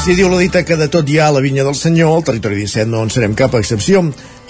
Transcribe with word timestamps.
Si 0.00 0.14
diu 0.16 0.30
la 0.32 0.38
dita 0.40 0.64
que 0.64 0.74
de 0.80 0.88
tot 0.90 1.06
hi 1.06 1.20
ha 1.20 1.28
la 1.30 1.42
vinya 1.44 1.62
del 1.62 1.76
senyor, 1.76 2.16
al 2.16 2.24
territori 2.24 2.56
17 2.64 2.88
no 2.90 3.04
en 3.04 3.12
serem 3.12 3.36
cap 3.38 3.52
excepció. 3.54 4.00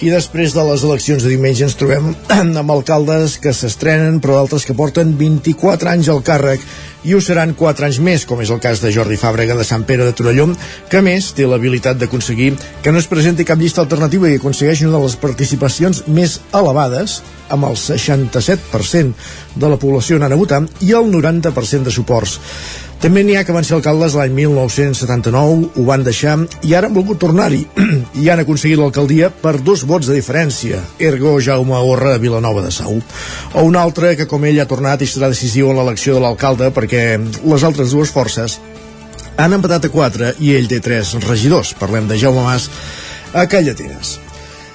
I 0.01 0.09
després 0.09 0.55
de 0.57 0.63
les 0.65 0.81
eleccions 0.81 1.21
de 1.21 1.29
diumenge 1.29 1.61
ens 1.67 1.75
trobem 1.77 2.07
amb 2.61 2.71
alcaldes 2.73 3.35
que 3.37 3.51
s'estrenen, 3.53 4.17
però 4.17 4.39
d'altres 4.39 4.65
que 4.65 4.73
porten 4.73 5.11
24 5.19 5.91
anys 5.91 6.09
al 6.09 6.23
càrrec. 6.25 6.63
I 7.05 7.13
ho 7.13 7.21
seran 7.21 7.53
4 7.57 7.85
anys 7.85 7.99
més, 8.01 8.25
com 8.25 8.41
és 8.41 8.49
el 8.49 8.61
cas 8.61 8.81
de 8.81 8.89
Jordi 8.93 9.19
Fàbrega 9.21 9.53
de 9.57 9.65
Sant 9.65 9.85
Pere 9.85 10.07
de 10.07 10.15
Torelló, 10.17 10.47
que 10.89 11.03
més 11.05 11.29
té 11.37 11.45
l'habilitat 11.45 12.01
d'aconseguir 12.01 12.55
que 12.81 12.93
no 12.93 12.97
es 12.97 13.09
presenti 13.13 13.45
cap 13.45 13.61
llista 13.61 13.85
alternativa 13.85 14.29
i 14.29 14.41
aconsegueix 14.41 14.81
una 14.87 14.97
de 14.97 15.05
les 15.05 15.17
participacions 15.21 16.03
més 16.09 16.39
elevades, 16.49 17.21
amb 17.53 17.69
el 17.69 17.77
67% 17.77 19.59
de 19.61 19.69
la 19.69 19.77
població 19.77 20.17
anant 20.17 20.33
a 20.33 20.39
votar 20.39 20.63
i 20.81 20.95
el 20.97 21.13
90% 21.13 21.85
de 21.85 21.93
suports. 21.93 22.39
També 23.01 23.23
n'hi 23.25 23.33
ha 23.33 23.41
que 23.41 23.53
van 23.55 23.65
ser 23.65 23.73
alcaldes 23.79 24.13
l'any 24.13 24.35
1979, 24.37 25.71
ho 25.73 25.85
van 25.87 26.03
deixar 26.05 26.35
i 26.61 26.75
ara 26.77 26.85
han 26.85 26.93
volgut 26.93 27.17
tornar-hi. 27.23 27.63
I 28.21 28.29
han 28.29 28.43
aconseguit 28.43 28.77
l'alcaldia 28.77 29.31
per 29.33 29.55
dos 29.65 29.87
de 29.99 30.15
diferència, 30.15 30.79
ergo 31.03 31.33
Jaume 31.43 31.75
Orra 31.75 32.13
a 32.15 32.21
Vilanova 32.21 32.61
de 32.63 32.71
Sau. 32.71 33.01
O 33.53 33.63
un 33.67 33.75
altre 33.75 34.13
que 34.15 34.27
com 34.31 34.45
ell 34.47 34.61
ha 34.63 34.67
tornat 34.69 35.03
i 35.03 35.09
serà 35.09 35.27
decisiu 35.33 35.71
en 35.71 35.79
l'elecció 35.81 36.15
de 36.15 36.21
l'alcalde 36.23 36.71
perquè 36.71 37.03
les 37.19 37.65
altres 37.67 37.91
dues 37.91 38.13
forces 38.15 38.59
han 39.35 39.57
empatat 39.57 39.89
a 39.89 39.91
4 39.91 40.33
i 40.39 40.55
ell 40.55 40.71
té 40.71 40.79
3 40.79 41.17
regidors. 41.27 41.73
Parlem 41.75 42.07
de 42.07 42.19
Jaume 42.21 42.45
Mas 42.47 42.69
a 43.33 43.43
Callateres. 43.51 44.19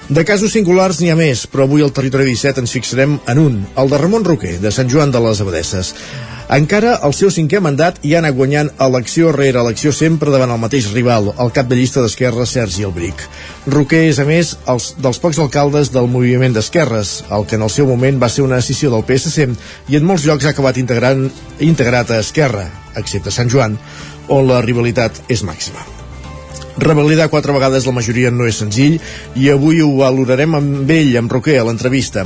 De 0.07 0.23
casos 0.23 0.53
singulars 0.53 1.01
n'hi 1.01 1.09
ha 1.11 1.17
més, 1.19 1.47
però 1.51 1.65
avui 1.65 1.81
al 1.83 1.91
Territori 1.91 2.29
17 2.29 2.61
ens 2.63 2.77
fixarem 2.77 3.17
en 3.27 3.41
un, 3.41 3.57
el 3.75 3.89
de 3.91 3.97
Ramon 3.99 4.23
Roquer, 4.23 4.59
de 4.61 4.71
Sant 4.71 4.87
Joan 4.93 5.11
de 5.11 5.19
les 5.25 5.41
Abadesses. 5.43 5.95
Encara 6.47 6.93
el 7.03 7.11
seu 7.11 7.27
cinquè 7.27 7.59
mandat 7.59 7.97
i 8.07 8.13
ha 8.15 8.21
anat 8.21 8.35
guanyant 8.37 8.69
elecció 8.79 9.33
rere 9.35 9.59
elecció 9.59 9.91
sempre 9.91 10.31
davant 10.31 10.53
el 10.53 10.61
mateix 10.61 10.85
rival, 10.93 11.33
el 11.43 11.51
cap 11.51 11.67
de 11.67 11.75
llista 11.75 11.99
d'Esquerra, 11.99 12.45
Sergi 12.47 12.85
Albric. 12.87 13.25
Roquer 13.67 14.05
és, 14.07 14.21
a 14.23 14.25
més, 14.29 14.53
els, 14.71 14.93
dels 15.03 15.19
pocs 15.19 15.41
alcaldes 15.43 15.91
del 15.91 16.07
moviment 16.07 16.55
d'esquerres, 16.55 17.25
el 17.35 17.43
que 17.51 17.59
en 17.59 17.67
el 17.67 17.73
seu 17.73 17.91
moment 17.91 18.23
va 18.23 18.31
ser 18.31 18.47
una 18.47 18.61
decisió 18.63 18.93
del 18.95 19.03
PSC 19.03 19.49
i 19.91 19.99
en 19.99 20.07
molts 20.07 20.23
llocs 20.23 20.47
ha 20.47 20.55
acabat 20.55 20.79
integrant, 20.79 21.27
integrat 21.59 22.15
a 22.15 22.23
Esquerra, 22.23 22.63
excepte 22.95 23.33
Sant 23.35 23.51
Joan, 23.51 23.75
on 24.31 24.47
la 24.47 24.63
rivalitat 24.63 25.25
és 25.27 25.43
màxima. 25.43 25.83
Revalidar 26.79 27.27
quatre 27.27 27.51
vegades 27.51 27.89
la 27.89 27.97
majoria 27.99 28.31
no 28.31 28.47
és 28.47 28.63
senzill 28.63 29.01
i 29.35 29.51
avui 29.51 29.81
ho 29.83 29.97
valorarem 29.99 30.55
amb 30.55 30.91
ell, 30.95 31.17
amb 31.19 31.33
Roquer, 31.41 31.59
a 31.59 31.67
l'entrevista. 31.67 32.23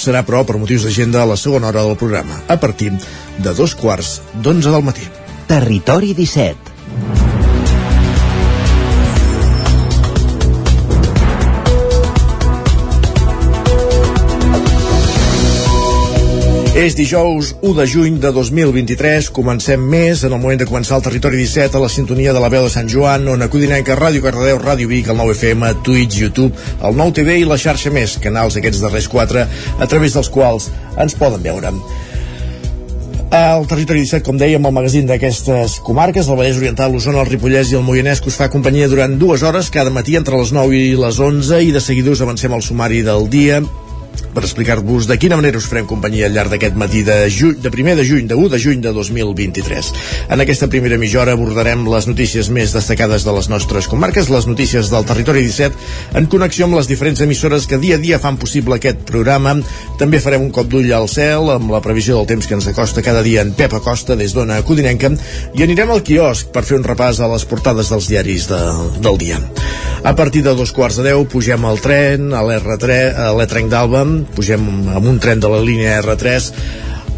Serà, 0.00 0.22
però, 0.24 0.44
per 0.48 0.56
motius 0.56 0.86
d'agenda 0.86 1.20
a 1.20 1.28
la 1.28 1.36
segona 1.36 1.68
hora 1.68 1.84
del 1.84 1.98
programa, 2.00 2.40
a 2.48 2.56
partir 2.56 2.92
de 3.36 3.52
dos 3.56 3.76
quarts 3.76 4.20
d'onze 4.40 4.72
del 4.72 4.86
matí. 4.86 5.04
Territori 5.50 6.14
17 6.16 7.29
És 16.80 16.94
dijous 16.96 17.50
1 17.60 17.74
de 17.76 17.84
juny 17.84 18.14
de 18.22 18.30
2023, 18.32 19.26
comencem 19.36 19.82
més 19.84 20.22
en 20.24 20.32
el 20.32 20.40
moment 20.40 20.62
de 20.62 20.64
començar 20.64 20.96
el 20.96 21.02
Territori 21.04 21.36
17 21.42 21.76
a 21.76 21.82
la 21.82 21.90
sintonia 21.92 22.32
de 22.32 22.40
la 22.40 22.48
veu 22.48 22.64
de 22.64 22.70
Sant 22.72 22.86
Joan, 22.88 23.26
on 23.28 23.44
acudinenca 23.44 23.98
Ràdio 23.98 24.22
Cardedeu, 24.24 24.56
Ràdio 24.62 24.88
Vic, 24.88 25.10
el 25.12 25.18
9 25.18 25.34
FM, 25.34 25.74
Twitch, 25.84 26.16
YouTube, 26.22 26.56
el 26.80 26.96
9 26.96 27.12
TV 27.18 27.34
i 27.42 27.44
la 27.44 27.58
xarxa 27.60 27.92
més, 27.92 28.14
canals 28.24 28.56
aquests 28.56 28.80
darrers 28.80 29.10
quatre, 29.12 29.44
a 29.76 29.90
través 29.92 30.16
dels 30.16 30.32
quals 30.32 30.70
ens 31.04 31.18
poden 31.20 31.44
veure. 31.44 31.74
El 33.42 33.68
Territori 33.68 34.06
17, 34.06 34.24
com 34.30 34.40
dèiem, 34.40 34.64
el 34.64 34.76
magazín 34.78 35.04
d'aquestes 35.10 35.76
comarques, 35.84 36.32
el 36.32 36.40
Vallès 36.40 36.62
Oriental, 36.64 36.96
l'Osona, 36.96 37.20
el 37.20 37.28
Ripollès 37.28 37.74
i 37.74 37.76
el 37.76 37.84
Moianès, 37.84 38.24
que 38.24 38.32
us 38.32 38.40
fa 38.40 38.48
companyia 38.48 38.88
durant 38.88 39.20
dues 39.20 39.44
hores 39.44 39.68
cada 39.68 39.92
matí 39.92 40.16
entre 40.16 40.40
les 40.40 40.56
9 40.56 40.80
i 40.80 40.96
les 40.96 41.20
11 41.28 41.60
i 41.60 41.76
de 41.76 41.84
seguida 41.84 42.16
us 42.16 42.24
avancem 42.24 42.56
al 42.56 42.64
sumari 42.64 43.04
del 43.04 43.28
dia 43.28 43.60
per 44.34 44.44
explicar-vos 44.44 45.08
de 45.08 45.16
quina 45.20 45.38
manera 45.38 45.58
us 45.58 45.66
farem 45.70 45.88
companyia 45.90 46.28
al 46.28 46.34
llarg 46.36 46.52
d'aquest 46.52 46.76
matí 46.78 47.02
de, 47.06 47.16
juny, 47.32 47.56
de 47.62 47.72
primer 47.72 47.96
de 47.98 48.04
juny, 48.06 48.28
de 48.30 48.36
1 48.38 48.50
de 48.52 48.60
juny 48.62 48.80
de 48.84 48.92
2023. 48.94 49.90
En 50.30 50.42
aquesta 50.42 50.68
primera 50.70 50.98
mitja 51.00 51.22
hora 51.22 51.34
abordarem 51.36 51.86
les 51.90 52.06
notícies 52.10 52.50
més 52.54 52.74
destacades 52.76 53.26
de 53.26 53.34
les 53.36 53.50
nostres 53.52 53.88
comarques, 53.90 54.30
les 54.30 54.46
notícies 54.50 54.90
del 54.92 55.06
territori 55.08 55.42
17, 55.46 55.88
en 56.20 56.28
connexió 56.30 56.68
amb 56.68 56.78
les 56.78 56.90
diferents 56.90 57.20
emissores 57.24 57.66
que 57.70 57.80
dia 57.82 57.98
a 57.98 58.02
dia 58.02 58.20
fan 58.22 58.38
possible 58.40 58.78
aquest 58.78 59.04
programa. 59.08 59.56
També 60.00 60.22
farem 60.22 60.46
un 60.46 60.54
cop 60.54 60.70
d'ull 60.70 60.90
al 60.94 61.08
cel 61.10 61.50
amb 61.54 61.72
la 61.74 61.82
previsió 61.84 62.18
del 62.18 62.30
temps 62.30 62.46
que 62.46 62.58
ens 62.58 62.68
acosta 62.70 63.04
cada 63.04 63.24
dia 63.26 63.42
en 63.42 63.54
Pep 63.58 63.74
Acosta 63.78 64.16
des 64.16 64.34
d'Ona 64.36 64.62
Codinenca 64.66 65.12
i 65.56 65.64
anirem 65.64 65.90
al 65.90 66.04
quiosc 66.06 66.52
per 66.54 66.64
fer 66.66 66.78
un 66.78 66.86
repàs 66.86 67.20
a 67.20 67.28
les 67.32 67.46
portades 67.48 67.90
dels 67.90 68.10
diaris 68.10 68.48
de, 68.50 68.60
del 69.02 69.18
dia. 69.20 69.40
A 70.02 70.14
partir 70.16 70.42
de 70.42 70.54
dos 70.56 70.72
quarts 70.72 70.96
de 70.96 71.10
deu 71.10 71.26
pugem 71.28 71.64
al 71.68 71.80
tren, 71.84 72.30
a 72.32 72.40
l'R3, 72.46 73.18
a 73.20 73.26
l'E-Trenc 73.36 73.68
d'Alba, 73.68 74.06
pugem 74.36 74.66
amb 74.94 75.06
un 75.06 75.20
tren 75.22 75.42
de 75.42 75.50
la 75.50 75.60
línia 75.64 75.98
R3 76.02 76.52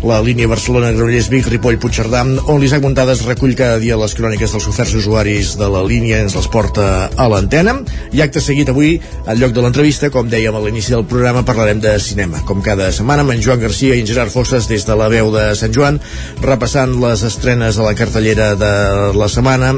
la 0.02 0.18
línia 0.20 0.48
Barcelona-Granollers-Vic, 0.50 1.46
Ripoll-Puigcerdà, 1.52 2.22
on 2.50 2.58
l'Isaac 2.60 2.82
Montades 2.82 3.22
recull 3.26 3.54
cada 3.58 3.78
dia 3.78 3.94
les 3.98 4.14
cròniques 4.18 4.50
dels 4.50 4.66
oferts 4.66 4.96
usuaris 4.98 5.54
de 5.60 5.68
la 5.70 5.82
línia 5.86 6.18
ens 6.24 6.34
les 6.34 6.48
porta 6.50 6.86
a 7.06 7.28
l'antena. 7.30 7.76
I 8.10 8.24
acte 8.24 8.42
seguit 8.42 8.72
avui, 8.72 8.96
al 9.30 9.38
lloc 9.38 9.54
de 9.54 9.62
l'entrevista, 9.62 10.10
com 10.10 10.26
dèiem 10.30 10.58
a 10.58 10.64
l'inici 10.64 10.94
del 10.94 11.06
programa, 11.06 11.44
parlarem 11.46 11.80
de 11.82 11.94
cinema. 12.02 12.42
Com 12.48 12.64
cada 12.66 12.90
setmana, 12.90 13.22
amb 13.22 13.36
en 13.36 13.42
Joan 13.46 13.62
Garcia 13.62 13.94
i 13.94 14.02
en 14.02 14.10
Gerard 14.10 14.34
Fosses 14.34 14.66
des 14.70 14.86
de 14.88 14.98
la 14.98 15.08
veu 15.12 15.30
de 15.34 15.52
Sant 15.58 15.74
Joan, 15.74 16.02
repassant 16.42 16.98
les 17.02 17.22
estrenes 17.28 17.78
a 17.78 17.86
la 17.86 17.94
cartellera 17.94 18.54
de 18.58 18.74
la 19.14 19.30
setmana, 19.30 19.76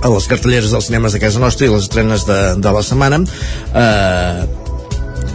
a 0.00 0.08
les 0.08 0.26
cartelleres 0.28 0.72
dels 0.72 0.88
cinemes 0.88 1.12
de 1.12 1.20
casa 1.20 1.40
nostra 1.42 1.66
i 1.66 1.70
les 1.70 1.84
estrenes 1.84 2.24
de, 2.28 2.40
de 2.56 2.72
la 2.72 2.82
setmana 2.84 3.20
eh, 3.20 4.44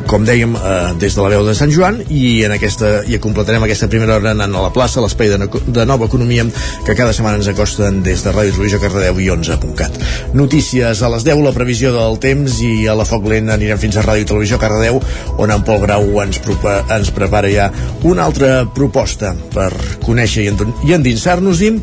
com 0.07 0.25
dèiem, 0.25 0.55
eh, 0.55 0.93
des 1.01 1.15
de 1.15 1.21
la 1.21 1.29
veu 1.33 1.45
de 1.45 1.55
Sant 1.57 1.71
Joan 1.73 1.97
i 2.09 2.43
en 2.45 2.53
aquesta 2.55 3.03
i 3.09 3.17
completarem 3.21 3.63
aquesta 3.65 3.89
primera 3.91 4.15
hora 4.15 4.31
anant 4.35 4.53
a 4.55 4.65
la 4.67 4.71
plaça, 4.73 5.01
l'espai 5.01 5.31
de, 5.31 5.39
no, 5.41 5.47
de 5.49 5.85
Nova 5.85 6.05
Economia 6.05 6.45
que 6.85 6.95
cada 6.95 7.13
setmana 7.13 7.39
ens 7.41 7.49
acosten 7.51 8.01
des 8.05 8.23
de 8.23 8.33
Ràdio 8.33 8.55
Televisió 8.57 8.79
Cardedeu 8.83 9.19
i 9.19 9.29
11.cat. 9.33 9.99
Notícies 10.37 11.01
a 11.01 11.11
les 11.13 11.25
10, 11.25 11.41
la 11.45 11.55
previsió 11.55 11.93
del 11.95 12.19
temps 12.21 12.61
i 12.65 12.87
a 12.87 12.95
la 12.97 13.07
Foc 13.07 13.25
Lent 13.31 13.49
anirem 13.55 13.81
fins 13.81 13.97
a 13.97 14.05
Ràdio 14.05 14.29
Televisió 14.29 14.61
Cardedeu 14.61 15.01
on 15.41 15.51
en 15.51 15.65
Pol 15.65 15.81
Grau 15.83 16.07
ens, 16.23 16.39
propa, 16.43 16.79
ens 16.95 17.11
prepara 17.15 17.51
ja 17.51 17.71
una 18.03 18.29
altra 18.29 18.63
proposta 18.75 19.33
per 19.53 19.71
conèixer 20.05 20.45
i, 20.45 20.93
endinsar-nos-hi 20.95 21.73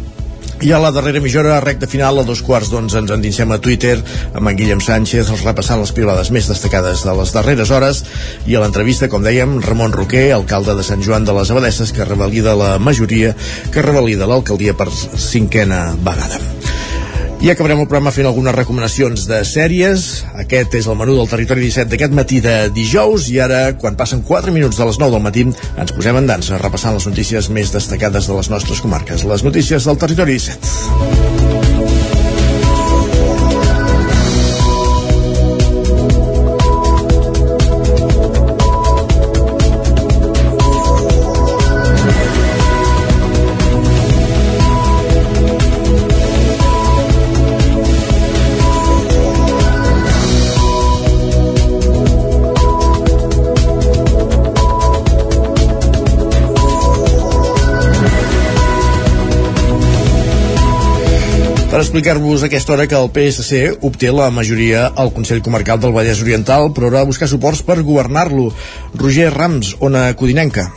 i 0.62 0.70
a 0.70 0.78
la 0.78 0.92
darrera 0.94 1.20
mitja 1.20 1.40
hora, 1.40 1.58
recta 1.60 1.88
final, 1.90 2.20
a 2.20 2.24
dos 2.26 2.42
quarts 2.46 2.70
d'onze 2.70 3.00
ens 3.02 3.10
endinsem 3.10 3.50
a 3.50 3.58
Twitter 3.62 3.96
amb 3.98 4.48
en 4.48 4.58
Guillem 4.58 4.82
Sánchez, 4.84 5.32
repassant 5.42 5.82
les 5.82 5.92
pilades 5.96 6.30
més 6.34 6.46
destacades 6.50 7.02
de 7.02 7.16
les 7.18 7.34
darreres 7.34 7.74
hores 7.74 8.04
i 8.46 8.54
a 8.54 8.62
l'entrevista, 8.62 9.10
com 9.10 9.26
dèiem, 9.26 9.58
Ramon 9.66 9.94
Roquer, 9.96 10.28
alcalde 10.36 10.78
de 10.78 10.86
Sant 10.86 11.02
Joan 11.02 11.26
de 11.26 11.34
les 11.34 11.50
Abadesses, 11.50 11.90
que 11.92 12.06
revalida 12.06 12.54
la 12.58 12.76
majoria, 12.78 13.34
que 13.74 13.82
revalida 13.82 14.30
l'alcaldia 14.30 14.78
per 14.78 14.90
cinquena 14.92 15.88
vegada. 15.98 16.61
I 17.42 17.50
acabarem 17.50 17.80
el 17.82 17.88
programa 17.90 18.12
fent 18.14 18.28
algunes 18.28 18.54
recomanacions 18.54 19.24
de 19.26 19.40
sèries. 19.42 20.04
Aquest 20.38 20.76
és 20.78 20.86
el 20.86 20.94
menú 21.00 21.16
del 21.16 21.26
Territori 21.26 21.64
17 21.64 21.90
d'aquest 21.90 22.14
matí 22.14 22.38
de 22.44 22.54
dijous 22.70 23.26
i 23.34 23.40
ara, 23.42 23.64
quan 23.82 23.98
passen 23.98 24.22
4 24.28 24.54
minuts 24.54 24.78
de 24.78 24.86
les 24.86 25.00
9 25.02 25.16
del 25.16 25.26
matí, 25.26 25.48
ens 25.50 25.96
posem 25.98 26.22
en 26.22 26.30
dansa 26.30 26.62
repassant 26.62 26.94
les 26.94 27.10
notícies 27.10 27.50
més 27.50 27.74
destacades 27.74 28.30
de 28.30 28.38
les 28.38 28.54
nostres 28.54 28.86
comarques. 28.86 29.26
Les 29.26 29.42
notícies 29.42 29.90
del 29.90 29.98
Territori 29.98 30.38
17. 30.38 31.31
Explicar-vos 61.92 62.42
a 62.42 62.46
aquesta 62.46 62.72
hora 62.72 62.86
que 62.88 62.96
el 62.96 63.10
PSC 63.12 63.84
obté 63.84 64.08
la 64.16 64.30
majoria 64.32 64.86
al 64.96 65.10
Consell 65.12 65.42
Comarcal 65.44 65.76
del 65.82 65.92
Vallès 65.92 66.22
Oriental, 66.24 66.70
però 66.72 66.88
haurà 66.88 67.02
de 67.02 67.10
buscar 67.10 67.28
suports 67.28 67.60
per 67.68 67.82
governar-lo. 67.84 68.46
Roger 68.96 69.28
Rams, 69.34 69.74
Ona 69.84 70.06
Codinenca. 70.16 70.70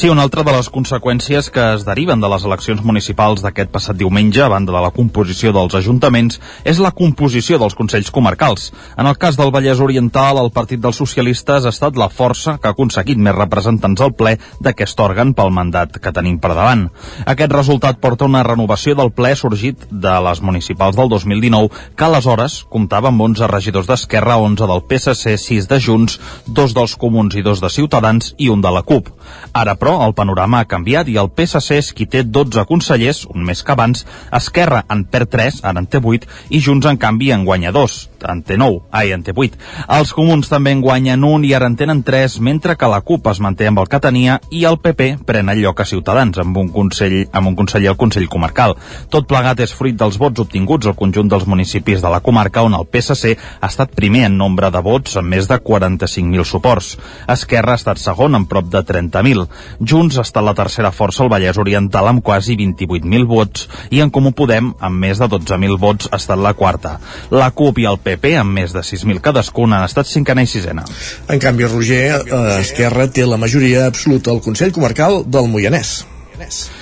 Sí, 0.00 0.08
una 0.08 0.22
altra 0.24 0.40
de 0.40 0.52
les 0.54 0.70
conseqüències 0.72 1.50
que 1.52 1.60
es 1.74 1.82
deriven 1.84 2.22
de 2.24 2.28
les 2.32 2.44
eleccions 2.48 2.78
municipals 2.80 3.42
d'aquest 3.44 3.68
passat 3.68 3.98
diumenge, 4.00 4.40
a 4.40 4.48
banda 4.48 4.72
de 4.72 4.80
la 4.80 4.88
composició 4.96 5.50
dels 5.52 5.74
ajuntaments, 5.76 6.38
és 6.64 6.78
la 6.80 6.94
composició 6.96 7.58
dels 7.60 7.74
Consells 7.76 8.08
Comarcals. 8.08 8.70
En 8.96 9.04
el 9.10 9.18
cas 9.20 9.36
del 9.36 9.52
Vallès 9.52 9.82
Oriental, 9.84 10.40
el 10.40 10.48
Partit 10.54 10.80
dels 10.80 10.96
Socialistes 10.96 11.66
ha 11.66 11.72
estat 11.76 12.00
la 12.00 12.08
força 12.08 12.54
que 12.56 12.70
ha 12.70 12.72
aconseguit 12.72 13.20
més 13.20 13.36
representants 13.36 14.00
al 14.00 14.14
ple 14.16 14.38
d'aquest 14.64 15.02
òrgan 15.04 15.34
pel 15.36 15.52
mandat 15.52 16.00
que 16.00 16.14
tenim 16.16 16.40
per 16.40 16.54
davant. 16.54 16.86
Aquest 17.34 17.52
resultat 17.52 18.00
porta 18.00 18.24
una 18.24 18.42
renovació 18.48 18.96
del 18.96 19.12
ple 19.12 19.34
sorgit 19.36 19.84
de 19.92 20.16
les 20.30 20.40
municipals 20.40 20.96
del 20.96 21.12
2019, 21.12 21.68
que 21.92 22.08
aleshores 22.08 22.62
comptava 22.72 23.12
amb 23.12 23.20
11 23.28 23.52
regidors 23.52 23.92
d'Esquerra, 23.92 24.40
11 24.48 24.64
del 24.72 24.82
PSC, 24.88 25.36
6 25.44 25.68
de 25.68 25.82
Junts, 25.90 26.16
dos 26.48 26.72
dels 26.72 26.96
Comuns 26.96 27.36
i 27.36 27.44
dos 27.44 27.60
de 27.60 27.68
Ciutadans 27.68 28.32
i 28.38 28.48
un 28.48 28.64
de 28.64 28.72
la 28.72 28.80
CUP. 28.80 29.12
Ara 29.52 29.76
però, 29.76 29.89
el 30.04 30.14
panorama 30.14 30.60
ha 30.60 30.68
canviat 30.70 31.08
i 31.08 31.16
el 31.20 31.30
PSC 31.34 31.78
és 31.80 31.90
qui 31.96 32.06
té 32.10 32.22
12 32.24 32.64
consellers, 32.68 33.24
un 33.30 33.44
més 33.46 33.62
que 33.64 33.74
abans, 33.74 34.04
Esquerra 34.36 34.84
en 34.90 35.04
perd 35.10 35.30
3, 35.32 35.60
ara 35.66 35.82
en 35.82 35.88
té 35.90 36.00
8, 36.02 36.28
i 36.50 36.60
Junts 36.64 36.86
en 36.90 36.98
canvi 37.00 37.30
en 37.34 37.44
guanya 37.48 37.72
2, 37.74 37.96
en 38.30 38.42
té 38.46 38.58
9, 38.60 38.82
ai, 38.90 39.12
en 39.16 39.24
té 39.26 39.34
8. 39.36 39.58
Els 39.96 40.12
comuns 40.16 40.50
també 40.52 40.74
en 40.74 40.82
guanyen 40.84 41.24
un 41.24 41.44
i 41.46 41.54
ara 41.56 41.68
en 41.70 41.76
tenen 41.80 42.02
3, 42.06 42.38
mentre 42.44 42.76
que 42.76 42.90
la 42.90 43.00
CUP 43.06 43.30
es 43.32 43.40
manté 43.40 43.68
amb 43.70 43.82
el 43.82 43.88
que 43.90 44.00
tenia 44.02 44.38
i 44.50 44.64
el 44.68 44.78
PP 44.82 45.10
pren 45.26 45.48
el 45.52 45.62
lloc 45.64 45.80
a 45.80 45.88
Ciutadans 45.88 46.38
amb 46.42 46.56
un 46.60 46.70
consell 46.74 47.20
amb 47.32 47.50
un 47.50 47.56
conseller 47.58 47.90
al 47.92 47.98
Consell 48.00 48.28
Comarcal. 48.30 48.76
Tot 49.10 49.28
plegat 49.28 49.60
és 49.64 49.74
fruit 49.76 49.96
dels 49.98 50.18
vots 50.20 50.42
obtinguts 50.44 50.88
al 50.88 50.96
conjunt 50.98 51.30
dels 51.30 51.46
municipis 51.48 52.02
de 52.02 52.12
la 52.12 52.20
comarca 52.24 52.64
on 52.66 52.76
el 52.78 52.86
PSC 52.90 53.36
ha 53.36 53.70
estat 53.70 53.94
primer 53.96 54.26
en 54.28 54.38
nombre 54.38 54.70
de 54.70 54.82
vots 54.84 55.16
amb 55.20 55.32
més 55.34 55.48
de 55.50 55.58
45.000 55.60 56.44
suports. 56.48 56.94
Esquerra 57.30 57.74
ha 57.74 57.80
estat 57.80 58.00
segon 58.02 58.38
amb 58.38 58.48
prop 58.50 58.68
de 58.70 58.82
30.000. 58.86 59.46
Junts 59.80 60.18
ha 60.18 60.24
estat 60.26 60.44
la 60.44 60.54
tercera 60.56 60.92
força 60.92 61.24
al 61.24 61.30
Vallès 61.32 61.58
Oriental 61.60 62.10
amb 62.10 62.22
quasi 62.24 62.56
28.000 62.60 63.26
vots 63.30 63.66
i 63.90 64.02
en 64.04 64.12
Comú 64.12 64.34
Podem, 64.36 64.74
amb 64.78 65.04
més 65.06 65.20
de 65.22 65.28
12.000 65.32 65.80
vots, 65.80 66.10
ha 66.12 66.20
estat 66.20 66.38
la 66.38 66.52
quarta. 66.54 66.98
La 67.32 67.50
CUP 67.56 67.80
i 67.80 67.88
el 67.88 67.98
PP, 68.04 68.36
amb 68.42 68.60
més 68.60 68.76
de 68.76 68.84
6.000 68.84 69.24
cadascun, 69.24 69.72
han 69.72 69.88
estat 69.88 70.10
cinquena 70.10 70.44
i 70.44 70.50
sisena. 70.50 70.84
En 71.32 71.40
canvi, 71.40 71.64
Roger, 71.64 72.04
eh, 72.20 72.46
Esquerra 72.60 73.08
té 73.08 73.24
la 73.26 73.40
majoria 73.40 73.86
absoluta 73.88 74.34
al 74.34 74.44
Consell 74.44 74.76
Comarcal 74.76 75.22
del 75.26 75.48
Moianès. 75.48 76.00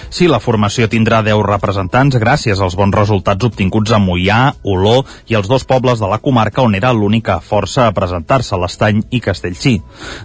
Sí, 0.08 0.28
la 0.30 0.38
formació 0.40 0.86
tindrà 0.88 1.18
10 1.26 1.42
representants 1.46 2.16
gràcies 2.20 2.60
als 2.62 2.76
bons 2.78 2.94
resultats 2.94 3.44
obtinguts 3.44 3.92
a 3.92 3.98
Moià, 3.98 4.54
Oló 4.62 5.02
i 5.28 5.36
els 5.38 5.48
dos 5.50 5.66
pobles 5.68 6.00
de 6.00 6.08
la 6.08 6.20
comarca 6.22 6.62
on 6.62 6.76
era 6.78 6.92
l'única 6.94 7.38
força 7.44 7.86
a 7.86 7.94
presentar-se, 7.96 8.56
l'Estany 8.56 9.02
i 9.10 9.20
Castellcí. 9.24 9.74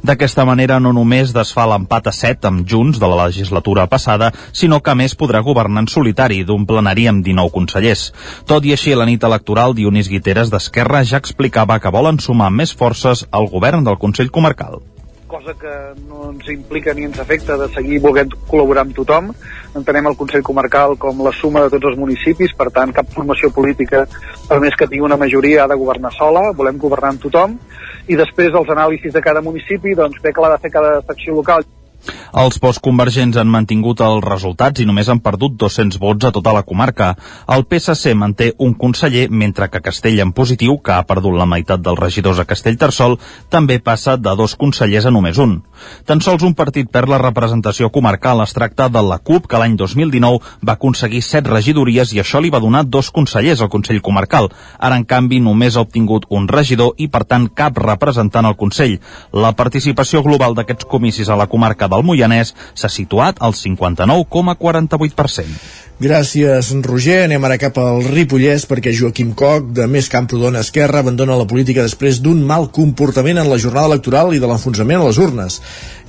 D'aquesta 0.05 0.45
manera 0.45 0.79
no 0.79 0.93
només 0.93 1.33
desfà 1.35 1.65
l'empat 1.69 2.07
a 2.07 2.15
7 2.15 2.51
amb 2.51 2.63
Junts 2.69 3.01
de 3.01 3.09
la 3.09 3.25
legislatura 3.25 3.87
passada, 3.91 4.31
sinó 4.53 4.81
que 4.81 4.93
a 4.93 4.97
més 4.99 5.17
podrà 5.17 5.43
governar 5.43 5.83
en 5.83 5.91
solitari 5.91 6.43
d'un 6.47 6.67
plenari 6.69 7.09
amb 7.09 7.25
19 7.25 7.53
consellers. 7.57 8.11
Tot 8.47 8.65
i 8.65 8.73
així, 8.77 8.95
la 8.95 9.09
nit 9.09 9.23
electoral, 9.23 9.75
Dionís 9.75 10.11
Guiteres 10.13 10.53
d'Esquerra 10.53 11.03
ja 11.03 11.19
explicava 11.19 11.79
que 11.79 11.93
volen 11.93 12.19
sumar 12.19 12.51
més 12.53 12.75
forces 12.75 13.27
al 13.31 13.49
govern 13.51 13.83
del 13.83 13.99
Consell 13.99 14.31
Comarcal 14.31 14.92
cosa 15.43 15.59
que 15.59 16.01
no 16.07 16.31
ens 16.31 16.47
implica 16.47 16.93
ni 16.93 17.03
ens 17.03 17.19
afecta 17.19 17.57
de 17.57 17.67
seguir 17.75 17.99
volent 17.99 18.31
col·laborar 18.47 18.85
amb 18.85 18.95
tothom. 18.95 19.31
Entenem 19.75 20.07
el 20.07 20.15
Consell 20.15 20.45
Comarcal 20.45 20.95
com 20.97 21.19
la 21.25 21.33
suma 21.35 21.65
de 21.65 21.73
tots 21.73 21.91
els 21.91 21.99
municipis, 21.99 22.55
per 22.55 22.69
tant, 22.71 22.93
cap 22.95 23.11
formació 23.11 23.51
política, 23.51 24.05
per 24.47 24.61
més 24.63 24.75
que 24.79 24.87
tingui 24.87 25.03
una 25.03 25.19
majoria, 25.19 25.65
ha 25.65 25.71
de 25.71 25.79
governar 25.79 26.13
sola, 26.15 26.47
volem 26.55 26.79
governar 26.79 27.13
amb 27.13 27.23
tothom, 27.27 27.57
i 28.07 28.19
després 28.19 28.55
els 28.55 28.71
anàlisis 28.71 29.13
de 29.13 29.21
cada 29.21 29.43
municipi, 29.43 29.97
doncs 29.99 30.21
bé 30.23 30.31
que 30.31 30.43
l'ha 30.43 30.55
de 30.55 30.61
fer 30.63 30.77
cada 30.79 30.99
secció 31.11 31.35
local. 31.35 31.67
Els 32.33 32.57
postconvergents 32.59 33.37
han 33.37 33.49
mantingut 33.51 34.01
els 34.01 34.23
resultats 34.25 34.81
i 34.81 34.85
només 34.89 35.09
han 35.09 35.21
perdut 35.23 35.53
200 35.61 35.99
vots 36.01 36.25
a 36.25 36.31
tota 36.35 36.53
la 36.55 36.63
comarca. 36.65 37.13
El 37.55 37.65
PSC 37.69 38.15
manté 38.17 38.51
un 38.57 38.73
conseller, 38.73 39.27
mentre 39.29 39.69
que 39.69 39.81
Castell 39.85 40.19
en 40.23 40.33
positiu, 40.33 40.79
que 40.83 40.95
ha 40.95 41.05
perdut 41.07 41.37
la 41.37 41.47
meitat 41.49 41.83
dels 41.85 41.99
regidors 41.99 42.41
a 42.41 42.47
Castellterçol, 42.49 43.19
també 43.53 43.79
passa 43.79 44.17
de 44.17 44.35
dos 44.35 44.55
consellers 44.59 45.05
a 45.05 45.13
només 45.13 45.37
un. 45.37 45.59
Tan 46.09 46.21
sols 46.25 46.43
un 46.43 46.55
partit 46.57 46.89
perd 46.91 47.11
la 47.11 47.21
representació 47.21 47.91
comarcal. 47.93 48.41
Es 48.43 48.55
tracta 48.57 48.89
de 48.89 49.03
la 49.05 49.19
CUP, 49.19 49.47
que 49.47 49.61
l'any 49.61 49.77
2019 49.77 50.41
va 50.65 50.75
aconseguir 50.75 51.21
set 51.21 51.47
regidories 51.47 52.13
i 52.13 52.21
això 52.23 52.41
li 52.41 52.51
va 52.53 52.63
donar 52.63 52.83
dos 52.83 53.11
consellers 53.11 53.61
al 53.61 53.69
Consell 53.69 54.01
Comarcal. 54.01 54.49
Ara, 54.79 54.97
en 54.97 55.05
canvi, 55.05 55.39
només 55.39 55.77
ha 55.77 55.85
obtingut 55.85 56.25
un 56.29 56.47
regidor 56.49 56.97
i, 56.97 57.07
per 57.07 57.23
tant, 57.29 57.47
cap 57.53 57.77
representant 57.77 58.49
al 58.49 58.57
Consell. 58.57 58.99
La 59.31 59.53
participació 59.55 60.23
global 60.25 60.57
d'aquests 60.57 60.89
comicis 60.89 61.29
a 61.29 61.37
la 61.39 61.47
comarca 61.47 61.87
del 61.93 62.05
Moianès 62.07 62.53
s'ha 62.73 62.91
situat 62.91 63.39
al 63.39 63.53
59,48%. 63.57 65.47
Gràcies, 66.01 66.71
Roger. 66.81 67.23
Anem 67.27 67.43
ara 67.45 67.59
cap 67.61 67.77
al 67.77 68.01
Ripollès 68.07 68.65
perquè 68.65 68.91
Joaquim 68.97 69.35
Coc, 69.37 69.69
de 69.77 69.85
Més 69.87 70.09
Camprodon 70.09 70.57
Esquerra, 70.57 71.03
abandona 71.03 71.37
la 71.37 71.45
política 71.45 71.85
després 71.85 72.17
d'un 72.19 72.41
mal 72.43 72.71
comportament 72.73 73.37
en 73.37 73.49
la 73.49 73.59
jornada 73.61 73.91
electoral 73.91 74.33
i 74.33 74.41
de 74.41 74.49
l'enfonsament 74.49 74.99
a 74.99 75.05
les 75.05 75.19
urnes. 75.21 75.59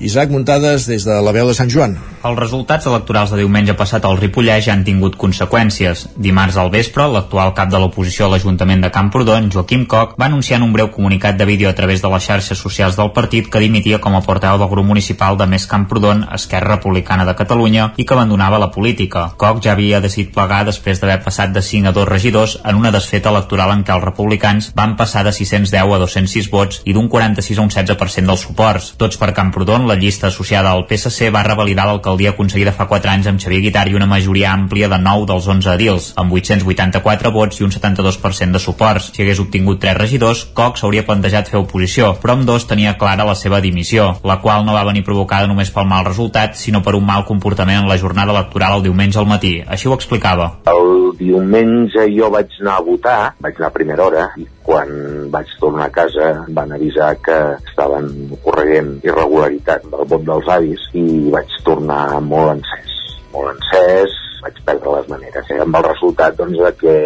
Isaac 0.00 0.32
Muntades, 0.32 0.88
des 0.88 1.04
de 1.06 1.14
la 1.22 1.32
veu 1.36 1.46
de 1.46 1.54
Sant 1.54 1.70
Joan. 1.70 1.94
Els 2.24 2.38
resultats 2.40 2.88
electorals 2.90 3.30
de 3.30 3.38
diumenge 3.38 3.76
passat 3.78 4.08
al 4.08 4.16
Ripollès 4.18 4.64
ja 4.66 4.72
han 4.72 4.82
tingut 4.88 5.14
conseqüències. 5.20 6.08
Dimarts 6.16 6.56
al 6.58 6.72
vespre, 6.72 7.06
l'actual 7.06 7.52
cap 7.54 7.70
de 7.70 7.78
l'oposició 7.78 8.26
a 8.26 8.32
l'Ajuntament 8.32 8.82
de 8.82 8.90
Camprodon, 8.90 9.52
Joaquim 9.52 9.84
Coc, 9.86 10.16
va 10.18 10.26
anunciar 10.26 10.58
en 10.58 10.66
un 10.66 10.72
breu 10.72 10.90
comunicat 10.90 11.36
de 11.38 11.46
vídeo 11.46 11.68
a 11.68 11.76
través 11.78 12.02
de 12.02 12.10
les 12.10 12.24
xarxes 12.24 12.58
socials 12.58 12.96
del 12.96 13.12
partit 13.12 13.52
que 13.52 13.62
dimitia 13.62 14.00
com 14.00 14.16
a 14.16 14.24
portaveu 14.24 14.58
del 14.58 14.72
grup 14.72 14.88
municipal 14.88 15.38
de 15.38 15.46
Més 15.46 15.68
Camprodon, 15.70 16.26
Esquerra 16.34 16.74
Republicana 16.74 17.28
de 17.28 17.36
Catalunya, 17.38 17.92
i 17.96 18.04
que 18.08 18.18
abandonava 18.18 18.58
la 18.58 18.72
política. 18.74 19.28
Coc 19.38 19.62
ja 19.62 19.76
havia 19.76 19.83
decidit 20.00 20.32
plegar 20.34 20.62
després 20.64 21.00
d'haver 21.00 21.20
passat 21.24 21.52
de 21.52 21.62
5 21.62 21.90
a 21.90 21.92
2 21.92 22.08
regidors 22.08 22.56
en 22.64 22.78
una 22.80 22.92
desfeta 22.94 23.30
electoral 23.30 23.72
en 23.74 23.84
què 23.84 23.94
els 23.94 24.04
republicans 24.04 24.70
van 24.76 24.96
passar 24.96 25.24
de 25.26 25.32
610 25.32 25.82
a 25.82 25.98
206 26.04 26.50
vots 26.52 26.80
i 26.84 26.94
d'un 26.96 27.08
46 27.12 27.58
a 27.58 27.62
un 27.62 27.70
16% 27.70 28.30
dels 28.30 28.44
suports. 28.46 28.92
Tots 28.96 29.20
per 29.20 29.32
Camprodon, 29.34 29.88
la 29.88 29.98
llista 30.00 30.28
associada 30.28 30.72
al 30.72 30.86
PSC 30.88 31.30
va 31.34 31.44
revalidar 31.46 31.86
l'alcaldia 31.88 32.34
aconseguida 32.34 32.72
fa 32.72 32.86
4 32.90 33.10
anys 33.10 33.30
amb 33.30 33.42
Xavier 33.42 33.62
Guitar 33.66 33.86
i 33.90 33.98
una 33.98 34.08
majoria 34.10 34.52
àmplia 34.52 34.88
de 34.88 34.98
9 34.98 35.28
dels 35.30 35.48
11 35.56 35.74
edils, 35.74 36.10
amb 36.16 36.32
884 36.32 37.32
vots 37.34 37.60
i 37.60 37.66
un 37.66 37.74
72% 37.74 38.52
de 38.52 38.62
suports. 38.62 39.10
Si 39.14 39.22
hagués 39.22 39.42
obtingut 39.42 39.80
3 39.82 39.98
regidors, 39.98 40.46
Cox 40.54 40.84
s'hauria 40.84 41.06
plantejat 41.06 41.50
fer 41.50 41.60
oposició, 41.60 42.14
però 42.22 42.36
amb 42.36 42.46
dos 42.48 42.68
tenia 42.70 42.96
clara 43.00 43.26
la 43.26 43.34
seva 43.38 43.60
dimissió, 43.64 44.14
la 44.24 44.38
qual 44.44 44.64
no 44.66 44.76
va 44.76 44.84
venir 44.86 45.04
provocada 45.04 45.48
només 45.50 45.72
pel 45.74 45.88
mal 45.88 46.04
resultat, 46.06 46.56
sinó 46.60 46.82
per 46.82 46.94
un 46.94 47.06
mal 47.06 47.24
comportament 47.24 47.82
en 47.82 47.88
la 47.88 47.98
jornada 47.98 48.32
electoral 48.34 48.78
el 48.78 48.86
diumenge 48.86 49.18
al 49.18 49.28
matí. 49.30 49.54
Així 49.68 49.88
ho 49.88 49.94
explicava. 49.96 50.48
El 50.70 51.14
diumenge 51.18 52.06
jo 52.12 52.30
vaig 52.32 52.52
anar 52.60 52.78
a 52.78 52.84
votar, 52.86 53.18
vaig 53.44 53.60
anar 53.60 53.70
a 53.70 53.76
primera 53.76 54.06
hora, 54.06 54.26
i 54.40 54.46
quan 54.66 54.90
vaig 55.32 55.52
tornar 55.60 55.88
a 55.88 55.94
casa 55.94 56.30
van 56.56 56.72
avisar 56.76 57.14
que 57.24 57.38
estaven 57.70 58.10
correguent 58.44 58.96
irregularitat 59.04 59.86
del 59.92 60.08
vot 60.12 60.26
dels 60.28 60.50
avis 60.56 60.88
i 60.96 61.04
vaig 61.34 61.56
tornar 61.66 62.20
molt 62.24 62.56
encès, 62.56 62.98
molt 63.34 63.54
encès, 63.54 64.18
vaig 64.44 64.60
perdre 64.66 64.98
les 64.98 65.08
maneres, 65.12 65.50
eh? 65.50 65.60
amb 65.64 65.80
el 65.80 65.86
resultat 65.88 66.36
doncs, 66.40 66.60
de 66.60 66.72
que 66.82 66.96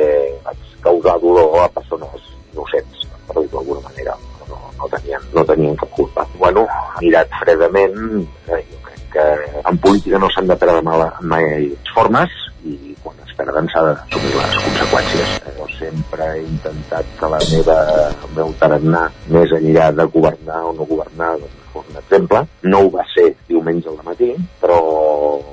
vaig 0.46 0.64
causar 0.82 1.18
dolor 1.22 1.60
a 1.62 1.68
persones 1.74 2.26
innocents, 2.52 3.06
per 3.28 3.38
dir 3.42 3.50
d'alguna 3.52 3.84
manera, 3.86 4.16
no, 4.48 4.58
no, 4.78 4.90
tenien, 4.94 5.30
no 5.34 5.44
tenien 5.46 5.78
cap 5.78 5.94
culpa. 5.98 6.26
Bueno, 6.38 6.66
mirat 7.02 7.32
fredament, 7.40 8.26
eh, 8.50 8.62
que 9.18 9.62
en 9.68 9.78
política 9.78 10.18
no 10.22 10.30
s'han 10.30 10.46
de 10.46 10.56
perdre 10.56 10.82
mai, 10.86 11.02
mai 11.32 11.46
formes, 11.94 12.34
i 12.64 12.94
quan 13.02 13.16
es 13.24 13.34
perden 13.38 13.68
s'ha 13.72 13.82
d'assumir 13.86 14.34
les 14.36 14.56
conseqüències. 14.64 15.36
Jo 15.58 15.66
sempre 15.74 16.28
he 16.34 16.42
intentat 16.44 17.10
que 17.18 17.30
la 17.34 17.40
meva, 17.50 17.78
el 18.10 18.34
meu 18.36 18.52
tarannà, 18.60 19.04
més 19.34 19.54
enllà 19.58 19.90
de 19.98 20.06
governar 20.14 20.62
o 20.70 20.74
no 20.78 20.86
governar, 20.90 21.34
doncs, 21.42 21.64
fos 21.72 21.90
un 21.90 22.00
exemple. 22.02 22.44
No 22.62 22.84
ho 22.84 22.90
va 22.94 23.06
ser 23.14 23.28
diumenge 23.50 23.90
al 23.90 24.02
matí, 24.06 24.32
però 24.62 24.80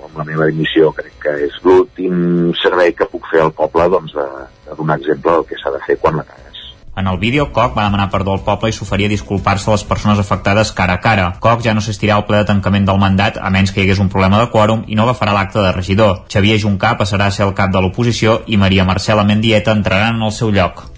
amb 0.07 0.17
la 0.21 0.27
meva 0.31 0.49
dimissió 0.51 0.91
crec 0.97 1.17
que 1.25 1.37
és 1.49 1.61
l'últim 1.65 2.51
servei 2.61 2.93
que 2.97 3.09
puc 3.11 3.29
fer 3.31 3.43
al 3.45 3.53
poble 3.57 3.89
doncs, 3.97 4.17
de, 4.17 4.27
de 4.67 4.81
donar 4.81 4.99
exemple 5.01 5.31
del 5.31 5.47
que 5.49 5.61
s'ha 5.61 5.73
de 5.73 5.81
fer 5.87 5.97
quan 6.01 6.21
la 6.21 6.27
cagues. 6.29 6.54
En 6.95 7.07
el 7.07 7.17
vídeo, 7.17 7.51
Koch 7.51 7.73
va 7.75 7.83
demanar 7.83 8.09
perdó 8.09 8.31
al 8.31 8.43
poble 8.45 8.69
i 8.71 8.75
s'oferia 8.75 9.11
disculpar-se 9.11 9.67
a 9.67 9.73
les 9.73 9.83
persones 9.83 10.21
afectades 10.21 10.71
cara 10.71 10.95
a 10.95 11.01
cara. 11.03 11.27
Koch 11.43 11.65
ja 11.65 11.73
no 11.75 11.83
s'estirà 11.83 12.15
al 12.15 12.23
ple 12.29 12.39
de 12.39 12.49
tancament 12.53 12.87
del 12.87 13.01
mandat 13.03 13.41
a 13.41 13.51
menys 13.51 13.75
que 13.75 13.81
hi 13.81 13.85
hagués 13.85 13.99
un 13.99 14.11
problema 14.15 14.39
de 14.39 14.47
quòrum 14.55 14.87
i 14.87 14.95
no 14.95 15.03
agafarà 15.03 15.35
l'acte 15.35 15.59
de 15.59 15.75
regidor. 15.75 16.23
Xavier 16.31 16.59
Juncà 16.63 16.95
passarà 16.95 17.27
a 17.27 17.35
ser 17.35 17.49
el 17.49 17.55
cap 17.59 17.75
de 17.75 17.83
l'oposició 17.83 18.41
i 18.47 18.57
Maria 18.57 18.87
Marcela 18.87 19.27
Mendieta 19.27 19.75
entrarà 19.75 20.13
en 20.15 20.23
el 20.23 20.31
seu 20.31 20.55
lloc. 20.55 20.94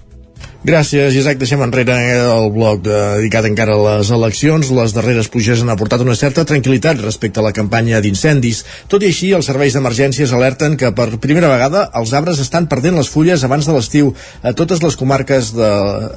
Gràcies, 0.65 1.13
Isaac. 1.13 1.37
Deixem 1.37 1.61
enrere 1.61 1.95
el 2.17 2.47
bloc 2.49 2.79
dedicat 2.81 3.45
encara 3.45 3.75
a 3.77 3.81
les 3.83 4.09
eleccions. 4.09 4.71
Les 4.73 4.93
darreres 4.95 5.27
pluges 5.29 5.61
han 5.61 5.69
aportat 5.69 6.01
una 6.01 6.15
certa 6.17 6.47
tranquil·litat 6.49 6.97
respecte 7.03 7.37
a 7.37 7.43
la 7.45 7.51
campanya 7.53 7.99
d'incendis. 8.01 8.63
Tot 8.89 9.05
i 9.05 9.11
així, 9.11 9.29
els 9.37 9.45
serveis 9.45 9.77
d'emergències 9.77 10.33
alerten 10.33 10.73
que 10.81 10.89
per 10.97 11.21
primera 11.21 11.51
vegada 11.51 11.83
els 12.01 12.13
arbres 12.17 12.41
estan 12.41 12.65
perdent 12.71 12.97
les 12.97 13.09
fulles 13.13 13.43
abans 13.45 13.69
de 13.69 13.75
l'estiu 13.75 14.09
a 14.41 14.55
totes 14.57 14.81
les 14.81 14.97
comarques 14.97 15.51
de, 15.53 15.67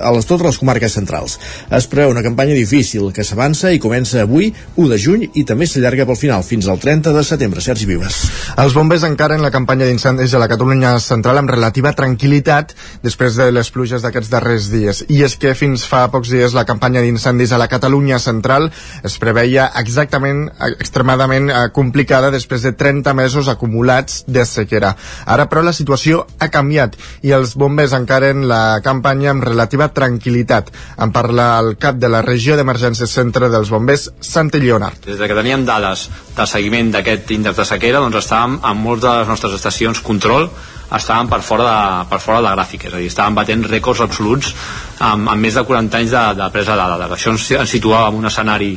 a 0.00 0.14
les, 0.16 0.24
totes 0.24 0.46
les 0.46 0.60
comarques 0.62 0.96
centrals. 0.96 1.36
Es 1.68 1.90
preveu 1.92 2.14
una 2.14 2.24
campanya 2.24 2.56
difícil 2.56 3.12
que 3.12 3.26
s'avança 3.28 3.74
i 3.76 3.82
comença 3.82 4.24
avui, 4.24 4.54
1 4.76 4.88
de 4.88 5.00
juny, 5.04 5.28
i 5.34 5.44
també 5.44 5.68
s'allarga 5.68 6.08
pel 6.08 6.18
final, 6.18 6.46
fins 6.48 6.64
al 6.64 6.80
30 6.80 7.12
de 7.12 7.26
setembre. 7.28 7.60
Sergi 7.60 7.84
Vives. 7.92 8.22
Els 8.56 8.72
bombers 8.72 9.04
encaren 9.04 9.44
la 9.44 9.52
campanya 9.52 9.84
d'incendis 9.84 10.32
a 10.32 10.40
la 10.40 10.48
Catalunya 10.48 10.96
central 11.04 11.44
amb 11.44 11.52
relativa 11.52 11.92
tranquil·litat 11.92 12.72
després 13.04 13.36
de 13.36 13.52
les 13.52 13.68
pluges 13.70 14.00
d'aquests 14.00 14.29
darrers 14.30 14.70
dies. 14.72 15.02
I 15.08 15.22
és 15.26 15.36
que 15.40 15.54
fins 15.58 15.84
fa 15.88 16.04
pocs 16.12 16.30
dies 16.32 16.54
la 16.56 16.64
campanya 16.68 17.02
d'incendis 17.04 17.52
a 17.52 17.58
la 17.60 17.68
Catalunya 17.70 18.18
central 18.22 18.70
es 19.06 19.16
preveia 19.20 19.68
exactament, 19.80 20.46
extremadament 20.70 21.50
eh, 21.50 21.66
complicada 21.74 22.30
després 22.32 22.64
de 22.66 22.72
30 22.72 23.14
mesos 23.18 23.50
acumulats 23.52 24.24
de 24.26 24.44
sequera. 24.46 24.94
Ara, 25.26 25.48
però, 25.50 25.64
la 25.66 25.74
situació 25.76 26.24
ha 26.38 26.50
canviat 26.52 26.96
i 27.26 27.34
els 27.36 27.56
bombers 27.58 27.94
encaren 27.96 28.46
la 28.48 28.80
campanya 28.84 29.34
amb 29.34 29.44
relativa 29.44 29.90
tranquil·litat. 29.94 30.72
En 31.02 31.12
parla 31.12 31.52
el 31.60 31.74
cap 31.80 32.00
de 32.00 32.10
la 32.10 32.22
regió 32.26 32.56
d'emergències 32.56 33.10
centre 33.10 33.50
dels 33.52 33.70
bombers, 33.70 34.08
Santi 34.20 34.60
Lleonard. 34.62 35.04
Des 35.06 35.18
de 35.20 35.28
que 35.28 35.36
teníem 35.36 35.66
dades 35.68 36.08
de 36.36 36.46
seguiment 36.46 36.92
d'aquest 36.94 37.30
índex 37.36 37.58
de 37.60 37.68
sequera, 37.68 38.02
doncs 38.02 38.22
estàvem 38.24 38.60
en 38.64 38.84
moltes 38.84 39.10
de 39.10 39.16
les 39.20 39.32
nostres 39.32 39.56
estacions 39.58 40.00
control 40.04 40.50
estaven 40.96 41.28
per 41.30 41.40
fora 41.46 41.66
de, 41.66 42.08
per 42.10 42.18
fora 42.22 42.40
de 42.40 42.46
la 42.48 42.54
gràfica, 42.56 42.88
és 42.88 42.94
a 42.94 43.00
dir, 43.00 43.08
estaven 43.10 43.36
batent 43.38 43.64
rècords 43.68 44.02
absoluts 44.04 44.52
amb, 44.98 45.30
amb 45.30 45.40
més 45.40 45.54
de 45.54 45.64
40 45.66 45.98
anys 46.00 46.14
de, 46.14 46.24
de 46.40 46.50
presa 46.54 46.76
de 46.78 46.86
dades. 46.92 47.14
Això 47.16 47.34
ens, 47.34 47.46
ens 47.60 47.74
situava 47.76 48.10
en 48.10 48.20
un 48.20 48.30
escenari 48.30 48.72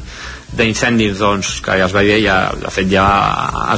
d'incendis 0.53 1.17
doncs, 1.17 1.55
que 1.65 1.77
ja 1.79 1.87
es 1.87 1.95
veia, 1.95 2.19
ja, 2.21 2.37
de 2.61 2.73
fet 2.73 2.91
ja 2.91 3.05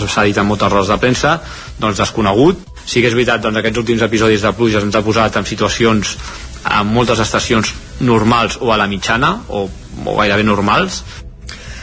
s'ha 0.04 0.26
dit 0.28 0.38
en 0.38 0.48
moltes 0.50 0.72
rodes 0.72 0.92
de 0.92 1.00
premsa, 1.00 1.38
doncs 1.80 2.02
desconegut. 2.04 2.66
Sí 2.86 3.02
que 3.02 3.10
és 3.10 3.16
veritat, 3.18 3.42
doncs 3.42 3.62
aquests 3.62 3.82
últims 3.82 4.04
episodis 4.06 4.44
de 4.44 4.52
pluges 4.58 4.84
ens 4.84 4.96
ha 4.96 5.06
posat 5.06 5.40
en 5.40 5.48
situacions 5.48 6.18
en 6.66 6.90
moltes 6.90 7.22
estacions 7.22 7.72
normals 8.02 8.58
o 8.62 8.72
a 8.74 8.78
la 8.82 8.90
mitjana 8.90 9.36
o, 9.54 9.68
o 9.70 10.16
gairebé 10.18 10.44
normals 10.44 11.04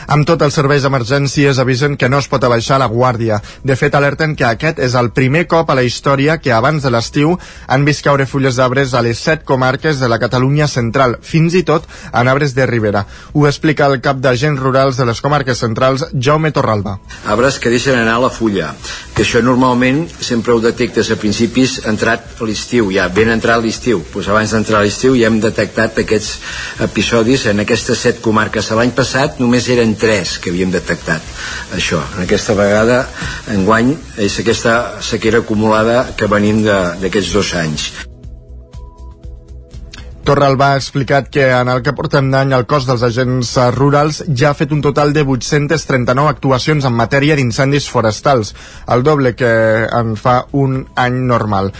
amb 0.06 0.26
tot, 0.26 0.42
els 0.42 0.54
serveis 0.54 0.82
d'emergències 0.82 1.58
avisen 1.62 1.96
que 1.96 2.08
no 2.08 2.18
es 2.18 2.28
pot 2.28 2.44
abaixar 2.44 2.78
la 2.82 2.88
guàrdia. 2.90 3.40
De 3.62 3.76
fet, 3.76 3.94
alerten 3.94 4.34
que 4.36 4.46
aquest 4.48 4.78
és 4.82 4.94
el 4.98 5.12
primer 5.14 5.46
cop 5.46 5.70
a 5.70 5.76
la 5.78 5.84
història 5.86 6.38
que 6.42 6.52
abans 6.52 6.82
de 6.82 6.90
l'estiu 6.90 7.36
han 7.66 7.84
vist 7.84 8.04
caure 8.04 8.26
fulles 8.26 8.56
d'arbres 8.56 8.94
a 8.94 9.02
les 9.02 9.18
set 9.18 9.44
comarques 9.44 10.00
de 10.00 10.08
la 10.08 10.18
Catalunya 10.22 10.68
central, 10.68 11.18
fins 11.22 11.54
i 11.54 11.62
tot 11.62 11.86
en 12.12 12.28
arbres 12.28 12.54
de 12.54 12.66
ribera. 12.66 13.06
Ho 13.32 13.46
explica 13.46 13.86
el 13.86 14.00
cap 14.00 14.20
d'agents 14.22 14.60
rurals 14.60 14.96
de 14.96 15.06
les 15.06 15.20
comarques 15.20 15.58
centrals, 15.58 16.06
Jaume 16.12 16.52
Torralba. 16.52 16.98
Arbres 17.26 17.58
que 17.58 17.70
deixen 17.70 17.98
anar 17.98 18.18
la 18.22 18.30
fulla, 18.30 18.72
que 19.14 19.24
això 19.24 19.42
normalment 19.44 20.04
sempre 20.20 20.54
ho 20.54 20.60
detectes 20.62 21.10
a 21.10 21.18
principis 21.20 21.78
entrat 21.88 22.40
l'estiu, 22.42 22.90
ja 22.94 23.08
ben 23.08 23.30
entrat 23.32 23.62
l'estiu. 23.62 24.02
Pues 24.12 24.28
abans 24.28 24.52
d'entrar 24.52 24.82
l'estiu 24.82 25.16
ja 25.18 25.28
hem 25.30 25.38
detectat 25.42 25.98
aquests 26.02 26.32
episodis 26.84 27.46
en 27.50 27.62
aquestes 27.62 28.02
set 28.06 28.20
comarques. 28.24 28.70
L'any 28.72 28.94
passat 28.96 29.38
només 29.42 29.68
eren 29.72 29.91
tres 29.98 30.38
que 30.42 30.52
havíem 30.52 30.72
detectat 30.74 31.22
això. 31.76 32.00
En 32.16 32.24
aquesta 32.26 32.56
vegada, 32.58 33.02
enguany, 33.52 33.94
és 34.16 34.38
aquesta 34.40 35.02
sequera 35.02 35.42
acumulada 35.44 36.06
que 36.16 36.30
venim 36.30 36.64
d'aquests 36.64 37.36
dos 37.36 37.54
anys. 37.58 37.90
Torralba 40.22 40.68
ha 40.72 40.78
explicat 40.78 41.26
que 41.34 41.48
en 41.50 41.66
el 41.68 41.80
que 41.82 41.94
portem 41.98 42.28
d'any 42.30 42.52
el 42.54 42.62
cos 42.70 42.84
dels 42.86 43.02
agents 43.02 43.48
rurals 43.74 44.20
ja 44.30 44.52
ha 44.52 44.54
fet 44.54 44.70
un 44.70 44.82
total 44.84 45.10
de 45.16 45.24
839 45.26 46.30
actuacions 46.30 46.86
en 46.86 46.94
matèria 46.94 47.34
d'incendis 47.34 47.88
forestals, 47.90 48.54
el 48.86 49.02
doble 49.02 49.34
que 49.34 49.50
en 49.90 50.14
fa 50.14 50.44
un 50.52 50.84
any 50.94 51.18
normal. 51.26 51.72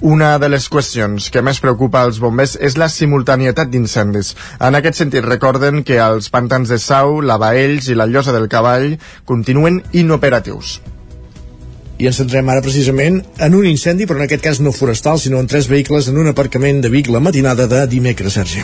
Una 0.00 0.38
de 0.38 0.46
les 0.48 0.68
qüestions 0.70 1.24
que 1.34 1.40
més 1.42 1.58
preocupa 1.58 2.04
als 2.06 2.20
bombers 2.22 2.52
és 2.62 2.76
la 2.78 2.86
simultanietat 2.86 3.72
d'incendis. 3.72 4.34
En 4.62 4.78
aquest 4.78 5.00
sentit, 5.00 5.26
recorden 5.26 5.82
que 5.82 5.98
els 5.98 6.30
pantans 6.30 6.70
de 6.70 6.78
Sau, 6.78 7.18
la 7.20 7.38
Baells 7.42 7.90
i 7.90 7.98
la 7.98 8.06
Llosa 8.06 8.36
del 8.36 8.46
Cavall 8.52 8.94
continuen 9.26 9.82
inoperatius 9.90 10.78
i 11.98 12.06
ens 12.06 12.18
centrem 12.20 12.46
ara 12.48 12.62
precisament 12.62 13.18
en 13.42 13.54
un 13.58 13.66
incendi, 13.66 14.06
però 14.06 14.20
en 14.20 14.26
aquest 14.28 14.42
cas 14.44 14.60
no 14.62 14.70
forestal, 14.72 15.18
sinó 15.18 15.40
en 15.42 15.48
tres 15.50 15.66
vehicles 15.66 16.06
en 16.08 16.18
un 16.22 16.30
aparcament 16.30 16.78
de 16.82 16.90
Vic 16.92 17.08
la 17.10 17.18
matinada 17.20 17.66
de 17.66 17.80
dimecres, 17.90 18.36
Sergi. 18.38 18.62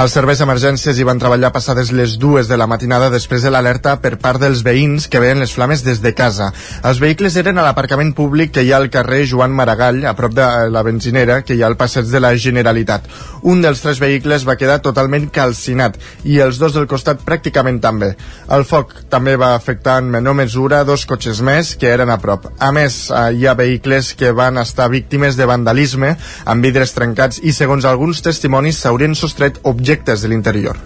Els 0.00 0.14
serveis 0.16 0.40
d'emergències 0.40 0.96
hi 0.96 1.04
van 1.04 1.20
treballar 1.20 1.52
passades 1.52 1.92
les 1.92 2.16
dues 2.18 2.48
de 2.48 2.56
la 2.56 2.68
matinada 2.70 3.10
després 3.12 3.44
de 3.44 3.52
l'alerta 3.52 3.98
per 4.00 4.14
part 4.22 4.40
dels 4.40 4.62
veïns 4.64 5.10
que 5.12 5.20
veien 5.20 5.42
les 5.42 5.52
flames 5.52 5.84
des 5.84 6.00
de 6.00 6.14
casa. 6.16 6.48
Els 6.80 7.02
vehicles 7.04 7.36
eren 7.36 7.60
a 7.60 7.66
l'aparcament 7.66 8.14
públic 8.16 8.54
que 8.54 8.64
hi 8.64 8.72
ha 8.72 8.80
al 8.80 8.88
carrer 8.88 9.26
Joan 9.28 9.52
Maragall, 9.52 10.00
a 10.08 10.16
prop 10.16 10.32
de 10.36 10.48
la 10.72 10.84
benzinera 10.86 11.42
que 11.44 11.58
hi 11.58 11.62
ha 11.62 11.68
al 11.68 11.76
passeig 11.76 12.08
de 12.08 12.20
la 12.24 12.32
Generalitat. 12.36 13.04
Un 13.42 13.60
dels 13.60 13.84
tres 13.84 14.00
vehicles 14.00 14.46
va 14.48 14.56
quedar 14.56 14.80
totalment 14.80 15.28
calcinat 15.28 16.00
i 16.24 16.40
els 16.40 16.56
dos 16.60 16.72
del 16.72 16.88
costat 16.88 17.20
pràcticament 17.28 17.80
també. 17.84 18.14
El 18.48 18.64
foc 18.64 18.94
també 19.12 19.36
va 19.36 19.52
afectar 19.54 19.98
en 20.00 20.10
menor 20.12 20.38
mesura 20.38 20.82
dos 20.88 21.04
cotxes 21.04 21.44
més 21.44 21.76
que 21.76 21.92
eren 21.92 22.08
a 22.08 22.18
prop. 22.20 22.48
A 22.58 22.69
a 22.70 22.74
més, 22.74 23.02
eh, 23.10 23.24
hi 23.36 23.46
ha 23.46 23.56
vehicles 23.58 24.14
que 24.14 24.30
van 24.36 24.58
estar 24.62 24.88
víctimes 24.92 25.36
de 25.36 25.48
vandalisme 25.50 26.14
amb 26.44 26.64
vidres 26.64 26.94
trencats 26.96 27.42
i, 27.42 27.52
segons 27.56 27.84
alguns 27.84 28.22
testimonis, 28.24 28.80
s'haurien 28.80 29.16
sostret 29.18 29.60
objectes 29.68 30.22
de 30.22 30.30
l'interior. 30.32 30.78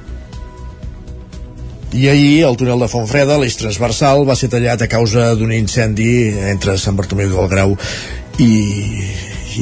I 1.94 2.08
ahir 2.10 2.42
el 2.48 2.56
túnel 2.58 2.80
de 2.82 2.88
Fontfreda, 2.90 3.36
l'eix 3.38 3.54
transversal, 3.60 4.24
va 4.26 4.34
ser 4.34 4.50
tallat 4.50 4.82
a 4.82 4.90
causa 4.90 5.28
d'un 5.38 5.52
incendi 5.54 6.08
entre 6.50 6.74
Sant 6.80 6.96
Bartomeu 6.98 7.30
del 7.36 7.52
Grau 7.52 7.76
i, 8.42 8.50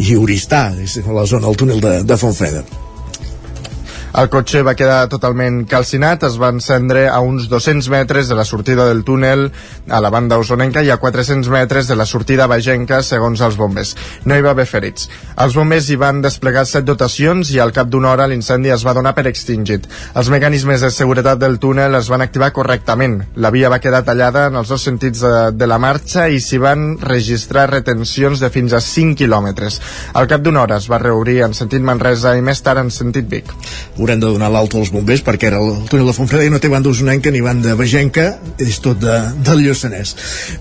i 0.00 0.16
Oristà, 0.16 0.70
la 0.72 1.26
zona 1.28 1.50
del 1.50 1.60
túnel 1.60 1.84
de, 1.84 1.98
de 2.08 2.16
Fontfreda. 2.16 2.64
El 4.12 4.26
cotxe 4.28 4.60
va 4.60 4.74
quedar 4.76 5.06
totalment 5.08 5.62
calcinat, 5.64 6.26
es 6.28 6.34
va 6.36 6.50
encendre 6.52 7.06
a 7.08 7.22
uns 7.24 7.46
200 7.48 7.86
metres 7.88 8.28
de 8.28 8.36
la 8.36 8.44
sortida 8.44 8.84
del 8.84 9.06
túnel 9.08 9.46
a 9.88 10.00
la 10.04 10.10
banda 10.12 10.36
usonenca 10.36 10.82
i 10.84 10.90
a 10.92 10.98
400 11.00 11.48
metres 11.48 11.88
de 11.88 11.96
la 11.96 12.04
sortida 12.04 12.44
bagenca, 12.46 12.98
segons 13.02 13.40
els 13.40 13.56
bombers. 13.56 13.94
No 14.28 14.36
hi 14.36 14.44
va 14.44 14.50
haver 14.52 14.66
ferits. 14.68 15.08
Els 15.40 15.56
bombers 15.56 15.88
hi 15.88 15.96
van 15.96 16.20
desplegar 16.20 16.66
set 16.68 16.84
dotacions 16.84 17.54
i 17.54 17.60
al 17.64 17.72
cap 17.72 17.88
d'una 17.88 18.10
hora 18.10 18.26
l'incendi 18.28 18.68
es 18.74 18.84
va 18.84 18.92
donar 18.92 19.14
per 19.16 19.24
extingit. 19.30 19.88
Els 20.12 20.28
mecanismes 20.28 20.84
de 20.84 20.92
seguretat 20.92 21.40
del 21.40 21.56
túnel 21.56 21.96
es 21.96 22.12
van 22.12 22.20
activar 22.20 22.52
correctament. 22.52 23.16
La 23.36 23.48
via 23.48 23.72
va 23.72 23.80
quedar 23.80 24.02
tallada 24.04 24.44
en 24.50 24.60
els 24.60 24.68
dos 24.68 24.84
sentits 24.84 25.24
de, 25.24 25.32
de 25.56 25.70
la 25.72 25.80
marxa 25.80 26.28
i 26.28 26.36
s'hi 26.36 26.60
van 26.60 26.98
registrar 27.00 27.70
retencions 27.72 28.44
de 28.44 28.52
fins 28.52 28.76
a 28.76 28.84
5 28.84 29.16
quilòmetres. 29.24 29.80
Al 30.12 30.28
cap 30.28 30.44
d'una 30.44 30.66
hora 30.66 30.76
es 30.84 30.92
va 30.92 31.00
reobrir 31.00 31.40
en 31.48 31.56
sentit 31.56 31.80
Manresa 31.80 32.36
i 32.36 32.44
més 32.44 32.60
tard 32.60 32.84
en 32.84 32.92
sentit 32.92 33.32
Vic 33.32 33.56
haurem 34.02 34.20
de 34.20 34.26
donar 34.26 34.50
l'alto 34.52 34.80
als 34.80 34.90
bombers 34.92 35.22
perquè 35.24 35.48
era 35.48 35.60
el 35.62 35.86
túnel 35.90 36.10
de 36.10 36.14
Fontfreda 36.16 36.48
i 36.48 36.52
no 36.52 36.60
té 36.62 36.70
banda 36.72 36.90
usonenca 36.90 37.30
ni 37.30 37.42
banda 37.44 37.76
vegenca 37.78 38.26
és 38.60 38.80
tot 38.82 39.00
de, 39.02 39.14
del 39.46 39.62
Lluçanès. 39.64 40.14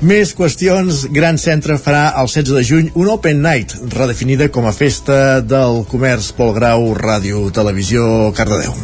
Més 0.06 0.36
qüestions, 0.38 1.08
Gran 1.14 1.42
Centre 1.42 1.80
farà 1.82 2.12
el 2.22 2.30
16 2.30 2.56
de 2.56 2.64
juny 2.68 2.94
un 2.94 3.12
Open 3.12 3.42
Night 3.42 3.76
redefinida 3.96 4.52
com 4.54 4.70
a 4.70 4.76
festa 4.76 5.42
del 5.42 5.84
comerç 5.92 6.32
Pol 6.38 6.56
Grau, 6.56 6.92
Ràdio, 6.98 7.50
Televisió 7.56 8.32
Cardedeu. 8.38 8.78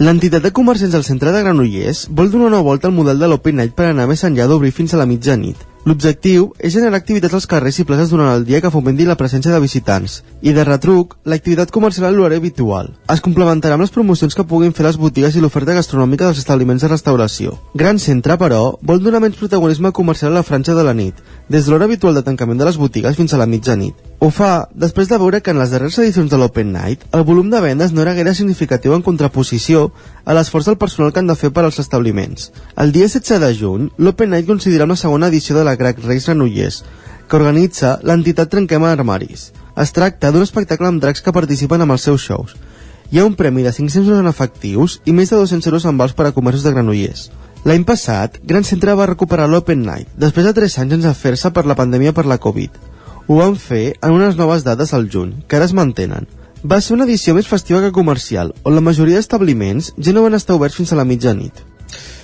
L'entitat 0.00 0.42
de 0.42 0.54
comerciants 0.56 0.94
del 0.96 1.04
centre 1.04 1.32
de 1.32 1.42
Granollers 1.44 2.06
vol 2.10 2.30
donar 2.32 2.48
una 2.50 2.64
volta 2.64 2.88
al 2.88 2.96
model 2.96 3.20
de 3.20 3.28
l'Open 3.28 3.60
Night 3.60 3.76
per 3.76 3.90
anar 3.90 4.08
més 4.10 4.24
enllà 4.24 4.48
d'obrir 4.48 4.72
fins 4.72 4.96
a 4.96 5.02
la 5.02 5.08
mitjanit 5.08 5.69
L'objectiu 5.88 6.50
és 6.60 6.74
generar 6.74 6.98
activitats 7.00 7.32
als 7.32 7.46
carrers 7.48 7.78
i 7.80 7.86
places 7.88 8.10
durant 8.12 8.28
el 8.34 8.42
dia 8.44 8.60
que 8.60 8.70
fomenti 8.72 9.06
la 9.08 9.16
presència 9.16 9.52
de 9.54 9.60
visitants. 9.62 10.18
I 10.44 10.52
de 10.52 10.64
retruc, 10.68 11.14
l'activitat 11.24 11.72
comercial 11.72 12.10
a 12.10 12.10
l'horari 12.12 12.36
habitual. 12.36 12.90
Es 13.08 13.22
complementarà 13.24 13.78
amb 13.78 13.86
les 13.86 13.94
promocions 13.94 14.36
que 14.36 14.44
puguin 14.44 14.74
fer 14.76 14.84
les 14.84 14.98
botigues 15.00 15.36
i 15.36 15.40
l'oferta 15.40 15.76
gastronòmica 15.78 16.28
dels 16.28 16.42
establiments 16.42 16.84
de 16.84 16.90
restauració. 16.92 17.56
Gran 17.72 17.98
Centre, 17.98 18.36
però, 18.36 18.74
vol 18.82 19.00
donar 19.00 19.22
menys 19.24 19.40
protagonisme 19.40 19.92
comercial 19.96 20.34
a 20.34 20.42
la 20.42 20.44
franja 20.44 20.76
de 20.76 20.84
la 20.84 20.94
nit, 20.94 21.16
des 21.50 21.66
de 21.66 21.72
l'hora 21.72 21.88
habitual 21.88 22.14
de 22.14 22.22
tancament 22.22 22.60
de 22.60 22.66
les 22.68 22.76
botigues 22.78 23.16
fins 23.18 23.32
a 23.34 23.38
la 23.40 23.46
mitjanit. 23.50 23.96
Ho 24.22 24.28
fa 24.30 24.68
després 24.70 25.08
de 25.10 25.18
veure 25.18 25.40
que 25.42 25.50
en 25.50 25.58
les 25.58 25.72
darreres 25.74 25.98
edicions 25.98 26.30
de 26.30 26.38
l'Open 26.38 26.70
Night 26.70 27.02
el 27.10 27.24
volum 27.26 27.50
de 27.50 27.60
vendes 27.64 27.90
no 27.90 28.04
era 28.04 28.14
gaire 28.14 28.36
significatiu 28.38 28.94
en 28.94 29.02
contraposició 29.02 29.88
a 30.24 30.36
l'esforç 30.36 30.70
del 30.70 30.78
personal 30.78 31.10
que 31.10 31.18
han 31.18 31.26
de 31.26 31.34
fer 31.34 31.50
per 31.50 31.64
als 31.66 31.80
establiments. 31.82 32.52
El 32.76 32.94
dia 32.94 33.10
16 33.10 33.42
de 33.42 33.50
juny, 33.58 33.90
l'Open 33.98 34.30
Night 34.30 34.46
considera 34.46 34.86
una 34.86 34.96
segona 34.96 35.26
edició 35.26 35.58
de 35.58 35.66
la 35.66 35.74
Grac 35.74 35.98
Reis 36.06 36.30
Granollers, 36.30 36.84
que 37.26 37.36
organitza 37.36 37.98
l'entitat 38.06 38.54
Trenquem 38.54 38.86
Armaris. 38.86 39.50
Es 39.74 39.90
tracta 39.90 40.30
d'un 40.30 40.46
espectacle 40.46 40.86
amb 40.86 41.02
dracs 41.02 41.22
que 41.22 41.34
participen 41.34 41.82
amb 41.82 41.98
els 41.98 42.06
seus 42.06 42.22
shows. 42.22 42.54
Hi 43.10 43.18
ha 43.18 43.26
un 43.26 43.34
premi 43.34 43.66
de 43.66 43.72
500 43.74 44.06
euros 44.06 44.22
en 44.22 44.30
efectius 44.30 45.00
i 45.04 45.12
més 45.12 45.34
de 45.34 45.38
200 45.42 45.66
euros 45.66 45.84
en 45.90 45.98
vals 45.98 46.14
per 46.14 46.28
a 46.28 46.36
comerços 46.36 46.62
de 46.62 46.70
Granollers. 46.70 47.30
L'any 47.68 47.82
passat, 47.84 48.38
Gran 48.48 48.64
Centre 48.64 48.94
va 48.96 49.06
recuperar 49.10 49.44
l'Open 49.44 49.82
Night, 49.84 50.08
després 50.16 50.46
de 50.46 50.52
3 50.56 50.78
anys 50.80 50.94
sense 50.94 51.10
fer-se 51.18 51.50
per 51.52 51.66
la 51.68 51.76
pandèmia 51.76 52.14
per 52.16 52.24
la 52.24 52.38
Covid. 52.40 52.78
Ho 53.28 53.36
van 53.36 53.58
fer 53.60 53.82
en 54.00 54.14
unes 54.16 54.38
noves 54.38 54.64
dates 54.64 54.94
al 54.96 55.10
juny, 55.12 55.34
que 55.46 55.58
ara 55.58 55.68
es 55.68 55.74
mantenen. 55.76 56.24
Va 56.64 56.80
ser 56.80 56.94
una 56.96 57.04
edició 57.04 57.34
més 57.36 57.50
festiva 57.50 57.82
que 57.84 57.92
comercial, 57.92 58.54
on 58.64 58.78
la 58.78 58.84
majoria 58.86 59.20
d'establiments 59.20 59.92
ja 59.98 60.16
no 60.16 60.24
van 60.24 60.40
estar 60.40 60.56
oberts 60.56 60.80
fins 60.80 60.94
a 60.94 61.00
la 61.02 61.04
mitjanit. 61.04 61.60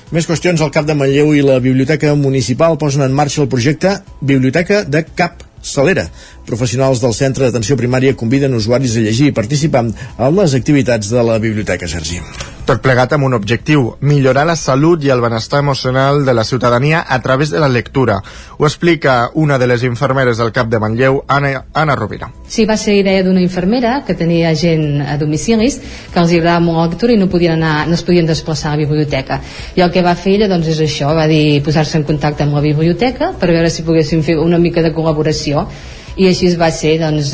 Més 0.09 0.25
qüestions, 0.25 0.65
el 0.65 0.73
Cap 0.73 0.89
de 0.89 0.97
Manlleu 0.97 1.35
i 1.37 1.45
la 1.45 1.61
Biblioteca 1.61 2.15
Municipal 2.17 2.81
posen 2.81 3.05
en 3.05 3.13
marxa 3.13 3.45
el 3.45 3.53
projecte 3.53 3.99
Biblioteca 4.23 4.85
de 4.89 5.05
Cap 5.05 5.45
Salera. 5.61 6.09
Professionals 6.49 7.05
del 7.05 7.13
Centre 7.13 7.45
d'Atenció 7.45 7.77
Primària 7.77 8.17
conviden 8.17 8.57
usuaris 8.57 8.97
a 8.97 9.05
llegir 9.05 9.29
i 9.29 9.37
participar 9.37 9.85
en 9.91 10.37
les 10.41 10.57
activitats 10.57 11.13
de 11.13 11.29
la 11.29 11.43
biblioteca, 11.43 11.91
Sergi. 11.91 12.23
Tot 12.67 12.81
plegat 12.83 13.13
amb 13.15 13.23
un 13.23 13.35
objectiu, 13.37 13.93
millorar 14.03 14.43
la 14.49 14.57
salut 14.59 15.05
i 15.07 15.11
el 15.15 15.21
benestar 15.23 15.61
emocional 15.63 16.25
de 16.27 16.33
la 16.35 16.43
ciutadania 16.43 17.05
a 17.07 17.21
través 17.23 17.53
de 17.53 17.61
la 17.63 17.69
lectura. 17.69 18.17
Ho 18.59 18.67
explica 18.67 19.31
una 19.35 19.57
de 19.57 19.69
les 19.69 19.85
infermeres 19.85 20.39
del 20.39 20.51
CAP 20.51 20.73
de 20.73 20.81
Manlleu, 20.83 21.21
Anna, 21.29 21.67
Anna 21.73 21.95
Rovira. 21.95 22.33
Sí, 22.49 22.65
va 22.67 22.75
ser 22.77 22.97
idea 22.99 23.23
d'una 23.23 23.45
infermera 23.45 24.01
que 24.05 24.17
tenia 24.19 24.51
gent 24.59 24.99
a 25.07 25.15
domicilis 25.17 25.79
que 26.11 26.19
els 26.19 26.35
agradava 26.35 26.65
molt 26.65 26.81
la 26.81 26.89
lectura 26.89 27.15
i 27.15 27.21
no 27.21 27.29
podien 27.31 27.55
anar, 27.55 27.87
no 27.87 27.95
es 27.95 28.03
podien 28.03 28.27
desplaçar 28.27 28.73
a 28.73 28.75
la 28.75 28.83
biblioteca. 28.83 29.39
I 29.79 29.87
el 29.87 29.93
que 29.95 30.03
va 30.03 30.17
fer 30.19 30.35
ella 30.35 30.49
doncs 30.51 30.73
és 30.75 30.81
això, 30.89 31.13
va 31.15 31.29
dir 31.31 31.63
posar-se 31.63 32.01
en 32.01 32.09
contacte 32.09 32.43
amb 32.43 32.59
la 32.59 32.65
biblioteca 32.67 33.31
per 33.39 33.53
veure 33.53 33.71
si 33.71 33.87
poguéssim 33.87 34.27
fer 34.27 34.41
una 34.43 34.59
mica 34.59 34.83
de 34.83 34.91
col·laboració 34.91 35.69
i 36.17 36.29
així 36.31 36.51
va 36.57 36.71
ser 36.73 36.97
doncs, 37.01 37.33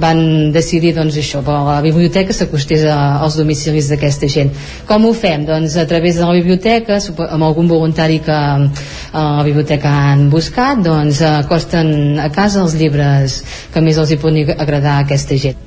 van 0.00 0.22
decidir 0.54 0.94
doncs, 0.96 1.18
això, 1.20 1.42
que 1.44 1.56
la 1.68 1.80
biblioteca 1.84 2.34
s'acostés 2.36 2.86
als 2.90 3.36
domicilis 3.40 3.90
d'aquesta 3.92 4.28
gent 4.30 4.52
com 4.88 5.06
ho 5.06 5.12
fem? 5.16 5.44
Doncs 5.48 5.76
a 5.76 5.86
través 5.90 6.16
de 6.16 6.26
la 6.26 6.36
biblioteca 6.36 6.98
amb 7.28 7.44
algun 7.44 7.68
voluntari 7.68 8.20
que 8.24 8.34
a 8.34 9.24
la 9.36 9.44
biblioteca 9.46 9.92
han 10.10 10.28
buscat 10.32 10.82
doncs 10.84 11.22
acosten 11.26 12.18
a 12.20 12.30
casa 12.32 12.62
els 12.64 12.76
llibres 12.80 13.40
que 13.72 13.84
més 13.84 13.98
els 13.98 14.10
hi 14.10 14.20
poden 14.20 14.54
agradar 14.58 14.98
a 14.98 15.06
aquesta 15.06 15.38
gent 15.40 15.58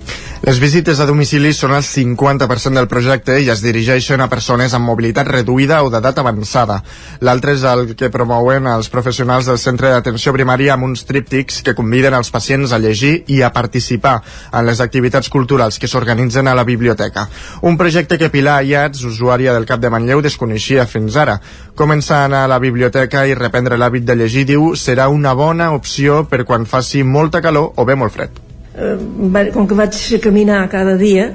les 0.44 0.58
visites 0.60 1.00
a 1.00 1.06
domicili 1.08 1.54
són 1.56 1.72
el 1.72 1.86
50% 1.88 2.76
del 2.76 2.90
projecte 2.92 3.38
i 3.40 3.46
es 3.48 3.62
dirigeixen 3.64 4.20
a 4.20 4.26
persones 4.28 4.74
amb 4.76 4.90
mobilitat 4.90 5.30
reduïda 5.32 5.78
o 5.86 5.92
d'edat 5.94 6.18
avançada. 6.20 6.82
L'altre 7.24 7.54
és 7.56 7.64
el 7.64 7.94
que 7.96 8.10
promouen 8.12 8.68
els 8.68 8.92
professionals 8.92 9.48
del 9.48 9.62
centre 9.62 9.94
d'atenció 9.94 10.34
primària 10.36 10.74
amb 10.76 10.90
uns 10.90 11.06
tríptics 11.08 11.62
que 11.64 11.76
conviden 11.78 12.18
els 12.20 12.23
pacients 12.32 12.72
a 12.72 12.80
llegir 12.80 13.24
i 13.28 13.42
a 13.42 13.52
participar 13.54 14.20
en 14.52 14.66
les 14.68 14.80
activitats 14.80 15.30
culturals 15.30 15.80
que 15.80 15.88
s'organitzen 15.88 16.48
a 16.48 16.56
la 16.56 16.64
biblioteca. 16.64 17.28
Un 17.62 17.78
projecte 17.78 18.18
que 18.18 18.30
Pilar 18.30 18.60
Ayats, 18.62 19.04
usuària 19.04 19.54
del 19.54 19.66
Cap 19.66 19.82
de 19.82 19.90
Manlleu, 19.90 20.22
desconeixia 20.22 20.88
fins 20.88 21.18
ara. 21.18 21.40
Començar 21.76 22.22
a 22.22 22.32
anar 22.32 22.46
a 22.46 22.54
la 22.56 22.60
biblioteca 22.60 23.26
i 23.28 23.36
reprendre 23.36 23.78
l'hàbit 23.78 24.06
de 24.08 24.16
llegir, 24.16 24.46
diu, 24.46 24.74
serà 24.76 25.10
una 25.10 25.34
bona 25.34 25.72
opció 25.74 26.24
per 26.30 26.44
quan 26.46 26.66
faci 26.66 27.04
molta 27.04 27.42
calor 27.42 27.74
o 27.76 27.86
bé 27.86 27.96
molt 27.96 28.14
fred 28.14 28.44
eh, 28.76 29.52
com 29.54 29.68
que 29.68 29.78
vaig 29.78 29.98
caminar 30.22 30.68
cada 30.70 30.98
dia 30.98 31.32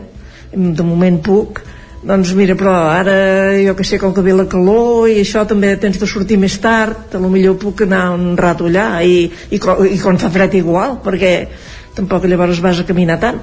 de 0.53 0.83
moment 0.83 1.21
puc 1.23 1.63
doncs 2.03 2.33
mira, 2.39 2.55
però 2.59 2.75
ara 2.93 3.17
jo 3.59 3.75
que 3.75 3.87
sé, 3.87 3.99
com 3.99 4.15
que 4.15 4.23
ve 4.23 4.35
la 4.37 4.47
calor 4.51 5.09
i 5.11 5.19
això 5.23 5.45
també 5.49 5.75
tens 5.81 5.99
de 5.99 6.07
sortir 6.07 6.39
més 6.39 6.59
tard. 6.63 7.15
A 7.15 7.23
lo 7.23 7.31
millor 7.33 7.59
puc 7.59 7.83
anar 7.87 8.09
un 8.15 8.37
rato 8.39 8.69
allà 8.71 9.03
i, 9.03 9.25
i, 9.51 9.59
i 9.59 9.99
quan 10.03 10.21
fa 10.21 10.31
fred 10.31 10.59
igual 10.61 11.01
perquè 11.05 11.33
tampoc 11.99 12.29
llavors 12.31 12.63
vas 12.63 12.79
a 12.79 12.87
caminar 12.87 13.19
tant 13.23 13.41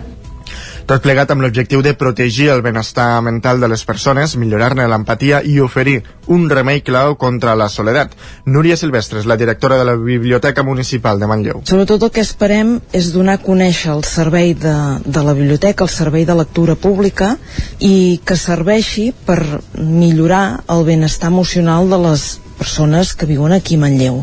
tot 0.85 1.01
plegat 1.01 1.31
amb 1.33 1.41
l'objectiu 1.41 1.81
de 1.81 1.95
protegir 1.97 2.51
el 2.53 2.61
benestar 2.61 3.21
mental 3.25 3.59
de 3.61 3.69
les 3.71 3.83
persones, 3.85 4.35
millorar-ne 4.37 4.85
l'empatia 4.87 5.41
i 5.41 5.57
oferir 5.59 6.01
un 6.29 6.45
remei 6.49 6.81
clau 6.85 7.15
contra 7.17 7.55
la 7.57 7.69
soledat. 7.69 8.13
Núria 8.45 8.77
Silvestres, 8.77 9.25
la 9.25 9.37
directora 9.37 9.79
de 9.79 9.85
la 9.85 9.95
Biblioteca 9.95 10.63
Municipal 10.63 11.19
de 11.19 11.29
Manlleu. 11.29 11.63
Sobretot 11.65 12.05
el 12.05 12.13
que 12.13 12.21
esperem 12.25 12.75
és 12.93 13.11
donar 13.13 13.39
a 13.39 13.43
conèixer 13.45 13.93
el 13.95 14.05
servei 14.05 14.53
de, 14.53 14.75
de 15.05 15.23
la 15.25 15.33
biblioteca, 15.33 15.85
el 15.85 15.93
servei 15.93 16.25
de 16.25 16.37
lectura 16.37 16.75
pública 16.75 17.35
i 17.79 18.21
que 18.25 18.37
serveixi 18.37 19.09
per 19.25 19.41
millorar 19.79 20.61
el 20.69 20.85
benestar 20.85 21.33
emocional 21.33 21.89
de 21.89 22.01
les 22.09 22.27
persones 22.59 23.15
que 23.15 23.25
viuen 23.25 23.57
aquí 23.57 23.75
a 23.75 23.83
Manlleu. 23.85 24.21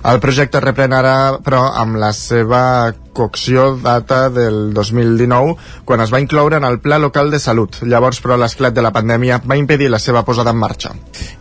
El 0.00 0.16
projecte 0.16 0.62
reprèn 0.64 0.94
ara, 0.96 1.14
però, 1.44 1.58
amb 1.76 1.98
la 2.00 2.08
seva 2.16 2.62
cocció 3.12 3.74
data 3.82 4.30
del 4.32 4.72
2019, 4.72 5.56
quan 5.84 6.00
es 6.00 6.12
va 6.14 6.22
incloure 6.22 6.56
en 6.56 6.64
el 6.64 6.78
Pla 6.80 6.96
Local 7.02 7.28
de 7.30 7.40
Salut. 7.42 7.82
Llavors, 7.84 8.22
però, 8.24 8.38
l'esclat 8.40 8.72
de 8.72 8.80
la 8.80 8.94
pandèmia 8.96 9.42
va 9.44 9.58
impedir 9.60 9.90
la 9.92 10.00
seva 10.00 10.24
posada 10.24 10.54
en 10.56 10.60
marxa. 10.62 10.94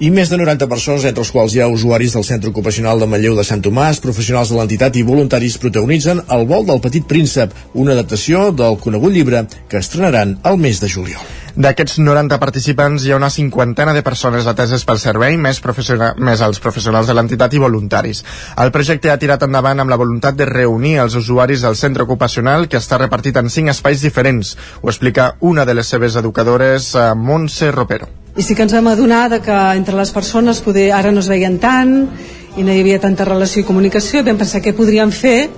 I 0.04 0.12
més 0.12 0.28
de 0.28 0.42
90 0.44 0.68
persones, 0.68 1.08
entre 1.08 1.24
els 1.24 1.32
quals 1.32 1.56
hi 1.56 1.64
ha 1.64 1.72
usuaris 1.72 2.18
del 2.18 2.28
Centre 2.28 2.52
Ocupacional 2.52 3.00
de 3.00 3.08
Manlleu 3.08 3.40
de 3.40 3.48
Sant 3.48 3.64
Tomàs, 3.64 4.04
professionals 4.04 4.52
de 4.52 4.60
l'entitat 4.60 5.00
i 5.00 5.08
voluntaris 5.08 5.60
protagonitzen 5.64 6.26
El 6.28 6.48
vol 6.50 6.68
del 6.68 6.84
petit 6.84 7.08
príncep, 7.08 7.56
una 7.74 7.96
adaptació 7.96 8.50
del 8.52 8.76
conegut 8.84 9.16
llibre 9.16 9.46
que 9.70 9.80
estrenaran 9.80 10.42
el 10.44 10.60
mes 10.60 10.84
de 10.84 10.92
juliol. 10.92 11.24
D'aquests 11.60 11.98
90 12.00 12.38
participants 12.40 13.04
hi 13.04 13.10
ha 13.12 13.18
una 13.20 13.28
cinquantena 13.36 13.92
de 13.92 14.00
persones 14.00 14.46
ateses 14.48 14.86
pel 14.88 15.00
servei, 15.02 15.36
més, 15.36 15.60
més 15.60 16.44
els 16.46 16.62
professionals 16.64 17.10
de 17.12 17.16
l'entitat 17.18 17.52
i 17.58 17.60
voluntaris. 17.60 18.24
El 18.64 18.72
projecte 18.72 19.12
ha 19.12 19.18
tirat 19.20 19.44
endavant 19.44 19.84
amb 19.84 19.92
la 19.92 19.98
voluntat 20.00 20.38
de 20.40 20.48
reunir 20.48 20.96
els 21.04 21.20
usuaris 21.20 21.68
del 21.68 21.76
centre 21.76 22.08
ocupacional 22.08 22.70
que 22.72 22.80
està 22.80 23.02
repartit 23.02 23.36
en 23.44 23.52
cinc 23.52 23.74
espais 23.76 24.00
diferents. 24.08 24.56
Ho 24.80 24.88
explica 24.88 25.34
una 25.52 25.68
de 25.68 25.76
les 25.76 25.92
seves 25.92 26.16
educadores, 26.16 26.94
eh, 26.96 27.12
Montse 27.14 27.74
Ropero. 27.76 28.08
I 28.40 28.46
sí 28.46 28.56
que 28.56 28.64
ens 28.64 28.72
vam 28.72 28.88
adonar 28.88 29.26
de 29.28 29.42
que 29.44 29.60
entre 29.76 30.00
les 30.00 30.16
persones 30.16 30.64
poder, 30.64 30.94
ara 30.96 31.12
no 31.12 31.20
es 31.20 31.28
veien 31.28 31.60
tant 31.60 32.08
i 32.58 32.64
no 32.66 32.74
hi 32.74 32.82
havia 32.82 33.00
tanta 33.00 33.28
relació 33.28 33.62
i 33.62 33.68
comunicació 33.68 34.24
vam 34.26 34.40
pensar 34.40 34.62
què 34.64 34.74
podríem 34.78 35.12
fer 35.14 35.50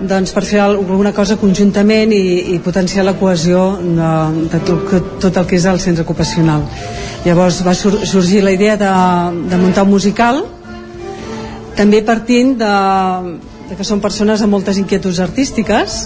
doncs, 0.00 0.30
per 0.32 0.44
fer 0.46 0.60
alguna 0.62 1.12
cosa 1.12 1.36
conjuntament 1.40 2.12
i, 2.14 2.54
i 2.54 2.58
potenciar 2.62 3.04
la 3.04 3.16
cohesió 3.18 3.64
de, 3.82 4.12
de 4.52 4.60
tot, 4.66 4.94
tot 5.24 5.40
el 5.40 5.48
que 5.48 5.58
és 5.58 5.66
el 5.66 5.80
centre 5.82 6.04
ocupacional. 6.06 6.62
Llavors 7.24 7.62
va 7.66 7.74
sur 7.74 7.96
sorgir 8.06 8.44
la 8.44 8.54
idea 8.54 8.76
de, 8.78 8.92
de 9.50 9.58
muntar 9.58 9.82
un 9.88 9.90
musical, 9.90 10.44
també 11.78 12.02
partint 12.06 12.54
de, 12.58 12.74
de 13.70 13.78
que 13.78 13.86
són 13.86 14.00
persones 14.02 14.42
amb 14.42 14.54
moltes 14.54 14.78
inquietuds 14.78 15.18
artístiques 15.22 16.04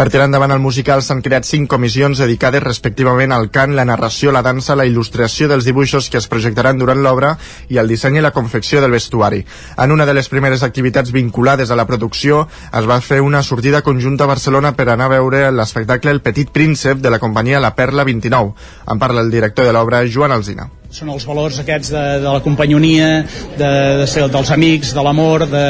per 0.00 0.08
tirar 0.08 0.30
endavant 0.30 0.54
el 0.54 0.62
musical 0.64 1.02
s'han 1.04 1.18
creat 1.20 1.44
cinc 1.44 1.68
comissions 1.68 2.22
dedicades 2.22 2.62
respectivament 2.64 3.34
al 3.36 3.50
cant, 3.52 3.74
la 3.76 3.84
narració, 3.84 4.32
la 4.32 4.40
dansa, 4.40 4.72
la 4.72 4.86
il·lustració 4.88 5.44
dels 5.50 5.68
dibuixos 5.68 6.08
que 6.08 6.16
es 6.16 6.28
projectaran 6.30 6.80
durant 6.80 7.02
l'obra 7.04 7.34
i 7.68 7.76
el 7.76 7.92
disseny 7.92 8.16
i 8.16 8.24
la 8.24 8.32
confecció 8.32 8.80
del 8.80 8.96
vestuari. 8.96 9.42
En 9.76 9.92
una 9.92 10.08
de 10.08 10.16
les 10.16 10.32
primeres 10.32 10.64
activitats 10.64 11.12
vinculades 11.12 11.68
a 11.68 11.76
la 11.76 11.84
producció 11.84 12.46
es 12.48 12.88
va 12.88 13.02
fer 13.04 13.20
una 13.20 13.44
sortida 13.44 13.84
conjunta 13.84 14.24
a 14.24 14.32
Barcelona 14.32 14.72
per 14.72 14.88
anar 14.88 15.10
a 15.10 15.16
veure 15.18 15.46
l'espectacle 15.52 16.16
El 16.16 16.24
Petit 16.24 16.48
Príncep 16.48 17.04
de 17.04 17.12
la 17.12 17.20
companyia 17.20 17.60
La 17.60 17.74
Perla 17.76 18.08
29. 18.08 18.54
En 18.88 18.98
parla 18.98 19.20
el 19.20 19.30
director 19.30 19.68
de 19.68 19.76
l'obra, 19.76 20.06
Joan 20.08 20.32
Alzina 20.32 20.70
són 20.90 21.12
els 21.14 21.22
valors 21.22 21.60
aquests 21.62 21.92
de, 21.94 22.00
de 22.18 22.26
la 22.26 22.40
companyonia, 22.42 23.22
de, 23.54 23.68
de 24.00 24.06
ser, 24.10 24.24
dels 24.26 24.50
amics, 24.50 24.90
de 24.90 25.04
l'amor, 25.06 25.44
de, 25.46 25.62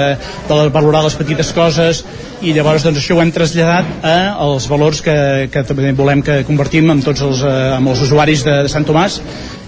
de 0.48 0.56
valorar 0.72 1.02
les 1.04 1.16
petites 1.18 1.50
coses, 1.52 2.00
i 2.40 2.54
llavors 2.56 2.86
doncs, 2.86 3.02
això 3.02 3.18
ho 3.18 3.20
hem 3.20 3.32
traslladat 3.34 3.90
a, 4.00 4.14
als 4.46 4.64
valors 4.70 5.02
que, 5.04 5.16
que 5.52 5.62
també 5.68 5.92
volem 5.98 6.24
que 6.24 6.40
convertim 6.48 6.88
amb 6.94 7.04
tots 7.04 7.20
els, 7.26 7.44
eh, 7.44 7.52
amb 7.76 7.92
els 7.92 8.00
usuaris 8.06 8.46
de, 8.48 8.56
de 8.64 8.72
Sant 8.72 8.88
Tomàs, 8.88 9.20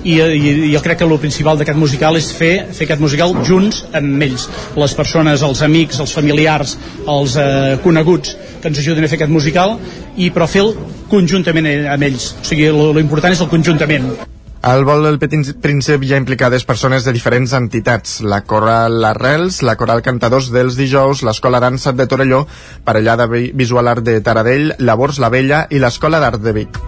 i, 0.02 0.16
i, 0.16 0.56
i 0.70 0.72
jo 0.72 0.80
crec 0.88 1.02
que 1.02 1.10
el 1.10 1.14
principal 1.20 1.60
d'aquest 1.60 1.78
musical 1.78 2.16
és 2.16 2.32
fer, 2.32 2.52
fer 2.72 2.88
aquest 2.88 3.04
musical 3.04 3.36
junts 3.44 3.84
amb 3.92 4.24
ells, 4.24 4.48
les 4.80 4.96
persones, 4.96 5.44
els 5.44 5.64
amics, 5.68 6.00
els 6.00 6.16
familiars, 6.16 6.78
els 7.04 7.36
eh, 7.36 7.76
coneguts 7.84 8.38
que 8.56 8.72
ens 8.72 8.80
ajuden 8.80 9.04
a 9.04 9.12
fer 9.12 9.20
aquest 9.20 9.36
musical, 9.36 9.76
i 10.16 10.32
però 10.32 10.48
fer-lo 10.48 10.88
conjuntament 11.12 11.74
amb 11.92 12.08
ells. 12.08 12.32
O 12.40 12.54
sigui, 12.54 12.72
l'important 12.72 13.36
és 13.36 13.44
el 13.44 13.52
conjuntament. 13.52 14.14
Al 14.62 14.84
vol 14.86 15.02
del 15.02 15.18
Petit 15.18 15.48
Príncep 15.58 16.04
hi 16.06 16.12
ha 16.14 16.18
implicades 16.20 16.62
persones 16.62 17.02
de 17.02 17.10
diferents 17.10 17.50
entitats, 17.58 18.20
la 18.22 18.44
Coral 18.46 19.02
Arrels, 19.08 19.58
la 19.66 19.74
Coral 19.74 20.04
Cantadors 20.06 20.52
dels 20.54 20.76
Dijous, 20.78 21.24
l'Escola 21.26 21.58
Dansa 21.58 21.90
de 21.98 22.06
Torelló, 22.06 22.44
Parellada 22.86 23.26
Visual 23.26 23.90
Art 23.90 24.06
de 24.06 24.20
Taradell, 24.22 24.76
Labors 24.78 25.18
La 25.18 25.32
Vella 25.34 25.64
i 25.66 25.82
l'Escola 25.82 26.22
d'Art 26.22 26.46
de 26.46 26.54
Vic. 26.54 26.78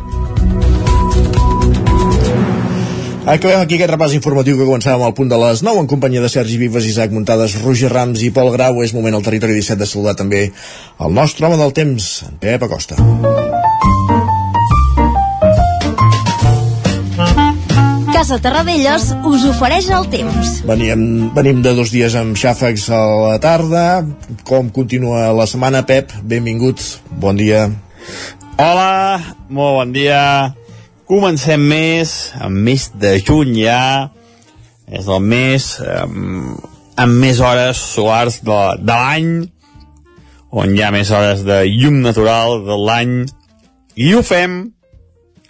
Acabem 3.26 3.58
aquí 3.58 3.80
aquest 3.80 3.90
repàs 3.90 4.14
informatiu 4.14 4.54
que 4.60 4.68
començàvem 4.68 5.02
al 5.02 5.16
punt 5.18 5.34
de 5.34 5.42
les 5.42 5.64
9 5.66 5.82
en 5.82 5.90
companyia 5.90 6.22
de 6.22 6.30
Sergi 6.30 6.60
Vives, 6.62 6.86
Isaac 6.86 7.10
Muntades, 7.10 7.58
Roger 7.64 7.90
Rams 7.90 8.22
i 8.22 8.30
Pol 8.30 8.52
Grau. 8.54 8.84
És 8.86 8.94
moment 8.94 9.18
al 9.18 9.26
territori 9.26 9.58
17 9.58 9.82
de 9.82 9.90
saludar 9.90 10.14
també 10.14 10.44
el 10.46 11.18
nostre 11.18 11.50
home 11.50 11.58
del 11.58 11.74
temps, 11.74 12.20
en 12.28 12.38
Pep 12.38 12.68
Acosta. 12.68 13.00
Casa 18.24 18.40
Terradellos 18.40 19.10
us 19.28 19.42
ofereix 19.44 19.90
el 19.92 20.06
temps. 20.08 20.62
Venim, 20.64 21.00
venim 21.36 21.58
de 21.60 21.74
dos 21.76 21.90
dies 21.92 22.14
amb 22.16 22.38
xàfecs 22.40 22.86
a 22.88 23.00
la 23.20 23.34
tarda. 23.36 23.82
Com 24.48 24.70
continua 24.72 25.26
la 25.36 25.44
setmana, 25.44 25.82
Pep? 25.84 26.14
Benvingut, 26.24 26.80
bon 27.20 27.36
dia. 27.36 27.66
Hola, 28.56 29.18
molt 29.52 29.76
bon 29.76 29.92
dia. 29.92 30.22
Comencem 31.04 31.66
més, 31.68 32.14
amb 32.40 32.64
mes 32.64 32.86
de 32.96 33.12
juny 33.20 33.58
ja. 33.58 34.08
És 34.88 35.04
el 35.04 35.20
mes 35.20 35.68
amb, 35.84 36.64
amb 37.04 37.20
més 37.26 37.44
hores 37.44 37.84
solars 37.90 38.40
de, 38.40 38.62
de 38.80 38.98
l'any. 39.02 39.30
on 40.48 40.72
hi 40.72 40.80
ha 40.80 40.94
més 40.96 41.12
hores 41.12 41.44
de 41.44 41.60
llum 41.68 42.00
natural 42.00 42.62
de 42.64 42.80
l'any, 42.88 43.14
i 44.00 44.14
ho 44.16 44.24
fem 44.24 44.62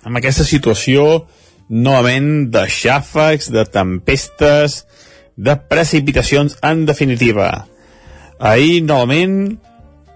amb 0.02 0.18
aquesta 0.18 0.42
situació 0.42 1.28
novament 1.74 2.50
de 2.54 2.66
xàfecs, 2.70 3.50
de 3.50 3.64
tempestes, 3.66 4.84
de 5.34 5.56
precipitacions, 5.70 6.54
en 6.62 6.84
definitiva. 6.86 7.66
Ahir, 8.38 8.84
novament, 8.86 9.58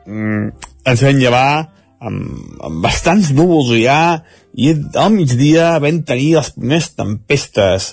mm, 0.07 0.45
ens 0.87 1.03
vam 1.03 1.19
llevar 1.19 1.51
amb, 1.99 2.63
amb 2.63 2.85
bastants 2.85 3.33
núvols 3.35 3.75
ja, 3.81 4.23
i 4.55 4.71
al 4.95 5.11
migdia 5.15 5.77
vam 5.83 6.03
tenir 6.07 6.37
les 6.37 6.53
primeres 6.55 6.93
tempestes. 6.95 7.93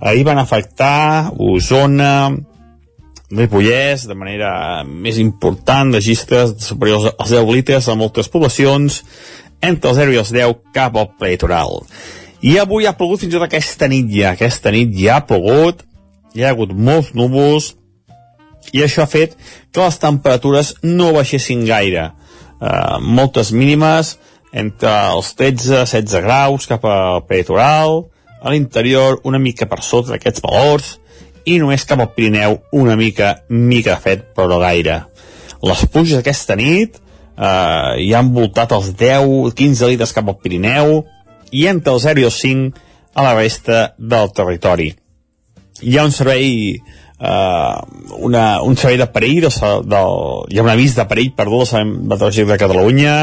Ahir 0.00 0.24
van 0.26 0.38
afectar 0.38 1.32
Osona, 1.38 2.32
Ripollès, 3.32 4.04
de 4.06 4.14
manera 4.14 4.84
més 4.84 5.18
important, 5.18 5.94
registres 5.94 6.52
superiors 6.60 7.14
als 7.16 7.30
10 7.32 7.52
litres 7.54 7.88
a 7.88 7.96
moltes 7.96 8.28
poblacions, 8.28 9.02
entre 9.62 9.90
els 9.90 9.98
0 10.02 10.12
i 10.12 10.18
els 10.20 10.32
10 10.34 10.58
cap 10.74 10.98
al 11.00 11.14
litoral. 11.22 11.80
I 12.42 12.56
avui 12.58 12.88
ha 12.90 12.96
plogut 12.98 13.22
fins 13.22 13.30
i 13.30 13.36
tot 13.36 13.46
aquesta 13.46 13.86
nit 13.90 14.10
ja. 14.10 14.32
Aquesta 14.34 14.72
nit 14.74 14.90
ja 14.98 15.20
ha 15.20 15.26
plogut, 15.26 15.84
hi 16.34 16.42
ha 16.42 16.50
hagut 16.50 16.72
molts 16.74 17.12
núvols, 17.14 17.72
i 18.74 18.82
això 18.82 19.04
ha 19.04 19.10
fet 19.10 19.36
que 19.70 19.82
les 19.82 19.98
temperatures 20.02 20.74
no 20.82 21.12
baixessin 21.14 21.62
gaire. 21.68 22.10
Uh, 22.62 22.98
moltes 23.02 23.52
mínimes, 23.54 24.16
entre 24.52 24.90
els 25.14 25.32
13-16 25.38 26.18
graus 26.24 26.66
cap 26.70 26.84
al 26.86 27.22
peritoral, 27.28 28.02
a 28.42 28.50
l'interior 28.50 29.20
una 29.28 29.38
mica 29.38 29.68
per 29.70 29.80
sota 29.86 30.14
d'aquests 30.14 30.42
valors, 30.42 30.96
i 31.46 31.58
només 31.58 31.86
cap 31.86 32.02
al 32.02 32.10
Pirineu 32.14 32.58
una 32.78 32.96
mica, 32.98 33.36
mica 33.48 33.96
fet, 34.02 34.28
però 34.34 34.48
no 34.50 34.60
gaire. 34.62 35.00
Les 35.62 35.86
pluges 35.90 36.18
aquesta 36.18 36.54
nit 36.58 36.98
eh, 36.98 38.02
hi 38.02 38.12
han 38.14 38.30
voltat 38.34 38.74
els 38.74 38.92
10-15 38.98 39.90
litres 39.90 40.14
cap 40.14 40.30
al 40.30 40.38
Pirineu 40.42 41.02
i 41.52 41.68
entre 41.70 41.94
el 41.94 42.00
0 42.00 42.22
i 42.22 42.26
el 42.28 42.34
5 42.34 42.90
a 43.14 43.24
la 43.26 43.36
resta 43.36 43.94
del 43.98 44.32
territori. 44.32 44.90
Hi 45.82 45.96
ha 45.98 46.04
un 46.08 46.14
servei 46.14 46.76
eh, 47.22 47.76
una, 48.18 48.44
un 48.62 48.76
servei 48.76 48.98
de 48.98 49.08
perill 49.12 49.42
de, 49.46 49.52
del, 49.86 50.20
hi 50.50 50.58
ha 50.58 50.66
un 50.66 50.72
avís 50.72 50.96
de 50.98 51.06
perill 51.10 51.32
perdó 51.36 51.62
del 51.68 51.92
Meteorològic 51.92 52.48
de 52.50 52.60
Catalunya 52.60 53.16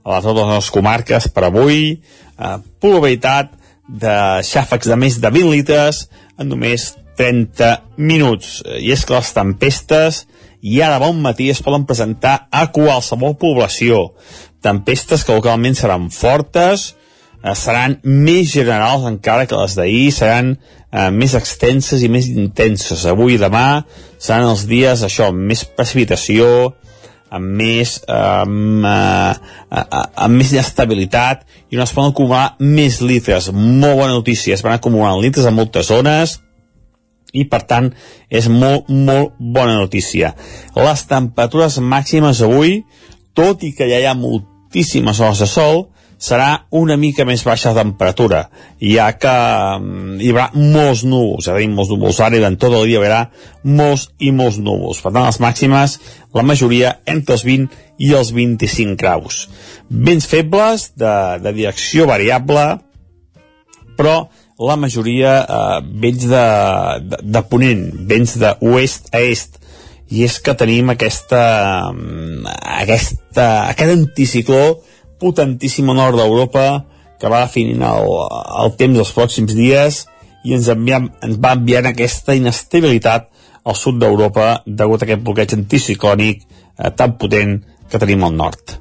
a 0.00 0.14
les 0.14 0.26
totes 0.26 0.52
les 0.54 0.70
comarques 0.74 1.28
per 1.34 1.46
avui 1.48 1.80
eh, 1.92 2.56
probabilitat 2.80 3.56
de 3.90 4.16
xàfecs 4.46 4.88
de 4.90 4.96
més 4.96 5.18
de 5.20 5.30
20 5.34 5.50
litres 5.50 6.04
en 6.38 6.52
només 6.52 6.92
30 7.18 7.98
minuts. 7.98 8.60
I 8.64 8.92
és 8.94 9.02
que 9.04 9.16
les 9.16 9.32
tempestes 9.36 10.22
ja 10.62 10.92
de 10.92 11.00
bon 11.02 11.20
matí 11.24 11.50
es 11.50 11.62
poden 11.64 11.86
presentar 11.88 12.46
a 12.52 12.68
qualsevol 12.72 13.36
població. 13.40 14.12
Tempestes 14.64 15.24
que 15.24 15.36
localment 15.36 15.76
seran 15.76 16.08
fortes, 16.14 16.94
seran 17.56 17.96
més 18.04 18.50
generals 18.52 19.06
encara 19.08 19.46
que 19.48 19.56
les 19.56 19.76
d'ahir, 19.78 20.10
seran 20.12 20.52
eh, 20.54 21.08
més 21.14 21.34
extenses 21.38 22.02
i 22.04 22.10
més 22.12 22.28
intenses. 22.28 23.06
Avui 23.08 23.36
i 23.36 23.40
demà 23.40 23.82
seran 24.18 24.50
els 24.50 24.66
dies, 24.68 25.04
això, 25.06 25.30
amb 25.30 25.48
més 25.48 25.64
precipitació, 25.64 26.74
amb 27.30 27.56
més, 27.60 27.96
amb, 28.10 28.84
eh, 28.84 29.34
amb 29.70 30.36
més 30.36 30.52
inestabilitat 30.52 31.46
i 31.70 31.78
on 31.78 31.84
es 31.86 31.94
poden 31.94 32.12
acumular 32.12 32.44
més 32.58 33.00
litres. 33.00 33.50
Molt 33.54 33.96
bona 34.02 34.12
notícia, 34.12 34.54
es 34.54 34.64
van 34.66 34.76
acumulant 34.76 35.20
litres 35.22 35.46
a 35.46 35.54
moltes 35.54 35.88
zones 35.88 36.40
i 37.32 37.44
per 37.46 37.62
tant 37.70 37.92
és 38.28 38.48
molt, 38.50 38.90
molt 38.90 39.38
bona 39.38 39.78
notícia. 39.78 40.34
Les 40.74 41.06
temperatures 41.06 41.78
màximes 41.78 42.42
avui, 42.42 42.80
tot 43.38 43.62
i 43.62 43.72
que 43.76 43.86
ja 43.86 44.00
hi 44.02 44.08
ha 44.10 44.18
moltíssimes 44.18 45.22
hores 45.22 45.44
de 45.44 45.48
sol, 45.50 45.84
serà 46.20 46.66
una 46.76 46.98
mica 47.00 47.24
més 47.24 47.42
baixa 47.46 47.72
de 47.72 47.80
temperatura, 47.80 48.42
ja 48.84 49.08
que 49.16 49.32
um, 49.80 50.18
hi 50.20 50.28
haurà 50.32 50.50
molts 50.54 51.02
núvols, 51.08 51.46
ja 51.48 51.54
tenim 51.56 51.78
molts 51.78 51.92
núvols 51.94 52.20
ara 52.20 52.36
durant 52.36 52.58
tot 52.60 52.76
el 52.76 52.84
dia 52.90 53.00
hi 53.00 53.06
haurà 53.06 53.20
molts 53.64 54.10
i 54.20 54.32
molts 54.36 54.58
núvols. 54.60 55.00
Per 55.00 55.14
tant, 55.14 55.24
les 55.24 55.40
màximes, 55.40 55.96
la 56.36 56.44
majoria 56.44 56.98
entre 57.08 57.38
els 57.38 57.46
20 57.48 57.80
i 58.04 58.12
els 58.18 58.34
25 58.36 58.98
graus. 59.00 59.46
Vents 59.88 60.28
febles, 60.28 60.90
de, 61.00 61.14
de 61.40 61.54
direcció 61.56 62.06
variable, 62.10 62.66
però 63.96 64.20
la 64.60 64.76
majoria 64.76 65.38
eh, 65.40 65.80
vents 66.04 66.28
de, 66.28 66.44
de, 67.08 67.22
de 67.32 67.42
ponent, 67.48 67.86
vents 68.12 68.36
d'oest 68.40 69.08
a 69.16 69.24
est, 69.24 69.56
i 70.10 70.24
és 70.26 70.36
que 70.42 70.56
tenim 70.58 70.90
aquesta, 70.92 71.42
mm, 71.94 72.44
aquesta, 72.82 73.46
aquest 73.70 73.94
anticicló 73.94 74.64
potentíssim 75.20 75.90
al 75.90 76.00
nord 76.00 76.20
d'Europa 76.20 76.66
que 77.20 77.28
va 77.28 77.44
definint 77.44 77.84
el, 77.84 78.08
el 78.64 78.74
temps 78.80 78.96
dels 78.96 79.12
pròxims 79.16 79.54
dies 79.56 80.04
i 80.44 80.56
ens, 80.56 80.70
enviam, 80.72 81.10
ens 81.24 81.38
va 81.40 81.54
enviant 81.58 81.90
aquesta 81.90 82.36
inestabilitat 82.38 83.28
al 83.68 83.76
sud 83.76 84.00
d'Europa 84.00 84.62
degut 84.66 85.02
a 85.02 85.08
aquest 85.08 85.24
bloqueig 85.24 85.54
anticiclònic 85.56 86.44
eh, 86.44 86.92
tan 86.96 87.18
potent 87.20 87.58
que 87.90 88.00
tenim 88.00 88.24
al 88.24 88.36
nord. 88.38 88.78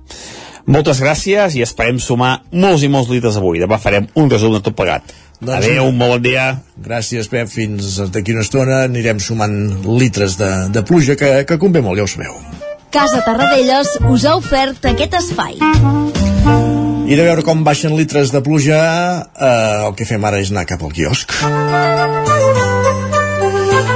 Moltes 0.69 0.99
gràcies 1.01 1.55
i 1.57 1.63
esperem 1.65 1.97
sumar 2.03 2.43
molts 2.53 2.83
i 2.85 2.91
molts 2.93 3.09
litres 3.09 3.39
avui. 3.39 3.57
Demà 3.59 3.79
farem 3.81 4.05
un 4.21 4.29
resum 4.29 4.53
de 4.53 4.61
tot 4.61 4.77
plegat. 4.77 5.15
Doncs 5.39 5.65
Adéu, 5.65 5.87
un 5.87 5.97
bon 5.97 6.21
dia. 6.21 6.59
Gràcies, 6.85 7.29
Pep. 7.31 7.49
Fins 7.49 7.97
d'aquí 8.13 8.35
una 8.35 8.45
estona 8.45 8.83
anirem 8.85 9.21
sumant 9.23 9.55
litres 9.87 10.37
de, 10.37 10.51
de 10.75 10.83
pluja 10.85 11.17
que, 11.19 11.31
que 11.49 11.57
convé 11.61 11.81
molt, 11.81 11.97
ja 11.97 12.05
ho 12.05 12.11
sabeu. 12.11 12.37
Casa 12.93 13.23
Tarradellas 13.25 13.97
us 14.09 14.25
ha 14.25 14.37
ofert 14.37 14.85
aquest 14.93 15.17
espai. 15.23 15.57
I 17.09 17.15
de 17.17 17.23
veure 17.25 17.41
com 17.41 17.63
baixen 17.65 17.95
litres 17.97 18.29
de 18.29 18.37
pluja, 18.45 18.79
eh, 19.33 19.87
el 19.87 19.95
que 19.97 20.05
fem 20.05 20.21
ara 20.29 20.37
és 20.37 20.51
anar 20.53 20.67
cap 20.69 20.83
al 20.85 20.91
quiosc. 20.93 21.31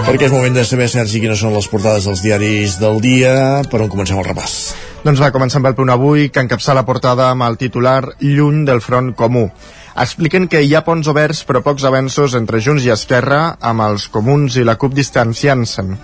Perquè 0.08 0.26
és 0.26 0.34
moment 0.34 0.58
de 0.58 0.64
saber, 0.66 0.88
Sergi, 0.90 1.22
quines 1.22 1.38
són 1.38 1.54
les 1.54 1.68
portades 1.70 2.08
dels 2.10 2.24
diaris 2.26 2.80
del 2.82 2.98
dia, 3.06 3.36
per 3.70 3.84
on 3.86 3.94
comencem 3.94 4.18
el 4.18 4.26
repàs. 4.26 4.74
Doncs 5.06 5.22
va, 5.22 5.30
començar 5.30 5.62
amb 5.62 5.70
el 5.70 5.78
punt 5.78 5.94
avui, 5.94 6.32
que 6.34 6.42
encapçala 6.42 6.82
la 6.82 6.88
portada 6.90 7.30
amb 7.30 7.46
el 7.46 7.60
titular 7.62 8.02
Lluny 8.18 8.66
del 8.66 8.82
front 8.82 9.14
comú. 9.14 9.46
Expliquen 9.94 10.50
que 10.50 10.66
hi 10.66 10.74
ha 10.74 10.82
ponts 10.82 11.06
oberts 11.06 11.46
però 11.46 11.62
pocs 11.62 11.86
avenços 11.86 12.34
entre 12.34 12.66
Junts 12.66 12.90
i 12.90 12.96
Esquerra 12.98 13.60
amb 13.62 13.92
els 13.92 14.10
comuns 14.10 14.58
i 14.58 14.66
la 14.66 14.80
CUP 14.82 14.98
distanciant-se'n. 14.98 16.00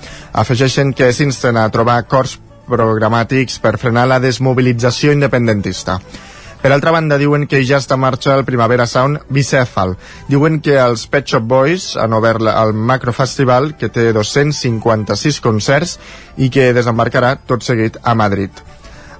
Afegeixen 0.45 0.93
que 0.93 1.10
s'insten 1.10 1.58
a 1.58 1.72
trobar 1.74 2.04
acords 2.04 2.38
programàtics 2.69 3.58
per 3.58 3.80
frenar 3.82 4.06
la 4.06 4.22
desmobilització 4.22 5.17
independentista. 5.17 6.04
Per 6.60 6.74
altra 6.74 6.91
banda, 6.91 7.15
diuen 7.15 7.45
que 7.48 7.62
ja 7.63 7.78
està 7.80 7.95
en 7.95 8.02
marxa 8.04 8.34
el 8.36 8.43
Primavera 8.43 8.84
Sound 8.84 9.22
bicèfal. 9.32 9.93
Diuen 10.28 10.58
que 10.60 10.76
els 10.76 11.06
Pet 11.08 11.32
Shop 11.32 11.45
Boys 11.48 11.93
han 11.95 12.12
obert 12.17 12.43
el 12.52 12.74
Macro 12.76 13.13
Festival, 13.15 13.72
que 13.80 13.88
té 13.88 14.10
256 14.12 15.39
concerts 15.45 15.95
i 16.36 16.52
que 16.52 16.74
desembarcarà 16.76 17.38
tot 17.48 17.63
seguit 17.63 17.95
a 18.04 18.12
Madrid. 18.12 18.52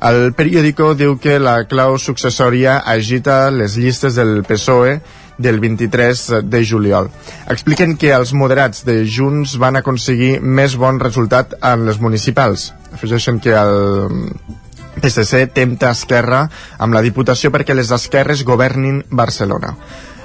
El 0.04 0.34
periòdico 0.36 0.93
diu 0.99 1.15
que 1.19 1.39
la 1.39 1.63
clau 1.67 1.97
successòria 1.99 2.78
agita 2.88 3.49
les 3.52 3.80
llistes 3.80 4.19
del 4.19 4.43
PSOE 4.47 4.99
del 5.39 5.60
23 5.63 6.43
de 6.43 6.62
juliol. 6.67 7.10
Expliquen 7.47 7.95
que 7.99 8.12
els 8.15 8.32
moderats 8.36 8.84
de 8.88 9.02
Junts 9.08 9.56
van 9.60 9.80
aconseguir 9.80 10.41
més 10.43 10.75
bon 10.75 10.99
resultat 10.99 11.56
en 11.63 11.88
les 11.88 11.99
municipals. 12.04 12.73
Afegeixen 12.95 13.39
que 13.39 13.56
el 13.56 14.32
PSC 15.03 15.47
tempta 15.55 15.91
Esquerra 15.95 16.45
amb 16.77 16.95
la 16.95 17.03
Diputació 17.05 17.51
perquè 17.53 17.75
les 17.75 17.91
esquerres 17.95 18.45
governin 18.47 19.03
Barcelona. 19.09 19.75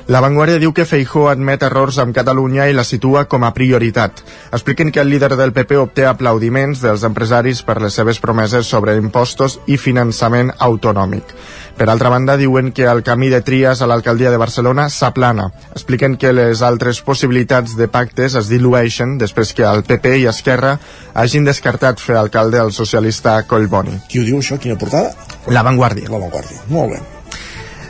La 0.07 0.21
Vanguardia 0.21 0.61
diu 0.61 0.75
que 0.77 0.85
Feijó 0.85 1.31
admet 1.31 1.63
errors 1.65 1.97
amb 2.03 2.13
Catalunya 2.13 2.67
i 2.69 2.75
la 2.77 2.83
situa 2.85 3.23
com 3.25 3.47
a 3.47 3.55
prioritat. 3.57 4.19
Expliquen 4.53 4.91
que 4.93 5.01
el 5.01 5.09
líder 5.09 5.31
del 5.33 5.55
PP 5.57 5.79
obté 5.81 6.05
aplaudiments 6.05 6.83
dels 6.85 7.07
empresaris 7.09 7.63
per 7.65 7.79
les 7.81 7.97
seves 7.97 8.21
promeses 8.21 8.69
sobre 8.69 8.99
impostos 9.01 9.57
i 9.65 9.79
finançament 9.81 10.53
autonòmic. 10.59 11.33
Per 11.79 11.89
altra 11.89 12.13
banda, 12.13 12.37
diuen 12.37 12.69
que 12.77 12.85
el 12.85 13.01
camí 13.03 13.31
de 13.33 13.41
Trias 13.41 13.81
a 13.81 13.89
l'alcaldia 13.89 14.31
de 14.31 14.43
Barcelona 14.45 14.91
s'aplana. 14.93 15.49
Expliquen 15.73 16.19
que 16.21 16.35
les 16.37 16.61
altres 16.61 17.01
possibilitats 17.01 17.73
de 17.81 17.89
pactes 17.89 18.37
es 18.37 18.53
dilueixen 18.53 19.17
després 19.17 19.57
que 19.57 19.65
el 19.65 19.87
PP 19.89 20.19
i 20.21 20.29
Esquerra 20.29 20.77
hagin 21.15 21.49
descartat 21.49 21.97
fer 21.97 22.21
alcalde 22.21 22.61
el 22.61 22.77
socialista 22.77 23.41
Collboni. 23.49 24.03
Qui 24.13 24.21
ho 24.21 24.29
diu 24.29 24.45
això? 24.45 24.61
Quina 24.61 24.77
portada? 24.77 25.17
La 25.49 25.65
Vanguardia. 25.65 26.13
La 26.13 26.21
Vanguardia. 26.21 26.61
Molt 26.69 26.93
bé. 26.93 27.05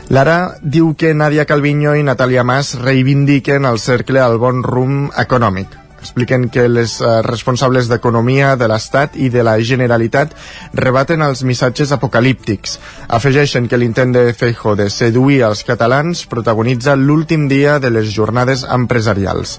Lara 0.09 0.59
diu 0.61 0.91
que 0.93 1.15
Nadia 1.17 1.47
Calviño 1.49 1.95
i 1.97 2.03
Natalia 2.05 2.43
Mas 2.45 2.75
reivindiquen 2.77 3.65
el 3.65 3.79
cercle 3.81 4.21
al 4.21 4.37
bon 4.37 4.61
rum 4.61 5.09
econòmic. 5.17 5.71
Expliquen 5.97 6.51
que 6.53 6.67
les 6.69 6.99
uh, 7.01 7.23
responsables 7.25 7.87
d'Economia 7.89 8.51
de 8.61 8.67
l'Estat 8.69 9.15
i 9.17 9.31
de 9.33 9.41
la 9.41 9.55
Generalitat 9.57 10.35
rebaten 10.77 11.25
els 11.25 11.41
missatges 11.41 11.89
apocalíptics. 11.95 12.77
Afegeixen 13.17 13.65
que 13.65 13.79
l'intent 13.81 14.13
de 14.13 14.27
Feijo 14.37 14.75
de 14.77 14.91
seduir 14.93 15.41
els 15.49 15.65
catalans 15.65 16.27
protagonitza 16.29 16.93
l'últim 16.93 17.49
dia 17.49 17.79
de 17.81 17.89
les 17.89 18.13
jornades 18.13 18.61
empresarials. 18.69 19.57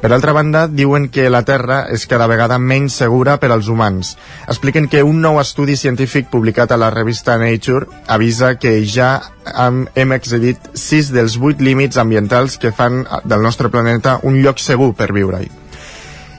Per 0.00 0.12
altra 0.12 0.34
banda, 0.36 0.66
diuen 0.68 1.08
que 1.08 1.30
la 1.32 1.40
Terra 1.48 1.78
és 1.90 2.04
cada 2.06 2.26
vegada 2.28 2.58
menys 2.60 2.98
segura 3.00 3.38
per 3.40 3.48
als 3.50 3.70
humans. 3.72 4.12
Expliquen 4.46 4.90
que 4.92 5.02
un 5.02 5.22
nou 5.24 5.40
estudi 5.40 5.76
científic 5.80 6.28
publicat 6.30 6.70
a 6.72 6.76
la 6.76 6.90
revista 6.92 7.38
Nature 7.40 7.88
avisa 8.06 8.54
que 8.60 8.76
ja 8.84 9.10
hem, 9.56 9.86
hem 9.96 10.12
excedit 10.12 10.68
sis 10.76 11.08
dels 11.14 11.38
vuit 11.40 11.64
límits 11.64 11.96
ambientals 11.96 12.58
que 12.60 12.74
fan 12.76 13.06
del 13.24 13.42
nostre 13.42 13.72
planeta 13.72 14.20
un 14.22 14.42
lloc 14.44 14.60
segur 14.60 14.92
per 14.94 15.14
viure-hi. 15.16 15.48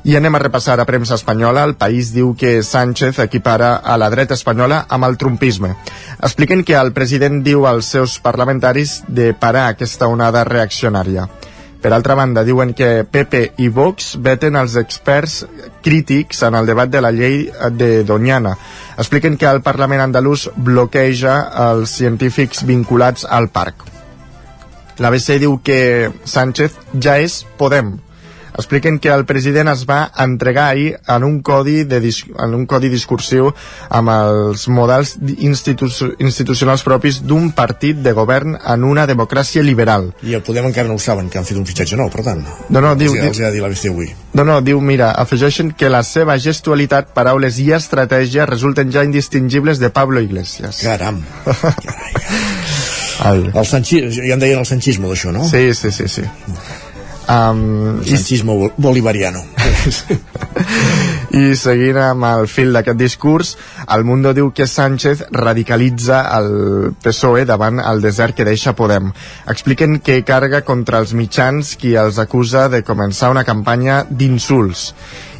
I 0.07 0.15
anem 0.15 0.37
a 0.37 0.39
repassar 0.39 0.77
a 0.79 0.85
premsa 0.87 1.17
espanyola. 1.17 1.65
El 1.67 1.75
país 1.75 2.13
diu 2.15 2.35
que 2.39 2.61
Sánchez 2.63 3.17
equipara 3.19 3.73
a 3.75 3.97
la 3.97 4.07
dreta 4.13 4.37
espanyola 4.37 4.85
amb 4.87 5.03
el 5.09 5.17
trumpisme. 5.17 5.73
Expliquen 6.21 6.63
que 6.63 6.77
el 6.79 6.93
president 6.95 7.41
diu 7.43 7.65
als 7.67 7.89
seus 7.91 8.19
parlamentaris 8.23 9.01
de 9.07 9.33
parar 9.33 9.67
aquesta 9.73 10.07
onada 10.07 10.45
reaccionària. 10.47 11.27
Per 11.87 11.93
altra 11.95 12.17
banda, 12.19 12.41
diuen 12.43 12.73
que 12.75 13.05
PP 13.07 13.39
i 13.63 13.69
Vox 13.71 14.17
veten 14.19 14.57
els 14.59 14.73
experts 14.75 15.37
crítics 15.85 16.41
en 16.43 16.57
el 16.59 16.65
debat 16.67 16.89
de 16.91 16.99
la 16.99 17.13
llei 17.15 17.45
de 17.79 18.03
Doñana. 18.03 18.57
Expliquen 18.99 19.37
que 19.39 19.47
el 19.47 19.61
Parlament 19.63 20.03
andalús 20.03 20.49
bloqueja 20.57 21.37
els 21.69 21.93
científics 21.95 22.65
vinculats 22.67 23.23
al 23.23 23.47
parc. 23.55 23.85
L'ABC 24.99 25.37
diu 25.45 25.61
que 25.63 26.11
Sánchez 26.27 26.75
ja 26.99 27.15
és 27.23 27.45
Podem, 27.55 27.93
expliquen 28.57 28.99
que 28.99 29.09
el 29.13 29.25
president 29.25 29.69
es 29.71 29.85
va 29.89 30.11
entregar 30.17 30.69
ahir 30.69 30.97
en 31.07 31.23
un 31.23 31.41
codi, 31.41 31.83
de 31.83 32.01
en 32.01 32.53
un 32.55 32.65
codi 32.65 32.89
discursiu 32.89 33.51
amb 33.89 34.11
els 34.13 34.67
models 34.67 35.15
institu 35.37 35.89
institucionals 36.19 36.83
propis 36.83 37.21
d'un 37.23 37.51
partit 37.51 37.97
de 38.03 38.13
govern 38.17 38.57
en 38.57 38.83
una 38.83 39.07
democràcia 39.07 39.63
liberal. 39.63 40.11
I 40.23 40.37
el 40.37 40.43
Podem 40.47 40.69
encara 40.69 40.87
no 40.87 40.95
ho 40.95 41.01
saben, 41.01 41.29
que 41.29 41.39
han 41.39 41.45
fet 41.47 41.57
un 41.59 41.65
fitxatge 41.67 41.99
nou, 41.99 42.09
per 42.13 42.23
tant. 42.25 42.43
No, 42.69 42.81
no, 42.81 42.95
diu, 42.99 43.15
els, 43.15 43.37
els 43.37 43.43
ha 43.47 43.51
dit 43.53 43.63
avui. 43.91 44.11
No, 44.33 44.45
no, 44.47 44.59
diu, 44.61 44.81
mira, 44.81 45.11
afegeixen 45.11 45.73
que 45.77 45.91
la 45.91 46.03
seva 46.07 46.37
gestualitat, 46.39 47.13
paraules 47.17 47.59
i 47.63 47.71
estratègia 47.75 48.47
resulten 48.49 48.91
ja 48.93 49.03
indistingibles 49.07 49.81
de 49.83 49.89
Pablo 49.89 50.21
Iglesias. 50.23 50.81
Caram. 50.85 51.23
Carai. 51.47 52.13
El 53.25 53.65
sanchisme, 53.65 54.11
ja 54.13 54.35
en 54.35 54.43
deien 54.43 54.59
el 54.61 54.67
sanchisme 54.69 55.09
d'això, 55.09 55.33
no? 55.33 55.47
Sí, 55.49 55.73
sí, 55.73 55.91
sí, 55.91 56.07
sí. 56.07 56.25
Um, 57.27 58.03
Sanchisme 58.05 58.53
i... 58.53 58.71
bolivariano. 58.77 59.43
I 61.37 61.51
seguint 61.59 61.99
amb 61.99 62.23
el 62.23 62.47
fil 62.47 62.71
d'aquest 62.71 62.97
discurs, 62.97 63.49
el 63.93 64.05
Mundo 64.07 64.31
diu 64.33 64.53
que 64.55 64.67
Sánchez 64.67 65.25
radicalitza 65.35 66.21
el 66.37 66.93
PSOE 67.03 67.43
davant 67.45 67.81
el 67.83 68.01
desert 68.01 68.37
que 68.37 68.47
deixa 68.47 68.73
Podem. 68.79 69.11
Expliquen 69.51 69.99
que 69.99 70.21
carga 70.23 70.63
contra 70.63 71.03
els 71.03 71.11
mitjans 71.13 71.75
qui 71.75 71.97
els 71.99 72.17
acusa 72.23 72.69
de 72.71 72.83
començar 72.87 73.33
una 73.33 73.43
campanya 73.43 74.05
d'insults. 74.07 74.93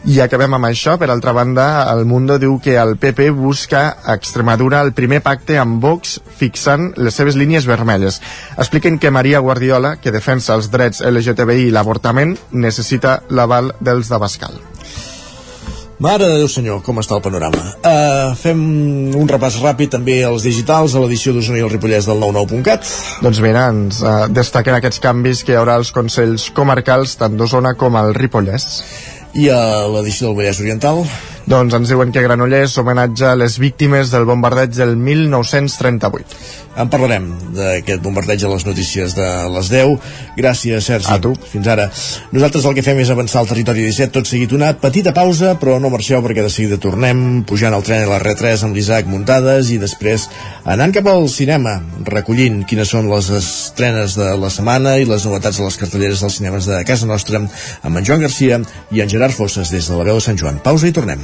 I 0.08 0.22
acabem 0.24 0.54
amb 0.56 0.70
això. 0.70 0.94
Per 0.96 1.10
altra 1.12 1.34
banda, 1.36 1.66
el 1.92 2.06
Mundo 2.08 2.38
diu 2.40 2.54
que 2.64 2.78
el 2.80 2.96
PP 2.96 3.26
busca 3.36 3.82
a 4.06 4.16
Extremadura 4.16 4.80
el 4.86 4.94
primer 4.96 5.20
pacte 5.26 5.58
amb 5.60 5.84
Vox 5.84 6.22
fixant 6.40 6.94
les 6.96 7.20
seves 7.20 7.36
línies 7.36 7.68
vermelles. 7.68 8.22
Expliquen 8.56 9.02
que 9.04 9.12
Maria 9.12 9.44
Guardiola, 9.44 9.98
que 10.00 10.16
defensa 10.16 10.56
els 10.56 10.72
drets 10.72 11.04
LGTBI 11.04 11.68
i 11.68 11.76
l'avortament, 11.76 12.38
necessita 12.56 13.20
l'aval 13.28 13.74
dels 13.84 14.08
d'Abascal. 14.08 14.56
Mare 16.00 16.28
de 16.30 16.38
Déu 16.38 16.48
senyor, 16.48 16.84
com 16.86 17.02
està 17.02 17.16
el 17.18 17.24
panorama. 17.26 17.58
Uh, 17.82 18.36
fem 18.38 18.60
un 19.18 19.28
repàs 19.28 19.58
ràpid 19.64 19.96
també 19.96 20.20
als 20.24 20.46
digitals, 20.46 20.94
a 20.94 21.02
l'edició 21.02 21.34
d'Osona 21.34 21.58
i 21.58 21.64
el 21.66 21.72
Ripollès 21.74 22.06
del 22.06 22.22
99.cat. 22.22 22.86
Doncs 23.26 23.42
mira, 23.42 23.66
ens 23.74 24.04
uh, 24.06 24.28
destaquen 24.30 24.78
aquests 24.78 25.02
canvis 25.02 25.42
que 25.44 25.56
hi 25.56 25.60
haurà 25.60 25.80
als 25.82 25.92
Consells 25.96 26.52
Comarcals 26.54 27.18
tant 27.18 27.36
d'Osona 27.36 27.74
com 27.82 27.98
al 27.98 28.14
Ripollès. 28.16 28.70
I 29.38 29.52
a 29.54 29.86
l'edició 29.94 30.32
del 30.32 30.38
Vallès 30.40 30.60
Oriental? 30.64 31.04
Doncs 31.48 31.72
ens 31.78 31.88
diuen 31.88 32.10
que 32.12 32.20
Granollers 32.20 32.74
homenatja 32.82 33.30
les 33.40 33.54
víctimes 33.56 34.10
del 34.12 34.26
bombardeig 34.28 34.74
del 34.76 34.98
1938. 35.00 36.36
En 36.78 36.90
parlarem 36.92 37.30
d'aquest 37.56 38.02
bombardeig 38.04 38.44
a 38.44 38.50
les 38.52 38.66
notícies 38.68 39.16
de 39.16 39.28
les 39.54 39.70
10. 39.72 39.94
Gràcies, 40.36 40.90
Sergi. 40.92 41.08
A 41.08 41.16
tu. 41.24 41.32
Fins 41.54 41.70
ara. 41.72 41.88
Nosaltres 42.36 42.68
el 42.68 42.76
que 42.76 42.84
fem 42.84 43.00
és 43.00 43.14
avançar 43.16 43.40
al 43.40 43.48
territori 43.48 43.86
17, 43.88 44.12
tot 44.18 44.28
seguit 44.28 44.52
una 44.54 44.74
petita 44.82 45.16
pausa, 45.16 45.54
però 45.62 45.78
no 45.80 45.94
marxeu 45.94 46.20
perquè 46.26 46.44
de 46.44 46.52
seguida 46.52 46.82
tornem 46.84 47.24
pujant 47.48 47.74
al 47.74 47.88
tren 47.88 48.04
a 48.04 48.12
la 48.12 48.20
R3 48.20 48.68
amb 48.68 48.76
l'Isaac 48.76 49.08
muntades 49.08 49.72
i 49.72 49.80
després 49.80 50.28
anant 50.68 50.92
cap 51.00 51.08
al 51.08 51.32
cinema, 51.32 51.78
recollint 52.12 52.66
quines 52.68 52.92
són 52.92 53.08
les 53.08 53.32
estrenes 53.40 54.20
de 54.20 54.36
la 54.36 54.52
setmana 54.52 54.98
i 55.00 55.08
les 55.08 55.24
novetats 55.24 55.64
de 55.64 55.72
les 55.72 55.80
cartelleres 55.80 56.28
dels 56.28 56.42
cinemes 56.44 56.68
de 56.68 56.84
casa 56.92 57.08
nostra 57.08 57.40
amb 57.40 57.96
en 57.96 58.04
Joan 58.04 58.28
Garcia 58.28 58.60
i 58.92 59.00
en 59.00 59.16
Gerard 59.16 59.34
Fosses 59.34 59.72
des 59.72 59.88
de 59.88 59.96
la 59.96 60.12
veu 60.12 60.20
de 60.20 60.28
Sant 60.28 60.44
Joan. 60.44 60.60
Pausa 60.60 60.92
i 60.92 60.96
tornem. 60.96 61.24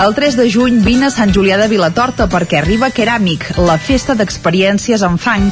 El 0.00 0.14
3 0.14 0.36
de 0.36 0.46
juny 0.48 0.78
vine 0.80 1.10
a 1.10 1.12
Sant 1.12 1.28
Julià 1.28 1.58
de 1.60 1.66
Vilatorta 1.68 2.24
perquè 2.32 2.56
arriba 2.62 2.88
Keràmic, 2.88 3.50
la 3.60 3.74
festa 3.76 4.14
d'experiències 4.16 5.02
en 5.04 5.18
fang. 5.20 5.50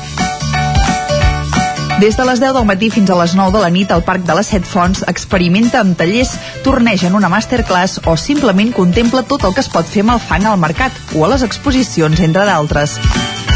Des 2.01 2.17
de 2.17 2.25
les 2.25 2.41
10 2.41 2.55
del 2.57 2.65
matí 2.65 2.89
fins 2.95 3.13
a 3.13 3.19
les 3.21 3.35
9 3.37 3.53
de 3.53 3.61
la 3.61 3.69
nit 3.75 3.93
al 3.93 4.07
Parc 4.07 4.25
de 4.25 4.39
les 4.39 4.49
Set 4.49 4.65
Fonts 4.65 5.05
experimenta 5.13 5.83
amb 5.83 5.99
tallers, 6.01 6.33
torneja 6.65 7.11
en 7.11 7.19
una 7.19 7.29
masterclass 7.29 8.01
o 8.07 8.17
simplement 8.17 8.73
contempla 8.73 9.27
tot 9.29 9.45
el 9.45 9.53
que 9.53 9.61
es 9.61 9.69
pot 9.69 9.85
fer 9.85 10.07
amb 10.07 10.17
el 10.17 10.23
fang 10.31 10.49
al 10.49 10.57
mercat 10.57 10.97
o 11.13 11.27
a 11.27 11.33
les 11.35 11.45
exposicions, 11.45 12.23
entre 12.25 12.49
d'altres. 12.49 12.97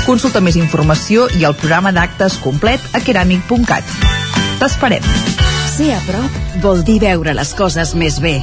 Consulta 0.04 0.44
més 0.44 0.60
informació 0.60 1.30
i 1.40 1.46
el 1.48 1.56
programa 1.56 1.94
d'actes 1.96 2.36
complet 2.44 2.84
a 2.92 3.00
keramic.cat. 3.00 3.96
T'esperem. 4.60 5.08
Ser 5.72 5.94
a 5.96 6.02
prop 6.04 6.42
vol 6.60 6.84
dir 6.84 7.00
veure 7.00 7.32
les 7.32 7.54
coses 7.56 7.96
més 7.96 8.20
bé. 8.20 8.42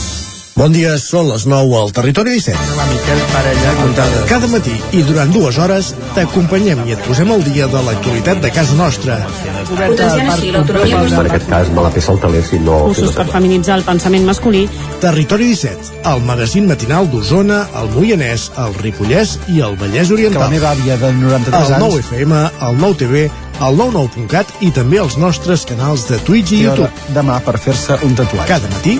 Bon 0.61 0.69
dia, 0.69 0.91
són 1.01 1.25
les 1.25 1.47
9 1.49 1.73
al 1.73 1.89
Territori 1.89 2.35
17. 2.37 2.73
La 2.77 2.83
Miquel 2.85 3.21
Parella, 3.31 3.71
Contada. 3.79 4.19
Cada 4.29 4.49
matí 4.51 4.75
i 4.93 4.99
durant 5.07 5.31
dues 5.33 5.55
hores 5.57 5.87
t'acompanyem 6.13 6.83
i 6.85 6.93
et 6.93 7.01
posem 7.07 7.31
al 7.33 7.41
dia 7.47 7.65
de 7.71 7.81
l'actualitat 7.87 8.43
de 8.43 8.51
casa 8.53 8.75
nostra. 8.77 9.17
Per 9.71 9.87
aquest 9.89 11.47
cas 11.49 11.71
me 11.73 11.81
la 11.81 11.89
peça 11.95 12.13
el 12.13 12.21
teler 12.21 12.43
si 12.45 12.59
no... 12.61 12.77
Cursos 12.91 13.15
per 13.17 13.25
feminitzar 13.31 13.79
el 13.79 13.85
pensament 13.87 14.27
masculí. 14.29 14.67
Territori 15.01 15.49
17, 15.55 16.03
el 16.13 16.21
magazín 16.29 16.69
matinal 16.69 17.09
d'Osona, 17.09 17.63
el 17.81 17.89
Moianès, 17.95 18.51
el 18.61 18.77
Ripollès 18.83 19.39
i 19.49 19.63
el 19.65 19.73
Vallès 19.81 20.13
Oriental. 20.13 20.43
Que 20.43 20.45
la 20.45 20.53
meva 20.59 20.75
àvia 20.75 20.99
de 21.01 21.09
93 21.23 21.57
el 21.57 21.73
anys- 21.79 21.87
9 21.87 22.03
FM, 22.05 22.43
el 22.69 22.77
9 22.85 22.99
TV, 23.01 23.25
el 23.61 23.81
99.cat 23.81 24.53
i 24.61 24.69
també 24.77 25.01
els 25.01 25.17
nostres 25.21 25.65
canals 25.69 26.05
de 26.09 26.21
Twitch 26.29 26.53
i 26.53 26.61
I 26.61 26.63
YouTube. 26.69 27.09
demà 27.17 27.41
per 27.45 27.57
fer-se 27.57 27.97
un 28.05 28.13
tatuatge. 28.17 28.47
Cada 28.53 28.69
matí, 28.77 28.99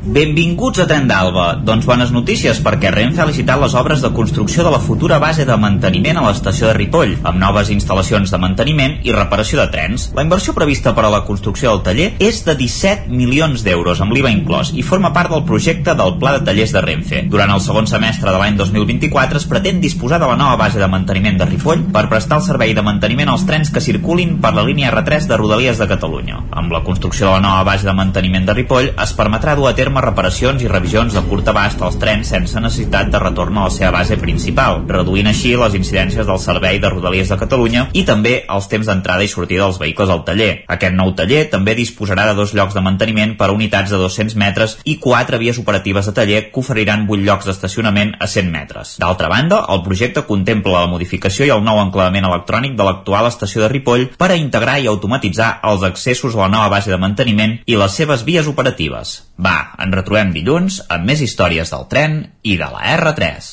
Benvinguts 0.01 0.79
a 0.81 0.87
Tren 0.89 1.05
d'Alba. 1.05 1.59
Doncs 1.61 1.85
bones 1.85 2.09
notícies 2.09 2.57
perquè 2.65 2.89
Renfe 2.89 3.21
ha 3.21 3.25
licitat 3.29 3.59
les 3.61 3.75
obres 3.77 4.01
de 4.01 4.09
construcció 4.17 4.63
de 4.65 4.71
la 4.73 4.79
futura 4.81 5.19
base 5.21 5.43
de 5.45 5.57
manteniment 5.61 6.17
a 6.17 6.23
l'estació 6.25 6.71
de 6.71 6.73
Ripoll, 6.73 7.11
amb 7.21 7.37
noves 7.37 7.69
instal·lacions 7.69 8.33
de 8.33 8.39
manteniment 8.41 8.95
i 9.05 9.13
reparació 9.13 9.59
de 9.59 9.67
trens. 9.69 10.07
La 10.17 10.23
inversió 10.25 10.55
prevista 10.57 10.95
per 10.97 11.03
a 11.05 11.11
la 11.13 11.19
construcció 11.27 11.69
del 11.69 11.83
taller 11.85 12.07
és 12.17 12.39
de 12.47 12.55
17 12.57 13.13
milions 13.13 13.61
d'euros, 13.61 14.01
amb 14.01 14.15
l'IVA 14.17 14.31
inclòs, 14.33 14.71
i 14.73 14.81
forma 14.81 15.11
part 15.13 15.29
del 15.29 15.43
projecte 15.45 15.93
del 15.93 16.15
Pla 16.17 16.33
de 16.39 16.41
Tallers 16.49 16.73
de 16.73 16.81
Renfe. 16.81 17.21
Durant 17.29 17.53
el 17.53 17.61
segon 17.61 17.85
semestre 17.85 18.33
de 18.33 18.41
l'any 18.41 18.57
2024 18.57 19.37
es 19.37 19.45
pretén 19.45 19.85
disposar 19.85 20.17
de 20.17 20.31
la 20.31 20.39
nova 20.39 20.57
base 20.63 20.81
de 20.81 20.89
manteniment 20.89 21.37
de 21.37 21.49
Ripoll 21.51 21.85
per 21.93 22.07
prestar 22.09 22.41
el 22.41 22.47
servei 22.47 22.73
de 22.73 22.81
manteniment 22.81 23.29
als 23.29 23.45
trens 23.45 23.69
que 23.69 23.85
circulin 23.85 24.39
per 24.41 24.55
la 24.57 24.65
línia 24.65 24.89
R3 24.89 25.29
de 25.29 25.37
Rodalies 25.37 25.77
de 25.77 25.91
Catalunya. 25.93 26.41
Amb 26.49 26.73
la 26.73 26.81
construcció 26.81 27.29
de 27.29 27.37
la 27.37 27.45
nova 27.45 27.69
base 27.69 27.85
de 27.85 27.93
manteniment 27.93 28.49
de 28.49 28.57
Ripoll 28.63 28.93
es 28.97 29.13
permetrà 29.13 29.53
dur 29.53 29.69
a 29.69 29.77
terme 29.91 30.05
reparacions 30.05 30.61
i 30.63 30.69
revisions 30.71 31.11
de 31.11 31.21
curt 31.27 31.49
abast 31.51 31.81
als 31.83 31.97
trens 31.99 32.29
sense 32.31 32.59
necessitat 32.63 33.09
de 33.11 33.19
retorn 33.19 33.57
a 33.57 33.65
la 33.65 33.71
seva 33.75 33.89
base 33.97 34.15
principal, 34.15 34.85
reduint 34.87 35.27
així 35.27 35.49
les 35.59 35.73
incidències 35.75 36.23
del 36.23 36.37
servei 36.39 36.77
de 36.79 36.87
Rodalies 36.93 37.27
de 37.27 37.37
Catalunya 37.41 37.89
i 37.91 38.05
també 38.07 38.45
els 38.55 38.69
temps 38.71 38.87
d'entrada 38.87 39.25
i 39.25 39.27
sortida 39.27 39.65
dels 39.65 39.79
vehicles 39.81 40.13
al 40.13 40.23
taller. 40.23 40.63
Aquest 40.71 40.95
nou 40.95 41.11
taller 41.17 41.41
també 41.51 41.75
disposarà 41.75 42.29
de 42.29 42.37
dos 42.37 42.53
llocs 42.55 42.77
de 42.77 42.83
manteniment 42.85 43.33
per 43.35 43.49
a 43.49 43.55
unitats 43.57 43.91
de 43.91 43.99
200 43.99 44.37
metres 44.39 44.77
i 44.85 44.95
quatre 44.95 45.41
vies 45.41 45.59
operatives 45.59 46.07
de 46.07 46.15
taller 46.21 46.39
que 46.53 46.63
oferiran 46.63 47.03
8 47.09 47.27
llocs 47.27 47.51
d'estacionament 47.51 48.15
a 48.19 48.31
100 48.31 48.47
metres. 48.53 48.95
D'altra 49.03 49.27
banda, 49.27 49.65
el 49.75 49.83
projecte 49.83 50.23
contempla 50.29 50.85
la 50.85 50.93
modificació 50.93 51.49
i 51.49 51.51
el 51.51 51.65
nou 51.67 51.81
enclavament 51.83 52.29
electrònic 52.29 52.79
de 52.79 52.87
l'actual 52.87 53.27
estació 53.27 53.65
de 53.65 53.73
Ripoll 53.75 54.07
per 54.15 54.31
a 54.31 54.39
integrar 54.39 54.79
i 54.79 54.87
automatitzar 54.87 55.57
els 55.67 55.83
accessos 55.83 56.39
a 56.39 56.45
la 56.45 56.51
nova 56.55 56.71
base 56.77 56.93
de 56.93 57.01
manteniment 57.01 57.59
i 57.67 57.75
les 57.75 57.99
seves 57.99 58.23
vies 58.23 58.47
operatives. 58.47 59.17
Va, 59.41 59.73
ens 59.81 59.95
retrobem 59.97 60.31
dilluns 60.35 60.81
amb 60.93 61.07
més 61.09 61.21
històries 61.25 61.71
del 61.73 61.87
tren 61.91 62.19
i 62.43 62.57
de 62.59 62.67
la 62.69 62.83
R3. 62.97 63.49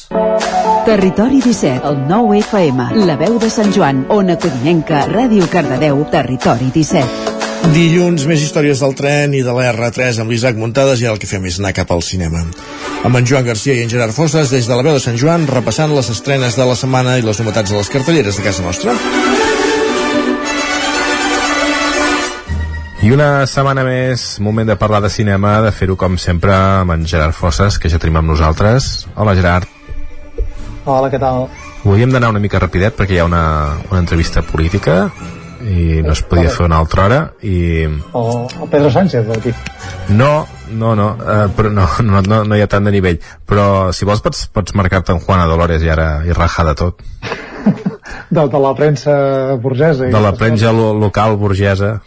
Territori 0.88 1.41
17, 1.45 1.81
el 1.88 1.99
9 2.09 2.38
FM, 2.43 2.91
la 3.09 3.17
veu 3.21 3.38
de 3.41 3.51
Sant 3.53 3.73
Joan, 3.75 4.05
Ona 4.12 4.38
Codinenca, 4.41 5.05
Ràdio 5.11 5.49
Cardedeu, 5.53 6.05
Territori 6.12 6.71
17. 6.75 7.37
Dilluns, 7.75 8.25
més 8.31 8.41
històries 8.41 8.81
del 8.81 8.95
tren 8.97 9.35
i 9.37 9.43
de 9.45 9.53
la 9.53 9.67
R3 9.73 10.23
amb 10.23 10.33
l'Isaac 10.33 10.57
Muntades 10.57 11.03
i 11.03 11.09
el 11.11 11.19
que 11.21 11.29
fem 11.29 11.45
és 11.51 11.59
anar 11.61 11.75
cap 11.77 11.91
al 11.93 12.05
cinema. 12.07 12.45
Amb 13.05 13.19
en 13.19 13.29
Joan 13.29 13.45
Garcia 13.49 13.77
i 13.77 13.83
en 13.85 13.93
Gerard 13.93 14.17
Fosses, 14.17 14.53
des 14.55 14.71
de 14.71 14.79
la 14.79 14.87
veu 14.87 14.97
de 14.97 15.03
Sant 15.05 15.19
Joan, 15.21 15.47
repassant 15.51 15.93
les 15.95 16.09
estrenes 16.14 16.57
de 16.57 16.69
la 16.69 16.79
setmana 16.79 17.19
i 17.19 17.27
les 17.27 17.43
novetats 17.43 17.75
de 17.75 17.77
les 17.77 17.93
cartelleres 17.93 18.38
de 18.38 18.47
casa 18.47 18.64
nostra. 18.64 18.97
I 22.99 23.13
una 23.15 23.47
setmana 23.47 23.85
més, 23.87 24.23
moment 24.43 24.67
de 24.67 24.75
parlar 24.79 24.99
de 25.05 25.11
cinema, 25.13 25.61
de 25.63 25.71
fer-ho 25.71 25.95
com 25.97 26.17
sempre 26.19 26.51
amb 26.51 26.97
en 26.97 27.05
Gerard 27.07 27.37
Fosses, 27.37 27.77
que 27.79 27.91
ja 27.93 28.01
tenim 28.03 28.19
amb 28.19 28.33
nosaltres. 28.33 29.07
Hola 29.15 29.37
Gerard. 29.39 29.69
Hola, 30.85 31.07
què 31.13 31.21
tal? 31.23 31.47
Avui 31.85 32.03
hem 32.03 32.11
d'anar 32.11 32.33
una 32.35 32.43
mica 32.43 32.59
rapidet 32.59 32.97
perquè 32.99 33.15
hi 33.15 33.21
ha 33.23 33.29
una, 33.29 33.43
una 33.93 34.01
entrevista 34.03 34.43
política 34.43 35.05
i 35.63 36.03
no 36.03 36.11
es 36.15 36.25
podia 36.27 36.51
fer 36.51 36.67
una 36.67 36.79
altra 36.83 37.05
hora 37.07 37.21
i 37.43 37.87
O, 38.13 38.47
o 38.47 38.67
Pedro 38.71 38.91
Sánchez, 38.91 39.31
aquí. 39.37 39.53
no, 40.09 40.47
no, 40.71 40.95
no, 40.99 41.11
eh, 41.19 41.47
però 41.57 41.73
no, 41.73 41.89
no, 42.11 42.23
no, 42.23 42.43
no 42.45 42.59
hi 42.59 42.65
ha 42.65 42.71
tant 42.71 42.89
de 42.89 42.95
nivell 42.95 43.21
però 43.49 43.93
si 43.97 44.09
vols 44.09 44.25
pots, 44.25 44.47
pots 44.53 44.77
marcar-te 44.79 45.15
en 45.17 45.23
Juana 45.25 45.49
Dolores 45.51 45.85
i 45.85 45.93
ara 45.93 46.11
i 46.27 46.37
rajar 46.37 46.69
de 46.71 46.77
tot 46.85 47.05
De, 48.31 48.47
de 48.49 48.59
la 48.61 48.75
premsa 48.77 49.57
burgesa. 49.61 50.09
i 50.09 50.13
de 50.13 50.21
la 50.21 50.33
premsa 50.37 50.73
lo, 50.73 50.93
local 50.97 51.37
burgesa. 51.37 52.01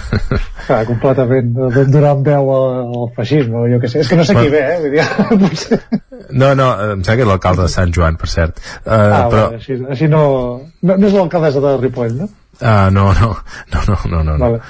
Clar, 0.66 0.84
completament. 0.88 1.52
de- 1.74 1.84
Donant 1.92 2.22
veu 2.24 2.50
al, 2.54 3.06
feixisme, 3.16 3.64
jo 3.72 3.80
què 3.80 3.90
sé. 3.90 4.02
És 4.04 4.10
que 4.10 4.18
no 4.18 4.24
sé 4.28 4.36
qui 4.36 4.48
ve, 4.52 4.62
eh? 4.64 4.78
Vull 4.82 4.96
dir, 4.96 5.06
potser... 5.44 5.80
no, 6.30 6.54
no, 6.58 6.68
eh, 6.72 6.90
em 6.96 7.04
sembla 7.04 7.16
que 7.20 7.24
és 7.26 7.30
l'alcalde 7.32 7.64
de 7.64 7.72
Sant 7.72 7.92
Joan 7.96 8.18
per 8.20 8.28
cert 8.32 8.60
uh, 8.60 8.92
ah, 8.92 9.22
però, 9.30 9.44
vale, 9.48 9.60
així, 9.60 9.78
així 9.96 10.10
no, 10.12 10.22
no... 10.82 10.96
No 10.96 11.08
és 11.08 11.16
l'alcaldessa 11.16 11.64
de 11.64 11.74
Ripoll, 11.80 12.16
no? 12.20 12.28
Uh, 12.60 12.90
no, 12.90 13.12
no, 13.14 13.36
no, 13.72 13.80
no, 13.86 13.96
no, 14.10 14.22
no, 14.24 14.34
no. 14.36 14.38
Vale. 14.44 14.60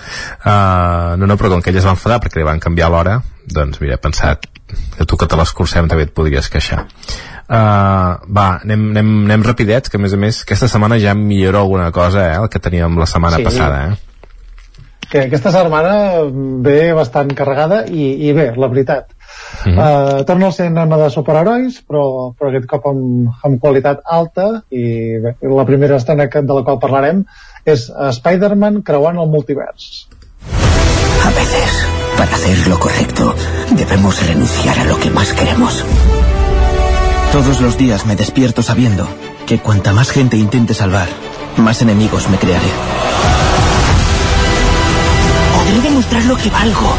Uh, 0.44 1.16
no, 1.16 1.26
no, 1.26 1.36
però 1.40 1.48
com 1.54 1.62
que 1.64 1.70
ella 1.72 1.80
es 1.80 1.86
va 1.88 1.94
enfadar 1.96 2.20
perquè 2.20 2.36
li 2.40 2.44
van 2.48 2.60
canviar 2.60 2.90
l'hora, 2.92 3.18
doncs 3.48 3.80
mira, 3.80 3.96
he 3.96 4.02
pensat 4.02 4.44
que 4.98 5.06
tu 5.08 5.16
que 5.16 5.26
te 5.26 5.36
l'escurcem 5.40 5.88
també 5.88 6.04
et 6.04 6.12
podries 6.12 6.50
queixar. 6.52 6.82
Uh, 7.48 8.18
va, 8.28 8.48
anem, 8.60 8.90
anem, 8.92 9.12
anem 9.24 9.46
rapidets, 9.46 9.88
que 9.88 9.96
a 9.96 10.02
més 10.04 10.12
a 10.12 10.18
més 10.20 10.42
aquesta 10.44 10.68
setmana 10.68 10.98
ja 11.00 11.14
millora 11.16 11.62
alguna 11.64 11.88
cosa, 11.96 12.26
eh, 12.28 12.36
el 12.42 12.50
que 12.52 12.60
teníem 12.60 12.98
la 13.00 13.06
setmana 13.08 13.38
Sí. 13.40 13.46
passada, 13.48 13.78
eh? 13.88 13.96
Que 15.08 15.22
aquesta 15.24 15.48
setmana 15.54 15.94
ve 16.60 16.92
bastant 16.92 17.30
carregada 17.32 17.86
i, 17.88 18.10
i 18.28 18.32
bé, 18.36 18.50
la 18.60 18.68
veritat. 18.68 19.06
Mhm. 19.64 19.78
Uh, 19.78 20.24
torna 20.28 20.46
al 20.50 20.52
cinema 20.52 20.98
de 21.00 21.08
superherois, 21.10 21.78
però, 21.88 22.34
però 22.36 22.50
aquest 22.50 22.66
cop 22.68 22.84
amb, 22.90 23.30
amb 23.48 23.60
qualitat 23.62 24.02
alta 24.04 24.50
i 24.68 25.16
bé, 25.24 25.32
la 25.40 25.64
primera 25.64 25.96
estrena 25.96 26.28
que- 26.28 26.42
de 26.44 26.52
la 26.58 26.64
qual 26.66 26.78
parlarem 26.82 27.24
és 27.68 27.88
Spider-Man 28.18 28.82
creuant 28.82 29.18
el 29.20 29.28
multivers. 29.28 30.06
A 31.24 31.30
veces, 31.30 31.70
para 32.16 32.34
hacer 32.34 32.66
lo 32.68 32.78
correcto, 32.80 33.34
debemos 33.70 34.26
renunciar 34.26 34.78
a 34.78 34.84
lo 34.84 34.98
que 34.98 35.10
más 35.10 35.32
queremos. 35.32 35.84
Todos 37.32 37.60
los 37.60 37.76
días 37.76 38.06
me 38.06 38.16
despierto 38.16 38.62
sabiendo 38.62 39.06
que 39.46 39.58
cuanta 39.58 39.92
más 39.92 40.10
gente 40.10 40.36
intente 40.36 40.72
salvar, 40.72 41.08
más 41.58 41.82
enemigos 41.82 42.28
me 42.30 42.38
crearé. 42.38 42.70
Podré 45.54 45.80
demostrar 45.82 46.24
lo 46.24 46.36
que 46.36 46.50
valgo. 46.50 46.94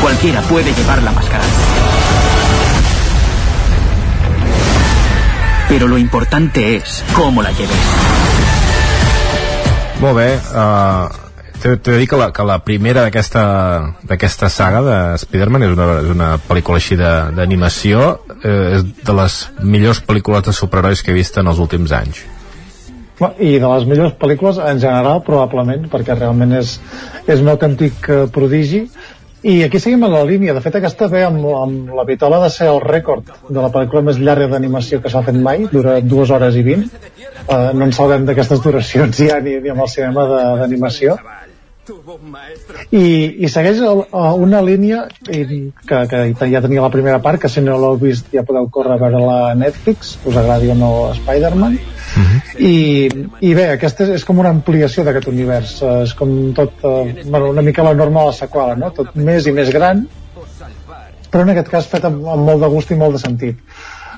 Cualquiera 0.00 0.40
puede 0.42 0.72
llevar 0.72 1.02
la 1.02 1.12
máscara. 1.12 1.44
Pero 5.68 5.88
lo 5.88 5.98
importante 5.98 6.76
es 6.76 7.04
cómo 7.14 7.42
la 7.42 7.50
lleves. 7.52 7.76
Molt 10.00 10.16
bé, 10.18 10.28
uh, 10.36 11.08
t'he 11.62 11.76
t'he 11.80 11.90
de 11.94 11.98
dir 12.02 12.08
que 12.08 12.18
la, 12.20 12.28
que 12.36 12.44
la 12.44 12.58
primera 12.62 13.02
d'aquesta 13.06 13.42
d'aquesta 14.04 14.50
saga 14.52 14.82
de 14.84 14.96
Spider-Man 15.22 15.64
és 15.64 15.72
una, 15.72 15.86
és 16.04 16.10
una 16.12 16.28
pel·lícula 16.48 16.76
així 16.82 16.98
de- 17.00 17.32
d'animació 17.38 18.02
eh, 18.42 18.76
és 18.76 18.84
de 19.08 19.14
les 19.16 19.38
millors 19.64 20.02
pel·lícules 20.04 20.44
de 20.44 20.52
superherois 20.52 21.02
que 21.02 21.14
he 21.14 21.16
vist 21.16 21.38
en 21.40 21.48
els 21.48 21.58
últims 21.58 21.92
anys 21.96 22.22
Bueno, 23.18 23.32
I 23.40 23.54
de 23.58 23.68
les 23.72 23.86
millors 23.88 24.12
pel·lícules 24.20 24.58
en 24.60 24.76
general, 24.78 25.22
probablement, 25.24 25.86
perquè 25.88 26.12
realment 26.18 26.52
és, 26.58 26.74
és 27.26 27.40
un 27.40 27.48
autèntic 27.48 28.10
eh, 28.12 28.26
prodigi. 28.28 28.82
I 29.44 29.62
aquí 29.66 29.78
seguim 29.78 30.04
en 30.06 30.12
la 30.12 30.24
línia. 30.24 30.54
De 30.56 30.62
fet, 30.64 30.78
aquesta 30.78 31.08
ve 31.12 31.22
amb, 31.26 31.44
amb 31.58 31.90
la 31.94 32.04
vitola 32.08 32.40
de 32.42 32.48
ser 32.50 32.70
el 32.72 32.80
rècord 32.80 33.28
de 33.48 33.58
la 33.60 33.68
pel·lícula 33.74 34.02
més 34.08 34.18
llarga 34.18 34.48
d'animació 34.54 35.02
que 35.02 35.12
s'ha 35.12 35.22
fet 35.26 35.36
mai, 35.36 35.66
dura 35.72 35.98
dues 36.00 36.32
hores 36.32 36.56
i 36.56 36.64
vint. 36.66 36.86
Uh, 37.46 37.70
no 37.76 37.86
ens 37.86 38.00
salvem 38.00 38.24
d'aquestes 38.26 38.62
duracions 38.64 39.20
ja 39.20 39.38
ni, 39.44 39.58
ni 39.62 39.70
amb 39.70 39.84
el 39.84 39.92
cinema 39.92 40.24
i, 42.90 43.06
i 43.46 43.50
segueix 43.52 43.80
el, 43.86 44.02
una 44.42 44.62
línia 44.64 45.04
que, 46.10 46.22
que 46.38 46.48
ja 46.50 46.62
tenia 46.64 46.84
la 46.84 46.90
primera 46.94 47.20
part 47.22 47.40
que 47.42 47.50
si 47.52 47.62
no 47.64 47.76
l'heu 47.80 47.98
vist 48.00 48.32
ja 48.34 48.44
podeu 48.46 48.68
córrer 48.72 48.96
a 48.96 49.00
veure-la 49.04 49.36
a 49.50 49.54
Netflix 49.58 50.16
us 50.24 50.36
agradi 50.42 50.72
o 50.74 50.76
no 50.78 50.92
Spider-Man 51.20 51.78
uh 51.78 51.80
-huh. 52.16 52.40
I, 52.58 52.76
i 53.40 53.54
bé, 53.54 53.70
aquesta 53.70 54.04
és, 54.04 54.10
és 54.20 54.24
com 54.24 54.38
una 54.38 54.50
ampliació 54.50 55.04
d'aquest 55.04 55.28
univers 55.28 55.82
és 55.82 56.14
com 56.14 56.52
tot, 56.54 56.72
eh, 56.82 57.24
bueno, 57.24 57.50
una 57.50 57.62
mica 57.62 57.82
la 57.82 57.94
norma 57.94 58.20
de 58.20 58.26
la 58.26 58.32
seqüela 58.32 58.76
no? 58.76 58.90
tot 58.90 59.14
més 59.14 59.46
i 59.46 59.52
més 59.52 59.70
gran 59.70 60.06
però 61.30 61.42
en 61.42 61.50
aquest 61.50 61.68
cas 61.68 61.86
fet 61.86 62.04
amb, 62.04 62.26
amb 62.26 62.42
molt 62.48 62.62
de 62.62 62.68
gust 62.68 62.90
i 62.90 62.94
molt 62.94 63.12
de 63.12 63.18
sentit 63.18 63.56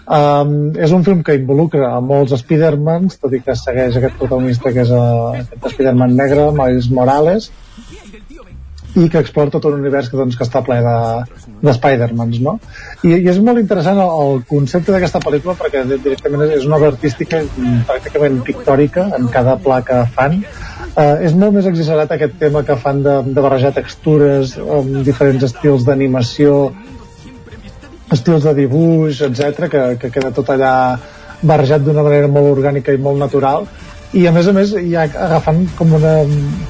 Um, 0.09 0.53
és 0.81 0.93
un 0.97 1.03
film 1.05 1.19
que 1.21 1.35
involucra 1.37 1.91
a 1.93 2.01
molts 2.01 2.33
Spidermans, 2.41 3.19
tot 3.21 3.35
i 3.37 3.43
que 3.45 3.53
segueix 3.61 3.99
aquest 3.99 4.15
protagonista 4.17 4.73
que 4.73 4.87
és 4.87 4.93
uh, 4.95 5.35
aquest 5.37 5.75
Spiderman 5.75 6.15
negre, 6.17 6.47
Miles 6.57 6.89
Morales, 6.97 7.51
i 8.97 9.05
que 9.13 9.21
explora 9.21 9.53
tot 9.53 9.69
un 9.69 9.77
univers 9.77 10.09
que, 10.09 10.17
doncs, 10.17 10.39
que 10.39 10.47
està 10.47 10.63
ple 10.65 10.79
de, 10.87 10.97
de 11.61 11.77
Spidermans, 11.77 12.41
no? 12.41 12.57
I, 13.05 13.19
I 13.19 13.29
és 13.35 13.43
molt 13.45 13.61
interessant 13.61 14.01
el, 14.01 14.15
el 14.25 14.43
concepte 14.49 14.95
d'aquesta 14.95 15.21
pel·lícula 15.21 15.59
perquè 15.61 15.85
directament 15.91 16.57
és 16.57 16.65
una 16.65 16.81
obra 16.81 16.95
artística 16.95 17.45
pràcticament 17.91 18.41
pictòrica 18.49 19.11
en 19.19 19.29
cada 19.35 19.59
pla 19.61 19.83
que 19.85 20.03
fan. 20.17 20.41
Uh, 20.99 21.21
és 21.21 21.37
molt 21.37 21.53
més 21.59 21.69
exagerat 21.69 22.17
aquest 22.17 22.41
tema 22.41 22.65
que 22.65 22.81
fan 22.81 23.05
de, 23.05 23.21
de 23.29 23.45
barrejar 23.45 23.77
textures 23.77 24.57
amb 24.59 25.03
diferents 25.07 25.45
estils 25.53 25.85
d'animació 25.85 26.71
estils 28.15 28.45
de 28.45 28.55
dibuix, 28.57 29.23
etc 29.27 29.69
que, 29.73 29.85
que 30.01 30.11
queda 30.15 30.33
tot 30.35 30.51
allà 30.55 30.73
barrejat 31.43 31.85
d'una 31.85 32.03
manera 32.03 32.31
molt 32.31 32.51
orgànica 32.57 32.93
i 32.95 33.01
molt 33.03 33.21
natural 33.21 33.69
i 34.17 34.25
a 34.27 34.33
més 34.33 34.47
a 34.49 34.55
més 34.57 34.71
ja 34.89 35.05
agafant 35.05 35.67
com 35.77 35.93
una 35.99 36.15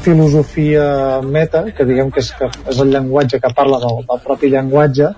filosofia 0.03 1.21
meta 1.23 1.65
que 1.75 1.87
diguem 1.87 2.11
que 2.11 2.25
és, 2.25 2.33
que 2.35 2.49
és 2.51 2.81
el 2.83 2.91
llenguatge 2.95 3.39
que 3.39 3.53
parla 3.55 3.79
del, 3.85 4.03
del 4.09 4.25
propi 4.25 4.51
llenguatge 4.51 5.13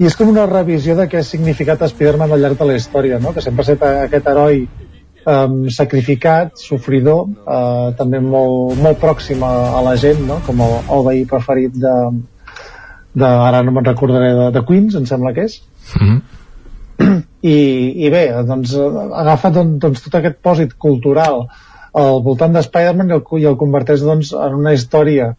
i 0.00 0.08
és 0.08 0.16
com 0.16 0.32
una 0.32 0.46
revisió 0.48 0.96
de 0.96 1.06
què 1.10 1.20
ha 1.20 1.26
significat 1.26 1.84
Spider-Man 1.90 2.32
al 2.32 2.40
llarg 2.40 2.58
de 2.58 2.70
la 2.70 2.78
història 2.80 3.20
no? 3.20 3.34
que 3.36 3.44
sempre 3.44 3.66
ha 3.66 3.68
estat 3.68 4.00
aquest 4.06 4.30
heroi 4.32 4.64
um, 4.64 5.58
sacrificat, 5.70 6.56
sofridor 6.56 7.28
uh, 7.28 7.92
també 7.98 8.22
molt, 8.24 8.78
molt 8.80 8.98
pròxim 9.02 9.44
a, 9.44 9.52
a 9.76 9.84
la 9.84 9.94
gent 10.00 10.24
no? 10.26 10.40
com 10.46 10.64
el, 10.64 10.78
el 10.96 11.04
veí 11.10 11.24
preferit 11.28 11.76
de, 11.76 11.96
de, 13.14 13.26
ara 13.26 13.62
no 13.62 13.74
me'n 13.74 13.84
recordaré 13.84 14.32
de, 14.36 14.46
de 14.54 14.62
Queens, 14.68 14.96
em 14.98 15.06
sembla 15.08 15.34
que 15.36 15.44
és 15.48 15.60
mm 15.98 16.06
-hmm. 16.08 16.22
I, 17.42 17.58
i 18.06 18.10
bé, 18.10 18.24
doncs 18.46 18.74
agafa 18.76 19.50
doncs, 19.50 19.78
doncs, 19.78 20.02
tot 20.02 20.14
aquest 20.14 20.38
pòsit 20.42 20.74
cultural 20.78 21.46
al 21.92 22.22
voltant 22.22 22.52
de 22.52 22.62
Spider-Man 22.62 23.10
i, 23.10 23.12
el, 23.12 23.22
i 23.40 23.46
el 23.50 23.56
converteix 23.56 24.00
doncs, 24.00 24.32
en 24.32 24.54
una 24.54 24.72
història 24.72 25.34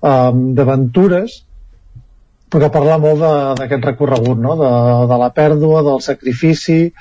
um, 0.00 0.54
d'aventures 0.54 1.42
però 2.50 2.64
que 2.64 2.72
parla 2.74 2.98
molt 2.98 3.20
d'aquest 3.58 3.84
recorregut 3.84 4.38
no? 4.38 4.56
de, 4.58 4.70
de 5.12 5.18
la 5.22 5.30
pèrdua, 5.30 5.82
del 5.86 6.00
sacrifici 6.02 6.92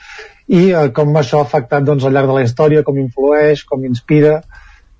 i 0.49 0.61
eh, 0.71 0.89
com 0.93 1.15
això 1.17 1.39
ha 1.39 1.47
afectat 1.47 1.85
doncs, 1.85 2.05
al 2.05 2.13
llarg 2.13 2.29
de 2.29 2.37
la 2.37 2.45
història, 2.45 2.83
com 2.85 2.97
influeix, 3.01 3.63
com 3.69 3.85
inspira 3.85 4.39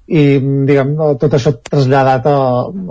i 0.10 0.22
diguem, 0.66 0.95
tot 1.22 1.36
això 1.38 1.51
traslladat 1.62 2.26
a, 2.32 2.38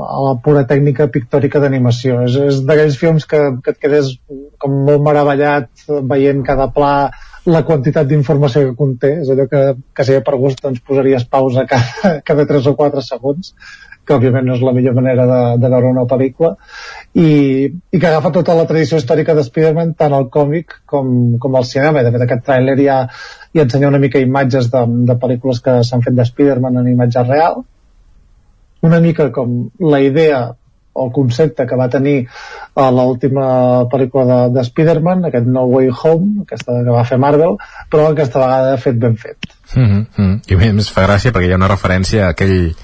a 0.06 0.18
la 0.22 0.34
pura 0.42 0.62
tècnica 0.70 1.08
pictòrica 1.10 1.58
d'animació. 1.62 2.20
És, 2.28 2.36
és 2.52 2.60
d'aquells 2.68 2.98
films 3.00 3.26
que, 3.26 3.40
que 3.64 3.74
et 3.74 3.80
quedes 3.82 4.12
com 4.62 4.76
molt 4.86 5.02
meravellat 5.02 5.88
veient 6.12 6.44
cada 6.46 6.68
pla 6.74 6.92
la 7.48 7.64
quantitat 7.66 8.06
d'informació 8.06 8.68
que 8.68 8.78
conté. 8.78 9.12
És 9.24 9.32
allò 9.34 9.48
que, 9.50 9.64
que 9.96 10.06
si 10.06 10.20
per 10.24 10.38
gust 10.38 10.62
doncs 10.62 10.84
posaries 10.86 11.26
pausa 11.26 11.66
cada, 11.66 12.18
cada 12.28 12.46
3 12.46 12.70
o 12.70 12.76
4 12.78 13.04
segons 13.10 13.54
que 14.08 14.16
òbviament 14.16 14.46
no 14.48 14.54
és 14.56 14.62
la 14.64 14.72
millor 14.72 14.94
manera 14.96 15.26
de, 15.28 15.40
de 15.60 15.68
veure 15.68 15.90
una 15.92 16.06
pel·lícula. 16.08 16.54
I, 17.18 17.28
i 17.68 17.98
que 17.98 18.08
agafa 18.08 18.32
tota 18.38 18.56
la 18.56 18.64
tradició 18.70 19.00
històrica 19.00 19.34
de 19.36 19.44
Spider-Man 19.44 19.92
tant 19.98 20.14
al 20.16 20.30
còmic 20.32 20.78
com, 20.88 21.10
com 21.42 21.58
al 21.58 21.66
cinema. 21.68 22.06
De 22.06 22.14
fet 22.14 22.24
aquest 22.24 22.46
tràiler 22.46 22.78
ja, 22.80 23.02
ja 23.54 23.64
ensenya 23.64 23.88
una 23.88 24.02
mica 24.02 24.20
imatges 24.20 24.70
de, 24.70 24.84
de 25.08 25.18
pel·lícules 25.18 25.62
que 25.64 25.80
s'han 25.84 26.04
fet 26.04 26.16
de 26.16 26.26
Spider-Man 26.28 26.80
en 26.82 26.88
imatge 26.92 27.24
real 27.24 27.62
una 28.80 29.00
mica 29.00 29.30
com 29.32 29.68
la 29.80 30.00
idea 30.00 30.54
o 30.98 31.06
el 31.06 31.12
concepte 31.12 31.66
que 31.66 31.76
va 31.78 31.88
tenir 31.88 32.26
a 32.74 32.88
uh, 32.88 32.94
l'última 32.94 33.46
pel·lícula 33.90 34.24
de, 34.26 34.38
de 34.56 34.64
Spider-Man, 34.66 35.28
aquest 35.28 35.46
No 35.46 35.64
Way 35.70 35.92
Home, 35.92 36.42
aquesta 36.42 36.80
que 36.82 36.94
va 36.94 37.04
fer 37.06 37.20
Marvel, 37.22 37.56
però 37.90 38.08
aquesta 38.10 38.42
vegada 38.42 38.76
fet 38.82 38.98
ben 38.98 39.16
fet. 39.16 39.50
Mm 39.74 40.06
-hmm. 40.16 40.40
I 40.48 40.70
a 40.70 40.72
més 40.72 40.90
fa 40.90 41.06
gràcia 41.06 41.32
perquè 41.32 41.48
hi 41.48 41.52
ha 41.52 41.62
una 41.62 41.74
referència 41.74 42.26
a 42.26 42.30
aquell 42.30 42.74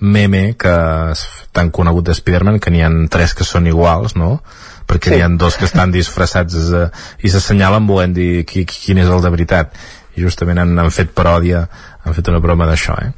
meme 0.00 0.54
que 0.58 0.74
és 1.12 1.26
tan 1.52 1.70
conegut 1.70 2.06
de 2.06 2.14
Spider-Man 2.14 2.58
que 2.58 2.70
n'hi 2.70 2.82
han 2.82 3.08
tres 3.08 3.34
que 3.34 3.44
són 3.44 3.66
iguals, 3.66 4.16
no? 4.16 4.42
Perquè 4.86 5.10
sí. 5.10 5.16
hi 5.16 5.22
han 5.22 5.38
dos 5.38 5.56
que 5.56 5.64
estan 5.64 5.92
disfressats 5.92 6.54
eh, 6.54 6.88
i 7.22 7.28
s'assenyalen 7.28 7.86
volent 7.86 8.14
dir 8.14 8.44
qui, 8.44 8.64
qui, 8.64 8.80
quin 8.86 8.98
és 8.98 9.08
el 9.08 9.22
de 9.22 9.30
veritat. 9.30 9.70
I 10.16 10.24
justament 10.24 10.60
han, 10.60 10.74
han 10.78 10.92
fet 10.92 11.12
paròdia, 11.16 11.64
han 12.04 12.16
fet 12.16 12.28
una 12.32 12.42
broma 12.44 12.68
d'això, 12.68 12.96
eh? 13.00 13.12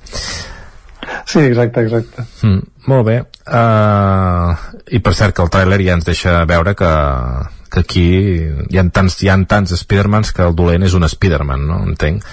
Sí, 1.28 1.40
exacte, 1.40 1.82
exacte. 1.84 2.24
Mm, 2.46 2.62
molt 2.90 3.06
bé. 3.08 3.18
Uh, 3.44 4.54
I 4.96 5.00
per 5.04 5.12
cert 5.16 5.36
que 5.36 5.44
el 5.44 5.52
tràiler 5.52 5.80
ja 5.84 5.98
ens 5.98 6.06
deixa 6.06 6.36
veure 6.48 6.74
que, 6.78 6.92
que 7.72 7.82
aquí 7.84 8.06
hi 8.70 8.80
ha 8.80 8.86
tants, 8.94 9.18
hi 9.22 9.30
ha 9.32 9.36
tants 9.48 9.74
Spidermans 9.80 10.32
que 10.36 10.46
el 10.46 10.56
dolent 10.56 10.86
és 10.86 10.96
un 10.96 11.06
Spiderman, 11.08 11.66
no? 11.68 11.82
Entenc. 11.88 12.24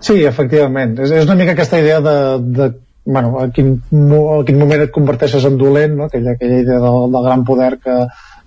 Sí, 0.00 0.22
efectivament. 0.24 0.96
És, 1.04 1.12
és 1.12 1.26
una 1.28 1.36
mica 1.38 1.56
aquesta 1.56 1.80
idea 1.82 2.00
de, 2.04 2.16
de 2.60 2.70
bueno, 3.04 3.40
a 3.40 3.48
quin, 3.50 3.74
a 3.80 4.40
quin 4.46 4.58
moment 4.60 4.84
et 4.84 4.92
converteixes 4.94 5.44
en 5.48 5.56
dolent, 5.60 5.96
no? 5.96 6.08
aquella, 6.08 6.36
aquella 6.36 6.60
idea 6.64 6.78
del, 6.82 7.12
del 7.12 7.26
gran 7.26 7.44
poder 7.44 7.78
que, 7.82 7.96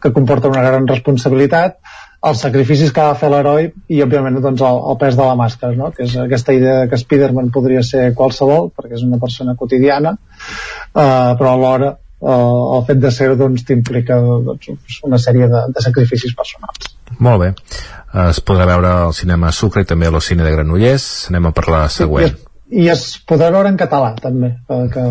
que 0.02 0.14
comporta 0.14 0.52
una 0.52 0.64
gran 0.66 0.88
responsabilitat, 0.88 1.80
els 2.24 2.44
sacrificis 2.46 2.94
que 2.96 3.02
ha 3.04 3.12
de 3.12 3.20
fer 3.20 3.30
l'heroi 3.32 3.68
i 3.92 4.00
òbviament 4.04 4.40
doncs, 4.44 4.62
el, 4.64 4.80
el 4.92 5.00
pes 5.02 5.18
de 5.20 5.26
la 5.26 5.36
màscara 5.40 5.76
no? 5.76 5.90
que 5.96 6.06
és 6.06 6.16
aquesta 6.20 6.56
idea 6.56 6.86
que 6.88 7.00
Spider-Man 7.00 7.52
podria 7.56 7.84
ser 7.84 8.14
qualsevol 8.16 8.70
perquè 8.76 8.96
és 9.00 9.04
una 9.08 9.20
persona 9.20 9.58
quotidiana 9.60 10.16
uh, 10.16 11.34
però 11.40 11.52
alhora 11.52 11.92
uh, 12.24 12.78
el 12.78 12.86
fet 12.88 13.04
de 13.04 13.12
ser 13.12 13.34
doncs 13.40 13.68
t'implica 13.68 14.22
doncs, 14.48 15.02
una 15.04 15.20
sèrie 15.20 15.50
de, 15.52 15.66
de 15.76 15.84
sacrificis 15.84 16.36
personals. 16.38 16.96
Molt 17.20 17.44
bé. 17.44 17.52
Es 18.30 18.40
podrà 18.46 18.66
veure 18.70 18.96
al 19.10 19.14
cinema 19.18 19.52
Sucre 19.52 19.84
i 19.84 19.90
també 19.90 20.08
a 20.08 20.14
l'Ocine 20.14 20.46
de 20.46 20.54
Granollers. 20.54 21.08
Anem 21.34 21.50
a 21.50 21.54
per 21.56 21.68
la 21.70 21.86
següent. 21.92 22.34
sí, 22.34 22.53
i 22.74 22.88
es 22.92 23.04
podrà 23.30 23.50
veure 23.54 23.70
en 23.70 23.78
català 23.80 24.14
també 24.22 24.50
que, 24.68 24.78
que, 24.94 25.04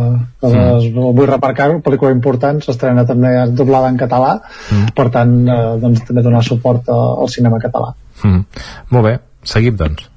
que 0.43 0.49
mm. 0.51 0.63
les, 0.63 0.87
vull 0.95 1.29
remarcar-ho 1.31 1.83
pel·lícula 1.85 2.15
important, 2.15 2.63
s'estrena 2.65 3.05
també 3.09 3.33
doblada 3.59 3.91
en 3.93 4.01
català 4.01 4.33
mm. 4.43 4.95
per 4.97 5.09
tant 5.15 5.37
eh, 5.47 5.61
doncs, 5.83 6.03
també 6.09 6.25
donar 6.27 6.43
suport 6.47 6.91
al 6.95 7.31
cinema 7.33 7.61
català 7.63 7.93
mm. 8.25 8.65
molt 8.95 9.07
bé, 9.09 9.15
seguim 9.55 9.79
doncs 9.79 10.09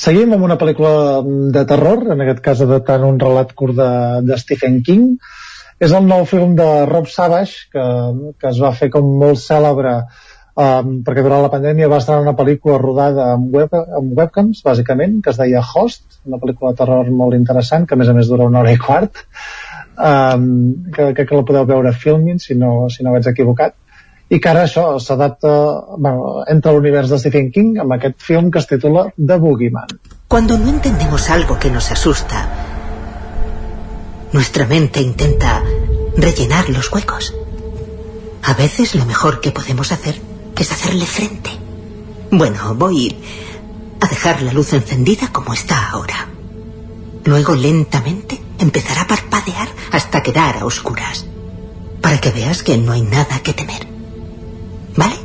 seguim 0.00 0.32
amb 0.36 0.46
una 0.46 0.58
pel·lícula 0.60 1.24
de 1.54 1.64
terror 1.68 2.06
en 2.14 2.22
aquest 2.24 2.44
cas 2.44 2.62
adaptant 2.64 3.08
un 3.08 3.18
relat 3.22 3.52
curt 3.58 3.76
de, 3.80 3.90
de 4.28 4.38
Stephen 4.40 4.80
King 4.86 5.16
és 5.82 5.92
el 5.92 6.06
nou 6.08 6.24
film 6.28 6.54
de 6.56 6.68
Rob 6.88 7.10
Savage 7.12 7.66
que, 7.72 7.84
que 8.40 8.52
es 8.52 8.62
va 8.62 8.72
fer 8.76 8.88
com 8.94 9.10
molt 9.20 9.42
cèlebre 9.42 9.98
um, 10.56 10.92
perquè 11.06 11.22
durant 11.24 11.44
la 11.44 11.52
pandèmia 11.52 11.90
va 11.92 12.00
estar 12.02 12.18
una 12.22 12.34
pel·lícula 12.38 12.80
rodada 12.80 13.30
amb, 13.34 13.52
web, 13.54 13.72
amb 13.76 14.18
webcams, 14.18 14.62
bàsicament, 14.66 15.20
que 15.22 15.32
es 15.32 15.40
deia 15.40 15.62
Host, 15.62 16.20
una 16.26 16.40
pel·lícula 16.42 16.72
de 16.72 16.80
terror 16.82 17.10
molt 17.12 17.36
interessant, 17.38 17.86
que 17.86 17.96
a 17.96 18.00
més 18.00 18.10
a 18.10 18.16
més 18.16 18.30
dura 18.32 18.48
una 18.48 18.62
hora 18.62 18.74
i 18.74 18.80
quart, 18.80 19.24
um, 19.96 20.46
que, 20.92 21.12
que, 21.14 21.26
que 21.26 21.40
la 21.40 21.46
podeu 21.48 21.68
veure 21.68 21.92
a 21.92 21.96
Filmin, 21.96 22.40
si 22.42 22.56
no, 22.58 22.88
si 22.92 23.04
no 23.04 23.14
vaig 23.14 23.28
equivocat, 23.32 23.76
i 24.26 24.40
que 24.42 24.50
ara 24.50 24.64
això 24.66 24.88
s'adapta, 24.98 25.50
bueno, 25.96 26.42
entre 26.50 26.72
l'univers 26.74 27.12
de 27.12 27.18
Stephen 27.22 27.52
King 27.54 27.76
amb 27.82 27.94
aquest 27.94 28.18
film 28.26 28.50
que 28.50 28.58
es 28.58 28.66
titula 28.66 29.06
The 29.14 29.36
Boogeyman. 29.38 29.92
Cuando 30.26 30.58
no 30.58 30.68
entendemos 30.68 31.30
algo 31.30 31.60
que 31.60 31.70
nos 31.70 31.92
asusta, 31.92 32.42
nuestra 34.32 34.66
mente 34.66 35.00
intenta 35.00 35.62
rellenar 36.16 36.68
los 36.70 36.90
huecos. 36.92 37.32
A 38.42 38.54
veces 38.54 38.96
lo 38.96 39.04
mejor 39.04 39.40
que 39.40 39.52
podemos 39.52 39.92
hacer 39.92 40.16
es 40.62 40.72
hacerle 40.72 41.06
frente. 41.06 41.50
Bueno, 42.30 42.74
voy 42.74 43.16
a 44.00 44.06
dejar 44.06 44.42
la 44.42 44.52
luz 44.52 44.72
encendida 44.72 45.28
como 45.32 45.52
está 45.52 45.90
ahora. 45.90 46.28
Luego 47.24 47.54
lentamente 47.54 48.40
empezará 48.58 49.02
a 49.02 49.06
parpadear 49.06 49.68
hasta 49.92 50.22
quedar 50.22 50.58
a 50.58 50.64
oscuras. 50.64 51.26
Para 52.00 52.20
que 52.20 52.30
veas 52.30 52.62
que 52.62 52.76
no 52.78 52.92
hay 52.92 53.02
nada 53.02 53.40
que 53.42 53.52
temer. 53.52 53.86
¿Vale? 54.96 55.16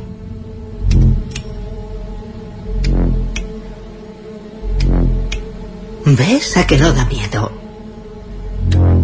¿Ves 6.04 6.56
a 6.56 6.66
que 6.66 6.76
no 6.76 6.92
da 6.92 7.04
miedo? 7.04 7.52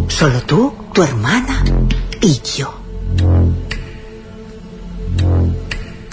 Solo 0.08 0.42
tú, 0.42 0.72
tu 0.92 1.02
hermana 1.02 1.62
y 2.20 2.40
yo. 2.56 2.74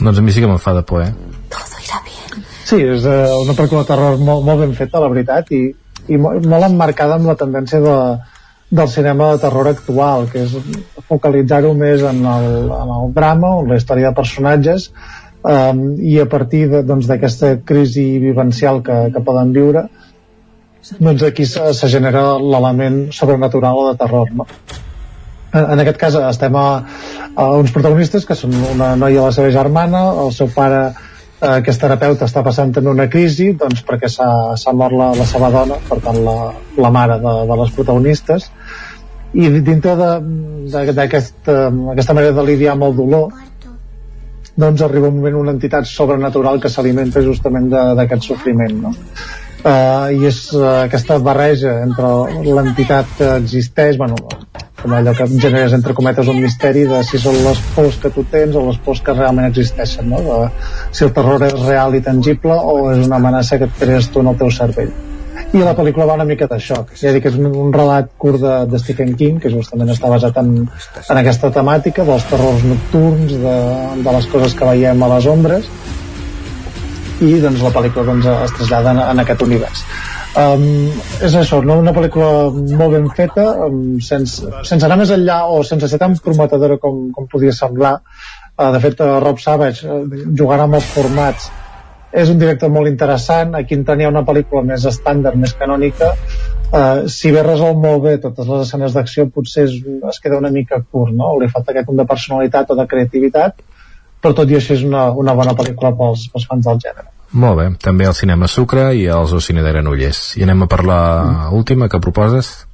Doncs 0.06 0.22
a 0.22 0.22
mi 0.22 0.34
sí 0.34 0.43
que 0.43 0.49
me'n 0.49 0.62
fa 0.62 0.76
de 0.78 0.84
por, 0.86 1.01
eh? 1.01 1.10
Todo 1.49 1.82
irá 1.82 2.01
bien. 2.06 2.45
Sí, 2.66 2.78
és 2.78 3.06
uh, 3.10 3.41
una 3.41 3.56
pel·lícula 3.58 3.82
de 3.82 3.89
terror 3.89 4.22
molt, 4.22 4.45
molt 4.45 4.62
ben 4.62 4.78
feta, 4.78 5.01
la 5.01 5.10
veritat, 5.10 5.49
i, 5.49 5.72
i 6.14 6.20
molt, 6.22 6.45
molt 6.45 6.68
emmarcada 6.68 7.18
amb 7.18 7.30
la 7.32 7.38
tendència 7.39 7.82
de, 7.82 7.97
del 8.70 8.89
cinema 8.93 9.32
de 9.34 9.41
terror 9.41 9.70
actual, 9.72 10.30
que 10.30 10.45
és 10.45 10.56
focalitzar-ho 11.10 11.74
més 11.78 12.06
en 12.06 12.22
el, 12.36 12.47
en 12.78 12.95
el 12.99 13.14
drama, 13.18 13.56
en 13.62 13.74
la 13.74 13.82
història 13.82 14.12
de 14.12 14.20
personatges, 14.22 14.89
um, 15.41 15.84
i 15.97 16.18
a 16.22 16.30
partir 16.30 16.68
doncs, 16.76 17.10
d'aquesta 17.10 17.56
doncs, 17.56 17.68
crisi 17.70 18.08
vivencial 18.22 18.82
que, 18.86 18.97
que 19.14 19.26
poden 19.26 19.53
viure, 19.56 19.88
doncs 20.99 21.26
aquí 21.26 21.45
se, 21.49 21.72
se 21.74 21.89
genera 21.89 22.36
l'element 22.38 23.08
sobrenatural 23.14 23.82
o 23.82 23.88
de 23.91 23.97
terror, 24.01 24.34
no? 24.34 24.45
En 25.56 25.80
aquest 25.80 25.97
cas 26.01 26.18
estem 26.20 26.56
a, 26.60 26.68
a 27.36 27.50
uns 27.60 27.74
protagonistes 27.76 28.26
que 28.26 28.38
són 28.38 28.56
una 28.72 28.94
noia 28.96 29.20
i 29.20 29.24
la 29.24 29.34
seva 29.36 29.52
germana, 29.52 30.06
el 30.24 30.32
seu 30.36 30.48
pare 30.56 30.82
eh, 30.90 31.62
que 31.62 31.72
és 31.74 31.80
terapeuta 31.82 32.28
està 32.30 32.44
passant 32.46 32.74
en 32.80 32.90
una 32.92 33.08
crisi 33.12 33.52
doncs 33.60 33.84
perquè 33.88 34.10
s'ha 34.12 34.74
mort 34.74 34.96
la, 34.96 35.12
la 35.18 35.28
seva 35.30 35.52
dona 35.54 35.80
per 35.90 36.00
tant 36.06 36.22
la, 36.26 36.36
la 36.80 36.92
mare 36.92 37.20
de, 37.24 37.36
de 37.52 37.60
les 37.62 37.74
protagonistes 37.76 38.50
i 39.36 39.50
dintre 39.60 39.96
d'aquesta 40.00 41.04
aquest, 41.04 42.14
manera 42.14 42.36
de 42.38 42.46
lidiar 42.48 42.76
amb 42.76 42.88
el 42.88 42.96
dolor 42.96 43.34
doncs 44.56 44.86
arriba 44.86 45.12
un 45.12 45.18
moment 45.20 45.42
una 45.42 45.56
entitat 45.58 45.88
sobrenatural 45.90 46.62
que 46.64 46.72
s'alimenta 46.72 47.24
justament 47.24 47.68
d'aquest 47.72 48.30
sofriment 48.32 48.78
no? 48.86 48.94
uh, 48.96 50.08
i 50.16 50.24
és 50.30 50.40
uh, 50.56 50.86
aquesta 50.86 51.20
barreja 51.20 51.82
entre 51.84 52.14
l'entitat 52.48 53.18
que 53.18 53.34
existeix 53.42 54.00
bueno, 54.00 54.16
com 54.86 54.94
allò 54.94 55.16
que 55.18 55.26
generes 55.42 55.74
entre 55.74 55.96
cometes 55.98 56.28
un 56.30 56.38
misteri 56.44 56.84
de 56.86 57.00
si 57.08 57.18
són 57.18 57.40
les 57.42 57.62
pors 57.74 57.96
que 58.04 58.12
tu 58.14 58.22
tens 58.30 58.54
o 58.54 58.62
les 58.68 58.78
pors 58.86 59.02
que 59.02 59.16
realment 59.18 59.48
existeixen 59.48 60.12
no? 60.12 60.20
de, 60.22 60.36
si 60.94 61.08
el 61.08 61.14
terror 61.16 61.42
és 61.48 61.56
real 61.64 61.98
i 61.98 62.04
tangible 62.06 62.54
o 62.54 62.92
és 62.92 63.02
una 63.08 63.18
amenaça 63.18 63.58
que 63.58 63.66
et 63.66 63.80
crees 63.80 64.12
tu 64.14 64.22
en 64.22 64.30
el 64.30 64.38
teu 64.38 64.54
cervell. 64.54 64.94
I 65.56 65.64
la 65.64 65.74
pel·lícula 65.78 66.06
va 66.06 66.20
una 66.20 66.28
mica 66.30 66.46
d'això 66.52 66.84
ja 67.00 67.14
dic 67.16 67.26
que 67.26 67.34
és 67.34 67.40
un, 67.42 67.50
un 67.66 67.74
relat 67.74 68.14
curt 68.22 68.44
de, 68.44 68.56
de 68.70 68.82
Stephen 68.84 69.16
King 69.18 69.42
que 69.42 69.50
justament 69.54 69.90
està 69.96 70.12
basat 70.12 70.38
en, 70.44 70.54
en 71.02 71.22
aquesta 71.24 71.50
temàtica 71.58 72.06
dels 72.06 72.30
terrors 72.30 72.66
nocturns 72.70 73.38
de, 73.42 73.60
de 74.06 74.18
les 74.20 74.30
coses 74.32 74.54
que 74.54 74.70
veiem 74.70 75.02
a 75.02 75.14
les 75.16 75.30
ombres. 75.34 75.72
I 77.26 77.38
doncs 77.42 77.64
la 77.64 77.74
pel·lícula 77.74 78.12
doncs, 78.12 78.30
es 78.50 78.60
trasllada 78.60 78.94
en, 78.94 79.02
en 79.16 79.26
aquest 79.26 79.42
univers 79.50 79.82
Um, 80.36 80.92
és 81.24 81.36
això, 81.40 81.62
no? 81.64 81.78
una 81.80 81.94
pel·lícula 81.96 82.50
molt 82.52 82.92
ben 82.92 83.06
feta, 83.16 83.46
um, 83.70 84.02
sense, 84.04 84.50
sense 84.68 84.84
anar 84.84 84.98
més 85.00 85.14
enllà 85.16 85.38
o 85.48 85.62
sense 85.64 85.88
ser 85.88 86.00
tan 86.02 86.18
prometedora 86.26 86.76
com, 86.82 87.06
com 87.16 87.30
podia 87.32 87.54
semblar. 87.56 87.94
Uh, 88.58 88.68
de 88.76 88.82
fet, 88.84 89.00
uh, 89.00 89.22
Rob 89.24 89.40
Savage, 89.40 89.88
uh, 89.88 90.04
jugant 90.36 90.66
amb 90.66 90.76
els 90.82 90.92
formats, 90.92 91.48
és 92.12 92.34
un 92.34 92.44
director 92.44 92.72
molt 92.72 92.92
interessant, 92.92 93.56
aquí 93.56 93.80
en 93.80 93.88
tenia 93.88 94.12
una 94.12 94.26
pel·lícula 94.28 94.66
més 94.68 94.84
estàndard, 94.92 95.40
més 95.40 95.56
canònica, 95.56 96.12
uh, 96.68 97.08
si 97.16 97.32
bé 97.32 97.48
resol 97.48 97.80
molt 97.80 98.04
bé 98.04 98.18
totes 98.28 98.52
les 98.52 98.68
escenes 98.68 98.96
d'acció, 98.96 99.30
potser 99.32 99.70
es, 99.70 99.80
es 100.12 100.24
queda 100.24 100.44
una 100.44 100.52
mica 100.52 100.84
curt, 100.84 101.16
no? 101.16 101.38
Li 101.40 101.48
falta 101.52 101.72
aquest 101.72 101.88
punt 101.88 102.04
de 102.04 102.12
personalitat 102.12 102.76
o 102.76 102.82
de 102.82 102.92
creativitat, 102.92 103.64
però 104.20 104.36
tot 104.36 104.52
i 104.52 104.60
així 104.60 104.76
és 104.82 104.84
una, 104.84 105.08
una 105.16 105.36
bona 105.40 105.56
pel·lícula 105.56 105.96
pels, 105.96 106.28
pels 106.34 106.52
fans 106.52 106.68
del 106.68 106.84
gènere. 106.84 107.14
Molt 107.32 107.57
bé, 107.59 107.69
també 107.82 108.05
el 108.05 108.13
cinema 108.13 108.47
Sucre 108.47 108.93
i 108.95 109.07
els 109.11 109.34
o 109.34 109.41
cine 109.41 109.63
de 109.63 109.71
Granollers. 109.73 110.38
I 110.38 110.43
anem 110.45 110.63
a 110.63 110.67
per 110.71 110.84
la 110.86 111.23
mm. 111.23 111.53
última 111.57 111.89
que 111.89 111.99
proposes? 111.99 112.67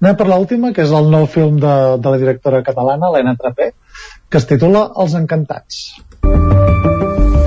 Anem 0.00 0.16
per 0.16 0.26
l'última, 0.28 0.72
que 0.76 0.82
és 0.84 0.90
el 0.92 1.10
nou 1.12 1.26
film 1.26 1.58
de, 1.60 1.98
de 2.04 2.10
la 2.12 2.18
directora 2.20 2.62
catalana, 2.64 3.08
Helena 3.08 3.36
Trapé, 3.40 3.72
que 4.28 4.38
es 4.38 4.46
titula 4.48 4.90
Els 5.02 5.14
Encantats. 5.16 6.00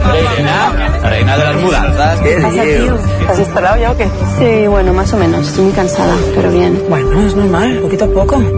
Reina, 0.09 0.57
reina 1.03 1.37
de 1.37 1.43
las 1.43 1.55
mudanzas, 1.61 2.19
¿qué 2.21 2.37
dios? 2.81 2.99
¿Has 3.29 3.39
instalado 3.39 3.79
ya 3.79 3.91
o 3.91 3.97
qué? 3.97 4.07
Sí, 4.39 4.67
bueno, 4.67 4.93
más 4.93 5.13
o 5.13 5.17
menos. 5.17 5.47
Estoy 5.47 5.65
muy 5.65 5.73
cansada, 5.73 6.15
pero 6.33 6.51
bien. 6.51 6.81
Bueno, 6.89 7.21
es 7.21 7.35
normal, 7.35 7.77
poquito 7.83 8.05
a 8.05 8.07
poco. 8.07 8.37
Hola, 8.37 8.49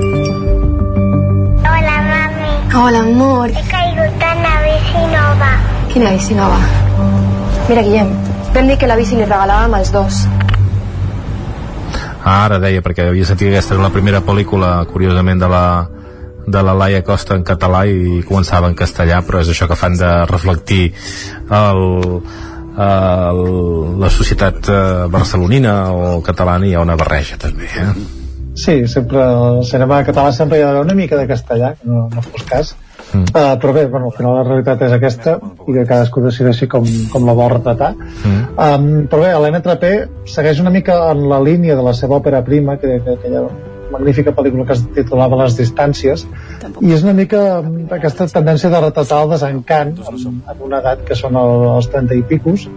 mami. 2.11 2.73
Hola, 2.73 2.99
amor. 2.99 3.49
He 3.49 3.63
caigut 3.67 4.21
en 4.21 4.41
la 4.41 4.61
bici 4.63 5.05
nova. 5.11 5.59
Quina 5.91 6.11
bici 6.11 6.33
nova? 6.33 6.80
Mira, 7.71 7.85
Guillem, 7.87 8.09
vam 8.51 8.67
dir 8.67 8.75
que 8.75 8.87
la 8.89 8.97
bici 8.99 9.15
li 9.15 9.23
regalàvem 9.23 9.77
els 9.77 9.89
dos. 9.95 10.15
Ah, 12.19 12.41
ara 12.43 12.57
deia, 12.59 12.81
perquè 12.83 13.05
havia 13.07 13.23
sentit 13.29 13.47
que 13.47 13.53
aquesta 13.53 13.77
era 13.77 13.85
la 13.85 13.93
primera 13.93 14.19
pel·lícula, 14.27 14.73
curiosament, 14.89 15.39
de 15.39 15.47
la, 15.53 15.61
de 16.51 16.63
la 16.67 16.73
Laia 16.75 16.99
Costa 17.07 17.37
en 17.39 17.45
català 17.47 17.85
i 17.87 18.19
començava 18.27 18.67
en 18.67 18.75
castellà, 18.75 19.21
però 19.23 19.39
és 19.39 19.53
això 19.53 19.69
que 19.71 19.79
fan 19.79 19.95
de 19.95 20.11
reflectir 20.33 20.81
el, 21.61 21.81
el, 22.89 23.41
la 24.03 24.11
societat 24.19 24.67
eh, 24.67 24.83
barcelonina 25.15 25.75
o 25.95 26.17
catalana 26.27 26.67
i 26.67 26.73
hi 26.73 26.75
ha 26.75 26.83
una 26.83 26.99
barreja 26.99 27.39
també 27.39 27.71
eh? 27.71 27.89
Sí, 28.51 28.81
sempre 28.91 29.23
el 29.23 29.63
cinema 29.63 30.03
català 30.03 30.35
sempre 30.35 30.59
hi 30.59 30.67
ha 30.67 30.75
una 30.83 30.97
mica 30.97 31.15
de 31.15 31.29
castellà, 31.31 31.71
que 31.79 31.87
no, 31.87 32.09
no 32.11 32.27
fos 32.27 32.49
cas 32.51 32.75
Mm. 33.11 33.23
Uh, 33.35 33.57
però 33.59 33.73
bé, 33.75 33.85
bueno, 33.91 34.07
al 34.07 34.15
final 34.15 34.37
la 34.37 34.43
realitat 34.45 34.85
és 34.87 34.93
aquesta 34.95 35.33
i 35.67 35.73
que 35.73 35.83
cadascú 35.87 36.21
decideixi 36.23 36.67
com, 36.71 36.85
com 37.11 37.25
la 37.27 37.35
vol 37.35 37.49
retratar 37.57 37.89
mm. 37.97 38.37
um, 38.55 38.85
però 39.11 39.25
bé, 39.25 39.33
Helena 39.35 39.59
Trapé 39.65 39.91
segueix 40.31 40.61
una 40.63 40.71
mica 40.71 40.95
en 41.11 41.25
la 41.27 41.41
línia 41.43 41.75
de 41.75 41.83
la 41.83 41.91
seva 41.97 42.21
òpera 42.21 42.39
prima 42.47 42.77
que, 42.79 43.01
que, 43.03 43.17
aquella 43.17 43.43
magnífica 43.91 44.31
pel·lícula 44.31 44.63
que 44.69 44.77
es 44.77 44.85
titulava 44.95 45.41
Les 45.41 45.57
distàncies 45.59 46.23
i 46.79 46.93
és 46.95 47.03
una 47.03 47.17
mica 47.17 47.41
aquesta 47.97 48.29
tendència 48.31 48.71
de 48.71 48.79
retratar 48.85 49.25
el 49.25 49.35
desencant 49.35 49.91
en, 49.99 50.39
en 50.53 50.65
una 50.69 50.79
edat 50.79 51.03
que 51.07 51.17
són 51.19 51.35
els 51.41 51.91
30 51.91 52.15
i 52.15 52.23
picos 52.31 52.69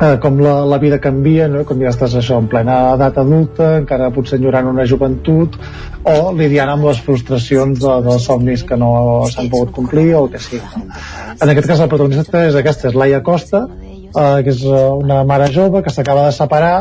eh, 0.00 0.16
com 0.20 0.38
la, 0.42 0.54
la 0.66 0.78
vida 0.78 0.98
canvia, 1.00 1.46
no? 1.48 1.64
com 1.68 1.80
ja 1.82 1.92
estàs 1.92 2.16
això 2.18 2.38
en 2.42 2.48
plena 2.50 2.76
edat 2.94 3.18
adulta, 3.22 3.70
encara 3.80 4.10
potser 4.14 4.38
enyorant 4.40 4.70
una 4.72 4.86
joventut, 4.88 5.56
o 6.04 6.34
lidiant 6.36 6.74
amb 6.74 6.88
les 6.88 7.00
frustracions 7.04 7.80
de, 7.80 7.96
dels 8.08 8.28
somnis 8.28 8.64
que 8.68 8.78
no 8.80 8.92
s'han 9.32 9.50
pogut 9.52 9.74
complir 9.76 10.10
o 10.14 10.24
el 10.24 10.30
que 10.34 10.42
sigui. 10.42 10.62
No? 10.74 11.00
En 11.40 11.50
aquest 11.50 11.70
cas 11.70 11.82
la 11.82 11.90
protagonista 11.90 12.44
és 12.48 12.58
aquesta, 12.60 12.90
és 12.90 12.98
Laia 12.98 13.22
Costa, 13.26 13.66
eh, 13.66 14.38
que 14.44 14.54
és 14.54 14.62
eh, 14.64 14.86
una 15.00 15.22
mare 15.28 15.50
jove 15.54 15.84
que 15.84 15.94
s'acaba 15.94 16.28
de 16.28 16.36
separar 16.36 16.76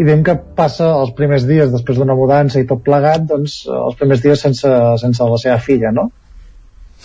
i 0.00 0.06
diem 0.08 0.22
que 0.24 0.38
passa 0.56 0.88
els 1.02 1.12
primers 1.16 1.44
dies 1.44 1.70
després 1.72 1.98
d'una 2.00 2.16
mudança 2.16 2.60
i 2.60 2.66
tot 2.68 2.80
plegat, 2.84 3.26
doncs 3.28 3.62
els 3.68 3.98
primers 4.00 4.22
dies 4.24 4.40
sense, 4.40 4.68
sense 5.02 5.28
la 5.28 5.40
seva 5.40 5.58
filla, 5.60 5.92
no? 5.92 6.08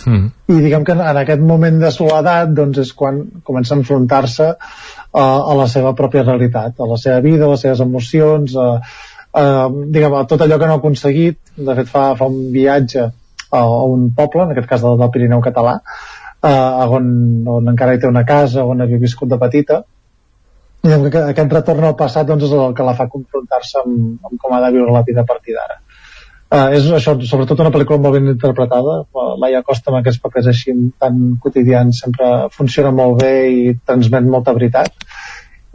Mm. 0.06 0.28
I 0.54 0.60
diguem 0.62 0.84
que 0.86 0.94
en 0.94 1.18
aquest 1.20 1.42
moment 1.42 1.80
de 1.82 1.90
soledat 1.90 2.52
doncs 2.54 2.78
és 2.84 2.92
quan 2.94 3.18
comença 3.44 3.74
a 3.74 3.80
enfrontar-se 3.80 4.52
a, 5.12 5.24
a 5.24 5.54
la 5.58 5.66
seva 5.70 5.94
pròpia 5.98 6.24
realitat, 6.26 6.78
a 6.78 6.88
la 6.88 6.98
seva 7.00 7.20
vida, 7.24 7.46
a 7.46 7.52
les 7.54 7.64
seves 7.64 7.82
emocions, 7.84 8.54
a, 8.56 8.68
a, 9.32 9.44
diguem, 9.68 10.14
a 10.14 10.24
tot 10.28 10.44
allò 10.44 10.58
que 10.58 10.68
no 10.68 10.76
ha 10.76 10.82
aconseguit. 10.82 11.40
De 11.56 11.76
fet, 11.80 11.90
fa, 11.90 12.10
fa 12.18 12.28
un 12.30 12.48
viatge 12.54 13.04
a, 13.04 13.60
a 13.60 13.84
un 13.88 14.10
poble, 14.16 14.44
en 14.44 14.54
aquest 14.54 14.70
cas 14.70 14.84
del, 14.84 14.98
del 15.00 15.12
Pirineu 15.14 15.44
català, 15.44 15.78
a, 16.40 16.52
on, 16.86 17.12
on 17.58 17.72
encara 17.74 17.96
hi 17.96 18.02
té 18.02 18.10
una 18.10 18.26
casa, 18.28 18.64
on 18.64 18.84
havia 18.84 19.00
viscut 19.02 19.30
de 19.32 19.40
petita, 19.40 19.82
i 20.86 20.94
que 21.10 21.22
aquest 21.32 21.52
retorn 21.52 21.88
al 21.88 21.96
passat 21.98 22.28
doncs, 22.28 22.44
és 22.46 22.52
el 22.54 22.74
que 22.76 22.84
la 22.86 22.94
fa 22.94 23.08
confrontar-se 23.10 23.80
amb, 23.80 24.20
amb 24.24 24.38
com 24.40 24.54
ha 24.54 24.60
de 24.62 24.70
viure 24.76 24.94
la 24.94 25.02
vida 25.06 25.24
a 25.24 25.28
partir 25.28 25.56
d'ara. 25.56 25.80
Uh, 26.48 26.70
és 26.72 26.86
això, 26.96 27.12
sobretot 27.28 27.58
una 27.60 27.72
pel·lícula 27.72 28.00
molt 28.00 28.16
ben 28.16 28.30
interpretada. 28.32 29.02
Laia 29.42 29.60
Costa 29.66 29.92
amb 29.92 29.98
aquests 30.00 30.22
papers 30.22 30.48
així 30.48 30.72
tan 31.00 31.36
quotidians. 31.42 32.00
Sempre 32.04 32.48
funciona 32.54 32.92
molt 32.94 33.20
bé 33.20 33.32
i 33.52 33.74
transmet 33.84 34.24
molta 34.24 34.54
veritat. 34.56 34.94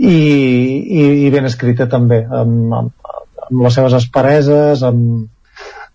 I, 0.02 0.10
i, 0.10 1.04
i 1.28 1.30
ben 1.30 1.46
escrita 1.46 1.86
també 1.86 2.24
amb, 2.26 2.74
amb, 2.74 3.14
amb 3.46 3.62
les 3.62 3.76
seves 3.78 3.94
aspereses 3.94 4.82
amb, 4.88 5.28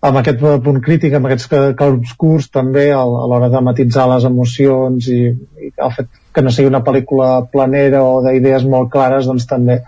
amb 0.07 0.19
aquest 0.21 0.39
punt 0.39 0.79
crític, 0.85 1.17
amb 1.17 1.27
aquests 1.27 1.49
clarobscurs 1.51 2.47
també 2.55 2.85
a 2.95 3.01
l'hora 3.03 3.49
de 3.51 3.61
matitzar 3.65 4.07
les 4.13 4.27
emocions 4.29 5.09
i, 5.11 5.19
i 5.59 5.73
el 5.75 5.91
fet 5.97 6.07
que 6.31 6.45
no 6.45 6.53
sigui 6.55 6.71
una 6.71 6.83
pel·lícula 6.85 7.33
planera 7.51 8.05
o 8.07 8.21
d'idees 8.23 8.63
molt 8.63 8.87
clares 8.93 9.27
doncs 9.27 9.49
també 9.49 9.81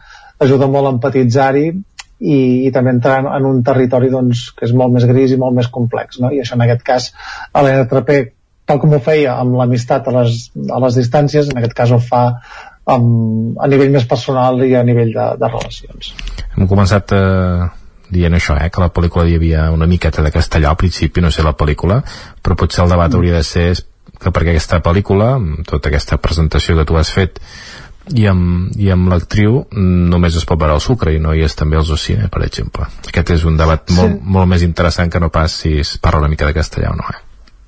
ajuda 0.44 0.68
molt 0.68 0.89
a 0.89 0.94
empatitzar-hi 0.98 1.70
i, 2.22 2.68
i 2.68 2.72
també 2.74 2.94
entrar 2.94 3.20
en, 3.26 3.48
un 3.50 3.64
territori 3.66 4.12
doncs, 4.14 4.52
que 4.58 4.68
és 4.68 4.76
molt 4.78 4.94
més 4.94 5.08
gris 5.10 5.34
i 5.34 5.40
molt 5.42 5.58
més 5.58 5.70
complex 5.74 6.22
no? 6.22 6.30
i 6.32 6.42
això 6.42 6.58
en 6.58 6.66
aquest 6.68 6.86
cas 6.86 7.10
Helena 7.58 7.88
Trapé 7.90 8.22
tal 8.70 8.80
com 8.82 8.94
ho 8.94 9.02
feia 9.04 9.36
amb 9.42 9.58
l'amistat 9.58 10.08
a, 10.08 10.16
les, 10.20 10.46
a 10.70 10.82
les 10.86 11.00
distàncies 11.02 11.50
en 11.50 11.60
aquest 11.60 11.76
cas 11.78 11.92
ho 11.92 12.00
fa 12.04 12.24
amb, 12.92 13.58
a 13.58 13.70
nivell 13.72 13.94
més 13.94 14.08
personal 14.10 14.62
i 14.66 14.76
a 14.78 14.86
nivell 14.86 15.14
de, 15.16 15.28
de 15.42 15.50
relacions 15.50 16.14
hem 16.54 16.70
començat 16.70 17.16
eh, 17.18 17.70
dient 18.12 18.38
això, 18.38 18.58
eh, 18.60 18.70
que 18.70 18.84
la 18.84 18.92
pel·lícula 18.94 19.26
hi 19.26 19.38
havia 19.40 19.70
una 19.74 19.90
miqueta 19.90 20.22
de 20.22 20.34
castellà 20.34 20.72
al 20.72 20.80
principi, 20.80 21.24
no 21.26 21.34
sé 21.34 21.46
la 21.46 21.58
pel·lícula 21.58 22.04
però 22.44 22.60
potser 22.60 22.86
el 22.86 22.94
debat 22.94 23.18
hauria 23.18 23.40
de 23.40 23.48
ser 23.48 23.72
que 24.22 24.30
perquè 24.30 24.54
aquesta 24.54 24.78
pel·lícula, 24.86 25.34
tota 25.66 25.90
aquesta 25.90 26.20
presentació 26.22 26.78
que 26.78 26.86
tu 26.86 26.98
has 27.00 27.10
fet 27.10 27.42
i 28.10 28.26
amb, 28.28 28.72
i 28.82 28.89
amb 28.91 29.12
l'actriu 29.12 29.62
només 29.72 30.36
es 30.38 30.45
pot 30.49 30.60
veure 30.60 30.78
el 30.78 30.84
sucre 30.84 31.14
i 31.14 31.20
no 31.22 31.36
hi 31.36 31.43
és 31.45 31.56
també 31.58 31.78
el 31.78 31.86
Zocine, 31.88 32.30
per 32.34 32.43
exemple. 32.45 32.88
Aquest 33.08 33.36
és 33.38 33.43
un 33.45 33.60
debat 33.60 33.84
sí. 33.86 33.97
molt, 33.99 34.24
molt 34.38 34.49
més 34.54 34.66
interessant 34.66 35.12
que 35.12 35.22
no 35.22 35.30
pas 35.34 35.60
si 35.64 35.78
es 35.84 35.97
parla 36.02 36.24
una 36.24 36.32
mica 36.32 36.47
de 36.49 36.56
castellà 36.58 36.91
o 36.91 36.97
no. 36.97 37.06
Eh? 37.14 37.22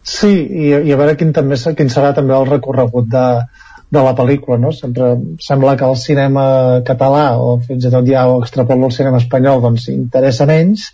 Sí, 0.03 0.33
i, 0.33 0.71
i 0.73 0.91
a 0.91 0.97
veure 0.99 1.15
quin, 1.19 1.31
també, 1.35 1.59
quin 1.77 1.91
serà 1.93 2.11
també 2.17 2.35
el 2.35 2.49
recorregut 2.49 3.07
de, 3.13 3.27
de 3.93 4.03
la 4.03 4.15
pel·lícula, 4.17 4.57
no? 4.59 4.73
Sempre 4.75 5.13
sembla 5.43 5.77
que 5.79 5.87
el 5.87 5.97
cinema 6.01 6.45
català, 6.87 7.27
o 7.37 7.59
fins 7.63 7.85
i 7.85 7.93
tot 7.93 8.09
ja 8.09 8.25
ho 8.27 8.41
extrapolo 8.41 8.89
al 8.89 8.95
cinema 8.95 9.21
espanyol, 9.21 9.61
doncs 9.63 9.87
interessa 9.93 10.49
menys, 10.49 10.89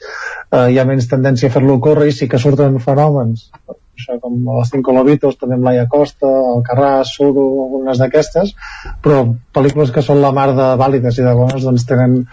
eh, 0.51 0.67
hi 0.73 0.77
ha 0.77 0.87
menys 0.89 1.09
tendència 1.09 1.49
a 1.49 1.55
fer-lo 1.55 1.79
córrer 1.81 2.11
i 2.11 2.17
sí 2.19 2.27
que 2.29 2.41
surten 2.43 2.77
fenòmens 2.83 3.47
això 3.99 4.19
com 4.23 4.37
les 4.47 4.71
Cinco 4.71 4.95
Lobitos, 4.95 5.35
també 5.39 5.57
amb 5.57 5.67
Laia 5.67 5.85
Costa, 5.91 6.29
el 6.53 6.63
Carràs, 6.67 7.11
Suro, 7.17 7.45
algunes 7.65 7.99
d'aquestes, 8.01 8.55
però 9.03 9.25
pel·lícules 9.55 9.91
que 9.95 10.05
són 10.05 10.23
la 10.23 10.31
mar 10.35 10.49
de 10.55 10.69
vàlides 10.79 11.19
i 11.19 11.27
de 11.27 11.35
bones 11.35 11.67
doncs 11.67 11.85
tenen 11.89 12.23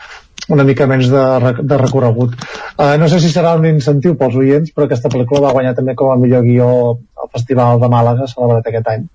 una 0.55 0.65
mica 0.65 0.87
menys 0.87 1.11
de, 1.11 1.25
de 1.59 1.79
recorregut. 1.81 2.37
Uh, 2.77 2.95
no 3.01 3.09
sé 3.11 3.19
si 3.23 3.33
serà 3.33 3.57
un 3.59 3.67
incentiu 3.67 4.15
pels 4.19 4.37
oients, 4.39 4.73
però 4.75 4.87
aquesta 4.87 5.11
pel·lícula 5.11 5.49
va 5.49 5.55
guanyar 5.57 5.75
també 5.79 5.97
com 5.99 6.13
a 6.13 6.19
millor 6.21 6.47
guió 6.47 6.69
al 6.95 7.33
Festival 7.33 7.83
de 7.83 7.91
Màlaga, 7.91 8.29
celebrat 8.31 8.71
aquest 8.71 8.93
any. 8.93 9.09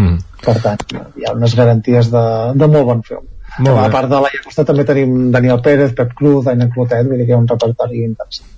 Mm. 0.00 0.18
Per 0.44 0.56
tant, 0.64 0.84
hi 1.16 1.24
ha 1.24 1.32
unes 1.36 1.54
garanties 1.56 2.10
de, 2.12 2.26
de 2.60 2.68
molt 2.68 2.90
bon 2.90 3.02
film. 3.06 3.30
Molt 3.64 3.78
a 3.78 3.88
part 3.92 4.10
de 4.10 4.18
la 4.18 4.30
Costa 4.44 4.64
també 4.66 4.84
tenim 4.84 5.30
Daniel 5.32 5.60
Pérez, 5.64 5.94
Pep 5.96 6.12
Cruz, 6.18 6.48
Aina 6.50 6.66
Clotet, 6.74 7.06
vull 7.06 7.20
dir 7.20 7.28
que 7.28 7.32
hi 7.32 7.36
ha 7.36 7.42
un 7.42 7.50
repertori 7.50 8.02
interessant. 8.04 8.50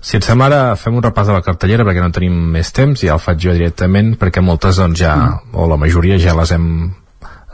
Si 0.00 0.16
et 0.16 0.24
sembla 0.24 0.46
ara 0.46 0.76
fem 0.78 0.94
un 0.94 1.02
repàs 1.02 1.26
de 1.26 1.34
la 1.34 1.42
cartellera 1.42 1.84
perquè 1.86 2.04
no 2.04 2.14
tenim 2.14 2.36
més 2.54 2.70
temps, 2.74 3.02
ja 3.02 3.16
el 3.16 3.22
faig 3.22 3.40
jo 3.42 3.54
directament 3.56 4.14
perquè 4.20 4.42
moltes 4.44 4.78
doncs 4.78 5.00
ja, 5.00 5.16
mm. 5.16 5.58
o 5.58 5.66
la 5.70 5.80
majoria 5.80 6.20
ja 6.22 6.36
les 6.38 6.54
hem 6.54 6.68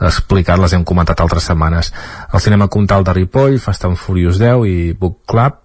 explicat, 0.05 0.59
les 0.59 0.75
hem 0.75 0.83
comentat 0.83 1.21
altres 1.23 1.47
setmanes. 1.49 1.91
El 2.33 2.43
cinema 2.43 2.67
Comtal 2.67 3.03
de 3.07 3.15
Ripoll, 3.15 3.59
Fast 3.63 3.87
and 3.87 3.97
Furious 3.97 4.37
10 4.41 4.65
i 4.69 4.77
Book 4.99 5.23
Club, 5.25 5.61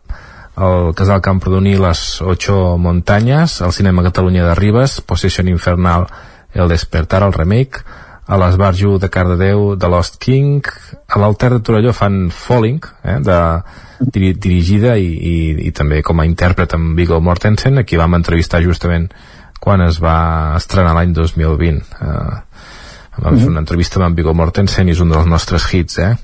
el 0.60 0.92
Casal 0.94 1.20
Camprodoní, 1.20 1.76
Les 1.80 2.22
Ocho 2.22 2.76
Montañas, 2.78 3.60
el 3.60 3.72
cinema 3.72 4.02
Catalunya 4.02 4.46
de 4.46 4.54
Ribes, 4.54 5.00
Possession 5.00 5.48
Infernal 5.48 6.06
el 6.54 6.68
Despertar, 6.68 7.22
el 7.22 7.32
remake, 7.32 7.82
a 8.26 8.38
l'Esbarjo 8.38 8.98
de 8.98 9.10
Cardedeu, 9.10 9.74
de 9.76 9.88
Lost 9.90 10.18
King, 10.22 10.66
a 11.08 11.18
l'Alter 11.18 11.50
de 11.54 11.60
Torelló 11.66 11.94
fan 11.94 12.28
Falling, 12.34 12.80
eh, 13.02 13.18
de, 13.26 13.38
diri, 14.00 14.32
dirigida 14.34 14.96
i, 14.96 15.06
i, 15.06 15.34
i 15.68 15.72
també 15.76 16.00
com 16.06 16.20
a 16.20 16.26
intèrpret 16.28 16.74
amb 16.76 16.96
Viggo 16.98 17.20
Mortensen, 17.20 17.78
aquí 17.82 18.00
vam 18.00 18.16
entrevistar 18.18 18.62
justament 18.64 19.10
quan 19.60 19.84
es 19.84 20.00
va 20.00 20.56
estrenar 20.56 20.94
l'any 20.96 21.12
2020. 21.16 21.84
Eh, 22.00 22.40
vam 23.20 23.36
fer 23.36 23.50
una 23.50 23.60
entrevista 23.60 24.00
amb 24.04 24.16
Viggo 24.16 24.32
Mortensen 24.34 24.88
i 24.88 24.96
és 24.96 25.04
un 25.04 25.12
dels 25.12 25.28
nostres 25.28 25.68
hits, 25.74 26.00
eh? 26.00 26.14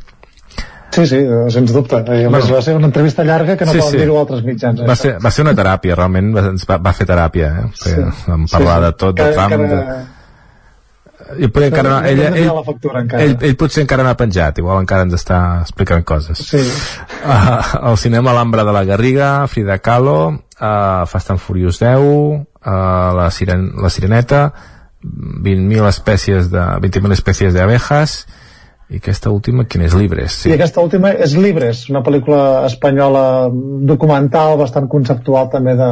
Sí, 0.97 1.05
sí, 1.11 1.18
sens 1.53 1.72
dubte. 1.74 1.99
I 2.01 2.24
a 2.24 2.31
més, 2.33 2.47
va 2.49 2.62
ser 2.64 2.77
una 2.79 2.89
entrevista 2.89 3.24
llarga 3.27 3.59
que 3.59 3.66
no 3.68 3.74
sí, 3.74 3.81
poden 3.83 3.93
sí. 3.93 3.99
dir-ho 4.01 4.16
altres 4.16 4.45
mitjans. 4.47 4.81
Eh? 4.81 4.87
Va, 4.89 4.97
ser, 4.97 5.16
va 5.20 5.33
ser 5.35 5.45
una 5.45 5.53
teràpia, 5.59 5.97
realment 5.99 6.31
va, 6.33 6.79
va 6.81 6.93
fer 6.97 7.09
teràpia. 7.11 7.51
Eh? 7.53 7.66
Sí. 7.77 7.97
Vam 8.31 8.47
parlar 8.49 8.79
sí, 8.79 8.81
sí. 8.81 8.87
de 8.87 8.93
tot, 9.03 9.18
de 9.18 9.33
Trump, 9.35 9.53
que... 9.53 9.68
de 9.74 10.16
i 11.41 11.49
potser 11.49 11.71
encara 11.71 11.91
no, 11.91 11.99
ell, 12.07 12.21
ell, 12.21 12.37
ell, 12.45 13.01
encara. 13.01 13.23
ell, 13.25 13.37
ell 13.49 13.57
potser 13.59 13.83
encara 13.85 14.05
no 14.05 14.12
ha 14.12 14.19
penjat 14.19 14.61
igual 14.62 14.83
encara 14.83 15.07
ens 15.07 15.17
està 15.17 15.41
explicant 15.64 16.05
coses 16.07 16.43
sí. 16.45 16.61
uh, 16.61 17.89
el 17.91 17.99
cinema 18.01 18.35
L'Ambra 18.37 18.67
de 18.69 18.75
la 18.77 18.85
Garriga 18.89 19.31
Frida 19.51 19.79
Kahlo 19.83 20.19
uh, 20.29 21.05
Fast 21.09 21.33
and 21.35 21.43
Furious 21.43 21.81
10 21.83 21.99
uh, 21.99 22.41
la, 23.17 23.31
siren, 23.33 23.71
la 23.83 23.91
Sireneta 23.93 24.49
20.000 25.07 25.87
espècies 25.89 26.51
de 26.53 26.67
20.000 26.85 27.17
espècies 27.17 27.57
d'abejas 27.57 28.21
i 28.87 29.01
aquesta 29.01 29.33
última, 29.35 29.64
quin 29.67 29.83
és 29.83 29.97
Libres? 29.99 30.35
Sí. 30.45 30.51
I 30.53 30.55
aquesta 30.55 30.83
última 30.85 31.11
és 31.11 31.33
Libres, 31.35 31.89
una 31.91 32.05
pel·lícula 32.07 32.69
espanyola 32.69 33.23
documental, 33.89 34.55
bastant 34.61 34.87
conceptual 34.87 35.49
també 35.51 35.75
de, 35.79 35.89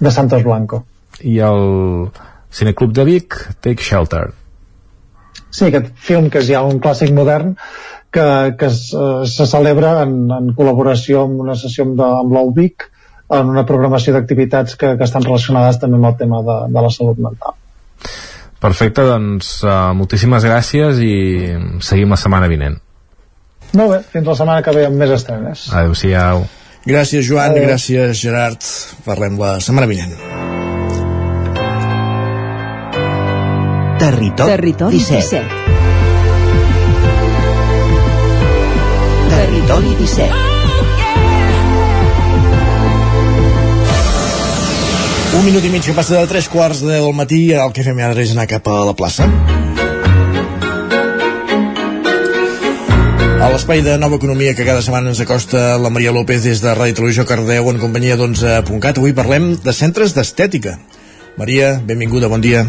de 0.00 0.12
Santos 0.14 0.40
Blanco. 0.46 0.80
I 1.20 1.36
el 1.44 2.08
Cineclub 2.54 2.94
de 2.96 3.04
Vic, 3.10 3.36
Take 3.60 3.84
Shelter. 3.84 4.24
Sí, 5.54 5.68
aquest 5.68 5.92
film 6.02 6.30
que 6.32 6.42
és 6.42 6.50
ja 6.50 6.64
un 6.66 6.80
clàssic 6.82 7.12
modern 7.14 7.54
que, 8.14 8.26
que 8.58 8.70
es, 8.70 8.88
uh, 8.94 9.22
se 9.28 9.46
celebra 9.50 10.00
en, 10.02 10.16
en 10.34 10.50
col·laboració 10.56 11.24
amb 11.28 11.44
una 11.44 11.56
sessió 11.58 11.86
amb, 11.86 11.96
de, 12.00 12.08
amb 12.24 12.34
l'Albic 12.34 12.88
en 13.34 13.50
una 13.50 13.64
programació 13.66 14.14
d'activitats 14.14 14.78
que, 14.80 14.94
que 14.98 15.06
estan 15.06 15.24
relacionades 15.26 15.78
també 15.82 15.98
amb 16.00 16.10
el 16.10 16.18
tema 16.20 16.42
de, 16.46 16.58
de 16.74 16.84
la 16.86 16.90
salut 16.94 17.22
mental. 17.22 17.56
Perfecte, 18.64 19.04
doncs 19.06 19.56
uh, 19.66 19.92
moltíssimes 19.96 20.46
gràcies 20.48 21.00
i 21.04 21.14
seguim 21.84 22.14
la 22.14 22.20
setmana 22.20 22.50
vinent. 22.50 22.78
Molt 23.74 23.90
bé, 23.90 24.02
fins 24.12 24.30
la 24.30 24.38
setmana 24.38 24.62
que 24.62 24.74
ve 24.76 24.86
amb 24.88 25.02
més 25.02 25.14
estrenes. 25.14 25.66
Adéu-siau. 25.74 26.46
Gràcies, 26.84 27.26
Joan, 27.26 27.54
Adéu. 27.54 27.70
gràcies, 27.70 28.14
Gerard. 28.20 28.70
Parlem 29.06 29.40
la 29.40 29.58
setmana 29.64 29.90
vinent. 29.90 30.33
Territori, 34.04 34.50
Territori 34.50 34.98
17. 34.98 35.16
17. 35.32 35.44
Territori 39.30 39.88
17. 39.96 40.28
Un 45.38 45.44
minut 45.46 45.64
i 45.64 45.70
mig 45.72 45.80
que 45.88 45.94
passa 45.96 46.20
de 46.20 46.28
tres 46.28 46.50
quarts 46.52 46.84
del 46.84 47.16
matí, 47.16 47.48
el 47.56 47.72
que 47.72 47.80
fem 47.86 47.96
ara 48.04 48.20
és 48.20 48.34
anar 48.36 48.44
cap 48.50 48.68
a 48.68 48.84
la 48.84 48.92
plaça. 48.92 49.24
A 53.40 53.48
l'espai 53.54 53.80
de 53.86 53.96
Nova 53.96 54.20
Economia 54.20 54.52
que 54.52 54.68
cada 54.68 54.84
setmana 54.84 55.14
ens 55.14 55.22
acosta 55.24 55.78
la 55.80 55.88
Maria 55.88 56.12
López 56.12 56.44
des 56.44 56.60
de 56.60 56.76
Ràdio 56.76 57.00
Televisió 57.00 57.24
Cardeu 57.24 57.72
en 57.72 57.80
companyia 57.80 58.20
d'11.cat. 58.20 59.00
Avui 59.00 59.16
parlem 59.16 59.56
de 59.64 59.72
centres 59.72 60.12
d'estètica. 60.12 60.76
Maria, 61.40 61.80
benvinguda, 61.80 62.28
bon 62.28 62.44
dia. 62.44 62.68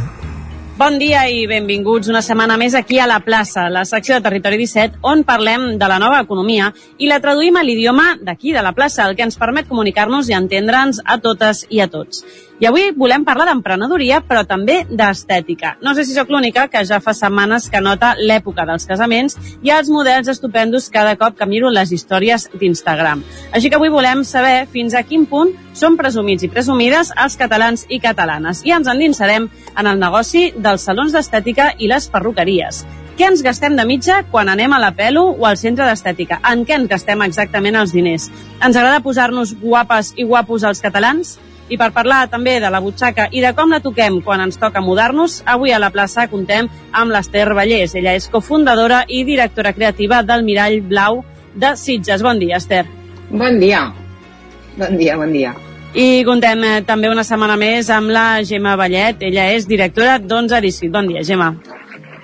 Bon 0.75 0.97
dia 0.99 1.21
i 1.31 1.45
benvinguts 1.47 2.09
una 2.11 2.19
setmana 2.19 2.57
més 2.59 2.73
aquí 2.75 2.97
a 2.99 3.05
la 3.07 3.21
plaça, 3.23 3.69
la 3.71 3.85
secció 3.87 4.17
de 4.17 4.25
Territori 4.25 4.57
17, 4.59 4.97
on 5.07 5.21
parlem 5.23 5.77
de 5.79 5.87
la 5.87 6.01
nova 6.03 6.17
economia 6.19 6.67
i 6.99 7.07
la 7.07 7.21
traduïm 7.23 7.55
a 7.55 7.61
l'idioma 7.63 8.09
d'aquí, 8.19 8.51
de 8.51 8.59
la 8.59 8.73
plaça, 8.75 9.05
el 9.07 9.15
que 9.15 9.23
ens 9.23 9.39
permet 9.39 9.69
comunicar-nos 9.69 10.27
i 10.27 10.35
entendre'ns 10.35 10.99
a 11.05 11.15
totes 11.23 11.63
i 11.71 11.79
a 11.79 11.87
tots. 11.87 12.25
I 12.55 12.69
avui 12.69 12.93
volem 12.95 13.25
parlar 13.27 13.49
d'emprenedoria, 13.49 14.21
però 14.23 14.45
també 14.47 14.85
d'estètica. 14.87 15.73
No 15.83 15.91
sé 15.93 16.05
si 16.07 16.13
sóc 16.15 16.29
l'única 16.31 16.69
que 16.71 16.85
ja 16.87 17.01
fa 17.03 17.11
setmanes 17.13 17.67
que 17.67 17.81
nota 17.83 18.13
l'època 18.15 18.63
dels 18.63 18.85
casaments 18.87 19.35
i 19.59 19.73
els 19.75 19.89
models 19.91 20.29
estupendos 20.31 20.87
cada 20.89 21.17
cop 21.19 21.35
que 21.35 21.47
miro 21.51 21.67
les 21.67 21.91
històries 21.91 22.47
d'Instagram. 22.53 23.25
Així 23.51 23.67
que 23.67 23.75
avui 23.75 23.91
volem 23.91 24.23
saber 24.23 24.69
fins 24.71 24.95
a 24.95 25.03
quin 25.03 25.25
punt 25.27 25.51
són 25.75 25.97
presumits 25.99 26.47
i 26.47 26.49
presumides 26.53 27.11
els 27.11 27.35
catalans 27.35 27.83
i 27.89 27.99
catalanes. 27.99 28.61
I 28.63 28.71
ens 28.71 28.87
endinsarem 28.87 29.49
en 29.75 29.89
el 29.91 29.99
negoci 29.99 30.53
dels 30.55 30.87
salons 30.87 31.11
d'estètica 31.11 31.73
i 31.77 31.89
les 31.91 32.07
perruqueries. 32.07 32.85
Què 33.19 33.27
ens 33.27 33.43
gastem 33.43 33.75
de 33.75 33.83
mitja 33.87 34.21
quan 34.31 34.47
anem 34.51 34.71
a 34.71 34.79
la 34.79 34.93
pelo 34.95 35.25
o 35.33 35.43
al 35.47 35.59
centre 35.59 35.83
d'estètica? 35.89 36.39
En 36.47 36.63
què 36.63 36.79
ens 36.79 36.87
gastem 36.87 37.19
exactament 37.27 37.75
els 37.75 37.91
diners? 37.91 38.29
Ens 38.63 38.79
agrada 38.79 39.03
posar-nos 39.03 39.53
guapes 39.59 40.13
i 40.15 40.23
guapos 40.23 40.63
als 40.63 40.79
catalans? 40.83 41.35
I 41.69 41.77
per 41.81 41.89
parlar 41.95 42.27
també 42.29 42.59
de 42.61 42.69
la 42.69 42.81
butxaca 42.83 43.27
i 43.33 43.41
de 43.41 43.51
com 43.57 43.71
la 43.73 43.81
toquem 43.81 44.19
quan 44.25 44.43
ens 44.43 44.59
toca 44.61 44.83
mudar-nos, 44.85 45.41
avui 45.49 45.73
a 45.73 45.79
la 45.81 45.89
plaça 45.89 46.27
contem 46.29 46.69
amb 46.93 47.13
l'Ester 47.13 47.47
Vallès. 47.57 47.95
Ella 47.97 48.13
és 48.13 48.29
cofundadora 48.29 49.03
i 49.07 49.23
directora 49.25 49.73
creativa 49.73 50.21
del 50.23 50.45
Mirall 50.45 50.81
Blau 50.85 51.23
de 51.55 51.75
Sitges. 51.75 52.21
Bon 52.21 52.39
dia, 52.39 52.57
Ester. 52.61 52.85
Bon 53.29 53.59
dia. 53.59 53.87
Bon 54.77 54.97
dia, 54.97 55.17
bon 55.17 55.31
dia. 55.33 55.55
I 55.95 56.25
contem 56.27 56.63
eh, 56.67 56.81
també 56.85 57.09
una 57.09 57.23
setmana 57.23 57.55
més 57.55 57.89
amb 57.89 58.11
la 58.11 58.43
Gemma 58.43 58.75
Vallet. 58.75 59.23
Ella 59.23 59.47
és 59.55 59.65
directora 59.65 60.19
d'11 60.19 60.59
Edició. 60.59 60.91
Bon 60.91 61.07
dia, 61.07 61.23
Gemma. 61.23 61.53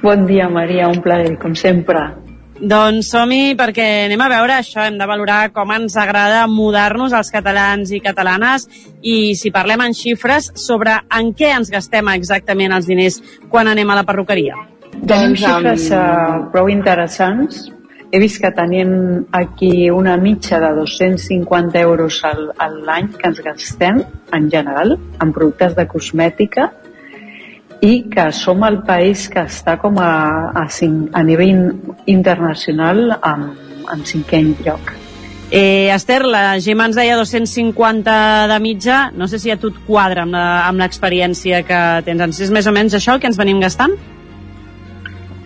Bon 0.01 0.25
dia, 0.27 0.49
Maria. 0.49 0.89
Un 0.91 0.99
plaer, 1.01 1.37
com 1.39 1.55
sempre. 1.55 2.20
Doncs 2.61 3.07
som-hi 3.09 3.55
perquè 3.57 3.85
anem 4.05 4.21
a 4.21 4.27
veure 4.29 4.53
això, 4.53 4.83
hem 4.85 4.99
de 4.99 5.05
valorar 5.09 5.49
com 5.49 5.71
ens 5.73 5.95
agrada 5.97 6.43
mudar-nos 6.45 7.13
als 7.17 7.31
catalans 7.33 7.89
i 7.89 7.99
catalanes 8.05 8.67
i 9.01 9.33
si 9.33 9.49
parlem 9.49 9.81
en 9.87 9.95
xifres 9.97 10.51
sobre 10.61 10.93
en 11.17 11.31
què 11.33 11.49
ens 11.55 11.71
gastem 11.73 12.11
exactament 12.13 12.75
els 12.77 12.85
diners 12.85 13.17
quan 13.49 13.71
anem 13.71 13.89
a 13.89 13.97
la 13.97 14.05
perruqueria. 14.05 14.59
Tenim 14.93 15.33
doncs, 15.33 15.41
xifres 15.41 15.87
uh, 15.89 16.51
prou 16.53 16.69
interessants. 16.69 17.63
He 18.11 18.19
vist 18.21 18.37
que 18.43 18.51
tenim 18.53 18.93
aquí 19.33 19.89
una 19.89 20.13
mitja 20.21 20.59
de 20.61 20.73
250 20.77 21.81
euros 21.81 22.19
a 22.27 22.35
l'any 22.69 23.09
que 23.15 23.25
ens 23.31 23.41
gastem 23.41 24.03
en 24.37 24.49
general 24.53 24.99
en 24.99 25.33
productes 25.33 25.73
de 25.79 25.87
cosmètica 25.89 26.69
i 27.81 28.05
que 28.13 28.29
som 28.31 28.61
el 28.63 28.81
país 28.85 29.27
que 29.29 29.41
està 29.41 29.77
com 29.81 29.97
a, 29.99 30.11
a, 30.53 30.65
a 30.69 31.23
nivell 31.25 31.63
internacional 32.05 33.17
en, 33.17 33.47
en 33.89 34.03
cinquè 34.05 34.43
lloc. 34.61 34.93
Eh, 35.51 35.91
Esther, 35.91 36.21
la 36.23 36.55
Gemma 36.63 36.85
ens 36.87 36.95
deia 36.95 37.17
250 37.19 38.13
de 38.47 38.59
mitja, 38.63 39.01
no 39.11 39.27
sé 39.27 39.41
si 39.41 39.51
a 39.51 39.57
tu 39.59 39.73
et 39.73 39.81
quadra 39.83 40.23
amb 40.23 40.79
l'experiència 40.79 41.65
que 41.67 41.81
tens. 42.07 42.39
És 42.39 42.53
més 42.55 42.69
o 42.69 42.71
menys 42.71 42.95
això 42.95 43.17
el 43.17 43.19
que 43.19 43.27
ens 43.27 43.39
venim 43.41 43.59
gastant? 43.59 43.97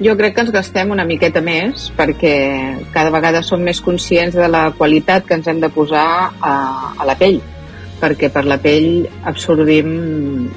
Jo 0.03 0.13
crec 0.19 0.35
que 0.35 0.43
ens 0.43 0.51
gastem 0.51 0.91
una 0.91 1.07
miqueta 1.07 1.39
més 1.41 1.87
perquè 1.95 2.35
cada 2.93 3.09
vegada 3.15 3.41
som 3.47 3.63
més 3.63 3.79
conscients 3.81 4.35
de 4.35 4.47
la 4.51 4.67
qualitat 4.77 5.25
que 5.25 5.39
ens 5.39 5.47
hem 5.47 5.63
de 5.63 5.71
posar 5.71 6.05
a, 6.35 6.55
a 6.99 7.07
la 7.07 7.15
pell 7.15 7.39
perquè 8.01 8.27
per 8.29 8.43
la 8.43 8.59
pell 8.59 9.07
absorbim 9.23 10.49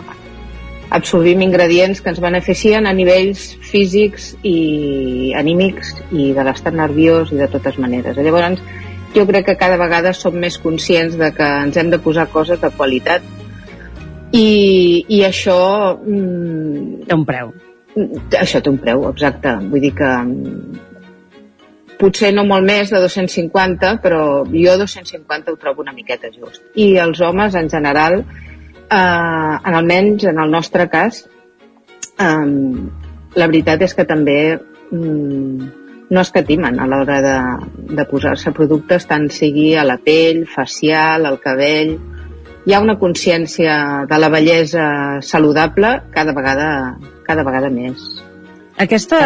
absorbim 0.91 1.43
ingredients 1.45 2.01
que 2.01 2.13
ens 2.13 2.21
beneficien 2.21 2.87
a 2.87 2.95
nivells 2.97 3.51
físics 3.71 4.31
i 4.47 5.33
anímics 5.37 5.95
i 6.13 6.31
de 6.37 6.45
l'estat 6.47 6.77
nerviós 6.77 7.33
i 7.33 7.41
de 7.41 7.49
totes 7.53 7.79
maneres. 7.79 8.17
Llavors, 8.17 8.63
jo 9.15 9.27
crec 9.29 9.47
que 9.51 9.59
cada 9.61 9.79
vegada 9.81 10.15
som 10.17 10.37
més 10.37 10.59
conscients 10.61 11.17
de 11.21 11.31
que 11.37 11.49
ens 11.65 11.77
hem 11.77 11.93
de 11.93 12.01
posar 12.01 12.29
coses 12.33 12.61
de 12.61 12.71
qualitat 12.77 13.25
i, 14.33 15.05
i 15.09 15.23
això... 15.25 15.59
Mm, 16.05 17.07
té 17.09 17.17
un 17.17 17.25
preu. 17.29 17.55
Això 18.39 18.61
té 18.61 18.71
un 18.71 18.79
preu, 18.81 19.09
exacte. 19.09 19.55
Vull 19.71 19.85
dir 19.85 19.95
que 19.97 20.09
mm, 20.09 20.83
potser 22.01 22.35
no 22.35 22.45
molt 22.49 22.67
més 22.69 22.93
de 22.93 23.01
250, 23.03 23.95
però 24.05 24.21
jo 24.53 24.77
250 24.85 25.53
ho 25.53 25.61
trobo 25.61 25.85
una 25.85 25.97
miqueta 25.97 26.31
just. 26.35 26.63
I 26.77 26.95
els 27.03 27.21
homes, 27.25 27.57
en 27.59 27.73
general, 27.73 28.23
eh, 28.91 29.55
en 29.65 29.75
almenys 29.75 30.25
en 30.31 30.39
el 30.39 30.51
nostre 30.51 30.89
cas, 30.89 31.25
eh, 32.19 32.47
la 33.35 33.47
veritat 33.47 33.83
és 33.85 33.95
que 33.95 34.07
també 34.09 34.39
mm, 34.57 35.69
no 36.11 36.21
escatimen 36.25 36.79
a 36.81 36.87
l'hora 36.89 37.19
de, 37.25 37.37
de 37.95 38.07
posar-se 38.09 38.53
productes, 38.57 39.07
tant 39.09 39.29
sigui 39.33 39.75
a 39.77 39.85
la 39.85 39.99
pell, 40.05 40.47
facial, 40.55 41.27
al 41.27 41.43
cabell... 41.43 41.99
Hi 42.69 42.75
ha 42.77 42.83
una 42.85 42.99
consciència 43.01 43.75
de 44.11 44.17
la 44.21 44.29
bellesa 44.29 44.83
saludable 45.25 45.93
cada 46.13 46.35
vegada, 46.37 46.67
cada 47.25 47.41
vegada 47.47 47.71
més. 47.73 48.03
Aquesta, 48.79 49.19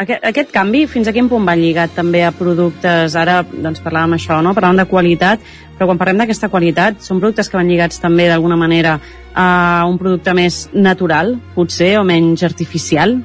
aquest, 0.00 0.22
aquest 0.24 0.52
canvi, 0.54 0.86
fins 0.88 1.08
a 1.10 1.12
quin 1.12 1.26
punt 1.28 1.44
va 1.44 1.56
lligat 1.60 1.92
també 1.92 2.22
a 2.24 2.30
productes, 2.32 3.16
ara 3.18 3.42
doncs 3.44 3.82
parlàvem 3.84 4.16
això, 4.16 4.38
no? 4.40 4.54
parlàvem 4.56 4.80
de 4.80 4.86
qualitat, 4.88 5.42
però 5.76 5.90
quan 5.90 6.00
parlem 6.00 6.22
d'aquesta 6.22 6.48
qualitat, 6.52 7.02
són 7.04 7.20
productes 7.20 7.50
que 7.52 7.58
van 7.58 7.68
lligats 7.68 8.00
també 8.00 8.30
d'alguna 8.30 8.56
manera 8.56 8.96
a 9.36 9.84
un 9.88 9.98
producte 10.00 10.32
més 10.36 10.62
natural, 10.72 11.34
potser, 11.54 11.94
o 12.00 12.04
menys 12.08 12.44
artificial? 12.48 13.18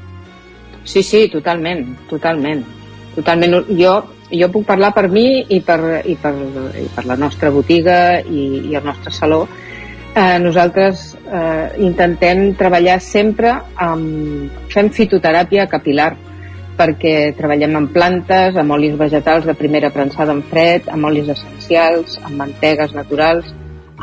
Sí, 0.83 1.01
sí, 1.01 1.25
totalment, 1.31 1.87
totalment. 2.11 2.65
Totalment. 3.15 3.71
Jo, 3.79 3.95
jo 4.35 4.49
puc 4.51 4.67
parlar 4.67 4.91
per 4.93 5.07
mi 5.09 5.45
i 5.47 5.61
per, 5.63 5.79
i 6.03 6.17
per, 6.19 6.33
i 6.81 6.89
per 6.91 7.05
la 7.07 7.15
nostra 7.15 7.49
botiga 7.55 8.19
i, 8.19 8.45
i 8.67 8.75
el 8.75 8.83
nostre 8.83 9.15
saló. 9.15 9.45
Eh, 10.15 10.39
nosaltres 10.39 11.17
eh, 11.27 11.75
intentem 11.83 12.53
treballar 12.55 13.01
sempre 13.03 13.51
amb... 13.75 14.53
Fem 14.71 14.87
fitoteràpia 14.95 15.67
capilar 15.67 16.13
perquè 16.79 17.33
treballem 17.35 17.75
amb 17.75 17.91
plantes, 17.91 18.55
amb 18.55 18.75
olis 18.75 18.95
vegetals 18.99 19.47
de 19.47 19.55
primera 19.59 19.91
prensada 19.91 20.31
en 20.35 20.41
fred, 20.47 20.87
amb 20.91 21.09
olis 21.11 21.33
essencials, 21.35 22.15
amb 22.23 22.39
mantegues 22.39 22.95
naturals, 22.95 23.51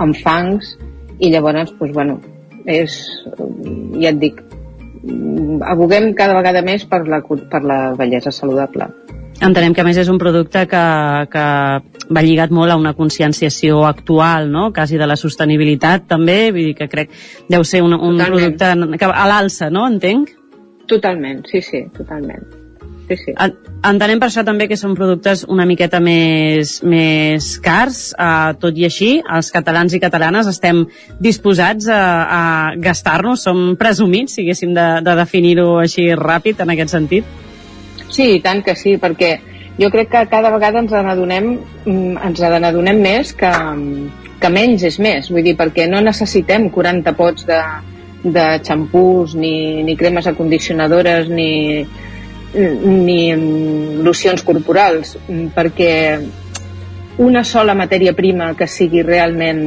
amb 0.00 0.16
fangs, 0.20 0.74
i 1.18 1.32
llavors, 1.32 1.72
doncs, 1.80 1.92
bueno, 1.96 2.18
és, 2.68 2.96
ja 4.00 4.12
et 4.12 4.20
dic, 4.20 4.40
aboguem 5.68 6.12
cada 6.18 6.36
vegada 6.36 6.64
més 6.64 6.84
per 6.88 7.02
la, 7.08 7.20
per 7.24 7.62
la 7.64 7.80
bellesa 7.96 8.32
saludable. 8.32 8.88
Entenem 9.42 9.74
que 9.74 9.82
a 9.82 9.86
més 9.86 9.98
és 9.98 10.10
un 10.12 10.20
producte 10.22 10.64
que, 10.70 10.84
que 11.32 11.44
va 12.14 12.22
lligat 12.22 12.54
molt 12.54 12.74
a 12.74 12.78
una 12.78 12.94
conscienciació 12.94 13.82
actual, 13.88 14.48
no? 14.52 14.70
quasi 14.72 15.00
de 15.00 15.08
la 15.08 15.18
sostenibilitat 15.18 16.06
també, 16.14 16.38
vull 16.54 16.70
dir 16.70 16.78
que 16.78 16.90
crec 16.92 17.12
deu 17.50 17.66
ser 17.66 17.82
un, 17.82 17.96
un 17.98 18.22
producte 18.22 18.72
que, 18.96 19.12
a 19.12 19.28
l'alça, 19.30 19.70
no? 19.74 19.86
Entenc? 19.90 20.34
Totalment, 20.90 21.42
sí, 21.50 21.62
sí, 21.62 21.86
totalment 21.96 22.62
sí, 23.16 23.16
sí. 23.16 23.34
Entenem 23.82 24.20
per 24.22 24.28
això 24.28 24.44
també 24.46 24.68
que 24.70 24.78
són 24.78 24.94
productes 24.94 25.44
una 25.50 25.66
miqueta 25.66 25.98
més, 26.02 26.76
més 26.86 27.48
cars, 27.62 28.12
eh, 28.14 28.52
tot 28.62 28.78
i 28.78 28.86
així, 28.86 29.12
els 29.22 29.50
catalans 29.54 29.94
i 29.94 30.00
catalanes 30.02 30.50
estem 30.50 30.84
disposats 31.20 31.88
a, 31.90 32.02
a 32.22 32.42
gastar-nos, 32.82 33.42
som 33.48 33.72
presumits, 33.78 34.36
si 34.36 34.44
haguéssim 34.46 34.74
de, 34.76 34.88
de 35.02 35.16
definir-ho 35.18 35.80
així 35.82 36.12
ràpid 36.18 36.62
en 36.62 36.76
aquest 36.76 36.94
sentit? 36.94 37.40
Sí, 38.12 38.40
tant 38.44 38.60
que 38.64 38.74
sí, 38.76 38.98
perquè 39.00 39.32
jo 39.78 39.88
crec 39.92 40.10
que 40.12 40.26
cada 40.28 40.50
vegada 40.52 40.82
ens 40.82 40.92
n'adonem 40.92 41.54
mm, 41.86 42.18
ens 42.28 42.42
n'adonem 42.42 43.00
més 43.00 43.32
que, 43.32 43.52
que 44.40 44.50
menys 44.52 44.84
és 44.88 44.98
més, 45.00 45.30
vull 45.32 45.46
dir, 45.46 45.56
perquè 45.56 45.88
no 45.88 46.02
necessitem 46.04 46.68
40 46.74 47.16
pots 47.16 47.48
de, 47.48 47.60
de 48.24 48.46
xampús, 48.66 49.34
ni, 49.34 49.82
ni 49.86 49.96
cremes 49.96 50.28
acondicionadores, 50.28 51.30
ni, 51.32 51.82
ni 52.52 53.20
locions 54.04 54.44
corporals, 54.44 55.16
perquè 55.56 55.92
una 57.22 57.42
sola 57.44 57.74
matèria 57.74 58.14
prima 58.16 58.52
que 58.58 58.68
sigui 58.68 59.02
realment 59.04 59.64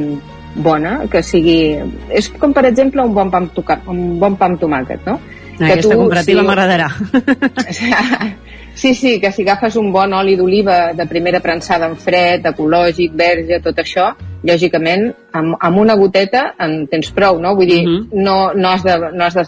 bona, 0.56 1.00
que 1.10 1.22
sigui... 1.22 1.76
És 2.10 2.30
com, 2.32 2.54
per 2.56 2.64
exemple, 2.70 3.04
un 3.04 3.14
bon 3.14 3.30
pa 3.30 3.42
amb, 3.42 3.52
toca... 3.54 3.80
un 3.92 4.16
bon 4.20 4.38
pa 4.38 4.48
amb 4.50 4.60
tomàquet, 4.60 5.04
no? 5.06 5.18
Aquesta 5.58 5.94
tu, 5.94 5.98
comparativa 6.02 6.42
si... 6.42 6.46
m'agradarà. 6.46 6.90
Sí, 8.76 8.90
sí, 8.92 9.14
que 9.18 9.30
si 9.32 9.40
agafes 9.40 9.78
un 9.80 9.86
bon 9.88 10.12
oli 10.12 10.34
d'oliva 10.36 10.92
de 10.92 11.06
primera 11.08 11.38
prensada 11.40 11.86
en 11.88 11.94
fred, 11.96 12.44
ecològic, 12.44 13.14
verge, 13.16 13.56
tot 13.64 13.78
això, 13.80 14.10
lògicament, 14.44 15.06
amb, 15.32 15.54
amb 15.64 15.80
una 15.80 15.96
goteta 15.96 16.42
en 16.60 16.82
tens 16.92 17.08
prou, 17.16 17.40
no? 17.40 17.54
Vull 17.56 17.70
dir, 17.72 17.80
uh 17.86 17.88
mhm. 17.88 18.02
-huh. 18.02 18.22
no, 18.26 18.52
no, 18.52 18.68
has 18.68 18.84
de, 18.84 18.98
no 19.14 19.24
has 19.24 19.34
de 19.34 19.46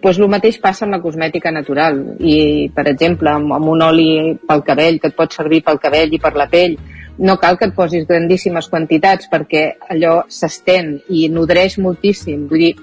pues 0.00 0.18
el 0.18 0.28
mateix 0.28 0.58
passa 0.62 0.86
amb 0.86 0.94
la 0.94 1.02
cosmètica 1.02 1.50
natural 1.50 2.16
i, 2.20 2.70
per 2.74 2.86
exemple, 2.88 3.30
amb, 3.30 3.52
amb 3.52 3.68
un 3.68 3.82
oli 3.82 4.38
pel 4.48 4.62
cabell 4.62 5.00
que 5.00 5.08
et 5.08 5.16
pot 5.16 5.32
servir 5.32 5.62
pel 5.62 5.78
cabell 5.78 6.12
i 6.14 6.18
per 6.18 6.34
la 6.34 6.48
pell 6.48 6.78
no 7.18 7.36
cal 7.36 7.58
que 7.58 7.66
et 7.66 7.74
posis 7.74 8.06
grandíssimes 8.06 8.68
quantitats 8.68 9.28
perquè 9.30 9.64
allò 9.90 10.22
s'estén 10.28 11.00
i 11.08 11.28
nodreix 11.28 11.78
moltíssim. 11.78 12.46
Vull 12.48 12.58
dir 12.58 12.74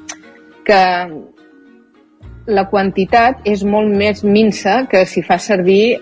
que 0.67 0.81
la 2.45 2.67
quantitat 2.69 3.45
és 3.49 3.63
molt 3.65 3.89
més 3.89 4.23
minsa 4.23 4.83
que 4.89 5.05
si 5.09 5.23
fa 5.25 5.37
servir 5.41 5.97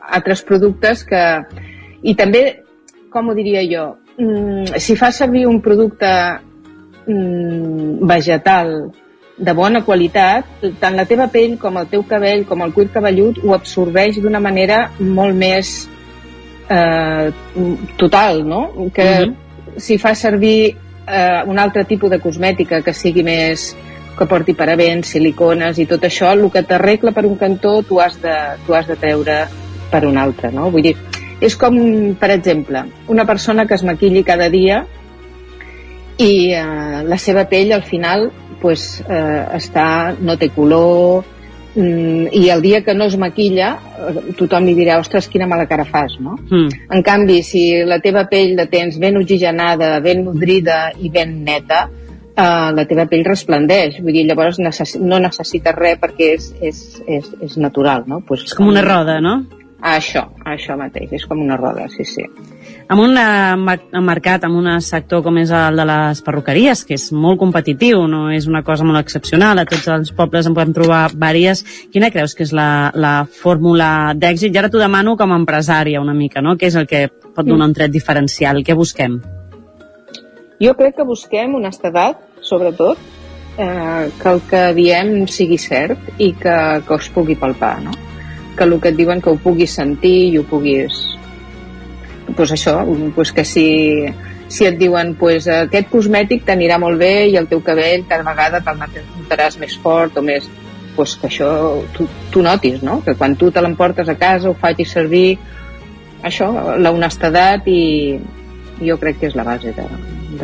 altres 0.00 0.42
productes 0.46 1.04
que... 1.04 1.22
I 2.04 2.12
també, 2.16 2.42
com 3.12 3.30
ho 3.30 3.34
diria 3.36 3.62
jo, 3.64 3.86
mm, 4.20 4.76
si 4.80 4.96
fa 4.96 5.10
servir 5.12 5.46
un 5.48 5.60
producte 5.64 6.10
mm, 7.06 8.04
vegetal 8.04 8.74
de 9.36 9.54
bona 9.56 9.80
qualitat, 9.84 10.66
tant 10.80 10.94
la 10.94 11.06
teva 11.10 11.26
pell 11.32 11.56
com 11.58 11.80
el 11.80 11.88
teu 11.90 12.04
cabell, 12.06 12.44
com 12.46 12.62
el 12.62 12.74
cuir 12.76 12.90
cabellut, 12.94 13.40
ho 13.42 13.54
absorbeix 13.56 14.20
d'una 14.22 14.40
manera 14.40 14.84
molt 15.00 15.34
més 15.34 15.72
eh, 16.70 17.32
total, 17.98 18.44
no? 18.46 18.90
Que 18.94 19.08
uh 19.08 19.26
mhm. 19.26 19.32
-huh. 19.32 19.80
si 19.80 19.98
fa 19.98 20.14
servir 20.14 20.76
eh, 21.06 21.42
un 21.46 21.58
altre 21.58 21.84
tipus 21.84 22.10
de 22.10 22.20
cosmètica 22.20 22.82
que 22.82 22.92
sigui 22.92 23.22
més 23.22 23.74
que 24.18 24.26
porti 24.30 24.54
parabens, 24.54 25.10
silicones 25.14 25.78
i 25.82 25.86
tot 25.90 26.04
això, 26.06 26.32
el 26.34 26.46
que 26.52 26.62
t'arregla 26.66 27.12
per 27.16 27.26
un 27.26 27.36
cantó 27.40 27.80
tu 27.86 28.00
has, 28.00 28.16
de, 28.22 28.34
tu 28.66 28.74
has 28.74 28.86
de 28.90 28.96
treure 29.00 29.44
per 29.90 30.04
un 30.06 30.18
altre, 30.18 30.50
no? 30.54 30.70
Vull 30.74 30.86
dir, 30.88 30.94
és 31.44 31.56
com, 31.58 31.76
per 32.20 32.30
exemple, 32.34 32.84
una 33.10 33.26
persona 33.26 33.66
que 33.66 33.76
es 33.76 33.84
maquilli 33.84 34.24
cada 34.26 34.48
dia 34.50 34.84
i 36.18 36.54
eh, 36.54 37.02
la 37.04 37.18
seva 37.18 37.46
pell 37.50 37.74
al 37.74 37.84
final 37.86 38.28
pues, 38.62 39.02
eh, 39.04 39.40
està, 39.58 40.14
no 40.24 40.38
té 40.40 40.48
color, 40.54 41.24
mm, 41.74 42.30
i 42.32 42.46
el 42.54 42.62
dia 42.64 42.80
que 42.86 42.94
no 42.94 43.10
es 43.10 43.18
maquilla 43.20 43.74
eh, 43.74 44.22
tothom 44.38 44.64
li 44.64 44.76
dirà, 44.78 45.00
ostres, 45.02 45.28
quina 45.28 45.50
mala 45.50 45.66
cara 45.68 45.84
fas, 45.84 46.16
no? 46.22 46.38
Mm. 46.48 46.86
En 46.96 47.04
canvi, 47.04 47.42
si 47.44 47.66
la 47.84 47.98
teva 48.00 48.24
pell 48.30 48.54
la 48.56 48.70
tens 48.70 48.96
ben 49.02 49.18
oxigenada, 49.20 49.98
ben 50.00 50.24
nodrida 50.24 50.86
i 50.96 51.10
ben 51.12 51.42
neta, 51.44 51.88
eh, 52.36 52.70
la 52.76 52.86
teva 52.90 53.06
pell 53.10 53.26
resplendeix, 53.26 54.00
vull 54.04 54.16
dir, 54.16 54.26
llavors 54.28 54.60
necess 54.62 54.96
no 55.00 55.20
necessites 55.22 55.76
res 55.78 56.00
perquè 56.02 56.32
és, 56.38 56.50
és, 56.60 56.82
és, 57.06 57.30
és 57.48 57.58
natural, 57.60 58.08
no? 58.10 58.22
Pues, 58.26 58.48
és 58.48 58.56
com 58.58 58.72
una 58.72 58.84
roda, 58.84 59.20
no? 59.24 59.40
Això, 59.84 60.28
això 60.48 60.78
mateix, 60.80 61.12
és 61.12 61.26
com 61.28 61.42
una 61.44 61.60
roda, 61.60 61.90
sí, 61.92 62.06
sí 62.08 62.24
amb 62.88 63.00
un 63.00 63.16
eh, 63.16 64.00
mercat, 64.00 64.44
amb 64.44 64.58
un 64.58 64.68
sector 64.84 65.22
com 65.24 65.38
és 65.40 65.52
el 65.54 65.78
de 65.80 65.86
les 65.88 66.22
perruqueries, 66.24 66.84
que 66.88 66.96
és 66.98 67.06
molt 67.12 67.40
competitiu, 67.40 68.04
no 68.10 68.26
és 68.34 68.48
una 68.50 68.64
cosa 68.66 68.86
molt 68.86 69.00
excepcional, 69.00 69.58
a 69.58 69.68
tots 69.68 69.88
els 69.92 70.12
pobles 70.16 70.48
en 70.48 70.56
podem 70.56 70.74
trobar 70.76 71.04
vàries. 71.14 71.64
Quina 71.92 72.12
creus 72.14 72.36
que 72.36 72.44
és 72.46 72.52
la, 72.56 72.90
la 72.94 73.14
fórmula 73.24 74.12
d'èxit? 74.16 74.52
I 74.52 74.60
ara 74.60 74.72
t'ho 74.72 74.82
demano 74.82 75.16
com 75.20 75.32
a 75.32 75.40
empresària 75.40 76.02
una 76.02 76.16
mica, 76.16 76.44
no? 76.44 76.58
Què 76.60 76.68
és 76.72 76.76
el 76.80 76.90
que 76.90 77.06
pot 77.08 77.46
donar 77.46 77.70
un 77.70 77.78
tret 77.78 77.94
diferencial? 77.94 78.62
Què 78.64 78.76
busquem? 78.76 79.20
Jo 80.62 80.74
crec 80.78 80.96
que 80.96 81.06
busquem 81.06 81.54
honestedat, 81.58 82.20
sobretot, 82.40 82.98
eh, 83.58 84.10
que 84.20 84.28
el 84.30 84.40
que 84.50 84.62
diem 84.74 85.26
sigui 85.30 85.58
cert 85.58 85.98
i 86.18 86.32
que, 86.38 86.56
que 86.86 86.94
us 86.94 87.10
pugui 87.14 87.36
palpar, 87.38 87.80
no? 87.82 87.94
que 88.56 88.64
el 88.64 88.78
que 88.80 88.92
et 88.92 88.96
diuen 88.96 89.20
que 89.20 89.32
ho 89.32 89.38
puguis 89.42 89.74
sentir 89.74 90.30
i 90.30 90.38
ho 90.38 90.44
puguis 90.46 91.00
pues 92.36 92.52
això, 92.54 92.78
pues 93.14 93.32
que 93.34 93.44
si, 93.44 93.66
si 94.48 94.66
et 94.66 94.78
diuen 94.78 95.14
pues, 95.18 95.48
aquest 95.50 95.90
cosmètic 95.90 96.44
t'anirà 96.46 96.78
molt 96.80 96.98
bé 96.98 97.26
i 97.28 97.36
el 97.36 97.48
teu 97.50 97.60
cabell 97.62 98.06
cada 98.08 98.24
vegada 98.26 98.62
te'l 98.64 98.78
notaràs 98.78 99.58
més 99.60 99.76
fort 99.82 100.16
o 100.16 100.22
més 100.22 100.48
pues 100.94 101.16
que 101.18 101.26
això 101.26 101.50
tu, 101.92 102.06
tu 102.30 102.42
notis, 102.42 102.80
no? 102.82 103.00
que 103.04 103.16
quan 103.18 103.34
tu 103.36 103.50
te 103.50 103.60
l'emportes 103.60 104.08
a 104.08 104.14
casa 104.14 104.50
ho 104.50 104.54
facis 104.54 104.94
servir 104.94 105.36
això, 106.22 106.78
la 106.78 106.94
honestedat 106.94 107.66
i 107.68 108.20
jo 108.80 108.96
crec 109.02 109.20
que 109.20 109.28
és 109.28 109.34
la 109.36 109.44
base 109.46 109.74
de, 109.74 109.88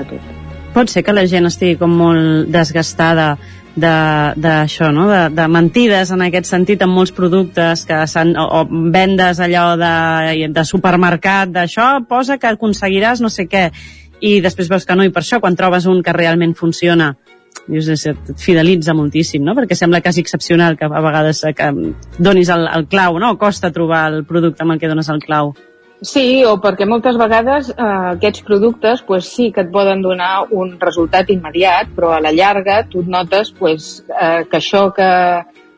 de 0.01 0.11
tot. 0.13 0.37
pot 0.75 0.91
ser 0.91 1.03
que 1.03 1.15
la 1.15 1.27
gent 1.27 1.49
estigui 1.49 1.79
com 1.79 1.95
molt 1.99 2.51
desgastada 2.51 3.33
d'això, 3.81 4.91
no? 4.93 5.07
De, 5.09 5.21
de 5.35 5.47
mentides 5.49 6.11
en 6.11 6.25
aquest 6.27 6.49
sentit 6.51 6.83
amb 6.83 6.95
molts 6.95 7.13
productes 7.15 7.85
que 7.87 8.01
s'han 8.11 8.35
o, 8.39 8.47
o 8.61 8.91
vendes 8.93 9.41
allò 9.41 9.77
de, 9.79 10.51
de 10.51 10.65
supermercat 10.67 11.53
d'això, 11.55 12.01
posa 12.09 12.39
que 12.39 12.51
aconseguiràs 12.51 13.23
no 13.23 13.31
sé 13.31 13.47
què 13.47 13.69
i 14.21 14.41
després 14.45 14.69
veus 14.69 14.85
que 14.85 14.97
no, 14.97 15.07
i 15.07 15.13
per 15.15 15.23
això 15.23 15.41
quan 15.41 15.57
trobes 15.57 15.87
un 15.87 16.03
que 16.03 16.13
realment 16.13 16.55
funciona 16.59 17.15
dius, 17.71 17.89
et 18.07 18.35
fidelitza 18.41 18.95
moltíssim, 18.97 19.43
no? 19.45 19.55
perquè 19.57 19.77
sembla 19.79 20.03
quasi 20.03 20.23
excepcional 20.25 20.77
que 20.79 20.87
a 20.89 21.03
vegades 21.03 21.43
eh, 21.45 21.55
que 21.55 21.71
donis 22.19 22.51
el, 22.51 22.67
el 22.67 22.87
clau, 22.91 23.19
no? 23.23 23.37
costa 23.39 23.73
trobar 23.75 24.09
el 24.13 24.25
producte 24.29 24.65
amb 24.65 24.75
el 24.75 24.81
que 24.81 24.91
dones 24.91 25.09
el 25.13 25.23
clau. 25.23 25.55
Sí, 26.01 26.41
o 26.49 26.55
perquè 26.63 26.87
moltes 26.89 27.19
vegades 27.21 27.69
eh, 27.75 27.87
aquests 28.15 28.41
productes 28.47 29.03
pues, 29.05 29.29
sí 29.29 29.51
que 29.53 29.67
et 29.67 29.73
poden 29.73 30.01
donar 30.01 30.47
un 30.57 30.73
resultat 30.81 31.29
immediat, 31.29 31.91
però 31.97 32.15
a 32.17 32.23
la 32.25 32.33
llarga 32.33 32.87
tu 32.89 33.03
et 33.05 33.11
notes 33.13 33.53
pues, 33.59 33.91
eh, 34.09 34.47
que 34.49 34.57
això 34.57 34.87
que 34.97 35.11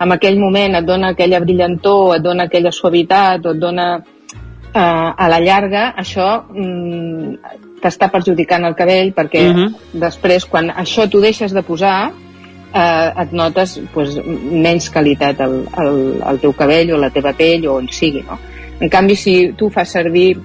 en 0.02 0.14
aquell 0.14 0.38
moment 0.38 0.78
et 0.78 0.86
dona 0.86 1.10
aquella 1.12 1.40
brillantor, 1.42 2.16
et 2.16 2.22
dona 2.22 2.46
aquella 2.46 2.70
suavitat, 2.70 3.46
o 3.46 3.56
et 3.56 3.58
dona 3.58 3.88
eh, 3.98 4.78
a 4.78 5.28
la 5.28 5.40
llarga, 5.42 5.88
això 5.98 6.28
mm, 6.46 7.58
t'està 7.82 8.06
perjudicant 8.14 8.64
el 8.68 8.78
cabell 8.78 9.10
perquè 9.16 9.42
uh 9.50 9.56
-huh. 9.56 9.68
després 10.06 10.46
quan 10.46 10.70
això 10.70 11.08
t'ho 11.10 11.20
deixes 11.20 11.52
de 11.52 11.62
posar 11.62 12.12
eh, 12.74 13.22
et 13.22 13.32
notes 13.32 13.80
pues, 13.92 14.14
menys 14.24 14.88
qualitat 14.90 15.40
al, 15.40 15.64
al, 15.72 16.22
al 16.22 16.38
teu 16.38 16.52
cabell 16.52 16.92
o 16.92 16.96
la 16.96 17.10
teva 17.10 17.32
pell 17.32 17.66
o 17.66 17.74
on 17.74 17.88
sigui, 17.88 18.22
no? 18.22 18.38
En 18.80 18.90
canvi, 18.90 19.16
si 19.16 19.34
tu 19.58 19.70
fas 19.70 19.92
servir 19.92 20.36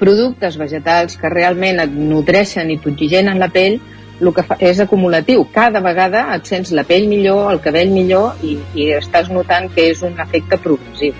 productes 0.00 0.56
vegetals 0.56 1.16
que 1.20 1.28
realment 1.32 1.82
et 1.82 1.92
nodreixen 1.92 2.70
i 2.72 2.78
t'oxigenen 2.80 3.40
la 3.40 3.50
pell, 3.52 3.80
el 4.20 4.32
que 4.36 4.44
fa 4.44 4.56
és 4.60 4.80
acumulatiu. 4.80 5.46
Cada 5.54 5.80
vegada 5.84 6.26
et 6.36 6.48
sents 6.48 6.72
la 6.76 6.84
pell 6.88 7.08
millor, 7.08 7.50
el 7.52 7.60
cabell 7.64 7.92
millor 7.92 8.40
i, 8.44 8.56
i 8.76 8.90
estàs 8.96 9.30
notant 9.32 9.70
que 9.74 9.90
és 9.92 10.02
un 10.06 10.16
efecte 10.20 10.60
progressiu. 10.60 11.14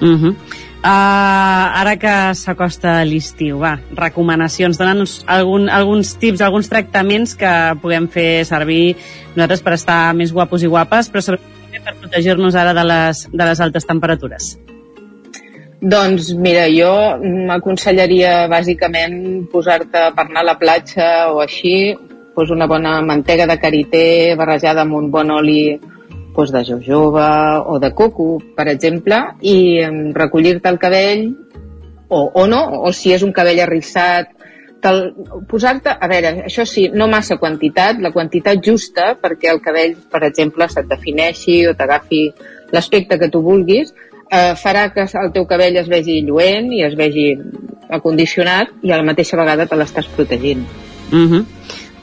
Uh 0.00 0.18
-huh. 0.18 0.34
Uh, 0.82 1.78
ara 1.78 1.94
que 1.94 2.34
s'acosta 2.34 3.04
l'estiu, 3.06 3.60
va, 3.62 3.76
recomanacions, 3.94 4.80
dona'ns 4.80 5.20
algun, 5.30 5.68
alguns 5.70 6.16
tips, 6.18 6.40
alguns 6.40 6.68
tractaments 6.68 7.36
que 7.38 7.52
puguem 7.78 8.08
fer 8.08 8.44
servir 8.44 8.96
nosaltres 9.36 9.62
per 9.62 9.74
estar 9.74 10.12
més 10.12 10.32
guapos 10.32 10.62
i 10.62 10.66
guapes, 10.66 11.12
però 11.12 11.20
sobretot 11.20 11.84
per 11.84 11.94
protegir-nos 12.00 12.58
ara 12.58 12.74
de 12.74 12.84
les, 12.84 13.28
de 13.30 13.44
les 13.44 13.60
altes 13.60 13.86
temperatures. 13.86 14.58
Doncs 15.82 16.28
mira, 16.38 16.68
jo 16.70 16.92
m'aconsellaria 17.48 18.46
bàsicament 18.46 19.48
posar-te 19.50 20.02
per 20.14 20.24
anar 20.28 20.44
a 20.44 20.48
la 20.52 20.58
platja 20.60 21.06
o 21.34 21.40
així, 21.42 21.96
pues 22.36 22.52
una 22.54 22.68
bona 22.70 23.00
mantega 23.02 23.48
de 23.50 23.56
karité 23.58 24.04
barrejada 24.38 24.84
amb 24.86 24.94
un 24.94 25.10
bon 25.10 25.32
oli 25.34 25.80
pues 26.36 26.52
de 26.54 26.62
jojoba 26.64 27.64
o 27.66 27.80
de 27.82 27.90
coco, 27.98 28.38
per 28.56 28.68
exemple, 28.68 29.18
i 29.42 29.82
recollir-te 30.14 30.70
el 30.70 30.78
cabell, 30.78 31.26
o, 32.08 32.20
o 32.30 32.46
no, 32.46 32.62
o 32.86 32.92
si 32.94 33.12
és 33.12 33.26
un 33.26 33.34
cabell 33.34 33.60
arrissat, 33.66 34.30
posar-te, 35.50 35.92
a 35.92 36.08
veure, 36.08 36.32
això 36.46 36.64
sí, 36.66 36.86
no 36.94 37.10
massa 37.10 37.40
quantitat, 37.42 37.98
la 37.98 38.14
quantitat 38.14 38.62
justa 38.64 39.12
perquè 39.18 39.50
el 39.50 39.60
cabell, 39.66 39.98
per 40.14 40.22
exemple, 40.30 40.70
se't 40.70 40.88
defineixi 40.88 41.64
o 41.66 41.74
t'agafi 41.74 42.24
l'aspecte 42.72 43.18
que 43.18 43.30
tu 43.34 43.42
vulguis, 43.44 43.92
eh, 44.32 44.54
farà 44.56 44.88
que 44.94 45.04
el 45.04 45.32
teu 45.34 45.46
cabell 45.46 45.76
es 45.82 45.88
vegi 45.92 46.22
lluent 46.26 46.72
i 46.72 46.82
es 46.86 46.96
vegi 46.98 47.28
acondicionat 47.92 48.72
i 48.82 48.92
a 48.92 48.98
la 49.00 49.06
mateixa 49.06 49.36
vegada 49.36 49.68
te 49.68 49.76
l'estàs 49.76 50.08
protegint. 50.16 50.64
Mm 51.12 51.28
-hmm. 51.28 51.44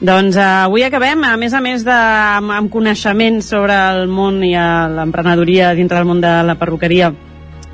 Doncs 0.00 0.36
uh, 0.36 0.64
avui 0.64 0.82
acabem, 0.82 1.24
a 1.24 1.36
més 1.36 1.52
a 1.52 1.60
més 1.60 1.84
de, 1.84 1.92
amb, 1.92 2.50
amb 2.50 2.70
coneixements 2.72 3.44
sobre 3.44 3.74
el 3.74 4.08
món 4.08 4.42
i 4.44 4.54
l'emprenedoria 4.96 5.74
dintre 5.74 5.98
del 5.98 6.06
món 6.06 6.20
de 6.20 6.42
la 6.42 6.54
perruqueria 6.54 7.12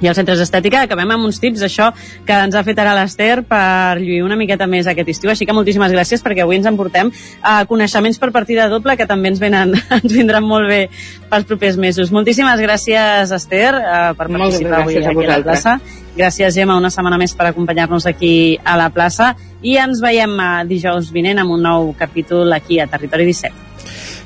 i 0.00 0.08
els 0.08 0.18
centres 0.18 0.40
d'estètica. 0.40 0.82
Acabem 0.84 1.14
amb 1.14 1.26
uns 1.28 1.40
tips, 1.42 1.64
això 1.66 1.90
que 2.26 2.36
ens 2.46 2.56
ha 2.56 2.62
fet 2.66 2.78
ara 2.82 2.94
l'Ester 2.96 3.42
per 3.48 3.98
lluir 4.00 4.22
una 4.24 4.36
miqueta 4.38 4.68
més 4.70 4.88
aquest 4.90 5.12
estiu. 5.14 5.32
Així 5.32 5.48
que 5.48 5.56
moltíssimes 5.56 5.92
gràcies 5.94 6.24
perquè 6.24 6.44
avui 6.44 6.58
ens 6.60 6.68
emportem 6.68 7.12
a 7.40 7.58
uh, 7.62 7.68
coneixements 7.68 8.20
per 8.20 8.32
partida 8.34 8.68
doble 8.72 8.96
que 8.96 9.08
també 9.08 9.32
ens, 9.32 9.40
venen, 9.42 9.74
ens 9.98 10.12
vindran 10.12 10.44
molt 10.46 10.68
bé 10.70 10.82
pels 11.30 11.48
propers 11.48 11.78
mesos. 11.80 12.12
Moltíssimes 12.14 12.60
gràcies, 12.62 13.32
Esther, 13.32 13.72
uh, 13.76 14.10
per 14.18 14.28
participar 14.28 14.82
avui 14.82 15.00
aquí 15.00 15.24
a, 15.24 15.32
a 15.32 15.38
la 15.38 15.44
plaça. 15.44 15.78
Gràcies, 16.16 16.54
Gemma, 16.56 16.78
una 16.80 16.88
setmana 16.92 17.18
més 17.20 17.34
per 17.36 17.50
acompanyar-nos 17.50 18.06
aquí 18.08 18.56
a 18.64 18.78
la 18.80 18.88
plaça 18.88 19.34
i 19.60 19.76
ens 19.80 20.00
veiem 20.04 20.32
uh, 20.36 20.50
dijous 20.68 21.12
vinent 21.12 21.42
amb 21.42 21.56
un 21.56 21.64
nou 21.68 21.92
capítol 21.98 22.52
aquí 22.56 22.80
a 22.80 22.88
Territori 22.88 23.28
17. 23.28 23.75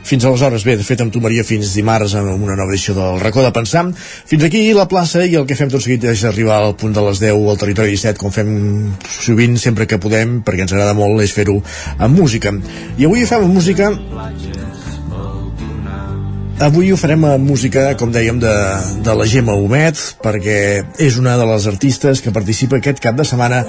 Fins 0.03 0.25
aleshores, 0.25 0.65
bé, 0.67 0.77
de 0.81 0.87
fet 0.87 1.03
amb 1.05 1.13
tu 1.13 1.21
Maria 1.23 1.45
fins 1.47 1.75
dimarts 1.77 2.15
amb 2.19 2.33
una 2.35 2.57
nova 2.59 2.73
edició 2.73 2.95
del 2.97 3.21
racó 3.23 3.45
de 3.45 3.53
pensar. 3.55 3.85
Fins 4.31 4.47
aquí 4.47 4.63
la 4.77 4.89
plaça 4.91 5.25
i 5.27 5.37
el 5.39 5.47
que 5.47 5.59
fem 5.59 5.71
tot 5.73 5.85
seguit 5.85 6.05
és 6.11 6.25
arribar 6.29 6.61
al 6.61 6.77
punt 6.81 6.97
de 6.97 7.05
les 7.07 7.23
10 7.23 7.51
al 7.53 7.61
territori 7.61 7.95
17, 7.95 8.19
com 8.21 8.35
fem 8.35 8.51
sovint 9.21 9.59
sempre 9.61 9.87
que 9.87 10.01
podem, 10.03 10.41
perquè 10.47 10.67
ens 10.67 10.75
agrada 10.75 10.97
molt 10.99 11.23
és 11.25 11.35
fer-ho 11.37 11.61
amb 11.99 12.17
música. 12.17 12.55
I 12.99 13.09
avui 13.09 13.27
fem 13.29 13.47
música 13.51 13.93
Avui 16.61 16.91
ho 16.93 16.97
farem 17.01 17.23
amb 17.25 17.47
música, 17.49 17.87
com 17.97 18.11
dèiem, 18.13 18.37
de, 18.37 18.51
de 19.01 19.13
la 19.17 19.25
Gemma 19.25 19.55
Homet, 19.57 19.97
perquè 20.21 20.59
és 21.01 21.17
una 21.17 21.39
de 21.41 21.47
les 21.49 21.65
artistes 21.71 22.21
que 22.21 22.35
participa 22.37 22.77
aquest 22.77 23.01
cap 23.01 23.17
de 23.17 23.25
setmana 23.25 23.63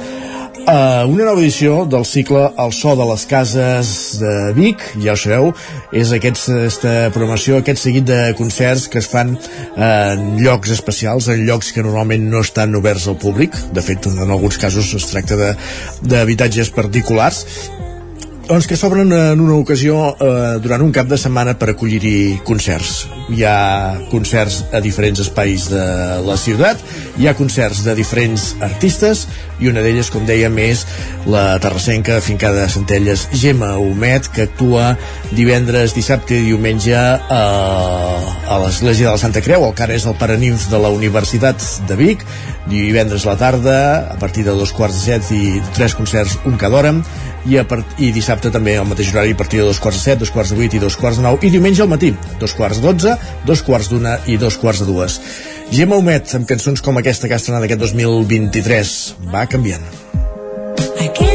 a 0.68 1.06
una 1.06 1.26
nova 1.26 1.42
edició 1.42 1.86
del 1.90 2.06
cicle 2.06 2.44
El 2.60 2.74
so 2.76 2.94
de 3.00 3.06
les 3.10 3.26
cases 3.30 3.92
de 4.22 4.34
Vic, 4.58 4.84
ja 5.04 5.16
ho 5.16 5.20
sabeu, 5.20 5.52
és 5.96 6.14
aquesta 6.16 7.12
programació, 7.16 7.60
aquest 7.60 7.84
seguit 7.84 8.08
de 8.08 8.20
concerts 8.40 8.88
que 8.92 9.02
es 9.02 9.10
fan 9.12 9.36
en 9.76 10.26
llocs 10.42 10.74
especials, 10.76 11.30
en 11.32 11.46
llocs 11.48 11.72
que 11.76 11.86
normalment 11.86 12.30
no 12.32 12.44
estan 12.46 12.76
oberts 12.80 13.08
al 13.12 13.20
públic, 13.22 13.56
de 13.76 13.86
fet 13.86 14.08
en 14.12 14.28
alguns 14.28 14.60
casos 14.62 14.94
es 14.98 15.08
tracta 15.12 15.56
d'habitatges 16.02 16.74
particulars 16.76 17.46
doncs 18.52 18.68
que 18.68 18.76
s'obren 18.76 19.14
en 19.16 19.40
una 19.40 19.56
ocasió 19.56 20.10
eh, 20.12 20.58
durant 20.60 20.82
un 20.84 20.90
cap 20.92 21.08
de 21.08 21.16
setmana 21.16 21.54
per 21.56 21.70
acollir-hi 21.72 22.42
concerts. 22.44 23.06
Hi 23.32 23.46
ha 23.48 23.54
concerts 24.12 24.58
a 24.76 24.82
diferents 24.84 25.22
espais 25.24 25.70
de 25.72 25.86
la 26.26 26.36
ciutat, 26.36 26.82
hi 27.16 27.30
ha 27.30 27.36
concerts 27.38 27.86
de 27.86 27.96
diferents 27.96 28.50
artistes 28.60 29.24
i 29.64 29.72
una 29.72 29.80
d'elles, 29.86 30.10
com 30.12 30.28
dèiem, 30.28 30.58
és 30.66 30.84
la 31.32 31.56
terrassenca 31.64 32.20
fincada 32.20 32.66
a 32.66 32.74
Centelles. 32.74 33.30
Gemma 33.32 33.78
Homet, 33.80 34.28
que 34.36 34.50
actua 34.50 34.98
divendres, 35.32 35.96
dissabte 35.96 36.36
i 36.36 36.50
diumenge 36.50 36.98
a, 36.98 37.42
a 38.52 38.62
l'Església 38.66 39.08
de 39.08 39.14
la 39.14 39.22
Santa 39.22 39.46
Creu, 39.46 39.64
el 39.64 39.76
que 39.78 39.88
ara 39.88 39.96
és 39.96 40.10
el 40.10 40.18
Paraninf 40.20 40.68
de 40.74 40.82
la 40.82 40.92
Universitat 40.92 41.64
de 41.88 42.00
Vic, 42.04 42.28
divendres 42.68 43.24
a 43.24 43.32
la 43.32 43.40
tarda, 43.40 43.78
a 44.12 44.20
partir 44.20 44.44
de 44.44 44.58
dos 44.58 44.76
quarts 44.76 45.00
de 45.00 45.06
set 45.06 45.32
i 45.38 45.62
tres 45.78 45.96
concerts, 45.96 46.36
un 46.50 46.60
cada 46.60 46.82
hora, 46.82 46.98
i, 47.50 47.58
a 47.58 47.66
part, 47.68 47.98
i 48.02 48.12
dissabte 48.14 48.52
també 48.54 48.76
al 48.78 48.88
mateix 48.90 49.12
horari 49.14 49.36
a 49.36 49.40
partir 49.40 49.62
de 49.62 49.68
dos 49.70 49.80
quarts 49.82 50.00
de 50.00 50.04
set, 50.04 50.22
dos 50.22 50.34
quarts 50.34 50.54
de 50.54 50.60
vuit 50.60 50.74
i 50.78 50.82
dos 50.82 50.98
quarts 51.00 51.22
de 51.22 51.26
nou. 51.26 51.40
I 51.42 51.52
diumenge 51.54 51.84
al 51.84 51.92
matí, 51.92 52.14
dos 52.42 52.54
quarts 52.58 52.82
de 52.82 52.88
dotze 52.88 53.18
dos 53.46 53.64
quarts 53.66 53.90
d'una 53.92 54.18
i 54.28 54.38
dos 54.42 54.58
quarts 54.62 54.84
de 54.84 54.90
dues. 54.90 55.20
Gemma 55.72 55.98
Humet 55.98 56.36
amb 56.38 56.48
cançons 56.50 56.84
com 56.84 57.00
aquesta 57.00 57.30
que 57.30 57.38
ha 57.38 57.42
estrenat 57.42 57.68
aquest 57.68 57.86
2023 57.88 58.96
va 59.34 59.48
canviant. 59.50 59.86
Aquells 61.02 61.31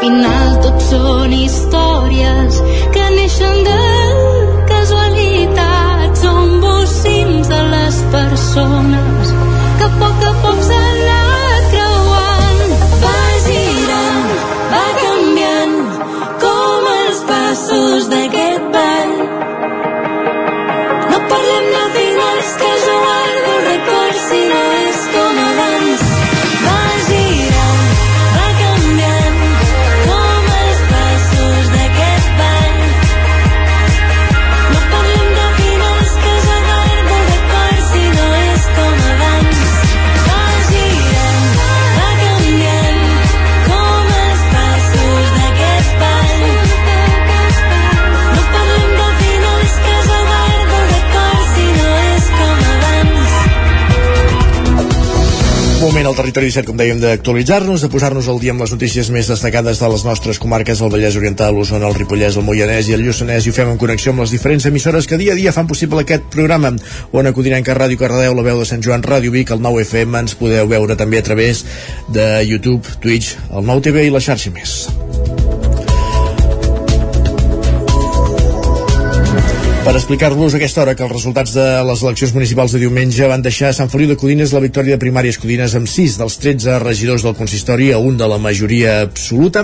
final 0.00 0.35
Al 56.16 56.22
territori 56.22 56.46
17, 56.48 56.64
com 56.64 56.78
dèiem, 56.80 56.96
d'actualitzar-nos, 56.96 57.82
de 57.84 57.90
posar-nos 57.92 58.24
al 58.32 58.38
dia 58.40 58.54
amb 58.54 58.62
les 58.64 58.70
notícies 58.72 59.10
més 59.12 59.28
destacades 59.28 59.82
de 59.82 59.90
les 59.92 60.04
nostres 60.06 60.38
comarques, 60.40 60.80
el 60.80 60.88
Vallès 60.94 61.18
Oriental, 61.20 61.52
l'Osona, 61.52 61.90
el 61.90 61.98
Ripollès, 61.98 62.38
el 62.40 62.46
Moianès 62.46 62.88
i 62.88 62.94
el 62.96 63.04
Lluçanès, 63.04 63.44
i 63.44 63.52
ho 63.52 63.56
fem 63.58 63.68
en 63.74 63.76
connexió 63.76 64.14
amb 64.14 64.24
les 64.24 64.32
diferents 64.32 64.64
emissores 64.64 65.04
que 65.04 65.18
dia 65.20 65.34
a 65.34 65.36
dia 65.36 65.52
fan 65.52 65.68
possible 65.68 66.00
aquest 66.00 66.24
programa. 66.32 66.72
On 67.12 67.28
Codinenca, 67.36 67.76
Ràdio 67.76 68.00
Cardedeu, 68.00 68.32
la 68.32 68.46
veu 68.48 68.64
de 68.64 68.64
Sant 68.64 68.80
Joan, 68.80 69.04
Ràdio 69.04 69.34
Vic, 69.34 69.52
el 69.52 69.60
9 69.60 69.84
FM, 69.84 70.22
ens 70.24 70.38
podeu 70.40 70.64
veure 70.72 70.96
també 70.96 71.20
a 71.20 71.26
través 71.28 71.66
de 72.08 72.24
YouTube, 72.48 72.96
Twitch, 73.04 73.36
el 73.52 73.68
9 73.68 73.84
TV 73.90 74.08
i 74.08 74.16
la 74.16 74.24
xarxa 74.24 74.56
més. 74.56 74.86
Per 79.86 79.94
explicar-vos 79.94 80.54
aquesta 80.56 80.80
hora 80.82 80.96
que 80.98 81.04
els 81.06 81.12
resultats 81.12 81.52
de 81.54 81.64
les 81.86 82.00
eleccions 82.02 82.32
municipals 82.34 82.72
de 82.74 82.80
diumenge 82.82 83.28
van 83.30 83.42
deixar 83.44 83.68
a 83.70 83.76
Sant 83.76 83.90
Feliu 83.92 84.08
de 84.10 84.16
Codines 84.18 84.50
la 84.50 84.62
victòria 84.64 84.96
de 84.96 85.02
primàries 85.04 85.38
Codines 85.38 85.76
amb 85.78 85.86
6 85.86 86.16
dels 86.18 86.36
13 86.42 86.80
regidors 86.82 87.22
del 87.22 87.36
consistori 87.38 87.92
a 87.94 88.00
un 88.02 88.18
de 88.18 88.26
la 88.26 88.40
majoria 88.42 88.96
absoluta 89.04 89.62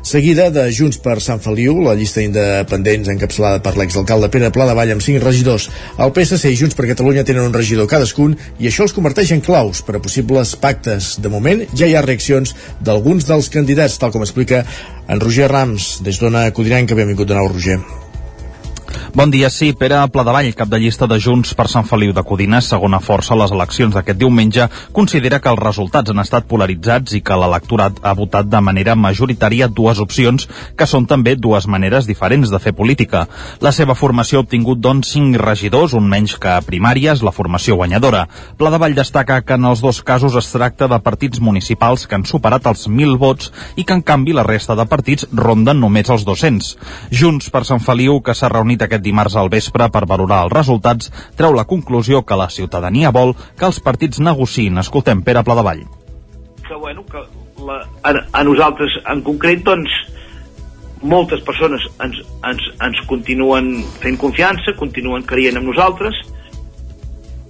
seguida 0.00 0.48
de 0.48 0.64
Junts 0.72 0.96
per 1.04 1.18
Sant 1.20 1.44
Feliu, 1.44 1.82
la 1.84 1.92
llista 1.98 2.24
independents 2.24 3.12
encapçalada 3.12 3.60
per 3.60 3.74
l'exalcalde 3.76 4.32
Pere 4.32 4.48
Pla 4.56 4.70
de 4.70 4.78
Vall 4.78 4.94
amb 4.94 5.04
5 5.04 5.20
regidors. 5.26 5.68
El 6.00 6.16
PSC 6.16 6.48
i 6.48 6.56
Junts 6.62 6.78
per 6.78 6.88
Catalunya 6.88 7.26
tenen 7.28 7.44
un 7.50 7.52
regidor 7.52 7.92
cadascun 7.92 8.38
i 8.56 8.72
això 8.72 8.88
els 8.88 8.96
converteix 8.96 9.36
en 9.36 9.44
claus 9.44 9.84
per 9.84 9.98
a 9.98 10.04
possibles 10.08 10.56
pactes. 10.56 11.18
De 11.20 11.28
moment 11.28 11.66
ja 11.76 11.84
hi 11.84 11.92
ha 11.92 12.06
reaccions 12.08 12.56
d'alguns 12.80 13.28
dels 13.28 13.52
candidats, 13.52 14.00
tal 14.00 14.16
com 14.16 14.24
explica 14.24 14.64
en 15.12 15.20
Roger 15.20 15.52
Rams, 15.52 15.98
des 16.00 16.24
d'Ona 16.24 16.48
Codinenca. 16.56 16.96
Benvingut 16.96 17.28
de 17.28 17.36
nou, 17.36 17.52
Roger. 17.52 18.07
Bon 19.14 19.30
dia, 19.30 19.50
sí, 19.50 19.72
Pere 19.72 19.98
Pladevall, 20.12 20.54
cap 20.54 20.68
de 20.68 20.78
llista 20.78 21.06
de 21.10 21.16
Junts 21.20 21.54
per 21.58 21.66
Sant 21.68 21.86
Feliu 21.88 22.12
de 22.14 22.22
Codines, 22.22 22.68
segona 22.70 23.00
força 23.02 23.34
a 23.34 23.38
les 23.40 23.52
eleccions 23.52 23.94
d'aquest 23.96 24.18
diumenge, 24.20 24.68
considera 24.96 25.40
que 25.42 25.50
els 25.50 25.60
resultats 25.62 26.12
han 26.12 26.22
estat 26.22 26.46
polaritzats 26.48 27.16
i 27.16 27.20
que 27.24 27.36
l'electorat 27.36 27.98
ha 28.02 28.14
votat 28.16 28.48
de 28.48 28.60
manera 28.64 28.94
majoritària 28.96 29.68
dues 29.68 30.00
opcions, 30.00 30.46
que 30.76 30.86
són 30.86 31.08
també 31.10 31.34
dues 31.36 31.66
maneres 31.66 32.06
diferents 32.06 32.52
de 32.52 32.60
fer 32.62 32.72
política. 32.78 33.26
La 33.60 33.72
seva 33.72 33.96
formació 33.98 34.38
ha 34.38 34.46
obtingut, 34.46 34.80
doncs, 34.80 35.12
cinc 35.16 35.36
regidors, 35.42 35.96
un 35.98 36.08
menys 36.08 36.36
que 36.38 36.52
a 36.54 36.62
primàries, 36.64 37.24
la 37.24 37.34
formació 37.34 37.76
guanyadora. 37.80 38.26
Pladevall 38.56 38.96
destaca 38.96 39.40
que 39.42 39.58
en 39.58 39.68
els 39.68 39.82
dos 39.84 40.02
casos 40.02 40.36
es 40.38 40.52
tracta 40.52 40.88
de 40.88 41.00
partits 41.00 41.40
municipals 41.40 42.06
que 42.06 42.14
han 42.16 42.28
superat 42.28 42.70
els 42.70 42.86
1.000 42.88 43.18
vots 43.18 43.52
i 43.76 43.84
que, 43.84 43.98
en 43.98 44.02
canvi, 44.02 44.36
la 44.36 44.46
resta 44.46 44.76
de 44.78 44.86
partits 44.86 45.28
ronden 45.32 45.80
només 45.80 46.08
els 46.08 46.24
200. 46.28 46.74
Junts 47.10 47.50
per 47.50 47.64
Sant 47.66 47.82
Feliu, 47.84 48.20
que 48.22 48.36
s'ha 48.36 48.52
reunit 48.52 48.77
aquest 48.86 49.04
dimarts 49.04 49.36
al 49.36 49.50
vespre 49.52 49.88
per 49.94 50.06
valorar 50.06 50.44
els 50.46 50.54
resultats, 50.54 51.12
treu 51.38 51.54
la 51.56 51.66
conclusió 51.68 52.22
que 52.26 52.38
la 52.38 52.50
ciutadania 52.52 53.12
vol 53.14 53.34
que 53.58 53.66
els 53.68 53.80
partits 53.80 54.20
negociïn. 54.20 54.78
Escoltem 54.78 55.22
Pere 55.26 55.42
Pladevall. 55.46 55.84
Que, 56.66 56.76
bueno, 56.76 57.04
que 57.08 57.24
la, 57.64 57.80
a, 58.02 58.14
a 58.40 58.44
nosaltres 58.44 59.00
en 59.08 59.22
concret, 59.26 59.64
doncs, 59.66 59.92
moltes 61.02 61.42
persones 61.46 61.84
ens, 62.02 62.18
ens, 62.46 62.64
ens 62.82 63.02
continuen 63.10 63.76
fent 64.02 64.18
confiança, 64.18 64.74
continuen 64.78 65.26
creient 65.26 65.60
en 65.60 65.68
nosaltres 65.68 66.16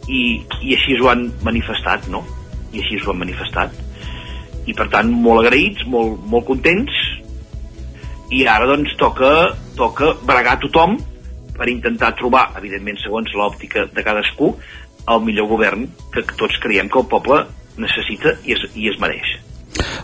i, 0.09 0.45
i 0.63 0.75
així 0.77 0.99
ho 1.01 1.09
han 1.13 1.29
manifestat, 1.45 2.09
no? 2.13 2.25
I 2.73 2.83
així 2.83 3.01
ho 3.01 3.13
han 3.13 3.23
manifestat. 3.23 3.73
I 4.69 4.75
per 4.77 4.89
tant, 4.93 5.11
molt 5.13 5.47
agraïts, 5.47 5.87
molt, 5.89 6.19
molt 6.29 6.49
contents 6.49 6.93
i 8.35 8.45
ara 8.45 8.67
doncs 8.69 8.93
toca, 9.01 9.55
toca 9.79 10.13
bregar 10.29 10.59
tothom 10.61 10.99
per 11.59 11.69
intentar 11.73 12.15
trobar, 12.19 12.49
evidentment 12.61 13.01
segons 13.03 13.35
l'òptica 13.35 13.89
de 13.93 14.05
cadascú, 14.07 14.55
el 15.09 15.25
millor 15.25 15.49
govern 15.51 15.87
que 16.15 16.25
tots 16.39 16.59
creiem 16.63 16.91
que 16.93 17.01
el 17.03 17.09
poble 17.11 17.43
necessita 17.81 18.37
i 18.47 18.57
es, 18.57 18.65
i 18.75 18.91
es 18.93 18.99
mereix. 19.03 19.37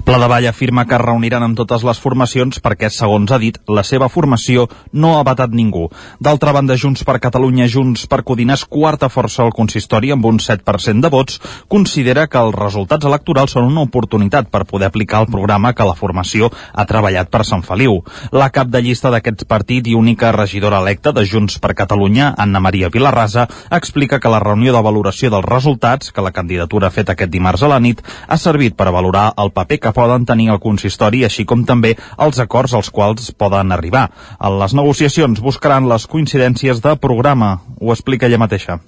Pladevall 0.05 0.47
afirma 0.47 0.85
que 0.85 0.95
es 0.95 1.01
reuniran 1.01 1.43
amb 1.47 1.57
totes 1.57 1.85
les 1.87 1.99
formacions 2.01 2.61
perquè, 2.61 2.91
segons 2.93 3.33
ha 3.33 3.39
dit, 3.41 3.57
la 3.69 3.83
seva 3.87 4.11
formació 4.13 4.67
no 4.93 5.15
ha 5.17 5.23
vetat 5.25 5.55
ningú. 5.57 5.87
D'altra 6.21 6.53
banda, 6.53 6.77
Junts 6.77 7.05
per 7.09 7.17
Catalunya, 7.25 7.69
Junts 7.73 8.05
per 8.11 8.21
Codines, 8.23 8.67
quarta 8.69 9.09
força 9.09 9.43
al 9.45 9.55
consistori 9.57 10.13
amb 10.13 10.27
un 10.29 10.41
7% 10.43 11.01
de 11.01 11.11
vots, 11.11 11.41
considera 11.73 12.27
que 12.29 12.43
els 12.43 12.57
resultats 12.59 13.09
electorals 13.09 13.57
són 13.57 13.71
una 13.71 13.87
oportunitat 13.89 14.51
per 14.53 14.67
poder 14.69 14.91
aplicar 14.91 15.23
el 15.25 15.31
programa 15.33 15.73
que 15.73 15.89
la 15.89 15.97
formació 15.97 16.51
ha 16.53 16.85
treballat 16.91 17.33
per 17.33 17.45
Sant 17.49 17.65
Feliu. 17.65 18.03
La 18.33 18.51
cap 18.53 18.69
de 18.69 18.85
llista 18.85 19.11
d'aquest 19.15 19.47
partit 19.49 19.89
i 19.89 19.97
única 19.97 20.33
regidora 20.37 20.83
electa 20.85 21.15
de 21.17 21.25
Junts 21.25 21.59
per 21.59 21.73
Catalunya, 21.73 22.35
Anna 22.37 22.61
Maria 22.61 22.93
Vilarrasa, 22.93 23.49
explica 23.71 24.21
que 24.21 24.33
la 24.33 24.43
reunió 24.45 24.77
de 24.77 24.85
valoració 24.85 25.33
dels 25.33 25.49
resultats 25.49 26.13
que 26.13 26.23
la 26.23 26.35
candidatura 26.37 26.89
ha 26.89 26.95
fet 26.95 27.11
aquest 27.11 27.33
dimarts 27.33 27.65
a 27.65 27.73
la 27.73 27.81
nit 27.81 28.05
ha 28.29 28.37
servit 28.37 28.77
per 28.77 28.93
valorar 28.93 29.31
el 29.41 29.54
paper 29.55 29.79
que 29.81 29.95
poden 29.97 30.27
tenir 30.27 30.51
el 30.53 30.61
consistori, 30.61 31.23
així 31.25 31.47
com 31.47 31.65
també 31.65 31.95
els 32.19 32.41
acords 32.43 32.75
als 32.75 32.91
quals 32.91 33.31
poden 33.39 33.73
arribar. 33.73 34.09
En 34.41 34.59
les 34.61 34.75
negociacions 34.75 35.41
buscaran 35.41 35.89
les 35.89 36.07
coincidències 36.11 36.83
de 36.83 36.97
programa. 37.01 37.61
Ho 37.81 37.95
explica 37.95 38.27
ella 38.27 38.43
mateixa. 38.43 38.81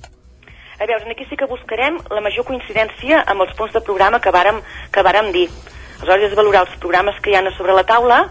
A 0.77 0.85
veure, 0.85 1.09
aquí 1.11 1.25
sí 1.31 1.37
que 1.41 1.49
buscarem 1.49 1.97
la 2.13 2.21
major 2.21 2.45
coincidència 2.45 3.23
amb 3.25 3.47
els 3.47 3.55
punts 3.57 3.73
de 3.73 3.81
programa 3.81 4.21
que 4.21 4.35
vàrem, 4.35 4.61
que 4.93 5.07
vàrem 5.07 5.33
dir. 5.33 5.49
Aleshores 5.97 6.33
és 6.33 6.37
valorar 6.37 6.67
els 6.67 6.77
programes 6.83 7.17
que 7.25 7.33
hi 7.33 7.39
ha 7.39 7.45
sobre 7.57 7.73
la 7.73 7.87
taula 7.89 8.27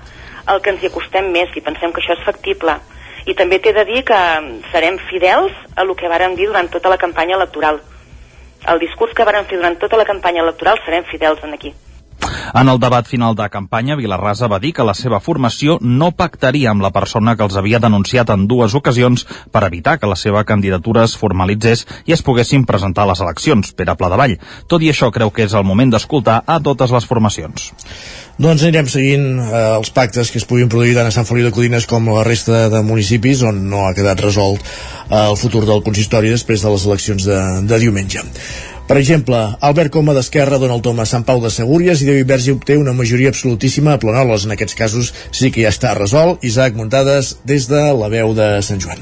el 0.53 0.61
que 0.61 0.69
ens 0.73 0.83
hi 0.83 0.91
acostem 0.91 1.31
més 1.33 1.55
i 1.57 1.63
pensem 1.65 1.93
que 1.93 2.03
això 2.03 2.13
és 2.13 2.25
factible. 2.25 2.77
I 3.25 3.33
també 3.33 3.57
t'he 3.57 3.73
de 3.73 3.85
dir 3.87 4.03
que 4.05 4.19
serem 4.71 4.99
fidels 5.09 5.53
a 5.73 5.81
el 5.81 5.95
que 5.97 6.11
vàrem 6.11 6.35
dir 6.37 6.45
durant 6.51 6.69
tota 6.69 6.91
la 6.93 6.99
campanya 7.01 7.39
electoral. 7.39 7.81
El 8.69 8.81
discurs 8.81 9.13
que 9.17 9.25
vàrem 9.25 9.49
fer 9.49 9.57
durant 9.57 9.77
tota 9.81 9.97
la 9.97 10.05
campanya 10.05 10.43
electoral 10.45 10.77
serem 10.85 11.05
fidels 11.09 11.41
en 11.45 11.57
aquí. 11.57 11.73
En 12.53 12.69
el 12.69 12.79
debat 12.79 13.07
final 13.07 13.35
de 13.35 13.47
campanya, 13.49 13.95
Vilarrasa 13.95 14.49
va 14.51 14.59
dir 14.59 14.73
que 14.75 14.85
la 14.85 14.93
seva 14.93 15.19
formació 15.19 15.77
no 15.81 16.11
pactaria 16.11 16.71
amb 16.71 16.83
la 16.85 16.91
persona 16.95 17.35
que 17.35 17.45
els 17.47 17.55
havia 17.57 17.79
denunciat 17.79 18.29
en 18.29 18.45
dues 18.47 18.75
ocasions 18.75 19.25
per 19.51 19.63
evitar 19.65 19.97
que 19.99 20.09
la 20.09 20.19
seva 20.19 20.43
candidatura 20.43 21.05
es 21.05 21.15
formalitzés 21.17 21.85
i 22.05 22.13
es 22.13 22.21
poguessin 22.21 22.65
presentar 22.65 23.05
a 23.05 23.11
les 23.13 23.23
eleccions, 23.23 23.71
per 23.73 23.89
a 23.89 23.95
Pla 23.95 24.11
de 24.11 24.19
Vall. 24.21 24.37
Tot 24.67 24.83
i 24.83 24.91
això, 24.91 25.11
creu 25.11 25.31
que 25.31 25.47
és 25.47 25.55
el 25.57 25.65
moment 25.65 25.95
d'escoltar 25.95 26.43
a 26.45 26.59
totes 26.59 26.93
les 26.93 27.07
formacions. 27.09 27.71
Doncs 28.35 28.65
anirem 28.67 28.87
seguint 28.91 29.27
eh, 29.39 29.59
els 29.77 29.93
pactes 29.95 30.27
que 30.31 30.41
es 30.41 30.47
puguin 30.47 30.67
produir 30.71 30.97
tant 30.97 31.07
a 31.07 31.13
Sant 31.15 31.27
Feliu 31.27 31.47
de 31.47 31.53
Codines 31.55 31.87
com 31.87 32.09
a 32.11 32.17
la 32.17 32.25
resta 32.27 32.65
de 32.73 32.81
municipis 32.83 33.45
on 33.47 33.61
no 33.71 33.85
ha 33.87 33.93
quedat 33.95 34.19
resolt 34.19 34.59
eh, 34.59 35.21
el 35.21 35.37
futur 35.39 35.63
del 35.63 35.83
consistori 35.85 36.33
després 36.33 36.65
de 36.65 36.73
les 36.73 36.87
eleccions 36.89 37.29
de, 37.31 37.41
de 37.63 37.79
diumenge. 37.85 38.25
Per 38.85 38.99
exemple, 38.99 39.37
Albert 39.65 39.89
Coma 39.95 40.13
d'Esquerra 40.13 40.59
dona 40.61 40.75
el 40.77 40.83
tom 40.85 40.99
a 41.01 41.07
Sant 41.09 41.25
Pau 41.25 41.41
de 41.41 41.49
Segúries 41.49 42.03
i 42.03 42.09
David 42.09 42.29
Vergi 42.29 42.53
obté 42.53 42.77
una 42.77 42.93
majoria 42.93 43.33
absolutíssima 43.33 43.95
a 43.95 44.01
Planoles. 44.03 44.45
En 44.45 44.53
aquests 44.53 44.77
casos 44.77 45.11
sí 45.31 45.49
que 45.49 45.65
ja 45.65 45.73
està 45.73 45.97
resolt. 45.97 46.45
Isaac 46.45 46.77
Muntades 46.77 47.35
des 47.49 47.65
de 47.71 47.85
la 47.97 48.13
veu 48.13 48.37
de 48.37 48.51
Sant 48.61 48.85
Joan. 48.85 49.01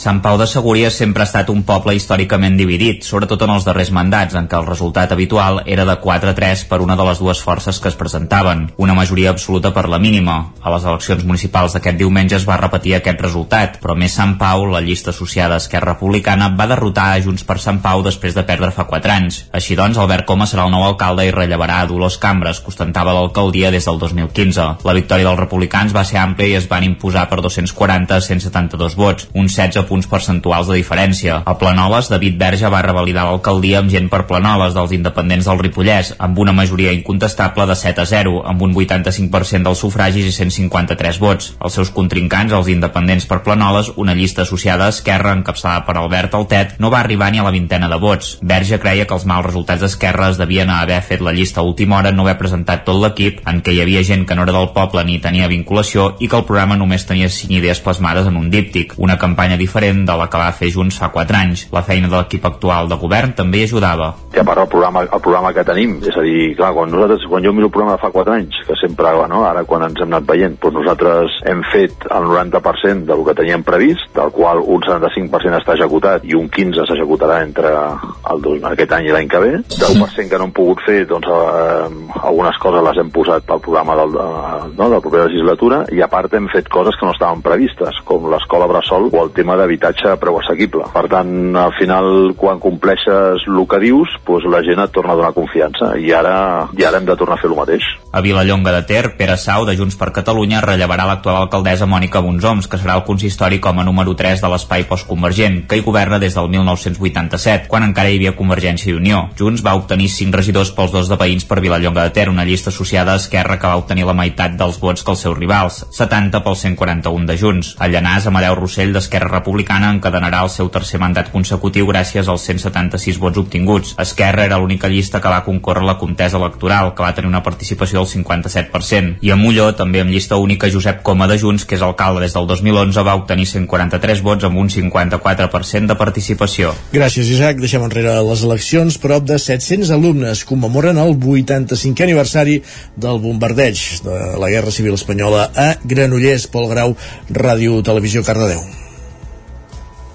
Sant 0.00 0.22
Pau 0.24 0.38
de 0.40 0.46
Segúries 0.48 0.94
sempre 0.96 1.20
ha 1.20 1.28
estat 1.28 1.50
un 1.52 1.58
poble 1.68 1.92
històricament 1.92 2.54
dividit, 2.56 3.02
sobretot 3.04 3.42
en 3.44 3.50
els 3.52 3.66
darrers 3.66 3.90
mandats, 3.92 4.32
en 4.32 4.46
què 4.48 4.56
el 4.56 4.64
resultat 4.64 5.10
habitual 5.12 5.58
era 5.68 5.84
de 5.84 5.96
4-3 6.00 6.62
per 6.70 6.78
una 6.80 6.94
de 6.96 7.04
les 7.04 7.18
dues 7.20 7.42
forces 7.44 7.76
que 7.76 7.90
es 7.92 7.98
presentaven, 8.00 8.62
una 8.80 8.94
majoria 8.96 9.28
absoluta 9.28 9.74
per 9.76 9.90
la 9.92 9.98
mínima. 10.00 10.54
A 10.62 10.72
les 10.72 10.86
eleccions 10.88 11.26
municipals 11.28 11.76
d'aquest 11.76 11.98
diumenge 12.00 12.38
es 12.38 12.46
va 12.48 12.56
repetir 12.56 12.94
aquest 12.96 13.20
resultat, 13.20 13.76
però 13.82 13.92
més 13.92 14.14
Sant 14.16 14.38
Pau, 14.40 14.64
la 14.72 14.80
llista 14.80 15.12
associada 15.12 15.58
a 15.58 15.60
Esquerra 15.60 15.92
Republicana, 15.92 16.48
va 16.56 16.68
derrotar 16.72 17.10
a 17.10 17.20
Junts 17.20 17.44
per 17.44 17.58
Sant 17.60 17.82
Pau 17.84 18.00
després 18.00 18.32
de 18.32 18.46
perdre 18.48 18.72
fa 18.72 18.88
4 18.88 19.14
anys. 19.18 19.42
Així 19.52 19.76
doncs, 19.76 20.00
Albert 20.00 20.24
Coma 20.24 20.48
serà 20.48 20.64
el 20.64 20.72
nou 20.72 20.86
alcalde 20.86 21.28
i 21.28 21.36
rellevarà 21.36 21.82
a 21.82 21.90
Dolors 21.92 22.16
Cambres, 22.24 22.62
que 22.64 22.72
ostentava 22.72 23.12
l'alcaldia 23.18 23.68
des 23.68 23.84
del 23.84 24.00
2015. 24.00 24.80
La 24.80 24.96
victòria 24.96 25.28
dels 25.28 25.44
republicans 25.44 25.92
va 25.92 26.08
ser 26.08 26.22
àmplia 26.24 26.54
i 26.54 26.58
es 26.62 26.72
van 26.72 26.88
imposar 26.88 27.28
per 27.28 27.42
240 27.44 28.16
a 28.16 28.24
172 28.30 28.96
vots, 28.96 29.28
uns 29.36 29.60
16 29.60 29.89
punts 29.90 30.06
percentuals 30.10 30.70
de 30.70 30.78
diferència. 30.78 31.40
A 31.44 31.56
Planoles, 31.58 32.08
David 32.12 32.38
Verge 32.38 32.70
va 32.70 32.82
revalidar 32.86 33.26
l'alcaldia 33.26 33.80
amb 33.82 33.90
gent 33.90 34.06
per 34.12 34.22
Planoles 34.30 34.76
dels 34.76 34.94
independents 34.94 35.48
del 35.50 35.58
Ripollès, 35.58 36.14
amb 36.22 36.38
una 36.38 36.54
majoria 36.54 36.94
incontestable 36.94 37.66
de 37.66 37.76
7 37.76 38.04
a 38.04 38.06
0, 38.06 38.36
amb 38.46 38.62
un 38.62 38.76
85% 38.76 39.66
dels 39.66 39.82
sufragis 39.82 40.28
i 40.30 40.34
153 40.36 41.18
vots. 41.22 41.50
Els 41.58 41.78
seus 41.78 41.90
contrincants, 41.96 42.54
els 42.54 42.70
independents 42.70 43.26
per 43.26 43.40
Planoles, 43.46 43.92
una 43.96 44.14
llista 44.14 44.46
associada 44.46 44.86
a 44.86 44.94
Esquerra 44.94 45.34
encapçalada 45.34 45.84
per 45.88 45.96
Albert 45.98 46.38
Altet, 46.38 46.76
no 46.78 46.92
va 46.94 47.00
arribar 47.00 47.32
ni 47.32 47.42
a 47.42 47.46
la 47.46 47.54
vintena 47.54 47.90
de 47.90 47.98
vots. 47.98 48.36
Verge 48.42 48.78
creia 48.78 49.06
que 49.06 49.18
els 49.18 49.26
mals 49.26 49.48
resultats 49.48 49.82
d'Esquerra 49.82 50.30
es 50.30 50.38
devien 50.38 50.70
a 50.70 50.80
haver 50.84 51.00
fet 51.02 51.24
la 51.24 51.34
llista 51.34 51.60
a 51.60 51.66
última 51.66 51.98
hora, 51.98 52.14
no 52.14 52.24
haver 52.24 52.38
presentat 52.38 52.86
tot 52.86 53.02
l'equip, 53.02 53.42
en 53.50 53.60
què 53.64 53.74
hi 53.74 53.82
havia 53.82 54.04
gent 54.06 54.26
que 54.26 54.38
no 54.38 54.46
era 54.46 54.54
del 54.54 54.70
poble 54.76 55.04
ni 55.04 55.18
tenia 55.18 55.50
vinculació 55.50 56.14
i 56.20 56.28
que 56.30 56.38
el 56.38 56.46
programa 56.46 56.78
només 56.78 57.06
tenia 57.08 57.28
5 57.28 57.58
idees 57.58 57.82
plasmades 57.82 58.28
en 58.30 58.38
un 58.38 58.50
díptic, 58.52 58.94
una 58.98 59.18
campanya 59.18 59.58
diferent 59.60 59.79
de 59.80 60.16
la 60.16 60.28
que 60.28 60.38
va 60.38 60.50
fer 60.52 60.68
Junts 60.74 60.98
fa 61.00 61.08
4 61.08 61.36
anys. 61.38 61.66
La 61.72 61.82
feina 61.86 62.08
de 62.08 62.16
l'equip 62.18 62.44
actual 62.44 62.88
de 62.90 62.98
govern 63.00 63.32
també 63.36 63.62
hi 63.62 63.68
ajudava. 63.68 64.10
I 64.34 64.42
a 64.42 64.44
part 64.44 64.60
el 64.62 64.68
programa, 64.68 65.06
el 65.06 65.22
programa 65.24 65.52
que 65.56 65.64
tenim, 65.64 65.96
és 66.04 66.16
a 66.16 66.24
dir, 66.26 66.54
clar, 66.58 66.72
quan, 66.76 66.90
nosaltres, 66.92 67.24
quan 67.30 67.44
jo 67.44 67.52
miro 67.56 67.70
el 67.70 67.72
programa 67.72 67.96
de 67.96 68.02
fa 68.02 68.10
4 68.12 68.34
anys, 68.36 68.60
que 68.66 68.76
sempre, 68.80 69.14
no, 69.32 69.42
ara 69.48 69.64
quan 69.64 69.86
ens 69.88 70.02
hem 70.02 70.12
anat 70.12 70.28
veient, 70.28 70.58
doncs 70.60 70.78
nosaltres 70.82 71.38
hem 71.48 71.64
fet 71.72 72.06
el 72.10 72.28
90% 72.28 73.08
del 73.08 73.24
que 73.24 73.36
teníem 73.40 73.64
previst, 73.64 74.10
del 74.16 74.32
qual 74.36 74.60
un 74.60 74.84
75% 74.84 75.60
està 75.60 75.76
executat 75.78 76.28
i 76.28 76.36
un 76.36 76.50
15% 76.52 76.90
s'executarà 76.90 77.40
entre 77.46 77.72
el, 77.72 78.46
aquest 78.72 78.92
any 78.96 79.08
i 79.08 79.14
l'any 79.14 79.30
que 79.30 79.42
ve. 79.42 79.52
Del 79.72 79.96
1% 79.96 80.28
que 80.28 80.40
no 80.40 80.48
hem 80.48 80.54
pogut 80.56 80.84
fer, 80.86 81.00
doncs 81.08 81.28
eh, 81.30 81.88
algunes 82.20 82.60
coses 82.62 82.84
les 82.84 83.00
hem 83.00 83.12
posat 83.14 83.46
pel 83.48 83.62
programa 83.64 83.96
del, 84.02 84.16
eh, 84.20 84.68
no, 84.76 84.88
de 84.88 84.94
la 84.96 85.02
propera 85.04 85.28
legislatura 85.28 85.82
i 85.94 86.02
a 86.04 86.10
part 86.12 86.34
hem 86.36 86.48
fet 86.52 86.68
coses 86.72 86.98
que 86.98 87.06
no 87.06 87.14
estaven 87.16 87.42
previstes, 87.44 88.02
com 88.04 88.28
l'escola 88.30 88.68
Bressol 88.70 89.08
o 89.10 89.24
el 89.24 89.32
tema 89.36 89.56
d'habitatge 89.70 90.10
a 90.10 90.18
preu 90.18 90.38
assequible. 90.40 90.84
Per 90.92 91.06
tant, 91.10 91.54
al 91.56 91.72
final, 91.78 92.34
quan 92.36 92.58
compleixes 92.58 93.46
el 93.46 93.62
que 93.70 93.78
dius, 93.82 94.10
doncs 94.26 94.48
la 94.50 94.62
gent 94.66 94.82
et 94.82 94.92
torna 94.92 95.14
a 95.14 95.18
donar 95.20 95.32
confiança 95.36 95.94
i 95.98 96.10
ara, 96.12 96.68
i 96.76 96.84
ara 96.84 96.98
hem 96.98 97.06
de 97.06 97.16
tornar 97.16 97.38
a 97.38 97.40
fer 97.40 97.50
el 97.50 97.56
mateix. 97.56 97.86
A 98.10 98.20
Vilallonga 98.24 98.72
de 98.74 98.82
Ter, 98.88 99.14
Pere 99.16 99.36
Sau, 99.38 99.64
de 99.68 99.76
Junts 99.78 99.94
per 99.94 100.10
Catalunya, 100.10 100.62
rellevarà 100.64 101.06
l'actual 101.06 101.44
alcaldessa 101.44 101.86
Mònica 101.86 102.22
Bonsoms, 102.24 102.66
que 102.66 102.80
serà 102.80 102.96
el 102.98 103.04
consistori 103.06 103.60
com 103.62 103.78
a 103.78 103.86
número 103.86 104.16
3 104.18 104.42
de 104.42 104.50
l'espai 104.50 104.86
postconvergent, 104.90 105.62
que 105.70 105.78
hi 105.78 105.84
governa 105.86 106.18
des 106.18 106.34
del 106.34 106.50
1987, 106.50 107.68
quan 107.70 107.86
encara 107.86 108.10
hi 108.10 108.18
havia 108.18 108.34
Convergència 108.34 108.90
i 108.90 108.98
Unió. 108.98 109.28
Junts 109.38 109.62
va 109.62 109.76
obtenir 109.78 110.10
5 110.10 110.34
regidors 110.40 110.74
pels 110.74 110.94
dos 110.96 111.10
de 111.10 111.18
veïns 111.20 111.46
per 111.46 111.60
Vilallonga 111.62 112.08
de 112.08 112.14
Ter, 112.16 112.28
una 112.32 112.44
llista 112.48 112.74
associada 112.74 113.14
a 113.14 113.22
Esquerra 113.22 113.60
que 113.60 113.70
va 113.70 113.78
obtenir 113.78 114.08
la 114.08 114.16
meitat 114.16 114.58
dels 114.58 114.80
vots 114.82 115.06
que 115.06 115.14
els 115.14 115.22
seus 115.22 115.38
rivals, 115.38 115.84
70 115.94 116.42
pels 116.42 116.66
141 116.66 117.30
de 117.30 117.38
Junts. 117.38 117.76
A 117.78 117.86
Llanàs, 117.86 118.26
Amadeu 118.26 118.58
Rossell 118.58 118.94
d'Esquerra 118.96 119.30
Republicana 119.30 119.59
encadenarà 119.68 120.42
el 120.44 120.50
seu 120.50 120.68
tercer 120.72 121.00
mandat 121.02 121.30
consecutiu 121.32 121.86
gràcies 121.88 122.28
als 122.28 122.44
176 122.48 123.18
vots 123.20 123.38
obtinguts. 123.42 123.94
Esquerra 123.98 124.44
era 124.44 124.58
l'única 124.58 124.88
llista 124.88 125.20
que 125.20 125.28
va 125.28 125.44
concórrer 125.44 125.84
la 125.84 125.98
contesa 125.98 126.38
electoral, 126.38 126.94
que 126.94 127.02
va 127.02 127.14
tenir 127.14 127.28
una 127.28 127.42
participació 127.42 128.00
del 128.00 128.08
57%. 128.08 129.18
I 129.20 129.30
a 129.30 129.36
Molló, 129.36 129.70
també 129.76 130.00
amb 130.00 130.10
llista 130.10 130.36
única, 130.36 130.70
Josep 130.70 131.02
Coma 131.02 131.28
de 131.28 131.38
Junts, 131.38 131.64
que 131.64 131.76
és 131.76 131.84
alcalde 131.84 132.24
des 132.24 132.34
del 132.36 132.46
2011, 132.46 133.04
va 133.06 133.16
obtenir 133.18 133.46
143 133.46 134.22
vots 134.26 134.48
amb 134.48 134.58
un 134.58 134.70
54% 134.70 135.90
de 135.90 135.98
participació. 136.00 136.74
Gràcies, 136.92 137.30
Isaac. 137.30 137.60
Deixem 137.62 137.84
enrere 137.86 138.16
les 138.26 138.44
eleccions. 138.46 138.98
Prop 139.00 139.24
de 139.26 139.38
700 139.38 139.92
alumnes 139.96 140.44
commemoren 140.48 140.98
el 140.98 141.16
85è 141.16 142.08
aniversari 142.08 142.60
del 142.96 143.20
bombardeig 143.22 144.02
de 144.04 144.20
la 144.40 144.52
Guerra 144.52 144.74
Civil 144.74 144.98
Espanyola 144.98 145.50
a 145.54 145.72
Granollers, 145.84 146.46
Pol 146.50 146.70
Grau, 146.70 146.96
Ràdio 147.30 147.82
Televisió 147.86 148.24
Cardedeu. 148.26 148.89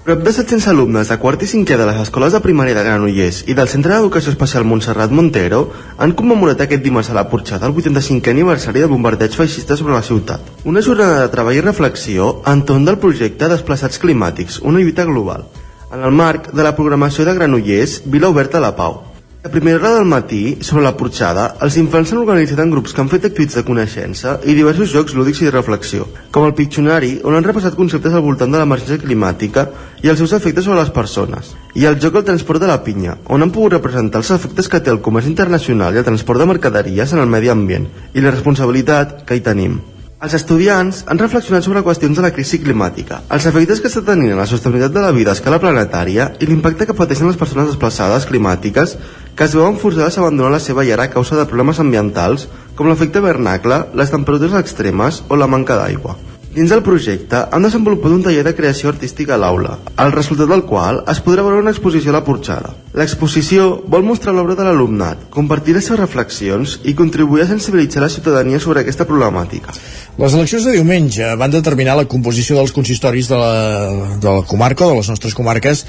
Prop 0.06 0.20
de 0.22 0.30
700 0.30 0.68
alumnes 0.70 1.08
de 1.10 1.14
quart 1.18 1.40
i 1.42 1.48
cinquè 1.50 1.74
de 1.74 1.86
les 1.88 1.96
escoles 1.98 2.30
de 2.30 2.38
primària 2.38 2.76
de 2.76 2.82
Granollers 2.86 3.40
i 3.50 3.56
del 3.58 3.66
Centre 3.66 3.90
d'Educació 3.90 4.30
Especial 4.30 4.62
Montserrat 4.62 5.10
Montero 5.10 5.64
han 5.98 6.12
commemorat 6.20 6.62
aquest 6.62 6.84
dimarts 6.84 7.10
a 7.10 7.16
la 7.16 7.24
Porxada 7.32 7.66
el 7.66 7.74
85è 7.74 8.30
aniversari 8.30 8.84
del 8.84 8.92
bombardeig 8.92 9.34
feixista 9.34 9.74
sobre 9.74 9.96
la 9.96 10.04
ciutat. 10.06 10.46
Una 10.62 10.84
jornada 10.88 11.18
de 11.24 11.32
treball 11.34 11.58
i 11.58 11.64
reflexió 11.66 12.28
entorn 12.54 12.86
del 12.86 13.00
projecte 13.02 13.50
Desplaçats 13.50 13.98
Climàtics, 13.98 14.60
una 14.62 14.78
lluita 14.78 15.10
global, 15.10 15.42
en 15.90 16.06
el 16.06 16.14
marc 16.14 16.52
de 16.54 16.62
la 16.62 16.76
programació 16.78 17.26
de 17.26 17.34
Granollers 17.34 18.04
Vila 18.06 18.30
Oberta 18.30 18.62
a 18.62 18.66
la 18.68 18.76
Pau. 18.78 19.00
A 19.46 19.48
primera 19.48 19.78
hora 19.78 19.94
del 19.94 20.04
matí, 20.04 20.58
sobre 20.60 20.82
la 20.82 20.96
porxada, 20.98 21.44
els 21.62 21.76
infants 21.78 22.10
s'han 22.10 22.18
organitzat 22.18 22.58
en 22.64 22.72
grups 22.72 22.90
que 22.90 22.98
han 22.98 23.10
fet 23.12 23.28
activitats 23.28 23.60
de 23.60 23.62
coneixença 23.68 24.32
i 24.42 24.56
diversos 24.58 24.90
jocs 24.90 25.14
lúdics 25.14 25.44
i 25.44 25.46
de 25.46 25.52
reflexió, 25.54 26.08
com 26.34 26.48
el 26.48 26.56
Piccionari, 26.58 27.12
on 27.22 27.38
han 27.38 27.46
repassat 27.46 27.78
conceptes 27.78 28.10
al 28.10 28.26
voltant 28.26 28.50
de 28.50 28.58
l'emergència 28.58 28.98
climàtica 29.06 29.68
i 30.02 30.10
els 30.10 30.18
seus 30.18 30.34
efectes 30.34 30.66
sobre 30.66 30.80
les 30.82 30.90
persones, 30.90 31.54
i 31.78 31.86
el 31.86 32.02
joc 32.02 32.18
El 32.18 32.26
transport 32.26 32.58
de 32.58 32.74
la 32.74 32.82
pinya, 32.82 33.20
on 33.30 33.46
han 33.46 33.54
pogut 33.54 33.78
representar 33.78 34.24
els 34.24 34.34
efectes 34.34 34.66
que 34.66 34.82
té 34.82 34.90
el 34.90 35.04
comerç 35.04 35.30
internacional 35.30 35.94
i 35.94 36.02
el 36.02 36.10
transport 36.10 36.42
de 36.42 36.50
mercaderies 36.56 37.14
en 37.14 37.22
el 37.22 37.30
medi 37.30 37.54
ambient 37.54 37.86
i 38.14 38.24
la 38.24 38.34
responsabilitat 38.34 39.22
que 39.28 39.38
hi 39.38 39.46
tenim. 39.46 39.78
Els 40.16 40.32
estudiants 40.32 41.02
han 41.12 41.18
reflexionat 41.20 41.66
sobre 41.66 41.82
qüestions 41.84 42.16
de 42.16 42.22
la 42.24 42.30
crisi 42.32 42.56
climàtica, 42.62 43.18
els 43.36 43.44
efectes 43.50 43.82
que 43.84 43.90
està 43.90 44.00
tenint 44.06 44.30
en 44.32 44.38
la 44.40 44.46
sostenibilitat 44.48 44.94
de 44.94 45.02
la 45.04 45.10
vida 45.12 45.34
a 45.34 45.36
escala 45.36 45.58
planetària 45.60 46.30
i 46.40 46.48
l'impacte 46.48 46.86
que 46.88 46.96
pateixen 46.96 47.28
les 47.28 47.36
persones 47.36 47.68
desplaçades 47.68 48.24
climàtiques 48.30 48.94
que 49.36 49.44
es 49.44 49.56
veuen 49.58 49.76
forçades 49.82 50.16
a 50.16 50.22
abandonar 50.22 50.54
la 50.54 50.62
seva 50.68 50.86
llar 50.88 51.02
a 51.04 51.10
causa 51.12 51.36
de 51.36 51.44
problemes 51.50 51.82
ambientals 51.84 52.46
com 52.78 52.88
l'efecte 52.88 53.20
hivernacle, 53.20 53.82
les 53.92 54.14
temperatures 54.14 54.56
extremes 54.62 55.20
o 55.28 55.36
la 55.36 55.50
manca 55.52 55.76
d'aigua. 55.76 56.16
Dins 56.56 56.70
del 56.72 56.80
projecte 56.80 57.36
han 57.52 57.66
desenvolupat 57.66 58.14
un 58.14 58.22
taller 58.24 58.40
de 58.46 58.54
creació 58.56 58.88
artística 58.88 59.34
a 59.34 59.36
l'aula, 59.36 59.74
el 60.00 60.14
resultat 60.14 60.48
del 60.48 60.62
qual 60.64 61.02
es 61.12 61.18
podrà 61.20 61.42
veure 61.44 61.60
una 61.60 61.74
exposició 61.74 62.14
a 62.14 62.14
la 62.16 62.22
Porxada. 62.24 62.70
L'exposició 62.96 63.66
vol 63.92 64.06
mostrar 64.06 64.32
l'obra 64.32 64.56
de 64.56 64.64
l'alumnat, 64.64 65.26
compartir 65.34 65.74
les 65.76 65.84
seves 65.84 66.00
reflexions 66.00 66.78
i 66.88 66.96
contribuir 66.96 67.44
a 67.44 67.50
sensibilitzar 67.50 68.00
la 68.06 68.08
ciutadania 68.08 68.56
sobre 68.56 68.80
aquesta 68.80 69.04
problemàtica. 69.04 69.76
Les 70.16 70.32
eleccions 70.32 70.64
de 70.64 70.72
diumenge 70.72 71.26
van 71.36 71.52
determinar 71.52 71.92
la 71.98 72.06
composició 72.08 72.54
dels 72.56 72.70
consistoris 72.72 73.26
de 73.28 73.36
la, 73.36 73.56
de 74.16 74.30
la 74.32 74.44
comarca, 74.48 74.86
de 74.88 74.94
les 74.96 75.10
nostres 75.12 75.34
comarques, 75.36 75.82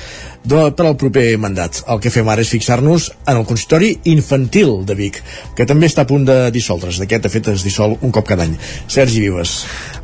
de, 0.43 0.65
per 0.75 0.83
al 0.83 0.97
proper 0.99 1.37
mandat. 1.39 1.79
El 1.87 2.01
que 2.03 2.11
fem 2.11 2.27
ara 2.27 2.43
és 2.43 2.51
fixar-nos 2.51 3.05
en 3.23 3.39
el 3.39 3.45
consistori 3.47 3.93
infantil 4.11 4.81
de 4.87 4.97
Vic, 4.99 5.21
que 5.55 5.63
també 5.69 5.87
està 5.87 6.03
a 6.03 6.09
punt 6.09 6.25
de 6.27 6.35
dissoldre's. 6.51 6.99
D'aquest, 6.99 7.23
de 7.23 7.31
fet, 7.31 7.47
es 7.53 7.63
dissol 7.63 7.95
un 8.01 8.11
cop 8.11 8.27
cada 8.27 8.43
any. 8.43 8.57
Sergi 8.91 9.23
Vives. 9.23 9.53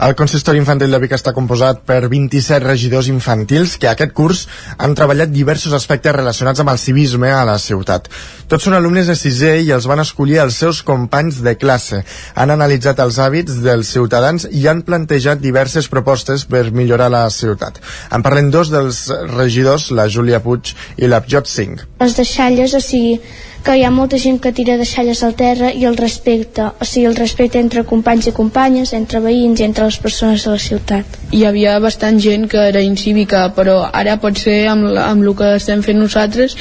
El 0.07 0.15
consistori 0.15 0.63
infantil 0.63 0.95
de 0.95 1.01
Vic 1.03 1.17
està 1.19 1.35
composat 1.35 1.83
per 1.83 1.99
27 2.07 2.63
regidors 2.63 3.11
infantils 3.11 3.75
que 3.75 3.91
aquest 3.91 4.15
curs 4.15 4.45
han 4.77 4.95
treballat 4.95 5.35
diversos 5.35 5.75
aspectes 5.75 6.15
relacionats 6.15 6.63
amb 6.63 6.71
el 6.71 6.79
civisme 6.79 7.27
a 7.27 7.43
la 7.51 7.57
ciutat. 7.59 8.07
Tots 8.47 8.69
són 8.69 8.79
alumnes 8.79 9.11
de 9.11 9.19
sisè 9.19 9.57
i 9.67 9.75
els 9.75 9.91
van 9.91 9.99
escollir 9.99 10.39
els 10.47 10.63
seus 10.63 10.79
companys 10.79 11.43
de 11.43 11.57
classe. 11.59 12.05
Han 12.39 12.55
analitzat 12.55 13.03
els 13.03 13.19
hàbits 13.19 13.59
dels 13.67 13.91
ciutadans 13.91 14.12
i 14.51 14.67
han 14.69 14.83
plantejat 14.85 15.41
diverses 15.41 15.89
propostes 15.91 16.45
per 16.45 16.69
millorar 16.71 17.09
la 17.13 17.23
ciutat. 17.33 17.79
En 18.13 18.23
parlem 18.25 18.51
dos 18.53 18.71
dels 18.73 19.05
regidors, 19.33 19.89
la 19.91 20.07
Júlia 20.07 20.41
Puig 20.43 20.73
i 20.97 21.09
la 21.09 21.21
Jot 21.27 21.49
Singh. 21.49 21.81
les 22.03 22.15
deixalles, 22.17 22.73
o 22.73 22.79
sigui, 22.83 23.19
que 23.63 23.77
hi 23.79 23.83
ha 23.87 23.89
molta 23.95 24.17
gent 24.19 24.41
que 24.43 24.51
tira 24.51 24.75
deixalles 24.75 25.21
al 25.23 25.35
terra 25.39 25.69
i 25.71 25.85
el 25.87 25.95
respecte, 25.95 26.65
o 26.81 26.83
sigui, 26.85 27.05
el 27.07 27.15
respecte 27.15 27.59
entre 27.63 27.85
companys 27.87 28.27
i 28.27 28.33
companyes, 28.35 28.91
entre 28.97 29.21
veïns 29.23 29.61
i 29.61 29.63
entre 29.63 29.85
les 29.87 29.97
persones 30.03 30.43
de 30.43 30.51
la 30.51 30.59
ciutat. 30.59 31.05
hi 31.31 31.45
havia 31.45 31.77
bastant 31.79 32.19
gent 32.19 32.47
que 32.51 32.59
era 32.69 32.81
incívica, 32.81 33.45
però 33.55 33.89
ara 33.93 34.17
potser 34.19 34.67
amb, 34.67 34.83
la- 34.91 35.07
amb 35.09 35.23
el 35.23 35.33
que 35.35 35.55
estem 35.55 35.81
fent 35.81 35.97
nosaltres 35.97 36.55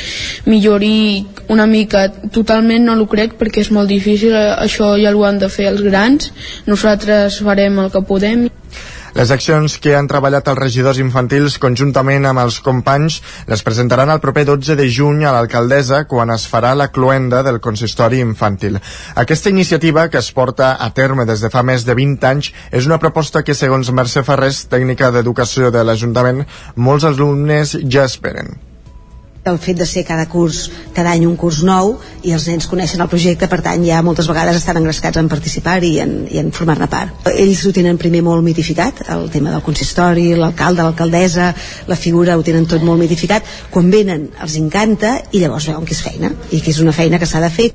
millori 0.47 1.27
una 1.49 1.67
mica. 1.67 2.07
Totalment 2.31 2.85
no 2.87 2.95
ho 3.01 3.07
crec 3.07 3.35
perquè 3.39 3.61
és 3.67 3.71
molt 3.71 3.89
difícil, 3.89 4.33
això 4.35 4.95
ja 5.03 5.11
ho 5.15 5.25
han 5.25 5.39
de 5.39 5.49
fer 5.49 5.67
els 5.73 5.83
grans, 5.83 6.33
nosaltres 6.67 7.41
farem 7.43 7.79
el 7.79 7.91
que 7.91 8.01
podem. 8.03 8.49
Les 9.13 9.31
accions 9.31 9.75
que 9.77 9.93
han 9.93 10.07
treballat 10.09 10.47
els 10.49 10.59
regidors 10.59 10.99
infantils 11.03 11.59
conjuntament 11.61 12.25
amb 12.31 12.41
els 12.41 12.57
companys 12.65 13.19
les 13.51 13.63
presentaran 13.67 14.09
el 14.09 14.23
proper 14.25 14.47
12 14.49 14.77
de 14.79 14.89
juny 14.89 15.27
a 15.29 15.35
l'alcaldessa 15.37 16.07
quan 16.09 16.33
es 16.33 16.47
farà 16.49 16.73
la 16.79 16.89
cloenda 16.95 17.43
del 17.45 17.61
consistori 17.61 18.23
infantil. 18.25 18.81
Aquesta 19.15 19.53
iniciativa, 19.53 20.09
que 20.09 20.23
es 20.23 20.33
porta 20.33 20.73
a 20.81 20.91
terme 20.97 21.29
des 21.29 21.45
de 21.45 21.53
fa 21.53 21.63
més 21.63 21.85
de 21.85 21.97
20 21.99 22.29
anys, 22.33 22.53
és 22.73 22.89
una 22.89 23.01
proposta 23.03 23.45
que, 23.45 23.55
segons 23.55 23.93
Mercè 23.93 24.25
Ferrés, 24.25 24.65
tècnica 24.73 25.13
d'educació 25.13 25.71
de 25.71 25.85
l'Ajuntament, 25.85 26.47
molts 26.77 27.05
alumnes 27.05 27.77
ja 27.85 28.09
esperen 28.09 28.72
el 29.45 29.59
fet 29.59 29.77
de 29.77 29.87
ser 29.87 30.05
cada 30.07 30.29
curs, 30.31 30.71
cada 30.95 31.11
any 31.11 31.25
un 31.27 31.35
curs 31.37 31.63
nou 31.67 31.97
i 32.23 32.31
els 32.35 32.45
nens 32.47 32.69
coneixen 32.71 33.01
el 33.03 33.11
projecte, 33.11 33.49
per 33.51 33.59
tant 33.65 33.83
ja 33.83 34.03
moltes 34.07 34.29
vegades 34.31 34.61
estan 34.61 34.79
engrescats 34.79 35.19
en 35.19 35.31
participar 35.31 35.81
i 35.83 35.97
en, 36.05 36.13
i 36.31 36.39
en 36.39 36.53
formar-ne 36.55 36.87
part. 36.91 37.27
Ells 37.33 37.65
ho 37.67 37.73
tenen 37.75 37.99
primer 37.99 38.23
molt 38.23 38.47
mitificat, 38.47 39.03
el 39.11 39.27
tema 39.35 39.51
del 39.51 39.65
consistori, 39.67 40.29
l'alcalde, 40.39 40.85
l'alcaldessa, 40.87 41.51
la 41.91 41.99
figura 41.99 42.37
ho 42.39 42.45
tenen 42.47 42.69
tot 42.71 42.85
molt 42.87 43.03
mitificat. 43.03 43.49
Quan 43.71 43.91
venen 43.91 44.29
els 44.39 44.55
encanta 44.61 45.17
i 45.33 45.43
llavors 45.43 45.67
veuen 45.73 45.91
que 45.91 45.97
és 45.97 46.05
feina 46.07 46.31
i 46.53 46.63
que 46.63 46.71
és 46.71 46.79
una 46.85 46.95
feina 46.95 47.19
que 47.19 47.27
s'ha 47.27 47.43
de 47.43 47.51
fer. 47.51 47.73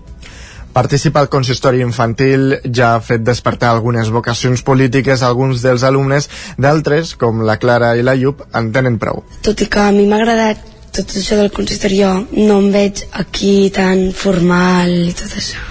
Participar 0.72 1.26
al 1.26 1.30
consistori 1.34 1.82
infantil 1.82 2.62
ja 2.64 2.94
ha 2.94 3.04
fet 3.04 3.26
despertar 3.28 3.74
algunes 3.74 4.12
vocacions 4.14 4.62
polítiques 4.64 5.20
a 5.20 5.28
alguns 5.28 5.66
dels 5.66 5.84
alumnes, 5.84 6.30
d'altres, 6.56 7.16
com 7.20 7.44
la 7.44 7.58
Clara 7.60 7.96
i 7.98 8.08
la 8.08 8.16
Llup, 8.16 8.46
en 8.56 8.72
tenen 8.72 9.02
prou. 9.02 9.26
Tot 9.44 9.60
i 9.66 9.68
que 9.68 9.84
a 9.84 9.92
mi 9.92 10.06
m'ha 10.08 10.22
agradat 10.22 10.77
tot 10.98 11.14
això 11.20 11.38
del 11.38 11.52
consistori, 11.54 12.02
jo 12.02 12.14
no 12.48 12.58
em 12.64 12.72
veig 12.74 13.04
aquí 13.22 13.70
tan 13.74 14.08
formal 14.18 14.92
i 15.12 15.14
tot 15.18 15.38
això. 15.38 15.62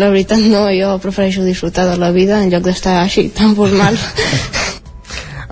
La 0.00 0.10
veritat 0.12 0.44
no, 0.44 0.66
jo 0.76 0.92
prefereixo 1.02 1.46
disfrutar 1.46 1.88
de 1.90 1.98
la 2.00 2.12
vida 2.14 2.42
en 2.42 2.52
lloc 2.52 2.68
d'estar 2.68 3.00
així 3.02 3.30
tan 3.34 3.56
formal. 3.58 3.98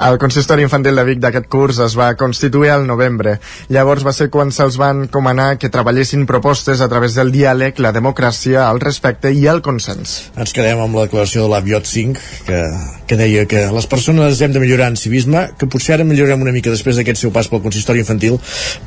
El 0.03 0.17
consistori 0.19 0.65
infantil 0.67 0.97
de 0.99 1.03
Vic 1.07 1.21
d'aquest 1.23 1.45
curs 1.47 1.77
es 1.85 1.93
va 1.95 2.09
constituir 2.19 2.73
al 2.75 2.89
novembre. 2.89 3.37
Llavors 3.71 4.03
va 4.03 4.11
ser 4.17 4.27
quan 4.35 4.51
se'ls 4.51 4.75
van 4.81 5.05
comanar 5.15 5.61
que 5.63 5.71
treballessin 5.71 6.25
propostes 6.27 6.83
a 6.83 6.89
través 6.91 7.15
del 7.15 7.31
diàleg, 7.31 7.79
la 7.79 7.93
democràcia, 7.95 8.65
el 8.67 8.83
respecte 8.83 9.31
i 9.31 9.47
el 9.53 9.63
consens. 9.63 10.17
Ens 10.35 10.57
quedem 10.57 10.83
amb 10.83 10.99
la 10.99 11.07
declaració 11.07 11.45
de 11.45 11.53
l'Aviot 11.53 11.87
5, 11.87 12.27
que, 12.49 12.61
que 13.07 13.21
deia 13.21 13.47
que 13.47 13.63
les 13.71 13.87
persones 13.87 14.43
hem 14.43 14.57
de 14.57 14.65
millorar 14.65 14.91
en 14.91 14.99
civisme, 14.99 15.45
que 15.55 15.71
potser 15.71 15.95
ara 16.01 16.09
millorem 16.09 16.43
una 16.43 16.57
mica 16.57 16.75
després 16.75 16.99
d'aquest 16.99 17.23
seu 17.23 17.31
pas 17.31 17.47
pel 17.47 17.63
consistori 17.63 18.03
infantil, 18.03 18.41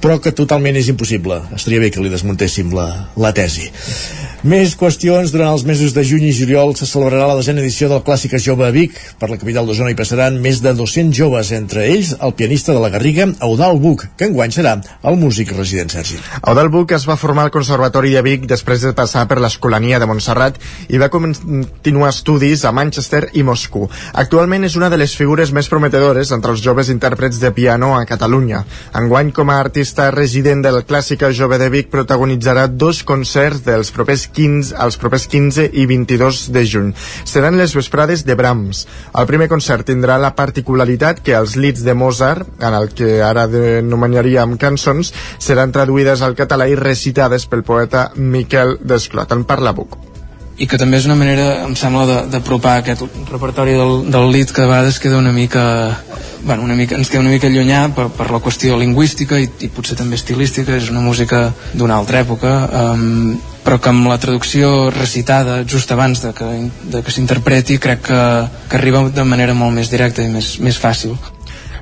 però 0.03 0.19
que 0.19 0.35
totalment 0.35 0.75
és 0.75 0.91
impossible. 0.91 1.39
Estaria 1.55 1.79
bé 1.79 1.95
que 1.95 2.03
li 2.03 2.11
desmuntéssim 2.11 2.75
la, 2.75 2.89
la 3.15 3.31
tesi. 3.31 3.71
Més 4.45 4.75
qüestions. 4.77 5.31
Durant 5.33 5.55
els 5.55 5.63
mesos 5.65 5.95
de 5.95 6.03
juny 6.05 6.27
i 6.27 6.35
juliol 6.35 6.75
se 6.77 6.85
celebrarà 6.85 7.31
la 7.31 7.37
desena 7.39 7.63
edició 7.63 7.87
del 7.89 8.03
Clàssica 8.05 8.37
Jove 8.37 8.67
a 8.67 8.73
Vic. 8.75 8.99
Per 9.17 9.31
la 9.31 9.39
capital 9.41 9.65
d'Osona 9.65 9.89
hi 9.89 9.97
passaran 9.97 10.37
més 10.43 10.59
de 10.61 10.75
200 10.77 11.05
joves, 11.14 11.52
entre 11.52 11.86
ells 11.91 12.15
el 12.22 12.34
pianista 12.34 12.73
de 12.73 12.80
la 12.80 12.90
Garriga, 12.90 13.27
Eudal 13.44 13.77
Buc, 13.82 14.06
que 14.18 14.30
enguany 14.30 14.53
serà 14.56 14.76
el 15.03 15.18
músic 15.22 15.52
resident 15.56 15.91
Sergi. 15.94 16.18
Eudal 16.41 16.69
Buc 16.73 16.94
es 16.95 17.06
va 17.10 17.18
formar 17.19 17.45
al 17.45 17.53
Conservatori 17.53 18.14
de 18.15 18.23
Vic 18.26 18.48
després 18.49 18.82
de 18.82 18.94
passar 18.98 19.26
per 19.30 19.38
l'Escolania 19.44 19.99
de 20.02 20.07
Montserrat 20.10 20.57
i 20.90 21.02
va 21.02 21.11
continuar 21.14 22.11
estudis 22.14 22.65
a 22.65 22.73
Manchester 22.76 23.30
i 23.34 23.44
Moscou. 23.44 23.90
Actualment 24.14 24.65
és 24.65 24.76
una 24.80 24.90
de 24.90 24.99
les 25.02 25.15
figures 25.15 25.52
més 25.56 25.69
prometedores 25.72 26.32
entre 26.36 26.56
els 26.56 26.64
joves 26.64 26.90
intèrprets 26.94 27.41
de 27.41 27.52
piano 27.56 27.94
a 27.98 28.06
Catalunya. 28.10 28.64
Enguany, 28.95 29.32
com 29.36 29.52
a 29.52 29.60
artista 29.60 30.10
resident 30.15 30.64
del 30.65 30.82
Clàssica 30.88 31.32
Jove 31.34 31.60
de 31.61 31.69
Vic, 31.73 31.91
protagonitzarà 31.94 32.68
dos 32.68 33.03
concerts 33.03 33.65
dels 33.65 33.91
propers 33.95 34.27
15, 34.34 34.76
els 34.86 34.99
propers 35.02 35.27
15 35.32 35.69
i 35.73 35.86
22 35.90 36.45
de 36.56 36.65
juny. 36.65 36.94
Seran 37.23 37.57
les 37.60 37.76
vesprades 37.76 38.26
de 38.26 38.36
Brahms. 38.36 38.86
El 39.14 39.27
primer 39.30 39.49
concert 39.52 39.86
tindrà 39.88 40.18
la 40.22 40.34
particularitat 40.36 40.85
que 41.26 41.36
els 41.38 41.56
leads 41.60 41.84
de 41.86 41.94
Mozart, 41.98 42.48
en 42.62 42.74
el 42.78 42.91
que 42.95 43.20
ara 43.26 43.48
denominaríem 43.52 44.57
cançons, 44.62 45.14
seran 45.40 45.74
traduïdes 45.76 46.22
al 46.22 46.38
català 46.38 46.70
i 46.70 46.80
recitades 46.80 47.49
pel 47.49 47.64
poeta 47.68 48.12
Miquel 48.16 48.78
Desclot. 48.82 49.32
En 49.36 49.44
parla 49.49 49.74
Buc 49.76 50.05
i 50.57 50.68
que 50.68 50.80
també 50.80 51.02
és 51.02 51.07
una 51.10 51.18
manera, 51.19 51.65
em 51.65 51.76
sembla, 51.76 52.22
d'apropar 52.32 52.77
aquest 52.80 53.03
repertori 53.32 53.76
del, 53.76 54.06
del 54.11 54.30
lead 54.32 54.53
que 54.56 54.64
a 54.64 54.69
vegades 54.69 55.02
queda 55.03 55.19
una 55.19 55.34
mica 55.36 55.65
bueno, 56.45 56.64
una 56.64 56.76
mica, 56.76 56.95
ens 56.95 57.10
queda 57.10 57.23
una 57.26 57.34
mica 57.34 57.49
allunyar 57.49 57.90
per, 57.98 58.07
per 58.14 58.30
la 58.32 58.40
qüestió 58.40 58.77
lingüística 58.80 59.40
i, 59.41 59.49
i 59.65 59.69
potser 59.73 59.98
també 59.99 60.15
estilística, 60.19 60.77
és 60.77 60.91
una 60.94 61.03
música 61.03 61.49
d'una 61.73 61.98
altra 61.98 62.22
època 62.22 62.56
um, 62.94 63.36
però 63.65 63.80
que 63.82 63.90
amb 63.90 64.07
la 64.07 64.19
traducció 64.22 64.91
recitada 64.94 65.64
just 65.65 65.91
abans 65.91 66.22
de 66.22 66.32
que, 66.38 66.49
de 66.94 67.02
que 67.02 67.11
s'interpreti 67.11 67.80
crec 67.82 68.06
que, 68.07 68.22
que 68.69 68.77
arriba 68.77 69.07
de 69.10 69.26
manera 69.26 69.57
molt 69.57 69.76
més 69.76 69.90
directa 69.91 70.23
i 70.23 70.30
més, 70.32 70.56
més 70.61 70.77
fàcil 70.80 71.18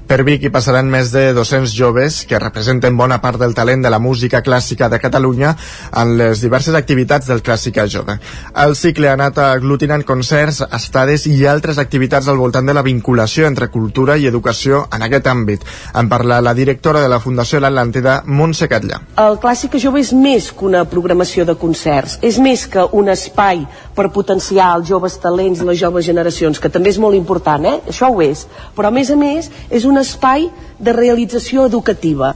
per 0.08 0.24
Vic 0.28 0.44
hi 0.44 0.52
passaran 0.54 0.90
més 0.92 1.12
de 1.14 1.22
200 1.34 1.72
joves 1.74 2.20
que 2.28 2.40
representen 2.42 2.98
bona 3.00 3.20
part 3.24 3.40
del 3.42 3.56
talent 3.56 3.84
de 3.86 3.90
la 3.90 4.00
música 4.04 4.42
clàssica 4.44 4.90
de 4.92 5.00
Catalunya 5.00 5.54
en 6.02 6.16
les 6.20 6.42
diverses 6.44 6.76
activitats 6.76 7.30
del 7.32 7.42
Clàssica 7.42 7.86
Jove. 7.90 8.18
El 8.64 8.76
cicle 8.76 9.10
ha 9.10 9.16
anat 9.18 9.40
aglutinant 9.44 10.04
concerts, 10.04 10.62
estades 10.76 11.26
i 11.28 11.38
altres 11.48 11.80
activitats 11.82 12.28
al 12.28 12.38
voltant 12.42 12.68
de 12.68 12.76
la 12.76 12.84
vinculació 12.86 13.48
entre 13.48 13.70
cultura 13.74 14.18
i 14.18 14.28
educació 14.28 14.84
en 14.94 15.08
aquest 15.08 15.30
àmbit. 15.32 15.64
En 15.96 16.10
parla 16.12 16.42
la 16.42 16.54
directora 16.54 17.02
de 17.02 17.10
la 17.10 17.22
Fundació 17.24 17.62
L'Atlàntida, 17.64 18.22
Montse 18.26 18.68
Catllà. 18.70 19.00
El 19.24 19.40
Clàssica 19.40 19.80
Jove 19.82 20.04
és 20.04 20.14
més 20.14 20.52
que 20.52 20.68
una 20.68 20.84
programació 20.90 21.48
de 21.48 21.56
concerts, 21.60 22.20
és 22.22 22.40
més 22.44 22.68
que 22.68 22.86
un 22.92 23.10
espai 23.14 23.64
per 23.96 24.10
potenciar 24.14 24.74
els 24.78 24.90
joves 24.90 25.18
talents 25.22 25.62
i 25.62 25.68
les 25.68 25.80
joves 25.80 26.06
generacions, 26.06 26.60
que 26.60 26.72
també 26.74 26.92
és 26.94 27.00
molt 27.00 27.16
important, 27.18 27.66
eh? 27.66 27.80
això 27.90 28.10
ho 28.12 28.22
és, 28.26 28.46
però 28.76 28.90
a 28.90 28.96
més 28.96 29.12
a 29.14 29.18
més 29.20 29.50
és 29.70 29.86
un 29.86 29.93
espai 30.02 30.50
de 30.80 30.94
realització 30.94 31.66
educativa. 31.66 32.34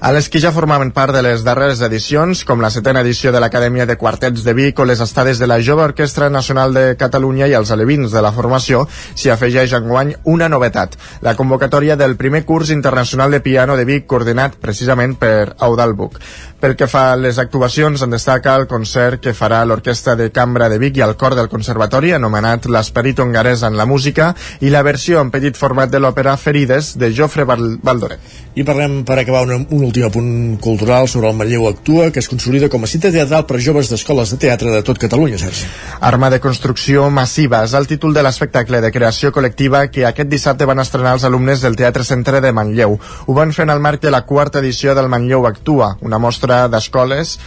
A 0.00 0.12
les 0.12 0.28
que 0.28 0.40
ja 0.42 0.52
formaven 0.52 0.90
part 0.92 1.14
de 1.16 1.22
les 1.24 1.44
darreres 1.46 1.80
edicions, 1.84 2.44
com 2.44 2.60
la 2.60 2.70
setena 2.74 3.00
edició 3.04 3.32
de 3.32 3.40
l'Acadèmia 3.40 3.86
de 3.88 3.96
Quartets 3.96 4.44
de 4.44 4.52
Vic 4.56 4.80
o 4.80 4.84
les 4.84 5.00
estades 5.00 5.38
de 5.40 5.48
la 5.48 5.60
Jove 5.64 5.84
Orquestra 5.84 6.28
Nacional 6.30 6.74
de 6.76 6.84
Catalunya 7.00 7.48
i 7.48 7.56
els 7.56 7.72
alevins 7.72 8.12
de 8.12 8.22
la 8.22 8.32
formació, 8.32 8.84
s'hi 9.14 9.32
afegeix 9.32 9.72
enguany 9.78 10.14
una 10.24 10.50
novetat, 10.52 10.98
la 11.22 11.36
convocatòria 11.38 11.96
del 11.96 12.16
primer 12.20 12.44
curs 12.44 12.70
internacional 12.74 13.30
de 13.30 13.40
piano 13.40 13.76
de 13.76 13.86
Vic 13.88 14.06
coordinat 14.10 14.58
precisament 14.60 15.16
per 15.16 15.54
Audal 15.58 15.94
Buc. 15.94 16.20
Pel 16.60 16.76
que 16.80 16.88
fa 16.88 17.10
a 17.12 17.16
les 17.20 17.38
actuacions, 17.38 18.00
en 18.00 18.14
destaca 18.14 18.54
el 18.56 18.66
concert 18.66 19.20
que 19.20 19.34
farà 19.36 19.58
l'Orquestra 19.68 20.14
de 20.16 20.30
Cambra 20.32 20.70
de 20.72 20.78
Vic 20.80 20.96
i 20.96 21.04
el 21.04 21.16
Cor 21.20 21.34
del 21.36 21.50
Conservatori, 21.52 22.14
anomenat 22.16 22.68
l'Esperit 22.72 23.20
hongarès 23.20 23.64
en 23.68 23.76
la 23.76 23.84
música, 23.84 24.30
i 24.60 24.72
la 24.72 24.84
versió 24.86 25.20
en 25.20 25.32
petit 25.34 25.58
format 25.60 25.92
de 25.92 26.00
l'òpera 26.00 26.38
Ferides, 26.40 26.83
de 27.00 27.10
Jofre 27.16 27.44
Valdoret. 27.48 28.20
I 28.54 28.62
parlem, 28.62 29.00
per 29.06 29.16
acabar, 29.18 29.42
un, 29.48 29.64
un 29.74 29.84
últim 29.88 30.06
punt 30.14 30.58
cultural 30.62 31.08
sobre 31.10 31.30
el 31.30 31.38
Manlleu 31.38 31.66
Actua, 31.68 32.10
que 32.14 32.20
es 32.22 32.28
consolida 32.30 32.68
com 32.70 32.84
a 32.84 32.90
cita 32.90 33.10
teatral 33.14 33.46
per 33.48 33.58
joves 33.64 33.90
d'escoles 33.90 34.34
de 34.34 34.38
teatre 34.44 34.70
de 34.70 34.82
tot 34.86 35.00
Catalunya, 35.00 35.40
Sergi. 35.40 35.66
Arma 36.04 36.30
de 36.30 36.38
construcció 36.44 37.08
massiva 37.10 37.64
és 37.66 37.74
el 37.74 37.88
títol 37.90 38.14
de 38.14 38.22
l'espectacle 38.22 38.82
de 38.84 38.92
creació 38.94 39.32
col·lectiva 39.34 39.86
que 39.90 40.06
aquest 40.06 40.30
dissabte 40.30 40.68
van 40.70 40.82
estrenar 40.84 41.16
els 41.18 41.26
alumnes 41.26 41.64
del 41.64 41.78
Teatre 41.80 42.06
Centre 42.06 42.40
de 42.44 42.52
Manlleu. 42.54 42.98
Ho 43.26 43.36
van 43.36 43.56
fer 43.56 43.66
en 43.66 43.74
el 43.74 43.82
marc 43.82 44.02
de 44.04 44.12
la 44.14 44.24
quarta 44.28 44.62
edició 44.62 44.94
del 44.94 45.10
Manlleu 45.10 45.48
Actua, 45.48 45.94
una 46.02 46.20
mostra 46.22 46.66
d'escoles 46.68 47.38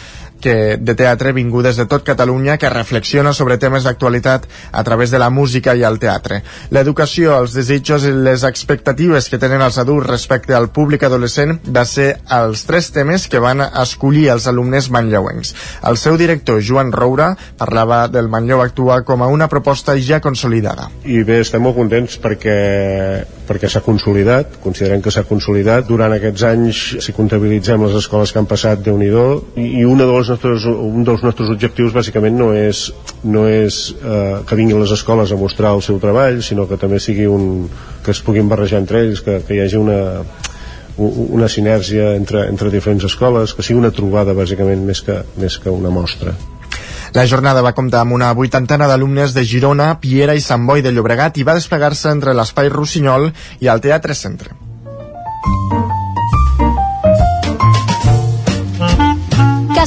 que, 0.42 0.78
de 0.78 0.96
teatre 0.96 1.34
vingudes 1.36 1.78
de 1.78 1.86
tot 1.90 2.06
Catalunya 2.08 2.58
que 2.58 2.70
reflexiona 2.70 3.34
sobre 3.34 3.58
temes 3.58 3.86
d'actualitat 3.88 4.48
a 4.72 4.84
través 4.84 5.12
de 5.12 5.20
la 5.20 5.30
música 5.30 5.76
i 5.76 5.84
el 5.88 6.00
teatre. 6.00 6.42
L'educació, 6.72 7.38
els 7.42 7.56
desitjos 7.58 8.06
i 8.08 8.14
les 8.14 8.44
expectatives 8.48 9.30
que 9.30 9.40
tenen 9.42 9.64
els 9.66 9.78
adults 9.82 10.10
respecte 10.10 10.56
al 10.56 10.70
públic 10.74 11.04
adolescent 11.08 11.58
va 11.68 11.86
ser 11.86 12.10
els 12.38 12.66
tres 12.68 12.92
temes 12.96 13.28
que 13.28 13.42
van 13.44 13.64
escollir 13.68 14.28
els 14.34 14.48
alumnes 14.48 14.90
manlleuencs. 14.94 15.54
El 15.88 15.98
seu 15.98 16.18
director, 16.18 16.62
Joan 16.62 16.92
Roura, 16.92 17.34
parlava 17.58 18.06
del 18.08 18.30
Manlleu 18.30 18.62
Actua 18.62 19.02
com 19.08 19.24
a 19.24 19.32
una 19.32 19.48
proposta 19.48 19.98
ja 20.00 20.22
consolidada. 20.22 20.90
I 21.06 21.24
bé, 21.28 21.42
estem 21.46 21.64
molt 21.64 21.78
contents 21.78 22.20
perquè 22.22 22.58
perquè 23.48 23.70
s'ha 23.72 23.82
consolidat, 23.86 24.58
considerem 24.64 25.02
que 25.02 25.12
s'ha 25.14 25.24
consolidat. 25.28 25.88
Durant 25.88 26.14
aquests 26.14 26.44
anys, 26.50 26.82
si 27.04 27.16
comptabilitzem 27.16 27.86
les 27.86 27.96
escoles 28.02 28.34
que 28.34 28.42
han 28.42 28.50
passat, 28.50 28.84
de 28.84 28.92
nhi 28.92 29.08
i 29.08 29.86
una 29.88 30.04
de 30.04 30.12
les 30.12 30.27
dels 30.28 30.44
nostres, 30.44 30.66
un 30.68 31.06
dels 31.08 31.24
nostres 31.24 31.50
objectius 31.54 31.96
bàsicament 31.96 32.36
no 32.38 32.52
és, 32.56 32.88
no 33.24 33.46
és 33.50 33.80
eh, 33.98 34.44
que 34.48 34.58
vinguin 34.60 34.82
les 34.82 34.94
escoles 34.96 35.32
a 35.32 35.40
mostrar 35.40 35.74
el 35.76 35.84
seu 35.86 36.00
treball, 36.04 36.42
sinó 36.44 36.68
que 36.68 36.80
també 36.80 37.00
sigui 37.04 37.28
un, 37.32 37.68
que 38.04 38.12
es 38.12 38.22
puguin 38.22 38.50
barrejar 38.52 38.84
entre 38.84 39.06
ells, 39.06 39.24
que, 39.26 39.40
que 39.48 39.58
hi 39.58 39.64
hagi 39.64 39.80
una, 39.80 40.00
una 40.98 41.48
sinergia 41.48 42.14
entre, 42.16 42.48
entre 42.52 42.72
diferents 42.74 43.08
escoles, 43.08 43.54
que 43.54 43.66
sigui 43.66 43.80
una 43.80 43.94
trobada 43.96 44.36
bàsicament 44.38 44.86
més 44.86 45.02
que, 45.06 45.22
més 45.38 45.58
que 45.62 45.74
una 45.74 45.94
mostra. 45.94 46.36
La 47.16 47.26
jornada 47.26 47.64
va 47.64 47.74
comptar 47.74 48.04
amb 48.04 48.18
una 48.18 48.34
vuitantena 48.36 48.88
d'alumnes 48.90 49.34
de 49.34 49.46
Girona, 49.48 49.94
Piera 50.02 50.36
i 50.36 50.44
Sant 50.44 50.68
Boi 50.68 50.84
de 50.84 50.92
Llobregat 50.92 51.40
i 51.40 51.48
va 51.48 51.56
desplegar-se 51.58 52.12
entre 52.12 52.36
l'Espai 52.36 52.70
Rossinyol 52.74 53.32
i 53.64 53.72
el 53.72 53.82
Teatre 53.82 54.18
Centre. 54.18 54.58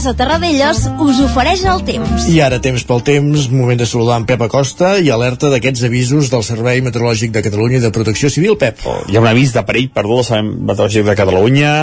Casa 0.01 0.16
Terradellos 0.16 0.78
us 1.05 1.18
ofereix 1.20 1.60
el 1.68 1.82
temps. 1.85 2.22
I 2.32 2.39
ara 2.40 2.56
temps 2.64 2.86
pel 2.89 3.02
temps, 3.05 3.43
moment 3.52 3.77
de 3.77 3.85
saludar 3.85 4.14
en 4.16 4.24
Pep 4.24 4.40
Acosta 4.47 4.94
i 4.97 5.10
alerta 5.12 5.51
d'aquests 5.52 5.82
avisos 5.90 6.31
del 6.32 6.40
Servei 6.47 6.81
Meteorològic 6.81 7.35
de 7.35 7.43
Catalunya 7.44 7.77
i 7.77 7.82
de 7.82 7.90
Protecció 7.93 8.31
Civil, 8.32 8.56
Pep. 8.56 8.81
Hi 8.81 9.18
ha 9.18 9.20
un 9.20 9.28
avís 9.28 9.52
de 9.52 9.60
perill 9.68 9.90
perdut 9.93 10.22
del 10.22 10.27
Servei 10.31 10.48
Meteorològic 10.70 11.05
de 11.10 11.16
Catalunya 11.20 11.74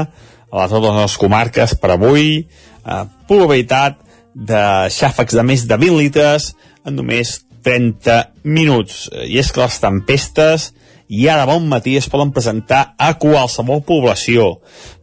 a 0.50 0.66
totes 0.74 0.98
les 0.98 1.20
comarques 1.22 1.78
per 1.78 1.94
avui, 1.94 2.26
eh, 2.42 3.00
probabilitat 3.30 4.02
de 4.34 4.66
xàfecs 4.98 5.38
de 5.38 5.46
més 5.54 5.70
de 5.70 5.78
20 5.86 6.02
litres 6.02 6.56
en 6.90 6.98
només 6.98 7.38
30 7.62 8.20
minuts. 8.42 9.12
I 9.14 9.38
és 9.46 9.54
que 9.54 9.62
les 9.62 9.82
tempestes 9.86 10.72
i 11.06 11.28
ara 11.30 11.46
bon 11.46 11.70
matí 11.70 12.00
es 12.02 12.10
poden 12.10 12.34
presentar 12.34 12.96
a 12.98 13.14
qualsevol 13.22 13.86
població. 13.86 14.56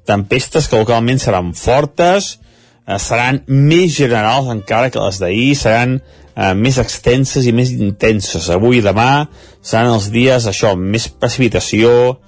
Tempestes 0.02 0.66
que 0.66 0.82
localment 0.82 1.22
seran 1.22 1.54
fortes, 1.54 2.40
eh, 2.86 2.98
seran 2.98 3.42
més 3.48 3.94
generals 3.96 4.50
encara 4.52 4.90
que 4.92 5.02
les 5.02 5.20
d'ahir, 5.22 5.54
seran 5.58 5.98
eh, 5.98 6.52
més 6.54 6.78
extenses 6.82 7.46
i 7.46 7.54
més 7.56 7.72
intenses. 7.74 8.50
Avui 8.52 8.80
i 8.80 8.84
demà 8.84 9.26
seran 9.60 9.94
els 9.94 10.10
dies, 10.14 10.48
això, 10.50 10.74
amb 10.74 10.94
més 10.94 11.08
precipitació, 11.08 12.18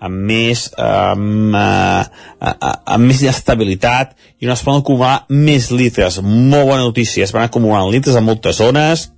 amb 0.00 0.16
més, 0.30 0.66
amb, 0.80 1.54
eh, 1.54 2.04
amb 2.40 3.04
més 3.04 3.22
inestabilitat 3.22 4.16
i 4.40 4.48
on 4.48 4.54
es 4.54 4.64
poden 4.64 4.82
acumular 4.82 5.24
més 5.28 5.70
litres. 5.70 6.20
Molt 6.24 6.68
bona 6.72 6.82
notícia, 6.86 7.24
es 7.24 7.34
van 7.36 7.46
acumulant 7.46 7.90
litres 7.92 8.16
a 8.16 8.24
moltes 8.24 8.60
zones 8.62 9.10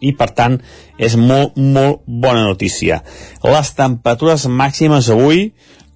i 0.00 0.12
per 0.14 0.30
tant 0.38 0.60
és 0.98 1.16
molt, 1.18 1.56
molt 1.58 2.04
bona 2.06 2.44
notícia. 2.46 3.02
Les 3.42 3.74
temperatures 3.74 4.46
màximes 4.46 5.10
avui, 5.10 5.50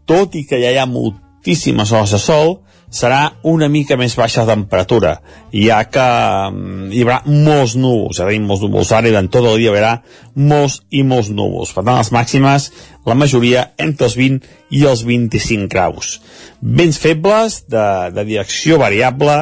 tot 0.07 0.35
i 0.35 0.43
que 0.49 0.59
ja 0.59 0.73
hi 0.75 0.81
ha 0.83 0.91
moltíssimes 0.91 1.93
hores 1.95 2.17
de 2.17 2.19
sol, 2.19 2.57
serà 2.93 3.21
una 3.49 3.69
mica 3.73 3.97
més 3.97 4.15
baixa 4.19 4.45
de 4.45 4.53
temperatura, 4.53 5.15
ja 5.57 5.81
que 5.89 6.05
mm, 6.53 6.91
hi 6.93 7.03
haurà 7.05 7.21
molts 7.27 7.75
núvols, 7.81 8.19
és 8.19 8.25
a 8.25 8.29
dir, 8.29 8.41
molts 8.45 8.65
núvols, 8.67 8.93
ara 8.93 9.09
i 9.09 9.29
tot 9.33 9.47
el 9.49 9.57
dia 9.63 9.71
hi 9.71 9.73
haurà 9.73 9.93
molts 10.37 10.83
i 10.93 11.01
molts 11.03 11.31
núvols. 11.33 11.73
Per 11.73 11.85
tant, 11.87 11.97
les 11.97 12.13
màximes, 12.13 12.69
la 13.09 13.17
majoria 13.17 13.71
entre 13.81 14.11
els 14.11 14.19
20 14.21 14.77
i 14.77 14.85
els 14.89 15.05
25 15.09 15.71
graus. 15.73 16.19
Vents 16.61 17.01
febles, 17.01 17.63
de, 17.73 17.87
de 18.13 18.27
direcció 18.29 18.79
variable, 18.83 19.39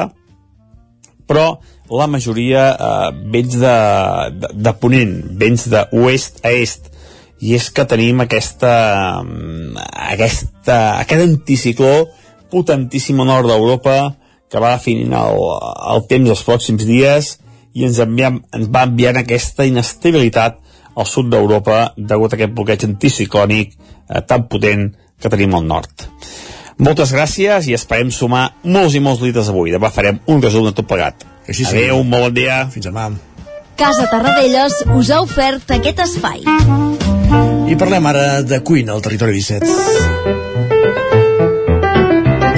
però 1.27 1.59
la 1.91 2.07
majoria 2.07 2.69
eh, 2.71 3.11
vents 3.35 3.59
de, 3.59 3.75
de, 4.39 4.53
de 4.63 4.73
ponent, 4.79 5.13
vents 5.43 5.67
d'oest 5.75 6.39
a 6.47 6.55
est, 6.55 6.87
i 7.41 7.55
és 7.57 7.67
que 7.73 7.83
tenim 7.89 8.21
aquesta, 8.23 8.73
mm, 9.25 9.75
aquesta, 10.13 10.77
aquest 11.01 11.25
anticicló 11.25 11.95
potentíssim 12.51 13.19
al 13.21 13.31
nord 13.31 13.49
d'Europa 13.49 13.97
que 14.51 14.59
va 14.59 14.75
definint 14.75 15.15
el, 15.15 15.39
el 15.95 16.03
temps 16.11 16.27
dels 16.27 16.43
pròxims 16.47 16.83
dies 16.87 17.37
i 17.73 17.85
ens, 17.87 18.01
enviem, 18.03 18.41
ens 18.51 18.71
va 18.71 18.83
enviant 18.87 19.21
aquesta 19.21 19.65
inestabilitat 19.67 20.59
al 20.91 21.07
sud 21.07 21.31
d'Europa 21.31 21.93
degut 21.95 22.33
a 22.33 22.39
aquest 22.39 22.55
bloqueig 22.55 22.83
anticiclònic 22.87 23.71
eh, 23.77 24.21
tan 24.27 24.47
potent 24.51 24.89
que 25.21 25.31
tenim 25.31 25.55
al 25.55 25.67
nord. 25.69 26.07
Moltes 26.81 27.13
gràcies 27.13 27.67
i 27.69 27.75
esperem 27.77 28.11
sumar 28.11 28.47
molts 28.63 28.95
i 28.97 29.01
molts 29.03 29.21
litres 29.23 29.51
avui. 29.53 29.71
Demà 29.71 29.91
farem 29.93 30.19
un 30.33 30.41
resum 30.41 30.65
de 30.67 30.73
tot 30.75 30.87
plegat. 30.89 31.27
Així 31.47 31.67
Adéu, 31.69 32.01
un 32.01 32.09
bon 32.09 32.33
dia. 32.33 32.63
Fins 32.73 32.89
demà. 32.89 33.11
Casa 33.77 34.07
Tarradellas 34.09 34.81
us 34.97 35.11
ha 35.13 35.21
ofert 35.23 35.71
aquest 35.77 36.01
espai. 36.03 36.43
I 37.71 37.77
parlem 37.79 38.11
ara 38.11 38.41
de 38.43 38.59
cuina 38.65 38.97
al 38.97 39.05
territori 39.05 39.39
17 39.39 41.20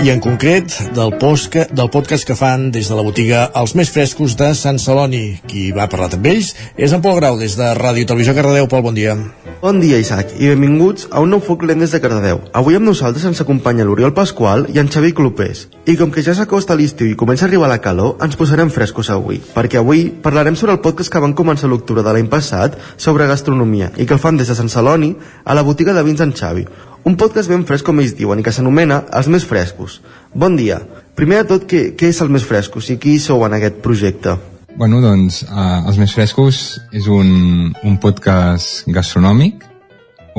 i 0.03 0.09
en 0.11 0.19
concret 0.19 0.73
del, 0.91 1.13
posca, 1.15 1.63
del 1.71 1.87
podcast 1.87 2.25
que 2.27 2.35
fan 2.35 2.65
des 2.75 2.89
de 2.91 2.95
la 2.97 3.03
botiga 3.05 3.45
Els 3.55 3.71
Més 3.79 3.87
Frescos 3.93 4.33
de 4.35 4.49
Sant 4.57 4.75
Celoni. 4.81 5.37
Qui 5.47 5.69
va 5.71 5.85
parlar 5.87 6.09
amb 6.17 6.27
ells 6.27 6.49
és 6.75 6.91
en 6.91 6.99
Pol 6.99 7.15
Grau 7.21 7.37
des 7.39 7.55
de 7.55 7.69
Ràdio 7.77 8.09
Televisió 8.09 8.35
Cardedeu. 8.35 8.67
Pol, 8.67 8.83
bon 8.83 8.97
dia. 8.97 9.15
Bon 9.61 9.79
dia, 9.79 10.01
Isaac, 10.03 10.33
i 10.43 10.49
benvinguts 10.51 11.07
a 11.07 11.23
un 11.23 11.31
nou 11.31 11.39
foc 11.39 11.63
lent 11.63 11.79
des 11.79 11.95
de 11.95 12.01
Cardedeu. 12.03 12.41
Avui 12.51 12.75
amb 12.75 12.89
nosaltres 12.89 13.23
ens 13.29 13.39
acompanya 13.39 13.85
l'Oriol 13.87 14.11
Pasqual 14.17 14.67
i 14.75 14.81
en 14.81 14.91
Xavi 14.91 15.13
Clopés. 15.15 15.69
I 15.87 15.95
com 15.95 16.11
que 16.11 16.23
ja 16.25 16.35
s'acosta 16.35 16.75
l'estiu 16.75 17.07
i 17.07 17.15
comença 17.15 17.45
a 17.45 17.47
arribar 17.47 17.71
la 17.71 17.79
calor, 17.79 18.17
ens 18.19 18.35
posarem 18.35 18.73
frescos 18.75 19.07
avui, 19.13 19.39
perquè 19.55 19.79
avui 19.79 20.09
parlarem 20.25 20.59
sobre 20.59 20.75
el 20.75 20.83
podcast 20.83 21.13
que 21.13 21.23
van 21.23 21.37
començar 21.37 21.71
l'octubre 21.71 22.03
de 22.03 22.11
l'any 22.11 22.27
passat 22.27 22.75
sobre 22.97 23.29
gastronomia 23.31 23.93
i 23.95 24.03
que 24.03 24.17
el 24.17 24.19
fan 24.19 24.35
des 24.35 24.51
de 24.51 24.59
Sant 24.59 24.73
Celoni 24.73 25.13
a 25.45 25.55
la 25.55 25.63
botiga 25.63 25.95
de 25.95 26.03
vins 26.03 26.19
en 26.19 26.35
Xavi, 26.35 26.67
un 27.03 27.17
podcast 27.19 27.51
ben 27.51 27.65
fresc 27.67 27.85
com 27.85 27.99
ells 27.99 28.15
diuen 28.15 28.39
i 28.39 28.45
que 28.45 28.53
s'anomena 28.55 29.03
Els 29.17 29.27
Més 29.31 29.45
Frescos. 29.47 29.99
Bon 30.33 30.55
dia. 30.55 30.79
Primer 31.17 31.43
de 31.43 31.49
tot, 31.51 31.65
què, 31.69 31.83
què 31.99 32.09
és 32.13 32.21
Els 32.23 32.31
Més 32.31 32.45
Frescos 32.47 32.89
i 32.93 32.97
qui 33.01 33.17
sou 33.19 33.43
en 33.47 33.55
aquest 33.57 33.81
projecte? 33.83 34.37
Bueno, 34.77 35.01
doncs, 35.03 35.43
uh, 35.43 35.83
Els 35.89 35.99
Més 36.01 36.13
Frescos 36.15 36.63
és 36.95 37.09
un, 37.11 37.73
un 37.83 37.97
podcast 38.01 38.87
gastronòmic 38.87 39.67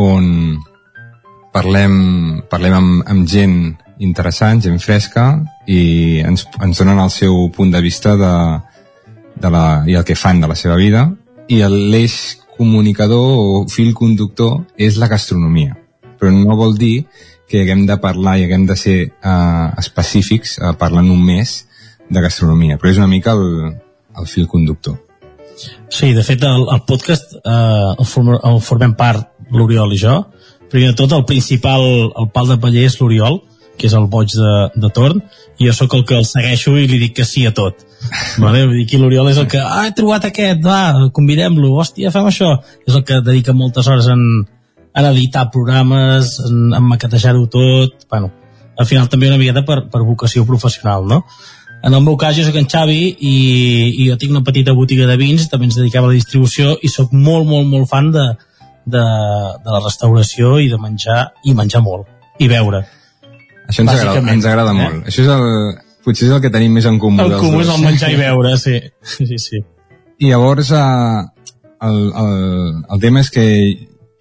on 0.00 0.56
parlem, 1.54 1.98
parlem 2.50 2.78
amb, 2.80 3.04
amb 3.12 3.28
gent 3.30 3.58
interessant, 4.02 4.64
gent 4.64 4.80
fresca 4.82 5.28
i 5.70 6.24
ens, 6.24 6.48
ens 6.64 6.80
donen 6.80 6.98
el 6.98 7.12
seu 7.14 7.44
punt 7.54 7.70
de 7.70 7.84
vista 7.84 8.16
de, 8.18 8.34
de 9.38 9.52
la, 9.52 9.84
i 9.86 9.94
el 9.94 10.08
que 10.08 10.18
fan 10.18 10.42
de 10.42 10.50
la 10.50 10.58
seva 10.58 10.80
vida 10.80 11.06
i 11.46 11.60
l'eix 11.62 12.40
comunicador 12.56 13.38
o 13.38 13.64
fil 13.70 13.94
conductor 13.94 14.64
és 14.74 14.98
la 14.98 15.10
gastronomia 15.12 15.83
però 16.24 16.32
no 16.32 16.56
vol 16.56 16.78
dir 16.80 17.04
que 17.48 17.60
haguem 17.60 17.84
de 17.86 18.00
parlar 18.00 18.38
i 18.40 18.46
haguem 18.48 18.64
de 18.66 18.76
ser 18.80 18.98
uh, 19.12 19.76
específics 19.80 20.56
uh, 20.58 20.72
parlant 20.80 21.06
només 21.06 21.66
de 22.08 22.20
gastronomia, 22.24 22.78
però 22.80 22.92
és 22.92 23.00
una 23.00 23.10
mica 23.10 23.34
el, 23.36 23.74
el 24.16 24.28
fil 24.28 24.48
conductor. 24.48 24.96
Sí, 25.88 26.12
de 26.16 26.24
fet 26.26 26.42
el, 26.44 26.66
el 26.72 26.82
podcast 26.88 27.36
eh, 27.38 27.90
el, 27.94 28.06
form, 28.08 28.32
el 28.34 28.56
formem 28.64 28.96
part 28.98 29.28
l'Oriol 29.54 29.92
i 29.94 30.00
jo 30.00 30.16
primer 30.72 30.90
de 30.90 30.98
tot 30.98 31.12
el 31.14 31.22
principal 31.28 31.84
el 32.10 32.26
pal 32.34 32.48
de 32.50 32.56
paller 32.58 32.88
és 32.88 32.96
l'Oriol 32.98 33.38
que 33.78 33.86
és 33.86 33.94
el 33.94 34.08
boig 34.10 34.34
de, 34.34 34.54
de 34.82 34.90
torn 34.96 35.20
i 35.60 35.68
jo 35.68 35.74
sóc 35.76 35.94
el 35.94 36.02
que 36.08 36.18
el 36.18 36.26
segueixo 36.26 36.74
i 36.74 36.88
li 36.90 36.98
dic 37.04 37.14
que 37.20 37.26
sí 37.28 37.44
a 37.46 37.52
tot 37.54 37.86
vale? 38.42 38.64
Vull 38.66 38.80
dir 38.80 38.88
que 38.90 38.98
l'Oriol 38.98 39.30
és 39.30 39.38
el 39.38 39.46
que 39.52 39.62
ah, 39.62 39.84
he 39.86 39.94
trobat 39.94 40.26
aquest, 40.26 40.58
va, 40.66 41.06
convidem-lo 41.14 41.70
hòstia, 41.78 42.10
fem 42.14 42.26
això 42.32 42.50
és 42.82 42.98
el 42.98 43.06
que 43.06 43.22
dedica 43.22 43.54
moltes 43.54 43.86
hores 43.86 44.10
en, 44.10 44.42
en 44.94 45.10
editar 45.10 45.50
programes, 45.50 46.38
en, 46.46 46.72
en 46.74 46.88
maquetejar-ho 46.88 47.46
tot, 47.50 48.06
bueno, 48.10 48.30
al 48.78 48.86
final 48.86 49.08
també 49.10 49.28
una 49.28 49.38
miqueta 49.38 49.64
per, 49.66 49.84
per 49.90 50.02
vocació 50.06 50.46
professional, 50.46 51.06
no? 51.10 51.24
En 51.84 51.92
el 51.92 52.00
meu 52.00 52.16
cas 52.16 52.36
jo 52.36 52.46
soc 52.46 52.56
en 52.56 52.68
Xavi 52.70 53.00
i, 53.12 53.34
i 54.00 54.08
jo 54.08 54.16
tinc 54.16 54.32
una 54.32 54.44
petita 54.46 54.72
botiga 54.72 55.08
de 55.10 55.18
vins, 55.20 55.50
també 55.52 55.68
ens 55.68 55.76
dedicava 55.76 56.08
a 56.08 56.12
la 56.14 56.16
distribució 56.16 56.78
i 56.80 56.88
sóc 56.88 57.12
molt, 57.12 57.44
molt, 57.44 57.68
molt 57.68 57.90
fan 57.90 58.08
de, 58.14 58.24
de, 58.86 59.02
de 59.02 59.74
la 59.74 59.82
restauració 59.82 60.56
i 60.62 60.70
de 60.72 60.78
menjar, 60.80 61.18
i 61.44 61.52
menjar 61.58 61.82
molt, 61.84 62.08
i 62.40 62.48
beure. 62.48 62.84
Això 63.68 63.84
ens 63.84 63.92
agrada, 63.92 64.24
ens 64.32 64.48
agrada 64.48 64.72
eh? 64.72 64.78
molt. 64.78 65.10
Això 65.10 65.26
és 65.26 65.30
el, 65.34 65.44
potser 66.06 66.30
és 66.30 66.36
el 66.38 66.42
que 66.44 66.52
tenim 66.54 66.78
més 66.78 66.88
en 66.88 67.00
comú. 67.02 67.20
El 67.24 67.36
comú 67.36 67.60
és 67.64 67.72
el 67.74 67.84
menjar 67.84 68.12
i 68.14 68.20
beure, 68.20 68.56
sí. 68.60 68.78
sí, 69.18 69.40
sí. 69.42 69.60
I 70.22 70.30
llavors 70.30 70.70
eh, 70.72 70.80
el, 71.84 72.00
el, 72.22 72.38
el 72.94 73.02
tema 73.02 73.20
és 73.24 73.32
que 73.34 73.44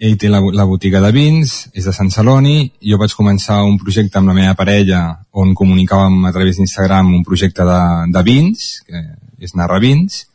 ell 0.04 0.18
té 0.20 0.30
la, 0.32 0.42
la 0.54 0.66
botiga 0.68 1.00
de 1.04 1.12
vins, 1.16 1.54
és 1.72 1.88
de 1.88 1.94
Sant 1.96 2.12
Celoni, 2.12 2.58
jo 2.84 3.00
vaig 3.00 3.14
començar 3.16 3.62
un 3.64 3.78
projecte 3.80 4.20
amb 4.20 4.32
la 4.32 4.36
meva 4.36 4.56
parella 4.60 5.04
on 5.40 5.54
comunicàvem 5.56 6.26
a 6.28 6.34
través 6.36 6.60
d'Instagram 6.60 7.14
un 7.16 7.24
projecte 7.24 7.64
de, 7.68 7.80
de 8.12 8.24
vins, 8.28 8.68
que 8.88 9.04
és 9.44 9.56
Narra 9.56 9.80
Vins, 9.84 10.26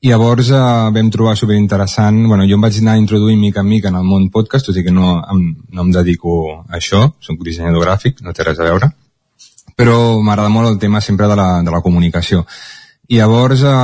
i 0.00 0.08
llavors 0.08 0.48
eh, 0.56 0.62
vam 0.96 1.10
trobar 1.12 1.36
superinteressant, 1.36 2.22
bueno, 2.30 2.46
jo 2.48 2.56
em 2.56 2.64
vaig 2.64 2.80
anar 2.80 2.96
introduint 2.96 3.40
mica 3.40 3.60
en 3.60 3.68
mica 3.68 3.92
en 3.92 4.00
el 4.00 4.08
món 4.08 4.30
podcast, 4.32 4.70
tot 4.70 4.80
i 4.80 4.84
que 4.86 4.94
no, 4.94 5.18
em, 5.34 5.44
no 5.76 5.84
em 5.84 5.92
dedico 5.92 6.40
a 6.62 6.78
això, 6.80 7.04
soc 7.20 7.44
dissenyador 7.44 7.84
gràfic, 7.84 8.24
no 8.24 8.32
té 8.32 8.46
res 8.46 8.60
a 8.60 8.68
veure, 8.70 8.88
però 9.76 9.96
m'agrada 10.24 10.48
molt 10.52 10.72
el 10.72 10.80
tema 10.80 11.04
sempre 11.04 11.28
de 11.28 11.36
la, 11.36 11.50
de 11.64 11.72
la 11.72 11.84
comunicació 11.84 12.46
i 13.10 13.18
llavors 13.18 13.64
eh, 13.66 13.74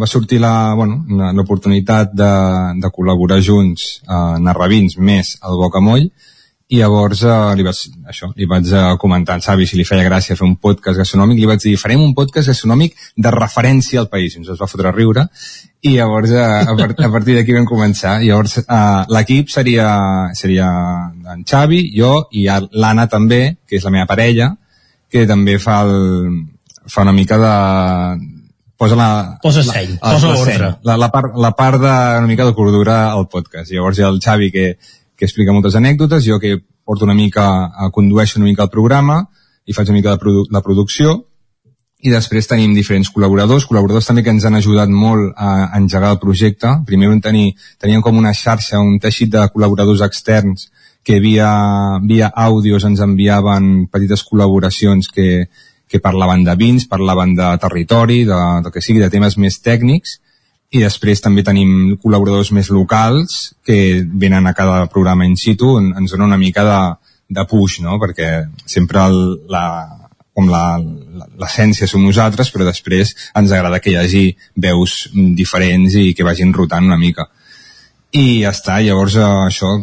va 0.00 0.10
sortir 0.10 0.40
la, 0.42 0.74
bueno, 0.74 1.30
l'oportunitat 1.38 2.10
de, 2.18 2.32
de 2.82 2.90
col·laborar 2.90 3.38
junts 3.44 3.84
eh, 4.02 4.36
Narrabins 4.42 4.98
més 4.98 5.36
el 5.46 5.58
Bocamoll 5.60 6.08
i 6.72 6.80
llavors 6.80 7.20
eh, 7.22 7.36
li, 7.58 7.66
vaig, 7.66 7.78
això, 8.10 8.32
li 8.34 8.48
vaig 8.50 8.72
eh, 8.72 8.82
comentar 8.98 9.36
al 9.36 9.44
Xavi 9.44 9.68
si 9.70 9.78
li 9.78 9.86
feia 9.86 10.06
gràcia 10.06 10.34
fer 10.34 10.46
un 10.48 10.56
podcast 10.56 10.98
gastronòmic 10.98 11.38
li 11.38 11.46
vaig 11.50 11.62
dir 11.62 11.76
farem 11.78 12.02
un 12.02 12.16
podcast 12.18 12.50
gastronòmic 12.50 12.98
de 13.14 13.32
referència 13.34 14.02
al 14.02 14.10
país 14.10 14.34
ens 14.40 14.50
es 14.50 14.58
va 14.58 14.70
fotre 14.70 14.90
a 14.90 14.94
riure. 14.96 15.28
I 15.86 15.94
llavors 15.98 16.34
eh, 16.34 16.42
a, 16.42 16.74
part, 16.78 16.98
a 16.98 17.12
partir 17.12 17.36
d'aquí 17.36 17.54
vam 17.54 17.68
començar. 17.68 18.16
I 18.22 18.32
llavors 18.32 18.58
eh, 18.62 18.74
l'equip 19.14 19.52
seria, 19.52 19.92
seria 20.38 20.66
en 21.36 21.46
Xavi, 21.46 21.84
jo 21.94 22.16
i 22.34 22.48
l'Anna 22.48 23.06
també, 23.06 23.42
que 23.68 23.78
és 23.78 23.86
la 23.86 23.94
meva 23.94 24.10
parella 24.10 24.54
que 25.12 25.26
també 25.28 25.58
fa, 25.60 25.82
el, 25.84 26.46
fa 26.88 27.04
una 27.04 27.12
mica 27.12 27.36
de, 27.38 27.56
posa 28.82 28.98
la... 28.98 29.38
Posa 29.42 29.62
seny, 29.62 29.94
la, 29.94 30.12
posa 30.16 30.32
la, 30.32 30.40
ordre. 30.40 30.70
La, 30.82 30.96
la, 30.98 31.08
part, 31.14 31.36
la 31.38 31.52
part 31.54 31.78
de, 31.78 31.94
una 32.18 32.26
mica 32.26 32.46
de 32.48 32.54
cordura 32.58 33.12
al 33.12 33.28
podcast. 33.30 33.70
Llavors 33.70 33.98
hi 33.98 34.06
ha 34.06 34.10
el 34.10 34.18
Xavi 34.24 34.50
que, 34.50 34.66
que 35.14 35.28
explica 35.28 35.54
moltes 35.54 35.78
anècdotes, 35.78 36.26
jo 36.26 36.40
que 36.42 36.56
porto 36.82 37.06
una 37.06 37.14
mica, 37.14 37.46
a 37.70 37.90
condueixo 37.94 38.40
una 38.40 38.50
mica 38.50 38.66
el 38.66 38.72
programa 38.74 39.22
i 39.64 39.76
faig 39.76 39.92
una 39.92 40.00
mica 40.00 40.16
de 40.16 40.18
produ 40.18 40.48
la 40.50 40.64
producció 40.66 41.20
i 42.02 42.10
després 42.10 42.50
tenim 42.50 42.72
diferents 42.74 43.12
col·laboradors, 43.14 43.68
col·laboradors 43.70 44.08
també 44.10 44.24
que 44.26 44.32
ens 44.34 44.42
han 44.48 44.58
ajudat 44.58 44.90
molt 44.90 45.36
a 45.38 45.68
engegar 45.78 46.10
el 46.16 46.18
projecte. 46.18 46.72
Primer 46.88 47.12
vam 47.12 47.20
tenir, 47.22 47.52
teníem 47.78 48.02
com 48.02 48.18
una 48.18 48.34
xarxa, 48.34 48.80
un 48.82 48.98
teixit 48.98 49.30
de 49.30 49.44
col·laboradors 49.54 50.02
externs 50.02 50.72
que 51.06 51.20
via, 51.22 51.52
via 52.02 52.32
àudios 52.34 52.82
ens 52.88 53.02
enviaven 53.06 53.86
petites 53.94 54.26
col·laboracions 54.26 55.06
que, 55.14 55.46
que 55.92 56.00
parlaven 56.00 56.46
de 56.46 56.56
vins, 56.56 56.88
parlaven 56.88 57.36
de 57.36 57.52
territori, 57.60 58.22
de, 58.24 58.40
de 58.64 58.72
que 58.72 58.80
sigui, 58.80 59.02
de 59.04 59.12
temes 59.12 59.36
més 59.36 59.60
tècnics, 59.60 60.18
i 60.72 60.80
després 60.80 61.20
també 61.20 61.44
tenim 61.44 61.98
col·laboradors 62.00 62.50
més 62.56 62.70
locals 62.72 63.52
que 63.66 63.76
venen 64.08 64.48
a 64.48 64.54
cada 64.56 64.86
programa 64.92 65.28
in 65.28 65.36
situ, 65.36 65.76
en, 65.78 65.90
ens 66.00 66.14
dona 66.14 66.30
una 66.30 66.40
mica 66.40 66.64
de, 66.64 66.78
de 67.36 67.44
push, 67.50 67.82
no? 67.84 67.98
perquè 68.00 68.30
sempre 68.64 69.04
el, 69.04 69.18
la, 69.52 69.66
com 70.32 70.48
l'essència 70.48 71.88
som 71.88 72.04
nosaltres, 72.04 72.50
però 72.52 72.64
després 72.64 73.12
ens 73.36 73.52
agrada 73.52 73.82
que 73.84 73.92
hi 73.92 73.98
hagi 74.00 74.24
veus 74.56 75.10
diferents 75.12 75.96
i 76.00 76.12
que 76.16 76.24
vagin 76.24 76.54
rotant 76.56 76.88
una 76.88 77.00
mica. 77.00 77.28
I 78.12 78.42
ja 78.44 78.52
està, 78.52 78.78
llavors 78.84 79.16
eh, 79.16 79.28
això, 79.46 79.74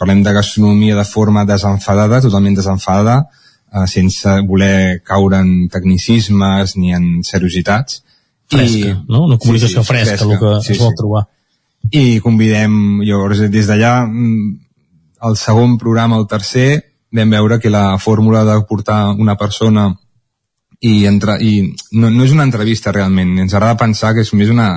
parlem 0.00 0.24
de 0.24 0.34
gastronomia 0.36 0.96
de 0.96 1.04
forma 1.08 1.46
desenfadada, 1.48 2.20
totalment 2.24 2.56
desenfadada, 2.56 3.22
eh, 3.72 3.86
sense 3.86 4.40
voler 4.46 5.00
caure 5.06 5.40
en 5.40 5.68
tecnicismes 5.68 6.76
ni 6.76 6.94
en 6.94 7.22
seriositats. 7.26 8.02
Fresca, 8.50 8.96
no? 9.08 9.26
Una 9.28 9.38
comunicació 9.38 9.84
fresca, 9.86 10.24
el 10.26 10.38
que 10.38 10.72
es 10.74 10.80
vol 10.80 10.96
trobar. 10.98 11.26
I 11.90 12.20
convidem, 12.20 13.00
llavors, 13.06 13.44
des 13.50 13.68
d'allà, 13.70 14.04
mm, 14.06 14.50
el 15.28 15.36
segon 15.36 15.78
programa, 15.78 16.18
el 16.18 16.26
tercer, 16.26 16.84
vam 17.12 17.30
veure 17.30 17.58
que 17.58 17.70
la 17.70 17.98
fórmula 17.98 18.44
de 18.44 18.60
portar 18.68 19.10
una 19.10 19.36
persona 19.36 19.90
i, 20.80 21.04
entre, 21.06 21.36
i 21.42 21.74
no, 21.92 22.10
no 22.10 22.24
és 22.24 22.32
una 22.32 22.46
entrevista 22.46 22.92
realment, 22.92 23.36
ens 23.38 23.54
agrada 23.54 23.78
pensar 23.80 24.14
que 24.14 24.24
és 24.24 24.32
més 24.34 24.50
una, 24.50 24.70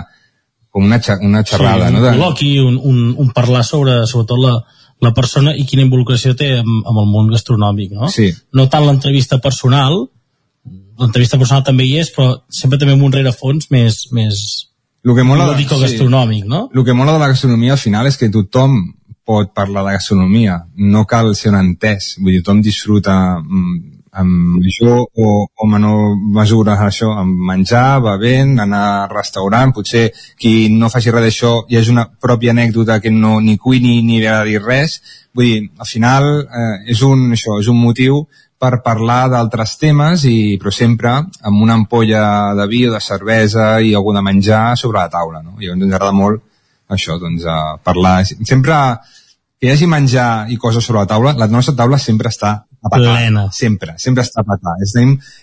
com 0.70 0.86
una, 0.86 1.00
una 1.22 1.44
xerrada. 1.44 1.88
sí, 1.88 1.94
un 1.94 2.02
no? 2.02 2.08
Col·loqui, 2.10 2.54
un, 2.60 2.80
un, 2.82 3.04
un 3.18 3.30
parlar 3.32 3.64
sobre, 3.64 4.02
sobretot 4.10 4.42
la, 4.42 4.58
la 5.04 5.14
persona 5.16 5.54
i 5.56 5.66
quina 5.70 5.84
involucració 5.86 6.34
té 6.40 6.50
amb, 6.60 6.82
amb 6.90 7.04
el 7.04 7.08
món 7.12 7.32
gastronòmic, 7.34 7.94
no? 8.00 8.10
Sí. 8.14 8.30
No 8.56 8.68
tant 8.72 8.86
l'entrevista 8.88 9.40
personal, 9.44 10.06
l'entrevista 11.00 11.40
personal 11.42 11.66
també 11.68 11.88
hi 11.88 11.98
és, 12.02 12.12
però 12.16 12.38
sempre 12.50 12.80
també 12.80 12.96
amb 12.96 13.06
un 13.08 13.16
rerefons 13.16 13.70
més, 13.74 14.06
més 14.16 14.44
el 15.04 15.16
que 15.18 15.26
mola 15.28 15.50
de, 15.50 15.58
lúdico-gastronòmic, 15.58 16.46
no? 16.48 16.68
El 16.74 16.86
que 16.88 16.96
mola 16.96 17.18
de 17.18 17.20
la 17.20 17.32
gastronomia 17.34 17.76
al 17.76 17.82
final 17.82 18.08
és 18.08 18.18
que 18.20 18.32
tothom 18.32 18.78
pot 19.28 19.52
parlar 19.56 19.86
de 19.88 19.98
gastronomia, 19.98 20.62
no 20.76 21.06
cal 21.08 21.32
ser 21.36 21.52
un 21.52 21.60
entès, 21.60 22.14
vull 22.20 22.36
dir, 22.36 22.44
tothom 22.44 22.62
disfruta 22.64 23.16
mm, 23.40 24.03
amb 24.14 24.60
major 24.62 25.08
o, 25.10 25.30
o 25.46 25.68
menor 25.70 26.14
mesura 26.38 26.76
això, 26.86 27.10
amb 27.18 27.40
menjar, 27.50 28.02
bevent, 28.06 28.56
anar 28.62 28.84
a 28.94 29.10
restaurant, 29.12 29.74
potser 29.74 30.10
qui 30.40 30.70
no 30.70 30.92
faci 30.94 31.12
res 31.12 31.26
d'això 31.28 31.54
hi 31.68 31.80
hagi 31.80 31.94
una 31.94 32.06
pròpia 32.06 32.54
anècdota 32.54 33.00
que 33.02 33.12
no 33.12 33.40
ni 33.42 33.58
cuini 33.58 34.02
ni 34.06 34.20
li 34.20 34.28
agrada 34.28 34.50
dir 34.50 34.62
res, 34.62 35.00
vull 35.34 35.50
dir, 35.50 35.60
al 35.80 35.90
final 35.90 36.30
eh, 36.44 36.92
és, 36.94 37.02
un, 37.02 37.32
això, 37.34 37.58
és 37.62 37.70
un 37.74 37.80
motiu 37.82 38.24
per 38.64 38.80
parlar 38.86 39.28
d'altres 39.32 39.76
temes, 39.82 40.24
i, 40.30 40.56
però 40.62 40.72
sempre 40.72 41.12
amb 41.18 41.64
una 41.66 41.76
ampolla 41.76 42.54
de 42.56 42.68
vi 42.72 42.86
o 42.88 42.94
de 42.94 43.02
cervesa 43.04 43.74
i 43.84 43.92
algú 43.98 44.14
de 44.16 44.24
menjar 44.24 44.78
sobre 44.80 45.02
la 45.02 45.10
taula. 45.12 45.42
No? 45.44 45.58
I 45.60 45.74
ens 45.74 45.84
agrada 45.90 46.14
molt 46.16 46.46
això, 46.94 47.18
doncs, 47.20 47.44
a 47.44 47.76
parlar. 47.84 48.22
Sempre 48.24 48.78
que 49.60 49.68
hi 49.68 49.74
hagi 49.74 49.90
menjar 49.90 50.30
i 50.54 50.60
coses 50.62 50.86
sobre 50.86 51.02
la 51.02 51.10
taula, 51.12 51.36
la 51.40 51.50
nostra 51.52 51.76
taula 51.76 52.00
sempre 52.00 52.32
està 52.32 52.62
a 52.84 52.90
petar. 52.94 53.18
Plena. 53.18 53.46
Sempre, 53.56 53.94
sempre 53.98 54.24
està 54.24 54.42
a 54.44 54.48
petar. 54.48 54.76
És, 54.84 54.94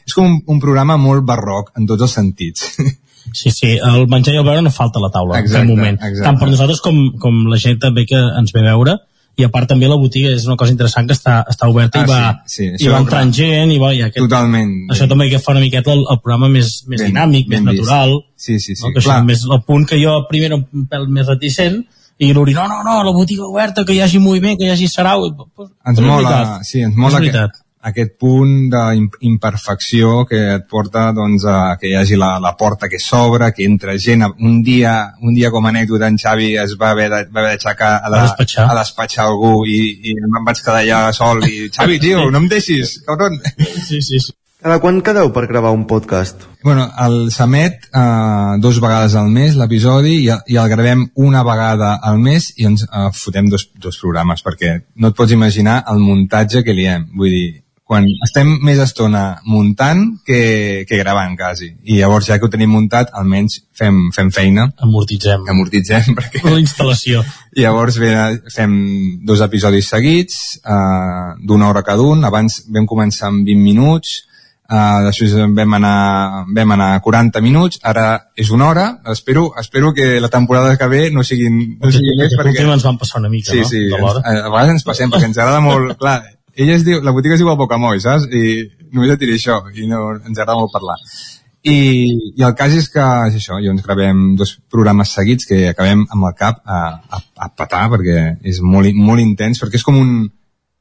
és 0.07 0.15
com 0.17 0.27
un, 0.27 0.41
un 0.47 0.61
programa 0.61 0.97
molt 1.01 1.25
barroc 1.25 1.73
en 1.77 1.87
tots 1.91 2.03
els 2.09 2.13
sentits. 2.21 2.69
Sí, 3.37 3.51
sí, 3.53 3.75
el 3.77 4.07
menjar 4.09 4.33
i 4.33 4.39
el 4.41 4.45
beure 4.47 4.63
no 4.65 4.71
falta 4.73 4.99
a 4.99 5.03
la 5.05 5.11
taula 5.13 5.37
Exacte, 5.39 5.61
en 5.61 5.69
cap 5.69 5.77
moment. 5.77 5.99
exacte. 6.01 6.23
Tant 6.25 6.39
per 6.41 6.47
nosaltres 6.49 6.81
com, 6.83 6.97
com 7.21 7.37
la 7.53 7.59
gent 7.61 7.77
també 7.79 8.07
que 8.09 8.17
ens 8.17 8.51
ve 8.57 8.63
a 8.65 8.71
veure 8.73 8.95
i 9.39 9.45
a 9.45 9.51
part 9.53 9.69
també 9.71 9.87
la 9.91 9.99
botiga 10.01 10.33
és 10.33 10.47
una 10.49 10.57
cosa 10.59 10.73
interessant 10.73 11.07
que 11.07 11.15
està, 11.15 11.35
està 11.53 11.69
oberta 11.71 12.01
Ah, 12.01 12.03
i 12.03 12.09
va, 12.09 12.23
sí, 12.49 12.65
sí, 12.65 12.71
i 12.73 12.89
això 12.89 12.95
va 12.97 13.03
entrant 13.05 13.31
gent 13.37 13.71
i 13.77 13.79
va, 13.79 13.93
i 13.95 14.01
aquest, 14.09 14.25
Totalment. 14.25 14.73
això 14.97 15.07
també 15.13 15.29
que 15.31 15.39
fa 15.45 15.53
una 15.53 15.61
miqueta 15.63 15.93
el, 15.93 16.01
el 16.11 16.19
programa 16.25 16.49
més, 16.57 16.73
més 16.89 17.05
Ben- 17.05 17.13
dinàmic, 17.13 17.47
més 17.53 17.61
ben 17.61 17.69
vist. 17.71 17.85
natural 17.85 18.17
Sí, 18.41 18.57
sí, 18.59 18.75
sí. 18.75 18.83
no? 18.87 18.95
que 18.97 19.05
això 19.05 19.13
Clar. 19.13 19.37
és 19.37 19.45
el 19.53 19.63
punt 19.69 19.87
que 19.93 20.01
jo 20.01 20.17
primer 20.33 20.51
era 20.51 20.59
un 20.59 20.89
pèl 20.91 21.07
més 21.13 21.29
reticent 21.29 21.83
i 22.21 22.33
l'Uri, 22.37 22.53
no, 22.53 22.67
no, 22.69 22.83
no, 22.85 22.99
la 23.07 23.13
botiga 23.17 23.47
oberta, 23.49 23.85
que 23.89 23.95
hi 23.97 24.01
hagi 24.05 24.19
moviment, 24.21 24.59
que 24.61 24.67
hi 24.69 24.75
hagi 24.75 24.89
sarau. 24.93 25.25
Pues, 25.57 25.71
ens 25.89 26.01
mola, 26.05 26.59
sí, 26.69 26.83
ens 26.85 26.95
mola 27.01 27.21
que, 27.25 27.33
aquest 27.91 28.11
punt 28.21 28.69
d'imperfecció 29.31 30.27
que 30.29 30.41
et 30.57 30.67
porta 30.69 31.07
doncs, 31.17 31.47
a 31.49 31.77
que 31.81 31.89
hi 31.89 31.95
hagi 31.97 32.19
la, 32.21 32.35
la 32.43 32.53
porta 32.61 32.89
que 32.93 32.99
s'obre, 33.01 33.49
que 33.57 33.65
entra 33.65 33.95
gent. 33.99 34.25
Un 34.39 34.63
dia, 34.63 35.15
un 35.23 35.33
dia 35.35 35.51
com 35.51 35.65
a 35.65 35.71
anècdota, 35.73 36.09
en 36.13 36.19
Xavi 36.21 36.51
es 36.61 36.75
va 36.81 36.91
haver 36.91 37.09
de- 37.11 37.23
va 37.33 37.41
haver 37.41 37.55
d'aixecar 37.57 37.93
a, 37.95 38.03
A 38.07 38.11
de, 38.11 38.21
despatxar. 38.27 38.67
a 38.71 38.79
despatxar 38.81 39.25
algú 39.31 39.65
i, 39.67 39.81
i 40.11 40.17
em 40.19 40.45
vaig 40.45 40.61
quedar 40.61 40.83
allà 40.83 41.01
sol 41.17 41.41
i 41.49 41.69
Xavi, 41.77 41.99
tio, 42.05 42.29
no 42.31 42.39
em 42.45 42.49
deixis, 42.53 42.99
cabron. 43.07 43.41
Sí, 43.89 44.03
sí, 44.03 44.21
sí. 44.21 44.33
Cada 44.61 44.77
quan 44.77 44.99
quedeu 45.01 45.31
per 45.33 45.47
gravar 45.49 45.71
un 45.73 45.87
podcast? 45.89 46.43
Bueno, 46.61 46.85
el 47.01 47.31
s'emet 47.33 47.87
eh, 47.97 48.59
dos 48.61 48.77
vegades 48.85 49.15
al 49.17 49.31
mes 49.33 49.57
l'episodi 49.57 50.19
i, 50.27 50.29
i 50.53 50.59
el 50.61 50.69
gravem 50.69 51.07
una 51.17 51.41
vegada 51.49 51.95
al 52.05 52.21
mes 52.21 52.51
i 52.61 52.69
ens 52.69 52.85
eh, 52.85 53.07
fotem 53.17 53.49
dos, 53.49 53.71
dos 53.81 53.97
programes 54.03 54.45
perquè 54.45 54.75
no 55.01 55.09
et 55.09 55.17
pots 55.17 55.33
imaginar 55.33 55.81
el 55.89 56.05
muntatge 56.05 56.61
que 56.67 56.77
li 56.77 56.85
hem. 56.85 57.09
Vull 57.17 57.33
dir, 57.33 57.49
quan 57.91 58.05
estem 58.29 58.53
més 58.63 58.79
estona 58.85 59.41
muntant 59.49 60.05
que, 60.29 60.85
que 60.87 61.01
gravant 61.01 61.33
quasi. 61.41 61.73
I 61.89 61.97
llavors 62.05 62.29
ja 62.29 62.37
que 62.39 62.45
ho 62.47 62.53
tenim 62.53 62.71
muntat 62.77 63.11
almenys 63.17 63.63
fem, 63.73 63.97
fem 64.15 64.29
feina. 64.31 64.69
Amortitzem. 64.85 65.49
Amortitzem 65.51 66.13
perquè... 66.21 66.45
La 66.45 66.61
instal·lació. 66.61 67.25
I 67.57 67.65
llavors 67.65 67.97
ve, 67.99 68.13
fem 68.53 68.75
dos 69.25 69.41
episodis 69.49 69.89
seguits, 69.89 70.37
eh, 70.61 71.31
d'una 71.49 71.73
hora 71.73 71.83
cada 71.87 72.05
un. 72.05 72.29
Abans 72.29 72.67
vam 72.69 72.87
començar 72.87 73.33
amb 73.33 73.49
20 73.49 73.65
minuts, 73.65 74.21
Uh, 74.71 75.01
després 75.03 75.33
vam 75.35 75.73
anar, 75.81 76.45
vam 76.55 76.73
anar 76.77 76.91
40 77.03 77.41
minuts, 77.43 77.81
ara 77.83 78.05
és 78.39 78.53
una 78.55 78.69
hora, 78.69 78.85
espero, 79.11 79.49
espero 79.59 79.91
que 79.97 80.21
la 80.23 80.31
temporada 80.31 80.77
que 80.79 80.87
ve 80.87 81.01
no 81.11 81.25
sigui, 81.27 81.49
no 81.51 81.91
sigui 81.91 82.15
més 82.21 82.37
perquè... 82.39 82.63
ens 82.63 82.87
van 82.87 83.01
passar 83.01 83.19
una 83.19 83.33
mica, 83.33 83.51
Sí, 83.51 83.65
no? 83.65 83.67
sí, 83.67 83.81
De 83.91 83.99
a 83.99 84.37
a 84.45 84.53
vegades 84.53 84.77
ens 84.77 84.87
passem 84.87 85.11
perquè 85.11 85.27
ens 85.27 85.41
agrada 85.43 85.59
molt, 85.65 85.97
clar, 86.03 86.21
ella 86.55 86.79
es 86.79 86.87
diu, 86.87 87.03
la 87.03 87.11
botiga 87.17 87.35
es 87.35 87.43
diu 87.43 87.51
el 87.51 87.59
Bocamoll, 87.59 87.99
saps? 87.99 88.29
I 88.31 88.71
només 88.95 89.11
et 89.17 89.21
diré 89.25 89.35
això, 89.41 89.59
i 89.75 89.91
no, 89.91 90.05
ens 90.21 90.39
agrada 90.39 90.61
molt 90.61 90.71
parlar. 90.71 91.01
I, 91.61 91.77
I 92.39 92.45
el 92.47 92.55
cas 92.57 92.73
és 92.73 92.87
que 92.95 93.05
és 93.29 93.37
això, 93.37 93.59
llavors 93.61 93.85
gravem 93.85 94.37
dos 94.39 94.55
programes 94.73 95.11
seguits 95.19 95.51
que 95.51 95.65
acabem 95.75 96.07
amb 96.09 96.31
el 96.31 96.37
cap 96.39 96.63
a, 96.65 96.85
a, 97.11 97.21
a 97.43 97.51
petar 97.59 97.89
perquè 97.93 98.21
és 98.47 98.63
molt, 98.63 98.95
molt 98.97 99.21
intens, 99.21 99.61
perquè 99.61 99.83
és 99.83 99.85
com 99.85 99.99
un, 99.99 100.15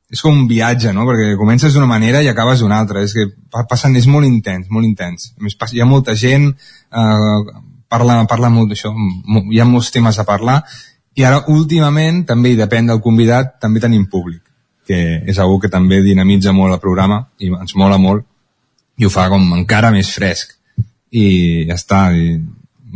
és 0.09 0.21
com 0.25 0.33
un 0.33 0.47
viatge, 0.49 0.91
no? 0.93 1.05
Perquè 1.05 1.35
comences 1.37 1.73
d'una 1.73 1.85
manera 1.89 2.23
i 2.23 2.27
acabes 2.31 2.59
d'una 2.63 2.79
altra. 2.79 3.03
És 3.05 3.13
que 3.13 3.27
pa- 3.51 3.65
passen, 3.69 3.95
és 3.95 4.07
molt 4.07 4.25
intens, 4.25 4.67
molt 4.69 4.85
intens. 4.85 5.33
A 5.37 5.43
més, 5.43 5.57
hi 5.71 5.81
ha 5.81 5.85
molta 5.85 6.15
gent, 6.15 6.49
eh, 6.49 7.59
parla, 7.87 8.25
parla 8.27 8.49
molt 8.49 8.69
d'això, 8.71 8.91
hi 9.51 9.59
ha 9.59 9.65
molts 9.65 9.91
temes 9.91 10.17
a 10.19 10.25
parlar, 10.25 10.63
i 11.15 11.23
ara 11.23 11.43
últimament, 11.47 12.23
també, 12.25 12.53
i 12.53 12.55
depèn 12.59 12.87
del 12.87 13.01
convidat, 13.01 13.59
també 13.61 13.79
tenim 13.79 14.05
públic, 14.09 14.41
que 14.87 15.21
és 15.27 15.37
algú 15.39 15.59
que 15.59 15.69
també 15.69 16.01
dinamitza 16.01 16.53
molt 16.53 16.73
el 16.73 16.79
programa 16.79 17.27
i 17.39 17.49
ens 17.49 17.75
mola 17.75 17.97
molt, 17.97 18.25
i 18.97 19.05
ho 19.05 19.09
fa 19.09 19.27
com 19.29 19.53
encara 19.53 19.91
més 19.91 20.09
fresc. 20.13 20.55
I 21.11 21.65
ja 21.67 21.75
està, 21.75 22.01
i 22.13 22.39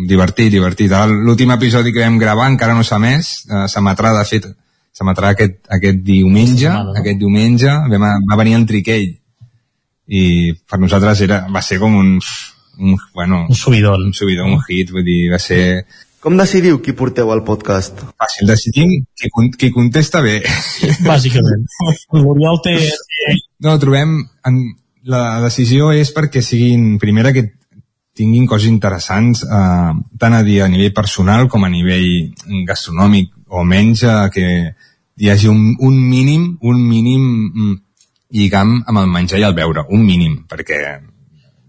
divertit, 0.07 0.51
divertit. 0.51 0.91
L'últim 1.09 1.51
episodi 1.51 1.93
que 1.93 2.01
vam 2.01 2.17
gravar 2.17 2.49
encara 2.51 2.73
no 2.73 2.83
s'ha 2.83 2.99
més, 2.99 3.45
eh, 3.49 3.65
s'emetrà, 3.67 4.13
de 4.17 4.25
fet, 4.25 4.47
s'emetrà 4.93 5.33
aquest, 5.33 5.59
aquest 5.73 6.01
diumenge, 6.05 6.67
setmana, 6.67 6.91
no? 6.91 7.01
aquest 7.01 7.19
diumenge, 7.21 7.75
vam, 7.91 8.07
va 8.29 8.39
venir 8.39 8.57
en 8.59 8.65
Triquell, 8.69 9.11
i 10.13 10.23
per 10.69 10.79
nosaltres 10.81 11.23
era, 11.25 11.43
va 11.51 11.63
ser 11.65 11.79
com 11.81 11.95
un, 11.97 12.15
un 12.79 12.97
bueno, 13.15 13.45
un 13.49 13.57
subidon, 13.57 14.09
un 14.09 14.15
subidon, 14.17 14.57
un 14.57 14.63
hit, 14.67 14.91
vull 14.93 15.05
dir, 15.07 15.21
va 15.33 15.41
ser 15.41 15.63
Com 16.23 16.37
decidiu 16.39 16.77
qui 16.79 16.93
porteu 16.95 17.33
al 17.33 17.41
podcast? 17.43 17.99
fàcil, 18.15 18.47
decidim 18.47 18.93
qui, 19.19 19.27
qui 19.59 19.69
contesta 19.75 20.21
bé. 20.23 20.37
Bàsicament. 21.03 21.65
L'Oriol 22.15 22.61
té... 22.63 22.77
No, 23.65 23.75
trobem... 23.81 24.21
En, 24.47 24.61
la 25.03 25.41
decisió 25.43 25.89
és 25.91 26.13
perquè 26.15 26.39
siguin, 26.39 26.93
primera, 26.95 27.33
que 27.35 27.43
tinguin 28.15 28.45
coses 28.47 28.69
interessants, 28.69 29.41
eh, 29.43 29.91
tant 30.21 30.37
a 30.37 30.43
dir 30.47 30.61
a 30.63 30.69
nivell 30.71 30.93
personal 30.95 31.49
com 31.51 31.65
a 31.65 31.71
nivell 31.73 32.63
gastronòmic, 32.69 33.33
o 33.53 33.63
menys 33.67 34.03
eh, 34.07 34.19
que 34.33 34.45
hi 35.21 35.29
hagi 35.29 35.49
un, 35.51 35.75
un 35.79 35.97
mínim, 36.09 36.45
un 36.61 36.79
mínim 36.81 37.23
mm, 37.23 37.73
lligam 38.33 38.79
amb 38.81 39.03
el 39.03 39.11
menjar 39.13 39.41
i 39.41 39.47
el 39.47 39.57
beure, 39.57 39.85
un 39.93 40.05
mínim, 40.05 40.39
perquè 40.49 40.79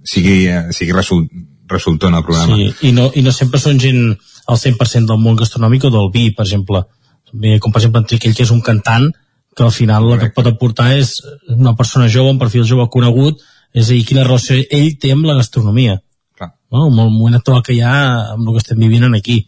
sigui, 0.08 0.38
sigui 0.72 0.96
result, 0.96 1.28
resultor 1.68 2.12
en 2.12 2.20
el 2.20 2.24
programa. 2.24 2.56
Sí, 2.56 2.88
i 2.88 2.92
no, 2.96 3.10
i 3.14 3.24
no 3.24 3.32
sempre 3.36 3.60
són 3.60 3.80
gent 3.80 4.00
al 4.48 4.60
100% 4.60 5.10
del 5.10 5.20
món 5.20 5.36
gastronòmic 5.40 5.88
o 5.88 5.92
del 5.92 6.10
vi, 6.14 6.30
per 6.36 6.46
exemple. 6.48 6.84
Com 7.32 7.72
per 7.72 7.80
exemple 7.80 8.02
en 8.02 8.08
Triquell, 8.08 8.34
que 8.36 8.44
és 8.46 8.52
un 8.54 8.62
cantant, 8.64 9.10
que 9.54 9.62
al 9.62 9.72
final 9.72 10.08
el 10.10 10.20
que 10.20 10.32
pot 10.34 10.48
aportar 10.50 10.90
és 10.98 11.16
una 11.54 11.74
persona 11.78 12.08
jove, 12.10 12.32
un 12.32 12.40
perfil 12.40 12.66
jove 12.68 12.88
conegut, 12.90 13.42
és 13.74 13.88
a 13.88 13.92
dir, 13.92 14.04
quina 14.06 14.24
relació 14.24 14.56
ell 14.70 14.94
té 15.02 15.12
amb 15.12 15.26
la 15.26 15.36
gastronomia 15.38 15.98
Clar. 16.38 16.52
no? 16.72 16.86
amb 16.88 17.00
el 17.02 17.10
moment 17.10 17.38
actual 17.40 17.62
que 17.66 17.74
hi 17.74 17.82
ha 17.82 17.94
amb 18.34 18.46
el 18.46 18.54
que 18.54 18.62
estem 18.62 18.78
vivint 18.78 19.06
aquí 19.14 19.40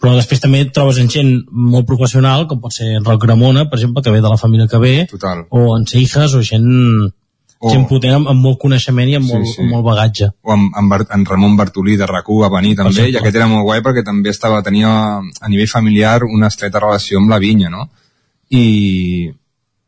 però 0.00 0.14
després 0.16 0.42
també 0.42 0.60
et 0.66 0.72
trobes 0.76 0.98
en 1.00 1.08
gent 1.08 1.30
molt 1.50 1.86
professional 1.88 2.46
com 2.48 2.60
pot 2.60 2.74
ser 2.74 2.90
en 2.98 3.04
Roc 3.04 3.22
Gramona 3.22 3.64
per 3.70 3.78
exemple 3.78 4.02
que 4.02 4.12
ve 4.12 4.20
de 4.20 4.28
la 4.32 4.36
família 4.40 4.68
que 4.68 4.78
ve 4.82 5.06
Total. 5.10 5.46
o 5.50 5.76
en 5.76 5.86
Seijas 5.86 6.34
o 6.34 6.42
gent, 6.42 6.66
O- 7.58 7.70
gent 7.72 7.86
potent 7.88 8.12
amb, 8.12 8.28
amb 8.28 8.42
molt 8.44 8.58
coneixement 8.60 9.08
i 9.08 9.14
amb, 9.16 9.30
molt, 9.30 9.54
amb 9.58 9.70
molt 9.72 9.84
bagatge 9.86 10.28
o 10.42 10.52
amb, 10.52 10.74
amb 10.76 10.92
en 11.08 11.24
Ramon 11.24 11.56
Bartolí 11.56 11.96
de 11.96 12.06
rac 12.06 12.28
va 12.28 12.50
venir 12.52 12.74
també, 12.76 12.90
exemple. 12.90 13.12
i 13.14 13.16
aquest 13.22 13.36
era 13.36 13.46
molt 13.48 13.64
guai 13.64 13.80
perquè 13.80 14.04
també 14.04 14.30
estava 14.30 14.62
tenia 14.62 14.90
a 15.40 15.48
nivell 15.48 15.68
familiar 15.72 16.22
una 16.24 16.48
estreta 16.52 16.78
relació 16.80 17.18
amb 17.18 17.30
la 17.30 17.38
vinya, 17.38 17.70
no? 17.70 17.88
I, 18.50 19.32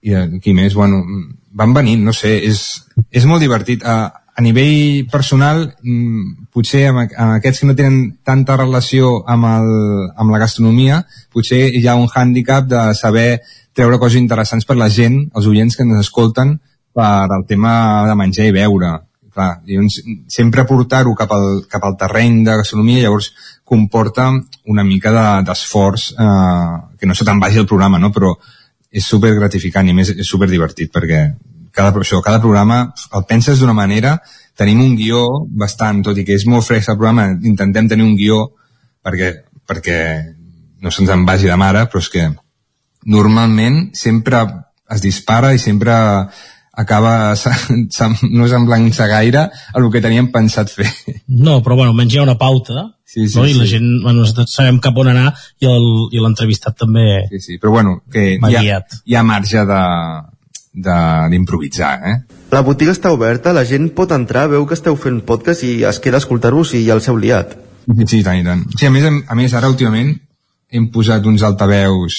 i 0.02 0.14
qui 0.42 0.54
més, 0.54 0.74
bueno, 0.74 1.04
van 1.52 1.74
venir, 1.74 1.98
no 1.98 2.12
sé, 2.12 2.38
és, 2.48 2.64
és 3.10 3.24
molt 3.28 3.40
divertit. 3.44 3.84
A, 3.84 4.22
a 4.38 4.40
nivell 4.40 5.08
personal, 5.10 5.64
mm, 5.82 6.46
potser 6.54 6.84
amb, 6.86 7.00
amb 7.10 7.34
aquests 7.40 7.58
que 7.60 7.66
no 7.66 7.74
tenen 7.74 8.18
tanta 8.22 8.54
relació 8.56 9.24
amb, 9.26 9.48
el, 9.50 9.72
amb 10.14 10.30
la 10.30 10.38
gastronomia, 10.38 11.00
potser 11.34 11.64
hi 11.74 11.82
ha 11.88 11.96
un 11.98 12.06
hàndicap 12.06 12.68
de 12.70 12.82
saber 12.94 13.40
treure 13.74 13.98
coses 13.98 14.20
interessants 14.20 14.68
per 14.68 14.76
la 14.78 14.88
gent, 14.94 15.24
els 15.34 15.48
oients 15.50 15.74
que 15.74 15.82
ens 15.82 15.98
escolten, 16.04 16.54
per 16.94 17.26
al 17.34 17.44
tema 17.50 18.06
de 18.06 18.14
menjar 18.14 18.46
i 18.46 18.54
beure. 18.54 18.92
Clar, 19.34 19.50
llavors, 19.66 19.98
sempre 20.30 20.64
portar-ho 20.70 21.16
cap, 21.18 21.34
al, 21.34 21.64
cap 21.70 21.82
al 21.84 21.98
terreny 21.98 22.44
de 22.46 22.56
gastronomia 22.62 23.02
llavors 23.02 23.32
comporta 23.66 24.30
una 24.66 24.86
mica 24.86 25.12
de- 25.14 25.44
d'esforç 25.50 26.12
eh, 26.14 26.78
que 26.98 27.10
no 27.10 27.14
se 27.14 27.26
te'n 27.26 27.42
vagi 27.42 27.58
el 27.58 27.66
programa, 27.66 27.98
no? 27.98 28.14
però 28.14 28.36
és 28.90 29.04
super 29.04 29.34
gratificant 29.34 29.90
i 29.90 29.94
més 29.94 30.14
és 30.14 30.26
super 30.26 30.48
divertit 30.48 30.94
perquè 30.94 31.26
cada, 31.72 31.92
això, 32.00 32.20
cada 32.24 32.40
programa 32.40 32.92
el 33.14 33.24
penses 33.28 33.60
d'una 33.60 33.74
manera, 33.76 34.18
tenim 34.58 34.80
un 34.82 34.96
guió 34.98 35.22
bastant, 35.48 36.02
tot 36.02 36.18
i 36.18 36.24
que 36.26 36.34
és 36.34 36.46
molt 36.46 36.66
fresc 36.66 36.90
el 36.90 36.96
programa, 36.98 37.28
intentem 37.46 37.88
tenir 37.88 38.04
un 38.06 38.16
guió 38.18 38.40
perquè, 39.04 39.32
perquè 39.68 39.98
no 40.82 40.90
se'ns 40.90 41.10
en 41.14 41.24
vagi 41.26 41.46
de 41.46 41.56
mare, 41.58 41.86
però 41.90 42.02
és 42.02 42.08
que 42.10 42.28
normalment 43.06 43.90
sempre 43.94 44.42
es 44.90 45.02
dispara 45.04 45.52
i 45.54 45.58
sempre 45.62 45.92
acaba 46.78 47.34
no 48.30 48.46
semblant-se 48.48 49.06
gaire 49.10 49.40
a 49.48 49.50
el 49.80 49.88
que 49.90 50.00
teníem 50.02 50.28
pensat 50.32 50.70
fer. 50.70 50.86
no, 51.26 51.58
però 51.62 51.74
bueno, 51.76 51.90
almenys 51.90 52.14
hi 52.14 52.18
ha 52.20 52.26
una 52.26 52.38
pauta 52.38 52.94
Sí, 53.08 53.24
sí, 53.26 53.38
no? 53.38 53.46
i 53.48 53.54
la 53.56 53.64
sí. 53.64 53.70
gent, 53.78 53.86
bueno, 54.04 54.26
sabem 54.46 54.78
cap 54.84 54.96
on 55.00 55.08
anar 55.08 55.30
i 55.64 56.20
l'entrevistat 56.20 56.76
també 56.76 57.24
sí, 57.30 57.40
sí, 57.40 57.56
però 57.58 57.72
bueno, 57.78 58.02
que 58.12 58.34
hi 58.36 58.56
ha, 58.58 58.82
hi 59.04 59.14
ha 59.16 59.22
marge 59.24 59.64
de- 59.64 60.37
d'improvisar, 60.84 61.94
eh? 62.08 62.16
La 62.54 62.62
botiga 62.64 62.94
està 62.94 63.12
oberta, 63.12 63.52
la 63.52 63.66
gent 63.68 63.90
pot 63.96 64.12
entrar, 64.14 64.46
veu 64.48 64.64
que 64.66 64.76
esteu 64.78 64.96
fent 64.96 65.20
podcast 65.26 65.66
i 65.68 65.82
es 65.88 65.98
queda 66.00 66.16
a 66.16 66.22
escoltar-vos 66.24 66.72
i 66.78 66.86
el 66.94 67.02
seu 67.04 67.18
liat. 67.20 67.56
Sí, 67.88 68.06
sí, 68.06 68.22
tant 68.24 68.40
i 68.40 68.44
tant. 68.46 68.64
Sí, 68.76 68.86
a 68.88 68.92
més, 68.92 69.04
a 69.04 69.36
més, 69.36 69.54
ara 69.56 69.68
últimament 69.68 70.14
hem 70.72 70.88
posat 70.92 71.24
uns 71.28 71.44
altaveus 71.44 72.18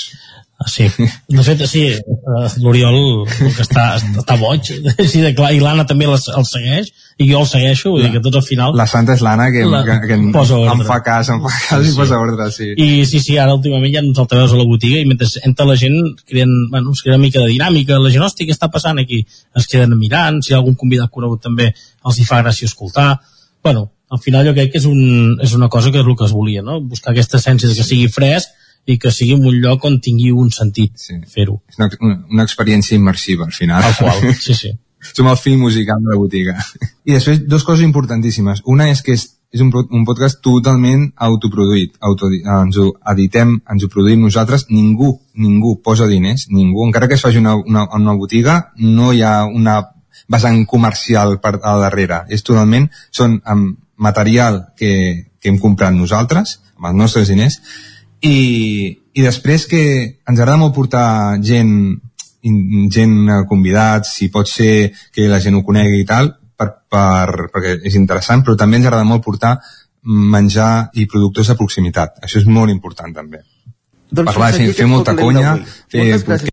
sí. 0.68 0.88
De 1.30 1.44
fet, 1.46 1.62
sí, 1.72 1.86
eh, 1.96 2.48
l'Oriol 2.60 3.24
que 3.30 3.62
està, 3.64 3.94
està 4.02 4.36
boig, 4.42 4.68
així 5.00 5.22
de 5.24 5.32
clar, 5.38 5.54
i 5.56 5.62
l'Anna 5.64 5.86
també 5.88 6.08
les, 6.10 6.26
el 6.36 6.44
segueix, 6.50 6.90
i 7.20 7.28
jo 7.30 7.40
el 7.42 7.48
segueixo, 7.48 7.92
vull 7.94 8.04
dir 8.04 8.12
que 8.14 8.22
tot 8.24 8.36
al 8.40 8.44
final... 8.44 8.76
La 8.80 8.86
santa 8.88 9.14
és 9.16 9.22
l'Anna 9.24 9.50
que, 9.56 9.64
La- 9.68 9.82
que, 9.88 9.96
que 10.08 10.18
em, 10.18 10.26
posa 10.36 10.58
ordre. 10.58 10.74
em 10.76 10.84
fa 10.88 10.98
cas, 11.04 11.30
em 11.32 11.40
fa 11.44 11.52
cas 11.68 11.86
Sí, 11.86 11.94
i 11.94 11.96
posa 11.96 12.16
sí. 12.16 12.20
ordre, 12.26 12.50
sí. 12.56 12.68
I 12.76 13.06
sí, 13.08 13.22
sí, 13.24 13.38
ara 13.40 13.56
últimament 13.56 13.92
hi 13.94 13.98
ha 14.00 14.04
uns 14.04 14.20
altaveus 14.24 14.52
a 14.56 14.60
la 14.60 14.68
botiga 14.68 15.00
i 15.00 15.08
mentre 15.08 15.28
entra 15.48 15.68
la 15.70 15.78
gent 15.80 15.96
creen, 16.28 16.52
bueno, 16.72 16.92
es 16.96 17.02
crea 17.04 17.16
una 17.16 17.24
mica 17.24 17.40
de 17.44 17.52
dinàmica, 17.54 18.00
la 18.00 18.12
gent, 18.12 18.24
hòstia, 18.28 18.48
què 18.50 18.56
està 18.56 18.68
passant 18.72 19.00
aquí? 19.00 19.22
Es 19.56 19.68
queden 19.72 19.96
mirant, 20.00 20.42
si 20.44 20.52
hi 20.52 20.58
ha 20.58 20.60
algun 20.60 20.76
convidat 20.80 21.12
conegut 21.12 21.44
també 21.48 21.72
els 21.74 22.20
hi 22.20 22.28
fa 22.28 22.40
gràcia 22.44 22.68
escoltar. 22.72 23.10
Bueno, 23.64 23.90
al 24.12 24.20
final 24.24 24.48
jo 24.48 24.54
crec 24.56 24.72
que 24.76 24.80
és, 24.84 24.88
un, 24.90 25.38
és 25.44 25.52
una 25.56 25.68
cosa 25.72 25.92
que 25.92 26.00
és 26.04 26.08
el 26.08 26.16
que 26.20 26.26
es 26.28 26.32
volia, 26.36 26.64
no? 26.66 26.80
Buscar 26.82 27.12
aquesta 27.16 27.38
essència 27.40 27.68
de 27.70 27.76
que 27.80 27.84
sigui 27.88 28.08
fresc 28.12 28.56
i 28.90 28.98
que 28.98 29.12
sigui 29.14 29.36
en 29.38 29.46
un 29.46 29.58
lloc 29.62 29.86
on 29.86 30.00
tingui 30.02 30.32
un 30.34 30.50
sentit 30.54 30.96
sí. 30.98 31.20
fer-ho. 31.30 31.60
És 31.70 31.78
una, 31.80 31.90
una, 32.02 32.20
una 32.34 32.46
experiència 32.48 32.98
immersiva, 32.98 33.46
al 33.46 33.56
final. 33.56 33.84
Tal 33.86 33.98
qual, 34.00 34.32
sí, 34.42 34.56
sí. 34.58 34.72
Som 35.16 35.30
el 35.32 35.38
film 35.40 35.62
musical 35.64 36.02
de 36.04 36.12
la 36.12 36.18
botiga. 36.20 36.56
I 37.08 37.14
després, 37.16 37.44
dues 37.48 37.64
coses 37.64 37.86
importantíssimes. 37.86 38.64
Una 38.68 38.90
és 38.92 39.00
que 39.06 39.14
és, 39.16 39.24
és 39.56 39.62
un, 39.64 39.70
un 39.72 40.08
podcast 40.08 40.42
totalment 40.44 41.06
autoproduït. 41.30 41.94
Auto, 42.04 42.28
ens 42.34 42.80
ho 42.82 42.90
editem, 43.14 43.54
ens 43.72 43.86
ho 43.86 43.92
produïm 43.94 44.26
nosaltres. 44.26 44.68
Ningú, 44.74 45.14
ningú 45.40 45.78
posa 45.86 46.10
diners, 46.10 46.50
ningú. 46.52 46.84
Encara 46.88 47.08
que 47.08 47.16
es 47.16 47.24
faci 47.24 47.40
una, 47.40 47.56
una, 47.62 47.86
una 47.96 48.18
botiga, 48.20 48.58
no 48.76 49.14
hi 49.14 49.24
ha 49.24 49.46
una 49.46 49.80
vessant 50.30 50.66
comercial 50.68 51.38
per 51.40 51.56
a 51.62 51.78
darrere. 51.86 52.26
És 52.28 52.44
totalment, 52.44 52.90
són 53.16 53.40
amb 53.46 53.78
material 54.00 54.66
que, 54.80 54.92
que 55.40 55.52
hem 55.52 55.62
comprat 55.64 55.96
nosaltres, 55.96 56.60
amb 56.76 56.92
els 56.92 57.00
nostres 57.06 57.32
diners, 57.32 57.60
i, 58.26 58.38
i 59.14 59.26
després 59.26 59.66
que 59.70 59.82
ens 60.10 60.40
agrada 60.40 60.60
molt 60.62 60.76
portar 60.76 61.40
gent 61.46 62.00
gent 62.42 63.16
eh, 63.28 63.42
convidats, 63.50 64.14
si 64.16 64.30
pot 64.32 64.48
ser 64.48 64.92
que 65.12 65.28
la 65.28 65.42
gent 65.44 65.58
ho 65.60 65.64
conegui 65.68 66.02
i 66.02 66.08
tal, 66.08 66.32
per, 66.56 66.70
per, 66.92 67.50
perquè 67.54 67.78
és 67.88 67.96
interessant, 68.00 68.44
però 68.46 68.56
també 68.60 68.80
ens 68.80 68.88
agrada 68.88 69.08
molt 69.08 69.24
portar 69.26 69.58
menjar 70.04 70.90
i 70.96 71.06
productors 71.12 71.52
de 71.52 71.58
proximitat. 71.60 72.22
Això 72.24 72.40
és 72.40 72.48
molt 72.48 72.72
important 72.72 73.12
també. 73.16 73.44
Doncs 74.10 74.32
Parlar, 74.32 74.54
fer 74.74 74.88
molta 74.90 75.14
conya, 75.18 75.58
fer... 75.92 76.50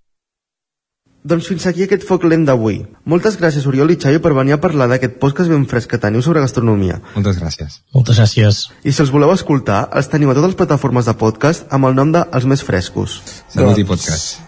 Doncs 1.26 1.48
fins 1.50 1.64
aquí 1.66 1.82
aquest 1.82 2.04
foc 2.06 2.22
lent 2.30 2.44
d'avui. 2.46 2.76
Moltes 3.10 3.34
gràcies, 3.40 3.64
Oriol 3.66 3.90
i 3.90 3.96
Xavi, 3.98 4.20
per 4.22 4.30
venir 4.36 4.54
a 4.54 4.60
parlar 4.62 4.86
d'aquest 4.92 5.16
podcast 5.22 5.50
ben 5.50 5.64
fresc 5.66 5.90
que 5.90 5.98
teniu 5.98 6.22
sobre 6.22 6.42
gastronomia. 6.44 7.00
Moltes 7.16 7.40
gràcies. 7.42 7.80
Moltes 7.96 8.20
gràcies. 8.20 8.60
I 8.86 8.94
si 8.94 9.02
els 9.02 9.10
voleu 9.10 9.32
escoltar, 9.34 9.80
els 9.98 10.06
teniu 10.12 10.30
a 10.30 10.36
totes 10.38 10.52
les 10.52 10.60
plataformes 10.60 11.08
de 11.10 11.16
podcast 11.18 11.66
amb 11.74 11.90
el 11.90 11.98
nom 11.98 12.12
de 12.14 12.22
Els 12.30 12.46
Més 12.46 12.62
Frescos. 12.62 13.18
Salut 13.50 13.80
i 13.82 13.86
podcast. 13.88 14.38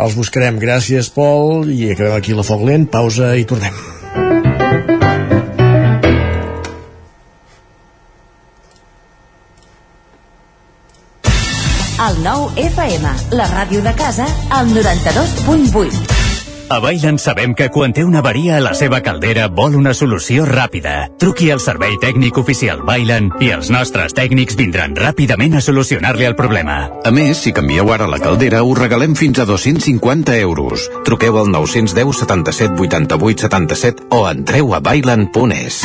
Els 0.00 0.18
buscarem. 0.18 0.60
Gràcies, 0.60 1.08
Pol. 1.14 1.70
I 1.72 1.94
acabem 1.94 2.18
aquí 2.18 2.36
la 2.36 2.44
foc 2.44 2.68
lent. 2.68 2.90
Pausa 2.92 3.32
i 3.40 3.48
tornem. 3.48 3.72
El 12.00 12.22
nou 12.24 12.46
FM, 12.56 13.10
la 13.36 13.44
ràdio 13.50 13.82
de 13.84 13.90
casa, 13.92 14.24
al 14.56 14.70
92.8. 14.72 15.98
A 16.72 16.78
Bailen 16.80 17.18
sabem 17.20 17.52
que 17.52 17.66
quan 17.68 17.92
té 17.92 18.06
una 18.06 18.22
avaria 18.22 18.54
a 18.56 18.62
la 18.64 18.72
seva 18.78 19.02
caldera 19.04 19.50
vol 19.52 19.76
una 19.76 19.92
solució 19.92 20.46
ràpida. 20.48 21.10
Truqui 21.20 21.50
al 21.52 21.60
servei 21.60 21.98
tècnic 22.00 22.40
oficial 22.40 22.80
Bailen 22.88 23.28
i 23.44 23.50
els 23.52 23.68
nostres 23.74 24.16
tècnics 24.16 24.56
vindran 24.56 24.96
ràpidament 24.96 25.58
a 25.58 25.64
solucionar-li 25.66 26.30
el 26.30 26.38
problema. 26.40 26.78
A 27.04 27.12
més, 27.12 27.44
si 27.44 27.52
canvieu 27.52 27.92
ara 27.92 28.08
la 28.08 28.22
caldera, 28.22 28.64
us 28.64 28.80
regalem 28.80 29.18
fins 29.18 29.42
a 29.42 29.48
250 29.50 30.40
euros. 30.40 30.88
Truqueu 31.04 31.36
al 31.42 31.52
910 31.52 32.24
77 32.24 32.80
88 32.80 33.48
77 33.50 34.08
o 34.16 34.24
entreu 34.30 34.72
a 34.72 34.80
bailan.es. 34.80 35.84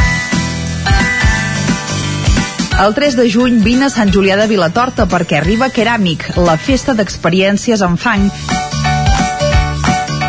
El 2.77 2.93
3 2.93 3.15
de 3.15 3.31
juny 3.31 3.61
vine 3.63 3.85
a 3.87 3.89
Sant 3.89 4.09
Julià 4.11 4.35
de 4.35 4.49
Vilatorta 4.51 5.05
perquè 5.07 5.37
arriba 5.39 5.69
Keràmic, 5.71 6.25
la 6.35 6.57
festa 6.59 6.91
d'experiències 6.97 7.79
en 7.85 7.95
fang. 7.95 8.25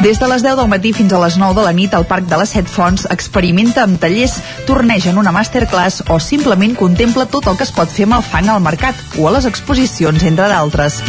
Des 0.04 0.20
de 0.22 0.28
les 0.30 0.44
10 0.46 0.54
del 0.60 0.70
matí 0.70 0.92
fins 0.94 1.10
a 1.10 1.18
les 1.24 1.40
9 1.42 1.58
de 1.58 1.64
la 1.66 1.72
nit 1.74 1.96
al 1.98 2.06
Parc 2.06 2.28
de 2.30 2.38
les 2.38 2.54
Set 2.54 2.70
Fonts 2.70 3.08
experimenta 3.10 3.82
amb 3.82 3.98
tallers, 3.98 4.38
torneja 4.68 5.10
en 5.10 5.18
una 5.18 5.34
masterclass 5.34 6.04
o 6.06 6.20
simplement 6.22 6.78
contempla 6.78 7.26
tot 7.26 7.50
el 7.50 7.58
que 7.58 7.66
es 7.66 7.74
pot 7.74 7.90
fer 7.90 8.06
amb 8.06 8.20
el 8.20 8.26
fang 8.30 8.52
al 8.54 8.62
mercat 8.62 9.18
o 9.18 9.26
a 9.26 9.34
les 9.34 9.50
exposicions, 9.50 10.22
entre 10.22 10.46
d'altres. 10.46 11.02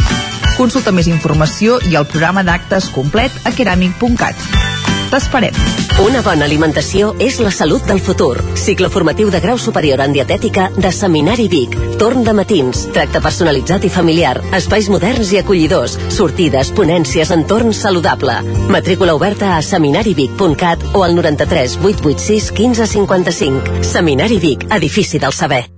Consulta 0.58 0.90
més 0.90 1.06
informació 1.06 1.78
i 1.86 1.94
el 1.94 2.10
programa 2.10 2.42
d'actes 2.42 2.90
complet 2.90 3.30
a 3.46 3.54
keramic.cat. 3.54 4.87
T'esperem. 5.08 5.56
Una 6.04 6.20
bona 6.22 6.44
alimentació 6.44 7.14
és 7.24 7.38
la 7.40 7.50
salut 7.54 7.86
del 7.88 8.00
futur. 8.04 8.34
Cicle 8.60 8.90
formatiu 8.92 9.30
de 9.32 9.40
grau 9.40 9.58
superior 9.58 10.02
en 10.04 10.12
dietètica 10.12 10.68
de 10.76 10.92
Seminari 10.92 11.48
Vic. 11.48 11.74
Torn 11.98 12.26
de 12.26 12.34
matins, 12.36 12.84
tracte 12.92 13.22
personalitzat 13.24 13.86
i 13.88 13.92
familiar, 13.94 14.36
espais 14.58 14.90
moderns 14.92 15.32
i 15.32 15.40
acollidors, 15.40 15.96
sortides, 16.14 16.74
ponències, 16.76 17.32
entorn 17.34 17.72
saludable. 17.72 18.36
Matrícula 18.68 19.16
oberta 19.16 19.56
a 19.56 19.62
seminarivic.cat 19.64 20.90
o 20.92 21.02
al 21.08 21.16
93 21.16 21.80
886 21.80 22.52
1555. 22.60 23.82
Seminari 23.96 24.38
Vic, 24.44 24.68
edifici 24.76 25.18
del 25.18 25.32
saber. 25.32 25.77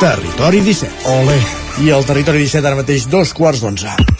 Territori 0.00 0.62
17. 0.62 0.88
Ole. 1.20 1.36
I 1.84 1.90
el 1.92 2.06
Territori 2.08 2.40
17 2.46 2.64
ara 2.64 2.78
mateix 2.78 3.04
dos 3.12 3.34
quarts 3.36 3.60
d'onze. 3.60 4.19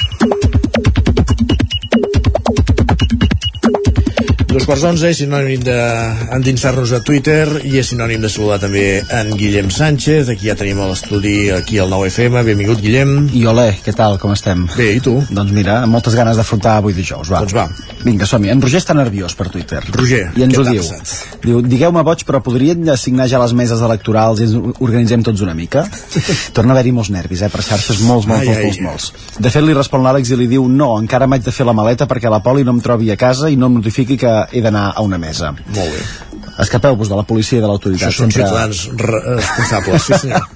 Dos 4.60 4.66
quarts 4.68 4.82
d'onze 4.84 5.08
és 5.08 5.16
sinònim 5.22 5.62
d'endinsar-nos 5.64 6.90
a 6.92 6.98
Twitter 7.00 7.62
i 7.64 7.78
és 7.80 7.88
sinònim 7.94 8.20
de 8.20 8.28
saludar 8.28 8.58
també 8.60 8.82
en 9.00 9.30
Guillem 9.32 9.70
Sánchez, 9.72 10.28
aquí 10.28 10.50
ja 10.50 10.54
tenim 10.60 10.82
a 10.84 10.90
l'estudi 10.90 11.48
aquí 11.56 11.78
al 11.80 11.88
9FM, 11.88 12.42
benvingut 12.44 12.82
Guillem 12.84 13.30
I 13.32 13.46
ole, 13.48 13.70
què 13.80 13.94
tal, 13.96 14.18
com 14.20 14.34
estem? 14.34 14.66
Bé, 14.74 14.90
i 14.98 15.00
tu? 15.00 15.14
Doncs 15.32 15.54
mira, 15.56 15.78
amb 15.86 15.96
moltes 15.96 16.12
ganes 16.18 16.36
d'afrontar 16.36 16.74
avui 16.82 16.92
dijous, 16.92 17.30
va. 17.32 17.40
Doncs 17.40 17.56
va. 17.56 17.64
Vinga, 18.04 18.28
som-hi. 18.28 18.50
En 18.52 18.60
Roger 18.60 18.82
està 18.82 18.92
nerviós 18.98 19.32
per 19.38 19.46
Twitter. 19.48 19.80
Roger, 19.96 20.26
I 20.36 20.44
ens 20.44 20.60
ho 20.60 20.66
diu. 20.68 20.84
passat? 20.84 21.40
Diu, 21.40 21.62
digueu-me 21.64 22.04
boig, 22.04 22.26
però 22.28 22.42
podrien 22.44 22.84
assignar 22.92 23.30
ja 23.32 23.40
les 23.40 23.56
meses 23.56 23.80
electorals 23.80 24.44
i 24.44 24.48
ens 24.50 24.76
organitzem 24.76 25.24
tots 25.24 25.40
una 25.40 25.56
mica? 25.56 25.86
Torna 26.56 26.74
a 26.74 26.76
haver-hi 26.76 26.92
molts 26.98 27.12
nervis, 27.16 27.46
eh, 27.46 27.48
per 27.48 27.64
xarxes, 27.64 28.04
molts, 28.04 28.28
molts, 28.28 28.44
Ai, 28.44 28.60
molts, 28.60 28.76
ai. 28.76 28.84
molts, 28.84 29.08
molts. 29.16 29.40
De 29.40 29.48
fet, 29.56 29.64
li 29.64 29.76
respon 29.80 30.04
l'Àlex 30.04 30.34
i 30.36 30.40
li 30.42 30.50
diu, 30.52 30.68
no, 30.68 30.92
encara 31.00 31.28
m'haig 31.30 31.48
de 31.48 31.56
fer 31.56 31.64
la 31.64 31.76
maleta 31.80 32.04
perquè 32.10 32.28
la 32.28 32.44
Poli 32.44 32.68
no 32.68 32.76
em 32.76 32.84
trobi 32.84 33.08
a 33.08 33.16
casa 33.20 33.48
i 33.48 33.56
no 33.56 33.72
em 33.72 33.80
notifiqui 33.80 34.20
que 34.20 34.36
he 34.52 34.60
d'anar 34.64 34.92
a 34.96 35.02
una 35.06 35.18
mesa. 35.18 35.52
Molt 35.52 35.78
bé. 35.94 36.02
Escapeu-vos 36.60 37.08
de 37.08 37.16
la 37.16 37.22
policia 37.24 37.58
i 37.58 37.62
de 37.62 37.68
l'autoritat. 37.70 38.08
Això 38.10 38.24
són 38.24 38.30
sempre- 38.32 38.48
ciutadans 38.48 38.88
re- 39.00 39.22
responsables, 39.40 40.02
sí 40.02 40.18
senyor. 40.18 40.46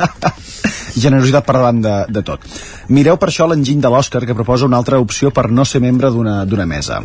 generositat 1.04 1.46
per 1.46 1.54
davant 1.56 1.80
de, 1.82 1.94
de 2.08 2.22
tot. 2.22 2.44
Mireu 2.94 3.16
per 3.18 3.28
això 3.32 3.48
l'enginy 3.50 3.80
de 3.82 3.90
l'Òscar 3.90 4.24
que 4.26 4.36
proposa 4.36 4.66
una 4.68 4.76
altra 4.78 5.00
opció 5.02 5.30
per 5.34 5.48
no 5.50 5.64
ser 5.64 5.80
membre 5.82 6.10
d'una 6.10 6.66
mesa. 6.66 7.00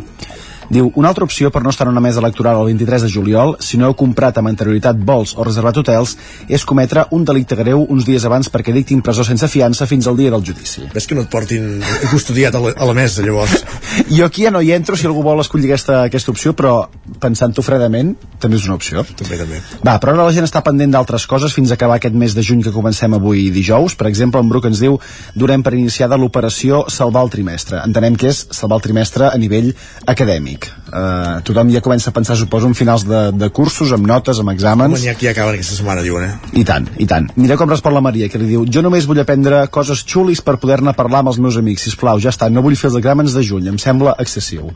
Diu, 0.70 0.92
una 0.94 1.10
altra 1.10 1.26
opció 1.26 1.50
per 1.50 1.64
no 1.64 1.70
estar 1.72 1.88
en 1.88 1.92
una 1.92 2.00
mesa 2.00 2.20
electoral 2.22 2.60
el 2.60 2.68
23 2.70 3.02
de 3.02 3.10
juliol, 3.10 3.56
si 3.58 3.78
no 3.78 3.88
heu 3.88 3.96
comprat 3.98 4.36
amb 4.38 4.52
anterioritat 4.52 5.00
vols 5.02 5.32
o 5.34 5.42
reservat 5.42 5.80
hotels, 5.82 6.12
és 6.46 6.64
cometre 6.64 7.08
un 7.16 7.24
delicte 7.26 7.58
greu 7.58 7.82
uns 7.90 8.06
dies 8.06 8.22
abans 8.28 8.46
perquè 8.54 8.70
dictin 8.76 9.02
presó 9.02 9.26
sense 9.26 9.48
fiança 9.50 9.88
fins 9.90 10.06
al 10.06 10.14
dia 10.20 10.30
del 10.30 10.44
judici. 10.46 10.86
Ves 10.94 11.10
que 11.10 11.18
no 11.18 11.24
et 11.26 11.32
portin 11.32 11.82
custodiat 12.12 12.54
a 12.54 12.62
la, 12.62 12.70
a 12.78 12.86
la 12.86 12.94
mesa, 12.94 13.26
llavors. 13.26 13.58
Jo 14.10 14.24
aquí 14.26 14.44
ja 14.46 14.52
no 14.54 14.60
hi 14.62 14.70
entro 14.72 14.94
si 14.96 15.08
algú 15.08 15.22
vol 15.26 15.42
escollir 15.42 15.72
aquesta, 15.72 16.04
aquesta 16.06 16.30
opció, 16.30 16.52
però 16.54 16.86
pensant-ho 17.20 17.62
fredament, 17.66 18.14
també 18.42 18.58
és 18.60 18.66
una 18.68 18.76
opció. 18.78 19.02
També, 19.18 19.38
també. 19.40 19.58
Va, 19.82 19.96
però 19.98 20.14
ara 20.14 20.28
la 20.28 20.34
gent 20.34 20.46
està 20.46 20.62
pendent 20.66 20.94
d'altres 20.94 21.26
coses 21.30 21.54
fins 21.54 21.74
a 21.74 21.78
acabar 21.78 21.98
aquest 21.98 22.14
mes 22.14 22.34
de 22.36 22.44
juny 22.46 22.62
que 22.62 22.74
comencem 22.74 23.18
avui 23.18 23.48
dijous. 23.54 23.98
Per 23.98 24.06
exemple, 24.10 24.42
en 24.42 24.50
Bruc 24.50 24.70
ens 24.70 24.82
diu 24.82 25.00
durem 25.34 25.66
per 25.66 25.74
iniciada 25.74 26.18
l'operació 26.20 26.84
Salvar 26.90 27.26
el 27.26 27.34
trimestre. 27.34 27.82
Entenem 27.82 28.16
que 28.18 28.30
és 28.30 28.44
salvar 28.54 28.78
el 28.78 28.86
trimestre 28.86 29.30
a 29.30 29.36
nivell 29.40 29.72
acadèmic. 30.06 30.59
Uh, 30.90 31.38
tothom 31.46 31.70
ja 31.70 31.82
comença 31.84 32.10
a 32.10 32.14
pensar, 32.14 32.34
suposo, 32.36 32.66
en 32.66 32.74
finals 32.74 33.04
de, 33.06 33.20
de 33.36 33.48
cursos, 33.54 33.92
amb 33.94 34.08
notes, 34.10 34.40
amb 34.42 34.52
exàmens... 34.52 34.96
n'hi 34.98 35.12
ha 35.12 35.16
qui 35.18 35.30
acaben 35.30 35.54
aquesta 35.54 35.78
setmana, 35.78 36.02
diuen, 36.06 36.26
eh? 36.26 36.58
I 36.60 36.64
tant, 36.66 36.88
i 36.98 37.06
tant. 37.10 37.30
Mireu 37.38 37.60
com 37.60 37.70
respon 37.70 37.94
la 37.94 38.02
Maria, 38.04 38.28
que 38.32 38.40
li 38.42 38.50
diu 38.50 38.66
Jo 38.66 38.82
només 38.82 39.06
vull 39.08 39.22
aprendre 39.22 39.62
coses 39.72 40.02
xulis 40.02 40.42
per 40.44 40.58
poder-ne 40.62 40.94
parlar 40.98 41.22
amb 41.22 41.32
els 41.32 41.40
meus 41.42 41.58
amics. 41.60 41.86
Sisplau, 41.88 42.20
ja 42.22 42.34
està, 42.34 42.50
no 42.50 42.64
vull 42.66 42.78
fer 42.78 42.90
els 42.90 43.00
exàmens 43.00 43.36
de 43.36 43.46
juny, 43.46 43.70
em 43.70 43.78
sembla 43.78 44.16
excessiu. 44.22 44.72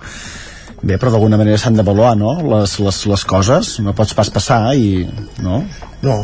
Bé, 0.84 0.98
però 1.00 1.10
d'alguna 1.14 1.38
manera 1.40 1.58
s'han 1.60 1.78
d'avaluar, 1.78 2.12
no? 2.20 2.36
Les, 2.54 2.78
les, 2.84 3.04
les 3.10 3.24
coses, 3.28 3.78
no 3.84 3.96
pots 3.96 4.14
pas 4.16 4.30
passar 4.30 4.60
i... 4.76 5.06
No? 5.42 5.62
No. 6.04 6.20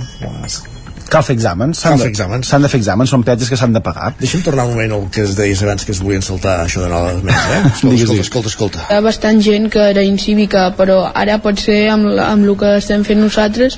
Cal 1.11 1.25
fer 1.27 1.35
exàmens. 1.37 1.81
S'han 1.83 1.97
de- 1.99 2.05
fer 2.05 2.11
exàmens. 2.13 2.47
S'han 2.51 2.63
de 2.63 2.69
fer 2.73 2.79
exàmens, 2.81 3.11
són 3.11 3.25
peatges 3.27 3.49
que 3.51 3.57
s'han 3.59 3.73
de 3.75 3.81
pagar. 3.83 4.13
Deixa'm 4.21 4.43
tornar 4.47 4.65
un 4.69 4.75
moment 4.77 4.93
al 4.97 5.09
que 5.11 5.25
es 5.27 5.35
deies 5.37 5.63
abans 5.67 5.85
que 5.85 5.93
es 5.93 6.01
volien 6.01 6.23
saltar 6.23 6.61
això 6.67 6.81
de 6.85 6.89
la 6.89 7.01
mesa, 7.23 7.57
eh? 7.57 7.63
Escolta, 7.75 7.89
Digues, 7.91 8.01
escolta, 8.01 8.13
digues. 8.13 8.27
escolta, 8.29 8.49
escolta. 8.55 8.85
Hi 8.91 8.95
ha 8.97 9.01
bastant 9.05 9.41
gent 9.43 9.69
que 9.75 9.83
era 9.91 10.05
incívica, 10.07 10.69
però 10.79 11.01
ara 11.15 11.39
pot 11.43 11.59
ser 11.59 11.81
amb, 11.91 12.07
amb 12.23 12.47
el 12.47 12.57
que 12.61 12.77
estem 12.79 13.03
fent 13.05 13.21
nosaltres 13.21 13.77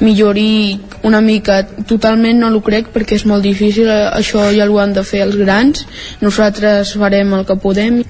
millori 0.00 0.80
una 1.02 1.20
mica. 1.20 1.62
Totalment 1.86 2.38
no 2.42 2.50
ho 2.56 2.60
crec 2.64 2.90
perquè 2.94 3.16
és 3.18 3.24
molt 3.30 3.42
difícil, 3.46 3.88
eh, 3.88 4.10
això 4.18 4.48
ja 4.54 4.66
ho 4.70 4.78
han 4.82 4.92
de 4.96 5.04
fer 5.06 5.22
els 5.26 5.36
grans. 5.36 5.84
Nosaltres 6.20 6.94
farem 6.98 7.32
el 7.38 7.44
que 7.46 7.56
podem. 7.56 8.02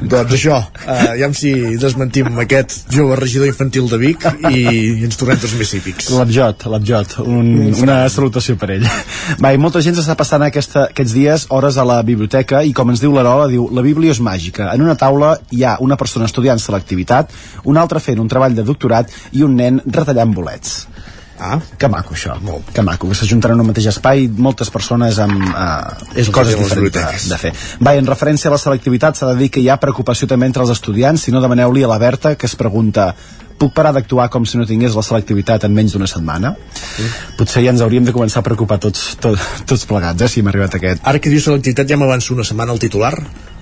Doncs 0.00 0.32
això, 0.34 0.58
eh, 0.86 1.14
ja 1.20 1.28
si 1.36 1.52
desmentim 1.80 2.26
aquest 2.42 2.90
jove 2.94 3.16
regidor 3.16 3.46
infantil 3.50 3.88
de 3.90 3.98
Vic 4.00 4.26
i 4.50 5.04
ens 5.04 5.16
tornem 5.20 5.38
tots 5.38 5.54
més 5.58 5.70
cívics. 5.70 6.10
L'Abjot, 6.10 6.66
l'Abjot, 6.66 7.18
un, 7.26 7.50
una 7.82 7.99
salutació 8.08 8.56
per 8.56 8.70
ell. 8.76 8.86
Va, 9.42 9.52
i 9.52 9.60
molta 9.60 9.82
gent 9.84 9.98
s'està 9.98 10.16
passant 10.18 10.42
aquesta, 10.46 10.88
aquests 10.94 11.14
dies 11.16 11.46
hores 11.50 11.76
a 11.76 11.84
la 11.84 12.00
biblioteca 12.06 12.64
i 12.64 12.72
com 12.72 12.90
ens 12.90 13.02
diu 13.02 13.12
l'Arola, 13.12 13.50
diu 13.52 13.68
la 13.74 13.84
Bíblia 13.84 14.14
és 14.14 14.22
màgica. 14.24 14.70
En 14.72 14.86
una 14.86 14.96
taula 14.96 15.36
hi 15.50 15.64
ha 15.64 15.76
una 15.84 15.98
persona 16.00 16.30
estudiant 16.30 16.58
selectivitat, 16.62 17.34
una 17.64 17.84
altra 17.84 18.00
fent 18.00 18.20
un 18.22 18.28
treball 18.28 18.56
de 18.56 18.64
doctorat 18.66 19.12
i 19.32 19.44
un 19.44 19.56
nen 19.60 19.82
retallant 19.86 20.32
bolets. 20.34 20.86
Ah, 21.40 21.56
que 21.78 21.88
maco 21.88 22.12
això, 22.12 22.34
molt. 22.44 22.68
que 22.74 22.82
maco, 22.84 23.08
que 23.08 23.16
s'ajuntaran 23.16 23.56
en 23.56 23.64
un 23.64 23.70
mateix 23.70 23.86
espai 23.88 24.26
moltes 24.28 24.68
persones 24.70 25.16
amb 25.24 25.40
eh, 25.48 26.20
És 26.20 26.28
coses 26.28 26.52
diferents 26.52 27.28
de 27.30 27.38
fer. 27.40 27.54
Va, 27.80 27.94
en 27.96 28.08
referència 28.08 28.50
a 28.50 28.52
la 28.52 28.60
selectivitat 28.60 29.16
s'ha 29.16 29.30
de 29.32 29.38
dir 29.40 29.48
que 29.48 29.62
hi 29.64 29.70
ha 29.72 29.78
preocupació 29.80 30.28
també 30.28 30.50
entre 30.50 30.66
els 30.66 30.74
estudiants, 30.76 31.24
si 31.24 31.32
no 31.32 31.40
demaneu-li 31.40 31.86
a 31.86 31.88
la 31.88 31.96
Berta 32.02 32.34
que 32.36 32.44
es 32.44 32.56
pregunta 32.60 33.14
puc 33.60 33.74
parar 33.76 33.92
d'actuar 33.96 34.28
com 34.32 34.46
si 34.48 34.58
no 34.58 34.66
tingués 34.68 34.96
la 34.96 35.04
selectivitat 35.04 35.66
en 35.68 35.74
menys 35.76 35.92
d'una 35.96 36.08
setmana? 36.10 36.54
Potser 37.36 37.64
ja 37.66 37.74
ens 37.74 37.84
hauríem 37.84 38.06
de 38.08 38.14
començar 38.16 38.40
a 38.40 38.46
preocupar 38.46 38.80
tots, 38.80 39.14
tots, 39.20 39.44
tots 39.68 39.86
plegats, 39.90 40.24
eh, 40.24 40.28
si 40.32 40.40
hem 40.40 40.48
arribat 40.52 40.74
a 40.74 40.80
aquest. 40.80 41.04
Ara 41.04 41.20
que 41.20 41.32
dius 41.32 41.44
selectivitat 41.48 41.90
ja 41.90 42.00
m'avanço 42.00 42.34
una 42.34 42.46
setmana 42.48 42.72
al 42.72 42.80
titular. 42.82 43.14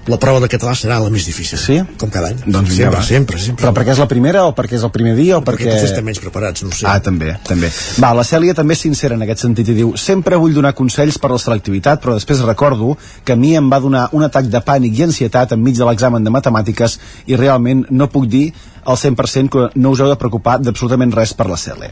La 0.09 0.17
prova 0.21 0.41
de 0.41 0.49
català 0.49 0.73
serà 0.79 0.99
la 1.03 1.11
més 1.13 1.27
difícil. 1.29 1.61
Sí? 1.61 1.79
Com 2.01 2.13
cada 2.13 2.31
any. 2.33 2.39
Doncs 2.47 2.73
sempre, 2.73 2.95
va. 2.95 3.03
sempre, 3.05 3.41
sempre. 3.43 3.63
Però 3.65 3.75
perquè 3.77 3.93
és 3.93 4.01
la 4.01 4.09
primera 4.09 4.47
o 4.49 4.55
perquè 4.57 4.79
és 4.79 4.87
el 4.87 4.93
primer 4.95 5.15
dia 5.19 5.37
o 5.37 5.43
perquè... 5.45 5.67
Perquè 5.67 5.77
tots 5.77 5.91
estem 5.91 6.07
menys 6.09 6.23
preparats, 6.23 6.65
no 6.65 6.73
sé. 6.73 6.87
Ah, 6.89 6.97
també, 7.05 7.35
també. 7.47 7.71
Va, 8.01 8.15
la 8.17 8.25
Cèlia 8.25 8.57
també 8.57 8.77
és 8.79 8.85
sincera 8.87 9.19
en 9.19 9.27
aquest 9.27 9.45
sentit 9.45 9.69
i 9.69 9.77
diu 9.77 9.93
sempre 10.01 10.41
vull 10.41 10.57
donar 10.57 10.73
consells 10.79 11.21
per 11.21 11.33
la 11.35 11.41
selectivitat, 11.43 12.01
però 12.05 12.17
després 12.17 12.41
recordo 12.47 12.95
que 13.25 13.37
a 13.37 13.41
mi 13.41 13.53
em 13.59 13.69
va 13.69 13.83
donar 13.85 14.09
un 14.17 14.25
atac 14.25 14.49
de 14.49 14.65
pànic 14.65 14.97
i 14.99 15.07
ansietat 15.11 15.53
enmig 15.59 15.77
de 15.77 15.89
l'examen 15.89 16.25
de 16.25 16.33
matemàtiques 16.33 16.99
i 17.29 17.37
realment 17.37 17.85
no 17.91 18.09
puc 18.13 18.29
dir 18.33 18.49
al 18.89 18.97
100% 18.97 19.51
que 19.53 19.65
no 19.75 19.91
us 19.93 20.01
heu 20.01 20.09
de 20.09 20.17
preocupar 20.17 20.57
d'absolutament 20.63 21.13
res 21.13 21.35
per 21.37 21.47
la 21.51 21.59
CELE. 21.61 21.91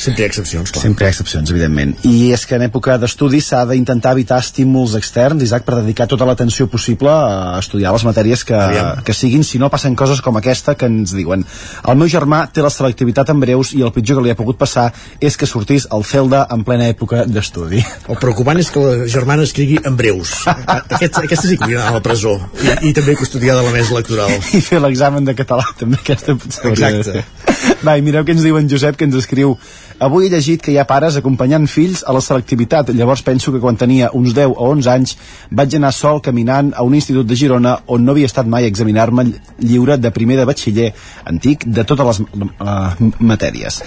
Sempre 0.00 0.22
hi 0.22 0.24
ha 0.24 0.30
excepcions, 0.30 0.72
clar. 0.72 0.82
Sempre 0.86 1.04
hi 1.04 1.10
ha 1.10 1.12
excepcions, 1.12 1.52
evidentment. 1.52 1.92
I 2.08 2.32
és 2.32 2.46
que 2.48 2.56
en 2.56 2.64
època 2.64 2.96
d'estudi 3.02 3.42
s'ha 3.44 3.60
d'intentar 3.68 4.14
evitar 4.16 4.40
estímuls 4.40 4.96
externs, 4.96 5.44
Isaac, 5.44 5.66
per 5.66 5.82
dedicar 5.82 6.08
tota 6.08 6.28
l'atenció 6.28 6.68
possible 6.72 7.12
a 7.12 7.41
estudiar 7.60 7.92
les 7.94 8.04
matèries 8.06 8.44
que, 8.44 8.56
Aviam. 8.56 9.02
que 9.06 9.14
siguin, 9.16 9.44
si 9.44 9.58
no 9.58 9.70
passen 9.72 9.96
coses 9.98 10.22
com 10.24 10.36
aquesta 10.38 10.74
que 10.78 10.88
ens 10.90 11.14
diuen. 11.16 11.44
El 11.88 11.98
meu 12.00 12.10
germà 12.10 12.44
té 12.52 12.64
la 12.64 12.70
selectivitat 12.72 13.32
en 13.32 13.40
breus 13.42 13.72
i 13.76 13.82
el 13.82 13.92
pitjor 13.94 14.20
que 14.20 14.26
li 14.26 14.34
ha 14.34 14.38
pogut 14.38 14.58
passar 14.60 14.88
és 15.20 15.36
que 15.36 15.48
sortís 15.48 15.88
al 15.90 16.04
Felda 16.08 16.44
en 16.52 16.64
plena 16.66 16.88
època 16.92 17.24
d'estudi. 17.26 17.82
El 18.08 18.20
preocupant 18.22 18.60
és 18.60 18.70
que 18.72 18.82
la 18.82 19.08
germana 19.10 19.46
escrigui 19.48 19.78
en 19.82 19.96
breus. 19.98 20.34
Aquest, 20.46 21.18
aquesta 21.22 21.48
sí 21.48 21.58
que 21.58 21.68
d'anar 21.68 21.90
a 21.90 21.96
la 21.98 22.02
presó. 22.04 22.36
I, 22.62 22.90
I 22.90 22.94
també 22.96 23.16
custodiada 23.18 23.62
a 23.62 23.68
la 23.68 23.74
mesa 23.74 23.94
electoral. 23.96 24.32
I 24.52 24.62
fer 24.64 24.80
l'examen 24.82 25.26
de 25.28 25.36
català 25.38 25.66
també, 25.78 26.00
aquesta 26.02 26.36
potser 26.38 26.64
de 26.68 26.72
Exacte. 26.72 27.24
Va, 27.86 27.96
i 27.98 28.04
mireu 28.04 28.24
què 28.26 28.36
ens 28.36 28.44
diu 28.44 28.58
en 28.58 28.68
Josep, 28.70 28.98
que 28.98 29.08
ens 29.08 29.16
escriu 29.18 29.56
avui 30.02 30.26
he 30.26 30.32
llegit 30.32 30.62
que 30.62 30.72
hi 30.72 30.78
ha 30.80 30.86
pares 30.88 31.16
acompanyant 31.18 31.68
fills 31.70 32.02
a 32.06 32.14
la 32.16 32.22
selectivitat. 32.24 32.90
Llavors 32.96 33.22
penso 33.26 33.52
que 33.52 33.60
quan 33.62 33.78
tenia 33.80 34.10
uns 34.18 34.34
10 34.34 34.56
o 34.56 34.70
11 34.72 34.90
anys 34.92 35.14
vaig 35.50 35.76
anar 35.78 35.92
sol 35.96 36.20
caminant 36.24 36.72
a 36.76 36.84
un 36.86 36.96
institut 36.98 37.28
de 37.28 37.38
Girona 37.38 37.76
on 37.86 38.04
no 38.04 38.16
havia 38.16 38.30
estat 38.30 38.46
mai 38.46 38.66
a 38.66 38.72
examinar-me 38.72 39.28
lliure 39.60 39.98
de 39.98 40.10
primer 40.10 40.40
de 40.40 40.48
batxiller 40.48 40.90
antic 41.30 41.66
de 41.66 41.84
totes 41.84 42.10
les 42.10 42.20
uh, 42.20 43.12
matèries. 43.20 43.82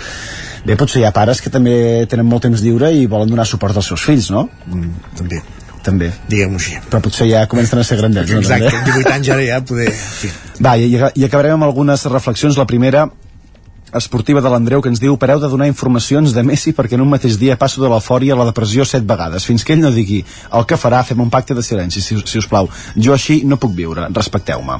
Bé, 0.65 0.79
potser 0.79 1.03
hi 1.03 1.05
ha 1.05 1.13
pares 1.13 1.43
que 1.43 1.53
també 1.53 1.75
tenen 2.09 2.25
molt 2.25 2.47
temps 2.47 2.63
lliure 2.63 2.89
i 2.95 3.05
volen 3.05 3.29
donar 3.29 3.45
suport 3.45 3.77
als 3.77 3.91
seus 3.93 4.07
fills, 4.07 4.31
no? 4.33 4.47
Mm, 4.65 5.13
també 5.19 5.43
també. 5.85 6.09
Diguem-ho 6.31 6.57
així. 6.57 6.79
Però 6.89 7.01
potser 7.05 7.27
ja 7.29 7.43
comencen 7.51 7.77
a 7.77 7.85
ser 7.85 7.99
grandets, 7.99 8.31
no? 8.33 8.41
Exacte, 8.41 8.71
També? 8.71 8.79
amb 8.79 9.03
18 9.03 9.13
anys 9.13 9.29
ara 9.35 9.45
ja 9.45 9.59
poder... 9.69 9.91
Sí. 9.93 10.31
Va, 10.65 10.73
i, 10.81 10.87
i 10.89 11.27
acabarem 11.27 11.59
amb 11.59 11.67
algunes 11.67 12.07
reflexions. 12.09 12.57
La 12.57 12.65
primera, 12.69 13.05
esportiva 13.93 14.41
de 14.41 14.49
l'Andreu 14.49 14.81
que 14.81 14.89
ens 14.89 14.99
diu 14.99 15.15
pareu 15.17 15.39
de 15.39 15.47
donar 15.47 15.67
informacions 15.69 16.33
de 16.33 16.43
Messi 16.43 16.73
perquè 16.75 16.95
en 16.97 17.01
un 17.05 17.09
mateix 17.09 17.37
dia 17.39 17.55
passo 17.57 17.81
de 17.81 17.87
l'eufòria 17.91 18.33
a 18.33 18.37
la 18.39 18.45
depressió 18.49 18.83
set 18.85 19.05
vegades. 19.07 19.45
Fins 19.45 19.63
que 19.63 19.73
ell 19.73 19.79
no 19.83 19.91
digui 19.91 20.23
el 20.51 20.65
que 20.65 20.75
farà, 20.77 21.03
fem 21.05 21.21
un 21.21 21.29
pacte 21.29 21.53
de 21.55 21.63
silenci, 21.63 22.01
si, 22.01 22.17
si 22.25 22.37
us 22.41 22.47
plau. 22.47 22.67
Jo 22.95 23.13
així 23.13 23.43
no 23.45 23.57
puc 23.61 23.75
viure. 23.77 24.07
Respecteu-me. 24.11 24.79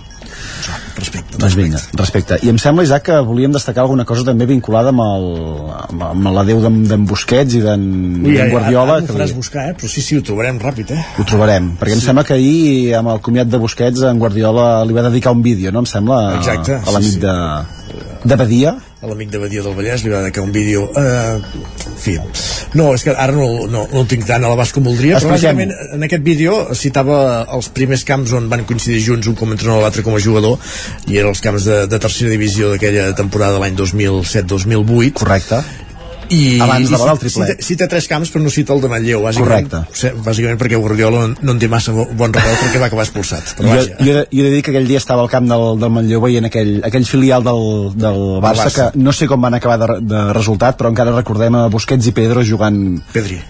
Respecte. 0.98 1.38
Doncs 1.40 1.56
vinga, 1.56 1.80
respecte. 2.00 2.38
I 2.44 2.50
em 2.52 2.58
sembla, 2.60 2.84
Isaac, 2.84 3.06
que 3.08 3.20
volíem 3.28 3.52
destacar 3.54 3.84
alguna 3.86 4.06
cosa 4.08 4.24
també 4.28 4.46
vinculada 4.50 4.90
amb, 4.92 5.04
el, 5.04 5.28
amb, 5.86 6.04
amb 6.10 6.30
la 6.36 6.44
déu 6.48 6.60
d'en 6.64 7.06
Busquets 7.08 7.56
i 7.56 7.62
d'en 7.64 7.86
Guardiola. 8.24 8.98
Ara, 8.98 9.00
ara 9.00 9.06
que 9.08 9.14
faràs 9.16 9.32
li- 9.34 9.38
buscar, 9.40 9.68
eh? 9.70 9.76
però 9.80 9.88
sí, 9.92 10.02
sí, 10.02 10.18
ho 10.18 10.24
trobarem 10.26 10.60
ràpid, 10.60 10.92
eh? 10.96 11.04
ho 11.20 11.24
trobarem, 11.28 11.72
perquè 11.80 11.94
em 11.96 12.00
Sí. 12.02 12.08
sembla 12.10 12.24
que 12.28 12.34
ahir 12.36 12.96
amb 13.00 13.10
el 13.14 13.22
comiat 13.22 13.48
de 13.48 13.58
Busquets 13.62 14.02
en 14.10 14.20
Guardiola 14.20 14.84
li 14.86 14.94
va 14.94 15.04
dedicar 15.10 15.32
un 15.36 15.42
vídeo, 15.44 15.72
no? 15.72 15.80
Em 15.80 15.86
sembla 15.90 16.36
Exacte, 16.40 16.80
a 16.84 16.92
l'amic 16.92 17.12
sí, 17.12 17.20
sí. 17.20 17.20
de, 17.20 17.36
de 18.26 18.36
Badia 18.36 18.76
a 19.06 19.12
l'amic 19.12 19.30
de 19.32 19.42
Badia 19.42 19.64
del 19.66 19.76
Vallès 19.78 20.04
li 20.04 20.12
va 20.12 20.24
dedicar 20.26 20.44
un 20.46 20.52
vídeo 20.56 20.88
eh, 20.98 21.38
en 21.38 21.98
fi, 22.02 22.18
no, 22.74 22.90
és 22.98 23.06
que 23.06 23.14
ara 23.14 23.36
no, 23.36 23.48
no, 23.70 23.86
no 23.92 24.02
el 24.02 24.10
tinc 24.12 24.26
tant 24.28 24.44
a 24.44 24.52
l'abast 24.52 24.76
com 24.76 24.88
voldria 24.90 25.22
però 25.22 25.36
bàsicament 25.36 25.74
en 25.96 26.06
aquest 26.08 26.26
vídeo 26.26 26.58
citava 26.78 27.20
els 27.56 27.70
primers 27.78 28.06
camps 28.08 28.34
on 28.38 28.50
van 28.52 28.66
coincidir 28.68 29.04
junts 29.06 29.30
un 29.32 29.38
com 29.38 29.54
a 29.54 29.58
entrenador 29.58 29.86
l'altre 29.86 30.06
com 30.06 30.18
a 30.18 30.24
jugador 30.26 30.58
i 31.08 31.20
eren 31.22 31.32
els 31.36 31.44
camps 31.46 31.70
de, 31.70 31.82
de 31.92 32.02
tercera 32.02 32.34
divisió 32.34 32.74
d'aquella 32.74 33.12
temporada 33.18 33.62
l'any 33.62 33.78
2007-2008 33.80 35.14
correcte 35.22 35.64
i, 36.30 36.60
Abans 36.62 36.90
de 36.90 36.96
i 36.96 37.00
la 37.00 37.06
del 37.12 37.20
triplet. 37.20 37.50
cita, 37.56 37.64
cita 37.68 37.88
tres 37.88 38.08
camps 38.08 38.32
però 38.34 38.42
no 38.44 38.50
cita 38.50 38.74
el 38.74 38.82
de 38.82 38.90
Manlleu 38.90 39.22
bàsicament, 39.24 39.70
Correcte. 39.70 40.14
bàsicament 40.26 40.60
perquè 40.62 40.80
Guardiola 40.80 41.28
no, 41.28 41.36
no 41.42 41.52
en 41.56 41.60
té 41.60 41.68
massa 41.70 41.92
bo- 41.94 42.08
bon 42.18 42.34
record 42.34 42.58
perquè 42.64 42.80
va 42.82 42.88
acabar 42.90 43.04
expulsat 43.06 43.56
però 43.58 43.68
jo, 43.70 43.76
vaja, 43.76 43.98
jo, 44.00 44.14
jo 44.32 44.42
he 44.46 44.50
de 44.50 44.54
dir 44.56 44.64
que 44.66 44.72
aquell 44.74 44.88
dia 44.88 44.98
estava 45.02 45.22
al 45.22 45.30
camp 45.30 45.48
del, 45.52 45.66
del 45.80 45.94
Manlleu 45.94 46.22
veient 46.26 46.46
aquell, 46.50 46.80
aquell 46.88 47.06
filial 47.06 47.44
del, 47.46 47.94
del 47.96 48.20
Barça, 48.42 48.66
Barça. 48.70 48.90
que 48.94 49.00
no 49.06 49.14
sé 49.14 49.28
com 49.28 49.42
van 49.42 49.54
acabar 49.60 49.78
de, 49.84 50.00
de 50.02 50.24
resultat 50.34 50.78
però 50.80 50.90
encara 50.94 51.14
recordem 51.16 51.56
a 51.56 51.68
Busquets 51.70 52.08
i 52.10 52.16
Pedro 52.16 52.44
jugant 52.44 52.82
Pedri 53.14 53.42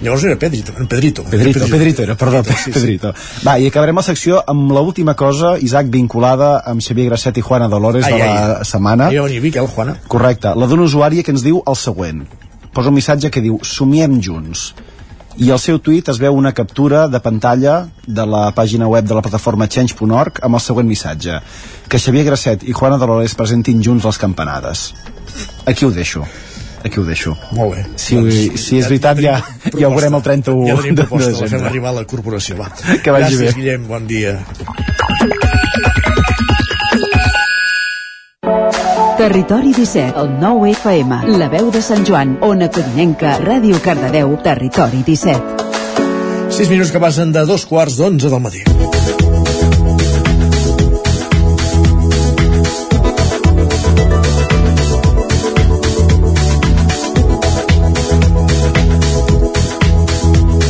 llavors 0.00 0.24
era 0.24 0.36
Pedrito, 0.38 0.72
Pedrito 0.88 1.24
Pedrito, 1.24 1.66
Pedrito 1.66 2.02
era, 2.02 2.14
perdó, 2.14 2.42
sí, 2.44 2.54
sí. 2.64 2.70
Pedrito. 2.72 3.12
Va, 3.46 3.58
i 3.58 3.66
acabarem 3.66 3.96
la 3.98 4.04
secció 4.06 4.42
amb 4.46 4.70
l'última 4.72 5.14
cosa, 5.18 5.56
Isaac, 5.58 5.88
vinculada 5.90 6.58
amb 6.66 6.82
Xavier 6.84 7.08
Grasset 7.10 7.38
i 7.38 7.42
Juana 7.42 7.68
Dolores 7.68 8.06
Ai, 8.06 8.12
de 8.12 8.18
la 8.18 8.58
ai. 8.58 8.64
setmana. 8.64 9.08
Ahir 9.08 9.20
va 9.22 9.26
venir 9.26 9.42
Miquel, 9.42 9.66
Juana. 9.66 9.96
Correcte, 10.08 10.54
la 10.54 10.68
d'una 10.70 10.86
usuària 10.86 11.24
que 11.26 11.34
ens 11.34 11.42
diu 11.42 11.62
el 11.66 11.76
següent. 11.76 12.22
Posa 12.72 12.92
un 12.92 12.94
missatge 12.94 13.30
que 13.30 13.42
diu 13.42 13.58
Somiem 13.64 14.20
junts. 14.22 14.72
I 15.38 15.52
al 15.54 15.60
seu 15.62 15.78
tuit 15.78 16.08
es 16.10 16.18
veu 16.18 16.34
una 16.34 16.50
captura 16.52 17.04
de 17.06 17.20
pantalla 17.22 17.88
de 18.06 18.24
la 18.26 18.48
pàgina 18.54 18.88
web 18.90 19.06
de 19.06 19.14
la 19.14 19.22
plataforma 19.22 19.68
change.org 19.70 20.40
amb 20.42 20.58
el 20.58 20.60
següent 20.60 20.88
missatge. 20.88 21.38
Que 21.88 21.98
Xavier 22.02 22.24
Grasset 22.26 22.64
i 22.66 22.74
Juana 22.74 22.98
Dolores 22.98 23.34
presentin 23.38 23.82
junts 23.82 24.04
les 24.04 24.18
campanades. 24.18 24.92
Aquí 25.66 25.86
ho 25.86 25.90
deixo. 25.94 26.26
Aquí 26.84 27.00
ho 27.00 27.04
deixo. 27.04 27.34
Molt 27.52 27.74
bé. 27.74 27.84
Si, 27.96 28.16
si 28.56 28.78
és 28.78 28.86
veritat, 28.88 29.18
ja, 29.22 29.38
ja 29.74 29.88
ho 29.88 29.92
veurem 29.94 30.14
el 30.14 30.22
31 30.22 30.68
Ja 30.68 30.76
de, 30.80 30.94
proposta, 31.02 31.26
de 31.26 31.32
la 31.32 31.38
fem 31.38 31.44
desembre. 31.48 31.68
arribar 31.72 31.90
a 31.90 31.96
la 32.00 32.04
corporació, 32.06 32.56
va. 32.60 32.70
Que 33.02 33.10
vagi 33.10 33.34
Gràcies, 33.34 33.40
bé. 33.40 33.52
Guillem, 33.58 33.86
bon 33.90 34.06
dia. 34.06 34.38
Territori 39.18 39.72
17, 39.74 40.14
el 40.20 40.28
9 40.40 40.70
FM, 40.70 41.18
la 41.38 41.48
veu 41.50 41.70
de 41.74 41.82
Sant 41.82 42.06
Joan, 42.06 42.36
Ona 42.46 42.70
Codinenca, 42.70 43.34
Ràdio 43.42 43.80
Cardedeu, 43.82 44.36
Territori 44.44 45.02
17. 45.02 45.66
6 46.54 46.70
minuts 46.70 46.94
que 46.94 47.02
passen 47.02 47.34
de 47.34 47.44
dos 47.46 47.66
quarts 47.66 47.98
d'onze 47.98 48.30
del 48.30 48.40
matí. 48.40 48.62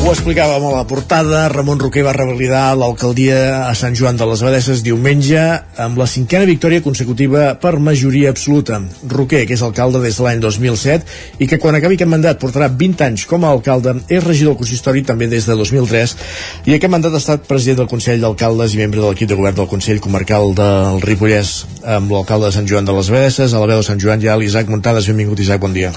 Ho 0.08 0.12
explicàvem 0.14 0.62
a 0.64 0.70
la 0.72 0.86
portada, 0.88 1.42
Ramon 1.52 1.82
Roquer 1.82 2.00
va 2.06 2.14
revalidar 2.16 2.70
l'alcaldia 2.80 3.66
a 3.66 3.74
Sant 3.76 3.92
Joan 3.92 4.16
de 4.16 4.24
les 4.30 4.40
Abadesses 4.40 4.80
diumenge 4.80 5.42
amb 5.84 5.98
la 6.00 6.06
cinquena 6.08 6.46
victòria 6.48 6.80
consecutiva 6.80 7.42
per 7.60 7.74
majoria 7.76 8.30
absoluta. 8.32 8.78
Roquer, 9.12 9.42
que 9.44 9.52
és 9.52 9.64
alcalde 9.66 10.00
des 10.00 10.16
de 10.16 10.24
l'any 10.24 10.40
2007 10.40 11.44
i 11.44 11.48
que 11.50 11.58
quan 11.60 11.76
acabi 11.76 11.98
aquest 11.98 12.08
mandat 12.08 12.40
portarà 12.40 12.70
20 12.72 13.04
anys 13.04 13.26
com 13.28 13.44
a 13.44 13.50
alcalde, 13.52 13.98
és 14.08 14.24
regidor 14.24 14.54
del 14.54 14.62
consistori 14.62 15.02
també 15.04 15.28
des 15.28 15.44
de 15.44 15.56
2003 15.60 16.14
i 16.72 16.78
aquest 16.78 16.94
mandat 16.94 17.12
ha 17.12 17.20
estat 17.20 17.44
president 17.50 17.82
del 17.82 17.90
Consell 17.92 18.24
d'Alcaldes 18.24 18.72
i 18.72 18.80
membre 18.80 19.02
de 19.02 19.10
l'equip 19.10 19.28
de 19.28 19.36
govern 19.36 19.58
del 19.60 19.68
Consell 19.68 20.00
Comarcal 20.00 20.56
del 20.56 21.02
Ripollès 21.04 21.52
amb 21.98 22.16
l'alcalde 22.16 22.48
de 22.48 22.56
Sant 22.56 22.72
Joan 22.72 22.88
de 22.88 22.96
les 22.96 23.12
Abadesses, 23.12 23.52
a 23.52 23.60
la 23.60 23.68
veu 23.74 23.84
de 23.84 23.90
Sant 23.92 24.00
Joan 24.00 24.24
ja 24.24 24.40
l'Isaac 24.40 24.72
Muntades. 24.72 25.12
Benvingut, 25.12 25.44
Isaac, 25.44 25.60
bon 25.60 25.76
dia. 25.76 25.92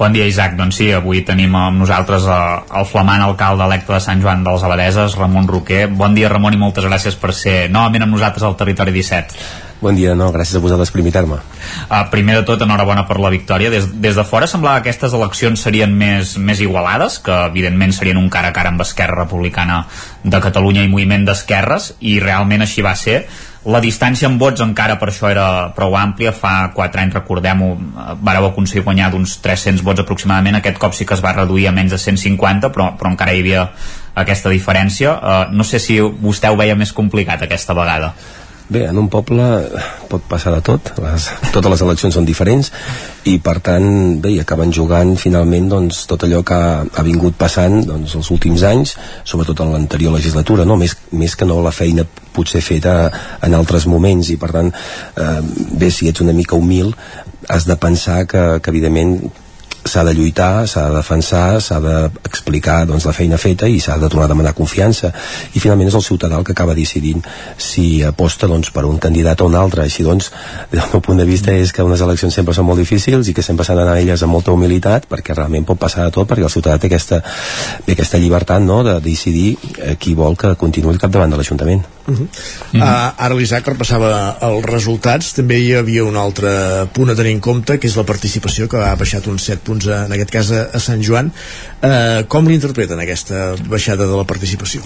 Bon 0.00 0.14
dia, 0.16 0.24
Isaac. 0.24 0.54
Doncs 0.56 0.78
sí, 0.80 0.86
avui 0.96 1.18
tenim 1.28 1.52
amb 1.60 1.82
nosaltres 1.82 2.24
eh, 2.24 2.36
el 2.80 2.86
flamant 2.88 3.20
alcalde 3.20 3.66
electe 3.68 3.92
de 3.92 3.98
Sant 4.00 4.22
Joan 4.24 4.40
dels 4.46 4.62
Abadeses, 4.64 5.12
Ramon 5.20 5.44
Roquer. 5.50 5.90
Bon 5.92 6.14
dia, 6.16 6.30
Ramon, 6.32 6.56
i 6.56 6.60
moltes 6.62 6.86
gràcies 6.88 7.18
per 7.20 7.34
ser 7.36 7.66
novament 7.68 8.06
amb 8.06 8.16
nosaltres 8.16 8.46
al 8.48 8.56
Territori 8.56 8.94
17. 8.96 9.36
Bon 9.82 9.96
dia, 9.96 10.14
no, 10.16 10.30
gràcies 10.32 10.56
a 10.56 10.62
vosaltres 10.64 10.88
per 10.92 11.02
invitar-me. 11.02 11.36
Uh, 11.36 12.00
primer 12.12 12.38
de 12.38 12.46
tot, 12.48 12.64
enhorabona 12.64 13.04
per 13.08 13.18
la 13.20 13.28
victòria. 13.32 13.68
Des, 13.72 13.90
des 14.00 14.16
de 14.16 14.24
fora 14.24 14.48
semblava 14.48 14.80
que 14.80 14.88
aquestes 14.88 15.12
eleccions 15.20 15.66
serien 15.68 15.92
més, 15.92 16.32
més 16.40 16.64
igualades, 16.64 17.20
que 17.20 17.36
evidentment 17.52 17.92
serien 17.92 18.20
un 18.20 18.32
cara 18.32 18.54
a 18.54 18.56
cara 18.56 18.72
amb 18.72 18.80
Esquerra 18.80 19.26
Republicana 19.26 19.82
de 20.24 20.40
Catalunya 20.40 20.84
i 20.84 20.92
Moviment 20.92 21.28
d'Esquerres, 21.28 21.92
i 22.00 22.16
realment 22.24 22.64
així 22.64 22.80
va 22.88 22.96
ser. 22.96 23.26
La 23.68 23.80
distància 23.84 24.24
en 24.24 24.38
vots 24.40 24.62
encara 24.64 24.94
per 24.96 25.10
això 25.10 25.28
era 25.28 25.46
prou 25.76 25.92
àmplia, 25.98 26.30
fa 26.32 26.70
4 26.72 27.02
anys, 27.02 27.16
recordem-ho, 27.18 27.66
eh, 27.76 28.14
vareu 28.24 28.46
aconseguir 28.48 28.86
guanyar 28.86 29.10
d'uns 29.12 29.36
300 29.44 29.82
vots 29.84 30.00
aproximadament, 30.00 30.56
aquest 30.56 30.78
cop 30.80 30.96
sí 30.96 31.04
que 31.04 31.12
es 31.12 31.20
va 31.20 31.34
reduir 31.36 31.66
a 31.68 31.72
menys 31.76 31.92
de 31.92 31.98
150, 31.98 32.70
però, 32.72 32.94
però 32.96 33.10
encara 33.12 33.34
hi 33.34 33.42
havia 33.44 33.66
aquesta 34.14 34.48
diferència. 34.48 35.12
Uh, 35.12 35.52
no 35.52 35.64
sé 35.64 35.78
si 35.78 36.00
vostè 36.00 36.48
ho 36.48 36.56
veia 36.56 36.74
més 36.74 36.92
complicat 36.92 37.42
aquesta 37.44 37.76
vegada. 37.76 38.14
Bé, 38.70 38.84
en 38.86 38.98
un 39.00 39.08
poble 39.10 39.44
pot 40.06 40.22
passar 40.30 40.52
de 40.54 40.60
tot, 40.62 40.92
les, 41.02 41.24
totes 41.50 41.72
les 41.72 41.80
eleccions 41.82 42.14
són 42.14 42.26
diferents 42.28 42.68
i 43.26 43.32
per 43.42 43.56
tant, 43.66 43.88
bé, 44.22 44.36
acaben 44.38 44.70
jugant 44.70 45.16
finalment 45.18 45.66
doncs, 45.72 46.04
tot 46.10 46.22
allò 46.22 46.44
que 46.46 46.54
ha, 46.54 46.76
ha 46.86 47.04
vingut 47.06 47.34
passant 47.40 47.80
doncs, 47.88 48.14
els 48.20 48.30
últims 48.30 48.62
anys, 48.68 48.94
sobretot 49.26 49.64
en 49.64 49.74
l'anterior 49.74 50.14
legislatura, 50.14 50.68
no? 50.68 50.78
més, 50.78 50.94
més 51.10 51.34
que 51.34 51.50
no 51.50 51.58
la 51.64 51.74
feina 51.74 52.06
potser 52.30 52.62
feta 52.62 52.94
en 53.42 53.58
altres 53.58 53.88
moments 53.90 54.30
i 54.30 54.38
per 54.38 54.52
tant, 54.54 54.70
eh, 54.70 55.36
bé, 55.74 55.90
si 55.90 56.06
ets 56.06 56.22
una 56.22 56.36
mica 56.36 56.54
humil, 56.54 56.94
has 57.50 57.66
de 57.66 57.74
pensar 57.74 58.22
que, 58.30 58.44
que 58.62 58.70
evidentment 58.70 59.18
s'ha 59.84 60.04
de 60.04 60.12
lluitar, 60.14 60.66
s'ha 60.68 60.88
de 60.88 60.96
defensar, 60.96 61.60
s'ha 61.62 61.80
d'explicar 61.80 62.84
doncs, 62.86 63.06
la 63.08 63.14
feina 63.16 63.38
feta 63.40 63.68
i 63.68 63.80
s'ha 63.80 63.96
de 63.98 64.08
tornar 64.08 64.26
a 64.28 64.32
demanar 64.32 64.54
confiança 64.54 65.12
i 65.54 65.60
finalment 65.60 65.88
és 65.88 65.96
el 65.96 66.04
ciutadà 66.04 66.38
el 66.38 66.44
que 66.44 66.52
acaba 66.52 66.74
decidint 66.76 67.24
si 67.56 68.02
aposta 68.04 68.48
doncs, 68.50 68.70
per 68.74 68.84
un 68.88 68.98
candidat 68.98 69.40
o 69.40 69.48
un 69.48 69.56
altre 69.56 69.84
així 69.86 70.04
doncs, 70.04 70.30
del 70.72 70.84
meu 70.92 71.00
punt 71.04 71.18
de 71.22 71.28
vista 71.28 71.52
és 71.52 71.72
que 71.72 71.86
unes 71.86 72.00
eleccions 72.00 72.34
sempre 72.34 72.54
són 72.54 72.68
molt 72.68 72.80
difícils 72.82 73.28
i 73.28 73.34
que 73.34 73.44
sempre 73.46 73.64
s'ha 73.64 73.78
d'anar 73.78 73.98
elles 74.00 74.22
amb 74.22 74.36
molta 74.36 74.52
humilitat 74.52 75.08
perquè 75.10 75.36
realment 75.36 75.66
pot 75.68 75.80
passar 75.80 76.04
de 76.04 76.14
tot 76.14 76.28
perquè 76.28 76.44
el 76.44 76.52
ciutadà 76.52 76.78
té 76.78 76.90
aquesta, 76.90 77.22
té 77.86 77.96
aquesta 77.96 78.20
llibertat 78.20 78.62
no? 78.62 78.82
de 78.84 78.98
decidir 79.00 79.56
eh, 79.78 79.96
qui 79.96 80.14
vol 80.14 80.36
que 80.36 80.54
continuï 80.60 80.94
al 80.94 81.02
capdavant 81.02 81.32
de 81.32 81.40
l'Ajuntament 81.40 81.99
Uh 82.10 82.16
-huh. 82.18 82.80
uh, 82.80 83.24
ara 83.24 83.34
l'Isaac 83.34 83.68
repassava 83.70 84.36
els 84.48 84.64
resultats 84.66 85.32
també 85.36 85.58
hi 85.60 85.74
havia 85.78 86.04
un 86.04 86.16
altre 86.16 86.50
punt 86.92 87.10
a 87.10 87.14
tenir 87.14 87.36
en 87.36 87.40
compte 87.40 87.78
que 87.78 87.86
és 87.86 87.96
la 87.96 88.04
participació 88.04 88.68
que 88.68 88.82
ha 88.82 88.96
baixat 88.96 89.26
uns 89.26 89.44
7 89.44 89.62
punts 89.64 89.86
a, 89.86 90.06
en 90.06 90.12
aquest 90.12 90.30
cas 90.30 90.50
a, 90.50 90.66
a 90.72 90.80
Sant 90.80 91.02
Joan 91.02 91.30
uh, 91.30 92.26
com 92.28 92.48
l'interpreten 92.48 92.98
aquesta 92.98 93.54
baixada 93.68 94.06
de 94.06 94.16
la 94.16 94.24
participació? 94.24 94.82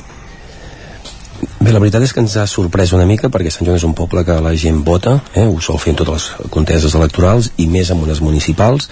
Bé, 1.64 1.72
la 1.72 1.80
veritat 1.80 2.02
és 2.04 2.12
que 2.12 2.20
ens 2.22 2.34
ha 2.36 2.44
sorprès 2.50 2.92
una 2.96 3.06
mica 3.08 3.30
perquè 3.32 3.50
Sant 3.52 3.66
Joan 3.66 3.78
és 3.78 3.84
un 3.86 3.94
poble 3.96 4.22
que 4.26 4.34
la 4.44 4.52
gent 4.60 4.82
vota, 4.84 5.14
eh? 5.32 5.44
ho 5.48 5.60
sol 5.64 5.78
fer 5.80 5.94
en 5.94 5.98
totes 6.00 6.26
les 6.40 6.50
conteses 6.52 6.94
electorals 6.98 7.50
i 7.56 7.66
més 7.72 7.90
en 7.92 8.02
unes 8.04 8.20
municipals. 8.24 8.90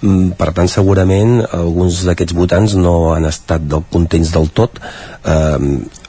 Mm, 0.00 0.34
Per 0.38 0.50
tant, 0.56 0.68
segurament 0.68 1.40
alguns 1.48 2.02
d'aquests 2.06 2.36
votants 2.36 2.76
no 2.76 3.14
han 3.14 3.28
estat 3.28 3.64
del 3.68 3.84
contents 3.92 4.32
del 4.34 4.50
tot 4.52 4.80
eh, 5.24 5.58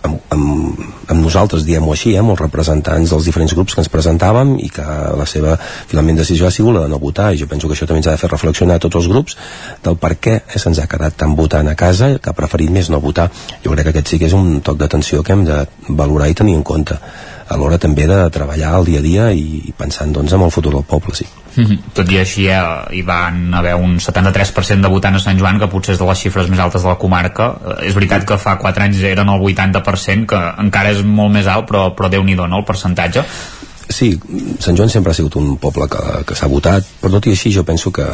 amb, 0.04 0.20
amb, 0.30 0.80
amb 1.08 1.20
nosaltres, 1.22 1.66
diem-ho 1.68 1.92
així, 1.94 2.14
eh, 2.14 2.22
amb 2.22 2.34
els 2.34 2.42
representants 2.42 3.14
dels 3.14 3.28
diferents 3.28 3.54
grups 3.54 3.76
que 3.76 3.82
ens 3.84 3.92
presentàvem 3.92 4.56
i 4.64 4.70
que 4.74 4.86
la 5.20 5.28
seva 5.30 5.58
finalment 5.60 6.20
decisió 6.22 6.48
ha 6.48 6.52
sigut 6.52 6.76
la 6.76 6.86
de 6.86 6.92
no 6.92 7.00
votar 7.02 7.32
i 7.34 7.42
jo 7.42 7.48
penso 7.48 7.68
que 7.68 7.78
això 7.78 7.88
també 7.88 8.02
ens 8.04 8.10
ha 8.12 8.16
de 8.18 8.22
fer 8.22 8.32
reflexionar 8.32 8.80
a 8.80 8.84
tots 8.86 9.02
els 9.02 9.10
grups 9.12 9.38
del 9.84 9.98
per 9.98 10.16
què 10.18 10.40
eh, 10.42 10.60
se'ns 10.60 10.80
ha 10.80 10.90
quedat 10.90 11.18
tan 11.18 11.36
votant 11.36 11.70
a 11.70 11.76
casa 11.76 12.18
que 12.18 12.30
ha 12.30 12.38
preferit 12.38 12.72
més 12.72 12.90
no 12.90 13.02
votar. 13.04 13.30
Jo 13.64 13.76
crec 13.76 13.90
que 13.90 13.96
aquest 13.96 14.14
sí 14.14 14.20
que 14.20 14.32
és 14.32 14.38
un 14.38 14.60
toc 14.62 14.80
d'atenció 14.82 15.24
que 15.24 15.34
hem 15.34 15.46
de 15.46 15.64
valorar 15.90 16.30
i 16.30 16.38
tenir 16.38 16.58
en 16.58 16.64
compte 16.64 17.00
a 17.48 17.58
l'hora 17.60 17.78
també 17.78 18.08
de 18.08 18.20
treballar 18.34 18.78
el 18.80 18.86
dia 18.86 19.00
a 19.00 19.08
dia 19.08 19.32
i, 19.32 19.64
i 19.70 19.74
pensant 19.78 20.14
doncs 20.14 20.34
en 20.34 20.42
el 20.42 20.52
futur 20.52 20.74
del 20.74 20.88
poble, 20.88 21.16
sí. 21.16 21.28
Tot 21.98 22.12
i 22.12 22.20
així 22.22 22.48
eh, 22.52 22.62
hi 22.98 23.04
van 23.06 23.54
haver 23.54 23.76
un 23.80 23.98
73% 24.02 24.86
de 24.86 24.92
votants 24.92 25.22
a 25.22 25.26
Sant 25.28 25.40
Joan 25.40 25.60
que 25.62 25.70
potser 25.72 25.96
és 25.96 26.02
de 26.02 26.08
les 26.10 26.24
xifres 26.26 26.50
més 26.52 26.62
altes 26.64 26.86
de 26.86 26.90
la 26.90 27.00
comarca. 27.02 27.50
Eh, 27.54 27.90
és 27.90 27.98
veritat 27.98 28.26
que 28.30 28.40
fa 28.42 28.58
4 28.62 28.88
anys 28.88 29.04
eren 29.14 29.32
el 29.34 29.44
80% 29.52 30.30
que 30.30 30.42
encara 30.66 30.94
és 30.96 31.04
molt 31.06 31.34
més 31.36 31.50
alt 31.50 31.70
però, 31.70 31.90
però 31.98 32.12
Déu-n'hi-do 32.14 32.48
no, 32.50 32.64
el 32.64 32.68
percentatge 32.68 33.26
Sí, 33.90 34.14
Sant 34.64 34.78
Joan 34.78 34.90
sempre 34.90 35.12
ha 35.12 35.18
sigut 35.18 35.36
un 35.40 35.58
poble 35.62 35.90
que, 35.92 36.02
que 36.28 36.38
s'ha 36.38 36.48
votat, 36.52 36.88
però 37.02 37.18
tot 37.18 37.28
i 37.28 37.34
així 37.36 37.52
jo 37.52 37.66
penso 37.68 37.92
que, 37.92 38.06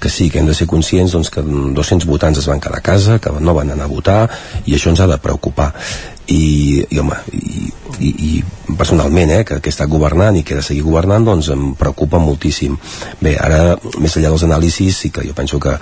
que 0.00 0.10
sí, 0.10 0.30
que 0.32 0.40
hem 0.40 0.48
de 0.48 0.56
ser 0.56 0.66
conscients 0.70 1.12
doncs, 1.12 1.30
que 1.32 1.44
200 1.44 2.08
votants 2.08 2.40
es 2.40 2.48
van 2.48 2.62
quedar 2.62 2.80
a 2.80 2.86
casa, 2.86 3.18
que 3.20 3.32
no 3.40 3.54
van 3.54 3.74
anar 3.74 3.90
a 3.90 3.92
votar, 3.92 4.22
i 4.64 4.76
això 4.76 4.92
ens 4.92 5.04
ha 5.04 5.10
de 5.10 5.20
preocupar. 5.22 5.72
I, 6.32 6.84
i 6.88 6.98
home, 7.02 7.16
i, 7.34 7.68
i, 7.98 8.10
i 8.10 8.74
personalment, 8.78 9.34
eh, 9.34 9.44
que, 9.44 9.58
que 9.60 9.72
estat 9.74 9.90
governant 9.90 10.38
i 10.38 10.44
que 10.46 10.56
de 10.56 10.64
seguir 10.64 10.84
governant, 10.86 11.26
doncs 11.26 11.50
em 11.52 11.72
preocupa 11.76 12.22
moltíssim. 12.22 12.78
Bé, 13.20 13.34
ara, 13.36 13.76
més 13.98 14.16
enllà 14.16 14.30
dels 14.30 14.46
anàlisis, 14.48 15.02
sí 15.02 15.10
que 15.12 15.26
jo 15.26 15.36
penso 15.36 15.60
que 15.60 15.76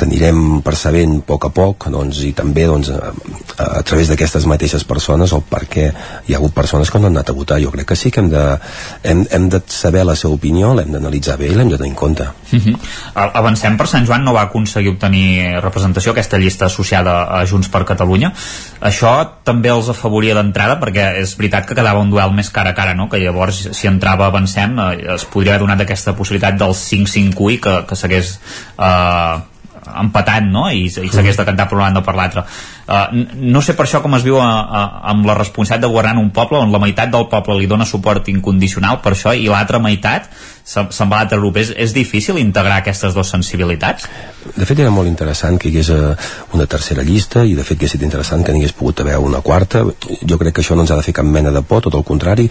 que 0.00 0.08
anirem 0.08 0.62
percebent 0.64 1.18
a 1.20 1.24
poc 1.28 1.46
a 1.50 1.52
poc 1.54 1.88
doncs, 1.92 2.22
i 2.24 2.32
també 2.36 2.64
doncs, 2.68 2.88
a, 2.94 3.12
a, 3.12 3.66
a 3.80 3.82
través 3.86 4.08
d'aquestes 4.08 4.46
mateixes 4.48 4.86
persones 4.88 5.34
el 5.36 5.44
per 5.50 5.66
què 5.70 5.86
hi 5.90 6.34
ha 6.34 6.38
hagut 6.40 6.56
persones 6.56 6.90
que 6.90 7.00
no 7.00 7.10
han 7.10 7.18
anat 7.18 7.32
a 7.32 7.36
votar 7.36 7.60
jo 7.60 7.72
crec 7.74 7.90
que 7.92 7.98
sí 7.98 8.10
que 8.10 8.24
hem 8.24 8.30
de, 8.32 8.44
hem, 9.04 9.24
hem 9.30 9.48
de 9.52 9.60
saber 9.68 10.06
la 10.08 10.16
seva 10.16 10.38
opinió, 10.38 10.72
l'hem 10.74 10.94
d'analitzar 10.96 11.36
bé 11.40 11.50
i 11.52 11.58
l'hem 11.58 11.72
de 11.72 11.80
tenir 11.80 11.92
en 11.92 12.00
compte 12.06 12.28
Uh 12.50 12.58
-huh. 12.58 12.78
Avancem 13.14 13.76
per 13.76 13.86
Sant 13.86 14.06
Joan 14.06 14.24
no 14.24 14.32
va 14.32 14.42
aconseguir 14.42 14.90
obtenir 14.90 15.60
representació 15.60 16.10
aquesta 16.12 16.38
llista 16.38 16.66
associada 16.66 17.12
a 17.30 17.46
Junts 17.46 17.68
per 17.68 17.84
Catalunya 17.84 18.32
això 18.80 19.12
també 19.44 19.68
els 19.68 19.88
afavoria 19.88 20.34
d'entrada 20.34 20.80
perquè 20.80 21.20
és 21.20 21.36
veritat 21.36 21.66
que 21.66 21.74
quedava 21.74 22.00
un 22.00 22.10
duel 22.10 22.32
més 22.32 22.50
cara 22.50 22.70
a 22.70 22.74
cara 22.74 22.94
no? 22.94 23.08
que 23.08 23.18
llavors 23.18 23.68
si 23.72 23.86
entrava 23.86 24.26
Avancem 24.26 24.78
eh, 24.78 25.14
es 25.14 25.24
podria 25.24 25.54
haver 25.54 25.66
donat 25.66 25.80
aquesta 25.80 26.16
possibilitat 26.16 26.58
del 26.58 26.74
5-5-1 26.74 27.50
i 27.52 27.58
que, 27.58 27.86
que 27.86 27.96
s'hagués 27.96 28.40
eh, 28.78 29.38
empatat 30.02 30.46
no? 30.48 30.68
i, 30.70 30.86
i 30.86 31.10
s'hagués 31.12 31.38
de 31.38 31.46
cantar 31.48 31.68
per 31.68 31.78
una 31.78 31.88
banda 31.88 32.02
o 32.02 32.06
per 32.06 32.16
l'altra 32.18 32.44
uh, 32.86 33.08
no 33.34 33.62
sé 33.62 33.74
per 33.78 33.86
això 33.86 34.02
com 34.04 34.14
es 34.18 34.24
viu 34.26 34.38
a, 34.40 34.50
a, 34.62 34.84
amb 35.12 35.26
la 35.28 35.36
responsabilitat 35.38 35.84
de 35.86 35.92
governar 35.92 36.22
un 36.22 36.30
poble 36.36 36.60
on 36.60 36.72
la 36.72 36.82
meitat 36.82 37.12
del 37.12 37.28
poble 37.32 37.58
li 37.58 37.68
dona 37.70 37.88
suport 37.88 38.28
incondicional 38.32 39.00
per 39.04 39.14
això 39.16 39.34
i 39.34 39.48
l'altra 39.50 39.82
meitat 39.82 40.30
se'n 40.70 41.08
va 41.10 41.16
a 41.16 41.22
l'altre 41.24 41.40
grup 41.40 41.56
és, 41.58 41.72
és 41.74 41.94
difícil 41.96 42.38
integrar 42.38 42.80
aquestes 42.80 43.16
dues 43.16 43.32
sensibilitats? 43.32 44.06
de 44.56 44.66
fet 44.66 44.78
era 44.80 44.90
molt 44.92 45.08
interessant 45.08 45.58
que 45.60 45.68
hi 45.68 45.72
hagués 45.74 45.90
eh, 45.92 46.28
una 46.56 46.66
tercera 46.70 47.02
llista 47.06 47.42
i 47.44 47.54
de 47.56 47.64
fet 47.66 47.78
que 47.78 47.86
ha 47.86 47.90
estat 47.90 48.04
interessant 48.06 48.44
que 48.44 48.54
n'hi 48.54 48.62
hagués 48.62 48.76
pogut 48.76 49.02
haver 49.02 49.18
una 49.20 49.42
quarta. 49.44 49.82
Jo 50.26 50.38
crec 50.40 50.54
que 50.56 50.62
això 50.64 50.76
no 50.76 50.84
ens 50.86 50.92
ha 50.94 50.98
de 51.00 51.04
fer 51.06 51.14
cap 51.16 51.26
mena 51.26 51.52
de 51.52 51.62
por 51.66 51.82
tot 51.84 51.96
el 51.98 52.04
contrari, 52.06 52.46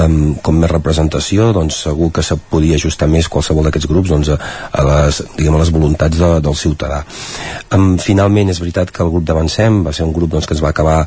um, 0.00 0.34
com 0.44 0.58
més 0.60 0.70
representació 0.70 1.50
doncs 1.56 1.82
segur 1.86 2.10
que 2.16 2.24
se 2.26 2.36
podia 2.50 2.76
ajustar 2.76 3.08
més 3.08 3.28
qualsevol 3.32 3.68
d'aquests 3.68 3.88
grups 3.90 4.12
doncs, 4.12 4.32
a, 4.34 4.38
a, 4.70 4.84
les, 4.90 5.22
diguem, 5.38 5.56
a 5.56 5.62
les 5.62 5.72
voluntats 5.74 6.20
de, 6.20 6.30
del 6.44 6.58
ciutadà. 6.58 7.02
Um, 7.76 7.94
finalment 8.02 8.52
és 8.52 8.60
veritat 8.62 8.92
que 8.92 9.04
el 9.04 9.12
grup 9.14 9.26
d'Avancem 9.28 9.69
va 9.86 9.94
ser 9.96 10.06
un 10.06 10.14
grup 10.16 10.32
doncs, 10.34 10.48
que 10.48 10.56
es 10.56 10.62
va 10.64 10.72
acabar 10.74 10.98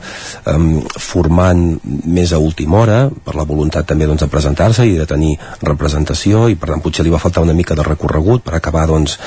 um, 0.54 0.82
formant 0.98 1.64
més 1.84 2.34
a 2.34 2.42
última 2.42 2.82
hora 2.82 3.00
per 3.26 3.36
la 3.40 3.48
voluntat 3.50 3.88
també 3.90 4.08
doncs, 4.10 4.24
de 4.24 4.32
presentar-se 4.32 4.88
i 4.88 4.98
de 4.98 5.08
tenir 5.10 5.36
representació 5.62 6.48
i 6.52 6.58
per 6.60 6.74
tant 6.74 6.84
potser 6.84 7.06
li 7.06 7.14
va 7.14 7.22
faltar 7.22 7.46
una 7.46 7.56
mica 7.58 7.78
de 7.78 7.86
recorregut 7.88 8.44
per 8.46 8.58
acabar 8.58 8.88
doncs, 8.90 9.18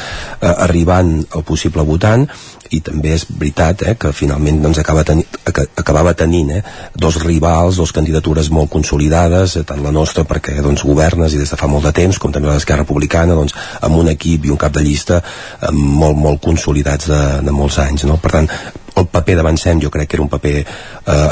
eh, 0.40 0.52
arribant 0.68 1.18
al 1.36 1.44
possible 1.46 1.84
votant 1.86 2.26
i 2.74 2.80
també 2.84 3.12
és 3.14 3.26
veritat 3.30 3.82
eh, 3.86 3.94
que 4.00 4.12
finalment 4.16 4.62
doncs, 4.62 4.80
acaba 4.82 5.04
teni 5.06 5.24
acabava 5.46 6.14
tenint 6.18 6.50
eh, 6.56 6.62
dos 6.94 7.20
rivals, 7.22 7.78
dos 7.80 7.92
candidatures 7.94 8.50
molt 8.54 8.72
consolidades, 8.72 9.56
eh, 9.56 9.64
tant 9.68 9.82
la 9.84 9.94
nostra 9.94 10.26
perquè 10.28 10.58
doncs, 10.64 10.84
governes 10.86 11.34
i 11.34 11.42
des 11.42 11.52
de 11.52 11.60
fa 11.60 11.70
molt 11.70 11.86
de 11.86 11.94
temps 11.96 12.18
com 12.22 12.34
també 12.34 12.50
l'Esquerra 12.50 12.84
Republicana 12.84 13.38
doncs, 13.38 13.54
amb 13.80 14.00
un 14.00 14.10
equip 14.12 14.46
i 14.46 14.54
un 14.54 14.60
cap 14.60 14.74
de 14.74 14.84
llista 14.86 15.20
eh, 15.22 15.70
molt, 15.72 16.18
molt 16.18 16.42
consolidats 16.44 17.10
de, 17.12 17.22
de 17.46 17.54
molts 17.54 17.78
anys 17.82 18.06
no? 18.08 18.18
per 18.22 18.34
tant 18.38 18.50
el 18.96 19.06
paper 19.12 19.36
d'Avancem 19.36 19.80
jo 19.82 19.90
crec 19.92 20.08
que 20.08 20.16
era 20.16 20.24
un 20.24 20.30
paper 20.32 20.54
eh, 20.58 20.66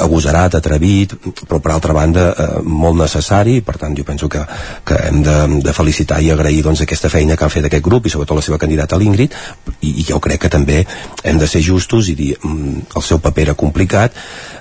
agosarat, 0.04 0.58
atrevit, 0.58 1.14
però 1.48 1.60
per 1.64 1.72
altra 1.72 1.96
banda 1.96 2.26
eh, 2.30 2.48
molt 2.62 2.98
necessari, 3.00 3.60
per 3.64 3.76
tant 3.80 3.96
jo 3.96 4.04
penso 4.04 4.28
que, 4.28 4.42
que 4.84 4.98
hem 5.08 5.22
de, 5.24 5.36
de 5.64 5.76
felicitar 5.76 6.20
i 6.22 6.30
agrair 6.34 6.62
doncs, 6.66 6.84
aquesta 6.84 7.10
feina 7.12 7.36
que 7.36 7.46
han 7.46 7.54
fet 7.54 7.68
aquest 7.68 7.84
grup 7.84 8.06
i 8.06 8.12
sobretot 8.12 8.40
la 8.40 8.44
seva 8.44 8.60
candidata 8.60 9.00
l'Ingrid 9.00 9.36
i, 9.80 9.94
i 10.02 10.08
jo 10.10 10.20
crec 10.20 10.44
que 10.44 10.52
també 10.52 10.82
hem 11.24 11.40
de 11.40 11.48
ser 11.48 11.64
justos 11.64 12.10
i 12.12 12.18
dir 12.18 12.34
mm, 12.36 12.90
el 12.96 13.06
seu 13.06 13.22
paper 13.24 13.48
era 13.48 13.58
complicat 13.58 14.16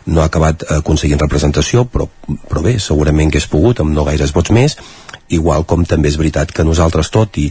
no 0.05 0.21
ha 0.21 0.29
acabat 0.31 0.65
aconseguint 0.79 1.21
representació 1.21 1.85
però, 1.87 2.07
però 2.49 2.63
bé, 2.63 2.77
segurament 2.79 3.31
que 3.31 3.41
és 3.43 3.49
pogut 3.51 3.83
amb 3.83 3.95
no 3.95 4.07
gaires 4.07 4.35
vots 4.35 4.51
més 4.55 4.77
igual 5.33 5.63
com 5.65 5.85
també 5.87 6.09
és 6.11 6.17
veritat 6.19 6.51
que 6.51 6.65
nosaltres 6.67 7.09
tot 7.13 7.37
i 7.41 7.47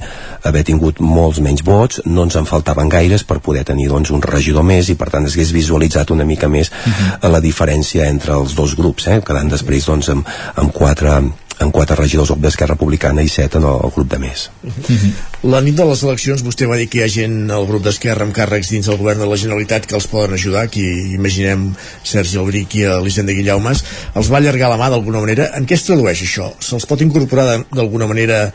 haver 0.49 0.63
tingut 0.69 1.01
molts 1.01 1.41
menys 1.45 1.65
vots 1.67 2.03
no 2.07 2.27
ens 2.27 2.37
en 2.39 2.49
faltaven 2.49 2.91
gaires 2.93 3.25
per 3.25 3.41
poder 3.45 3.65
tenir 3.69 3.89
doncs, 3.91 4.13
un 4.13 4.23
regidor 4.23 4.67
més 4.67 4.91
i 4.93 4.97
per 4.99 5.09
tant 5.15 5.27
es 5.29 5.37
hagués 5.43 5.53
visualitzat 5.55 6.11
una 6.15 6.25
mica 6.25 6.49
més 6.49 6.71
uh 6.71 6.89
-huh. 6.89 7.31
la 7.31 7.41
diferència 7.41 8.07
entre 8.07 8.35
els 8.35 8.55
dos 8.55 8.77
grups 8.77 9.07
eh? 9.07 9.21
quedant 9.21 9.51
després 9.51 9.87
doncs, 9.87 10.09
amb, 10.09 10.27
amb 10.55 10.73
quatre 10.73 11.23
amb 11.63 11.71
quatre 11.71 11.95
regidors 11.95 12.33
d'Esquerra 12.43 12.75
Republicana 12.75 13.23
i 13.23 13.29
set 13.29 13.55
en 13.55 13.63
el, 13.63 13.77
el 13.85 13.91
grup 13.95 14.09
de 14.11 14.19
més. 14.19 14.51
Uh 14.65 14.71
-huh. 14.71 15.13
La 15.43 15.61
nit 15.61 15.75
de 15.77 15.85
les 15.85 16.03
eleccions 16.03 16.43
vostè 16.43 16.67
va 16.67 16.77
dir 16.77 16.89
que 16.89 16.99
hi 16.99 17.03
ha 17.03 17.09
gent 17.09 17.51
al 17.51 17.67
grup 17.67 17.83
d'Esquerra 17.85 18.25
amb 18.25 18.35
càrrecs 18.35 18.71
dins 18.71 18.87
del 18.87 18.97
govern 18.97 19.21
de 19.21 19.27
la 19.27 19.37
Generalitat 19.37 19.87
que 19.87 19.95
els 19.95 20.07
poden 20.07 20.33
ajudar, 20.33 20.63
aquí 20.63 21.15
imaginem 21.15 21.75
Sergi 22.03 22.39
Albric 22.39 22.75
i 22.75 22.83
Elisenda 22.83 23.33
Guillaumes, 23.33 23.85
els 24.15 24.31
va 24.31 24.39
allargar 24.39 24.71
la 24.71 24.79
mà 24.79 24.91
d'alguna 24.91 25.21
manera. 25.21 25.51
En 25.55 25.67
què 25.67 25.75
es 25.75 25.85
tradueix 25.85 26.23
això? 26.23 26.53
Se'ls 26.59 26.87
pot 26.87 27.01
incorporar 27.01 27.65
d'alguna 27.71 28.07
manera 28.07 28.53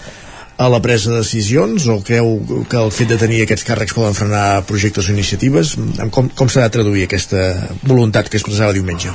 a 0.57 0.67
la 0.73 0.81
presa 0.81 1.11
de 1.11 1.21
decisions 1.21 1.85
o 1.87 1.99
creu 2.01 2.37
que 2.69 2.77
el 2.81 2.91
fet 2.91 3.11
de 3.13 3.19
tenir 3.21 3.43
aquests 3.43 3.65
càrrecs 3.67 3.93
poden 3.93 4.17
frenar 4.17 4.63
projectes 4.69 5.09
o 5.09 5.13
iniciatives? 5.13 5.75
Com, 6.11 6.29
com 6.29 6.53
de 6.53 6.69
traduir 6.73 7.05
aquesta 7.05 7.43
voluntat 7.83 8.29
que 8.29 8.41
expressava 8.41 8.73
diumenge? 8.73 9.13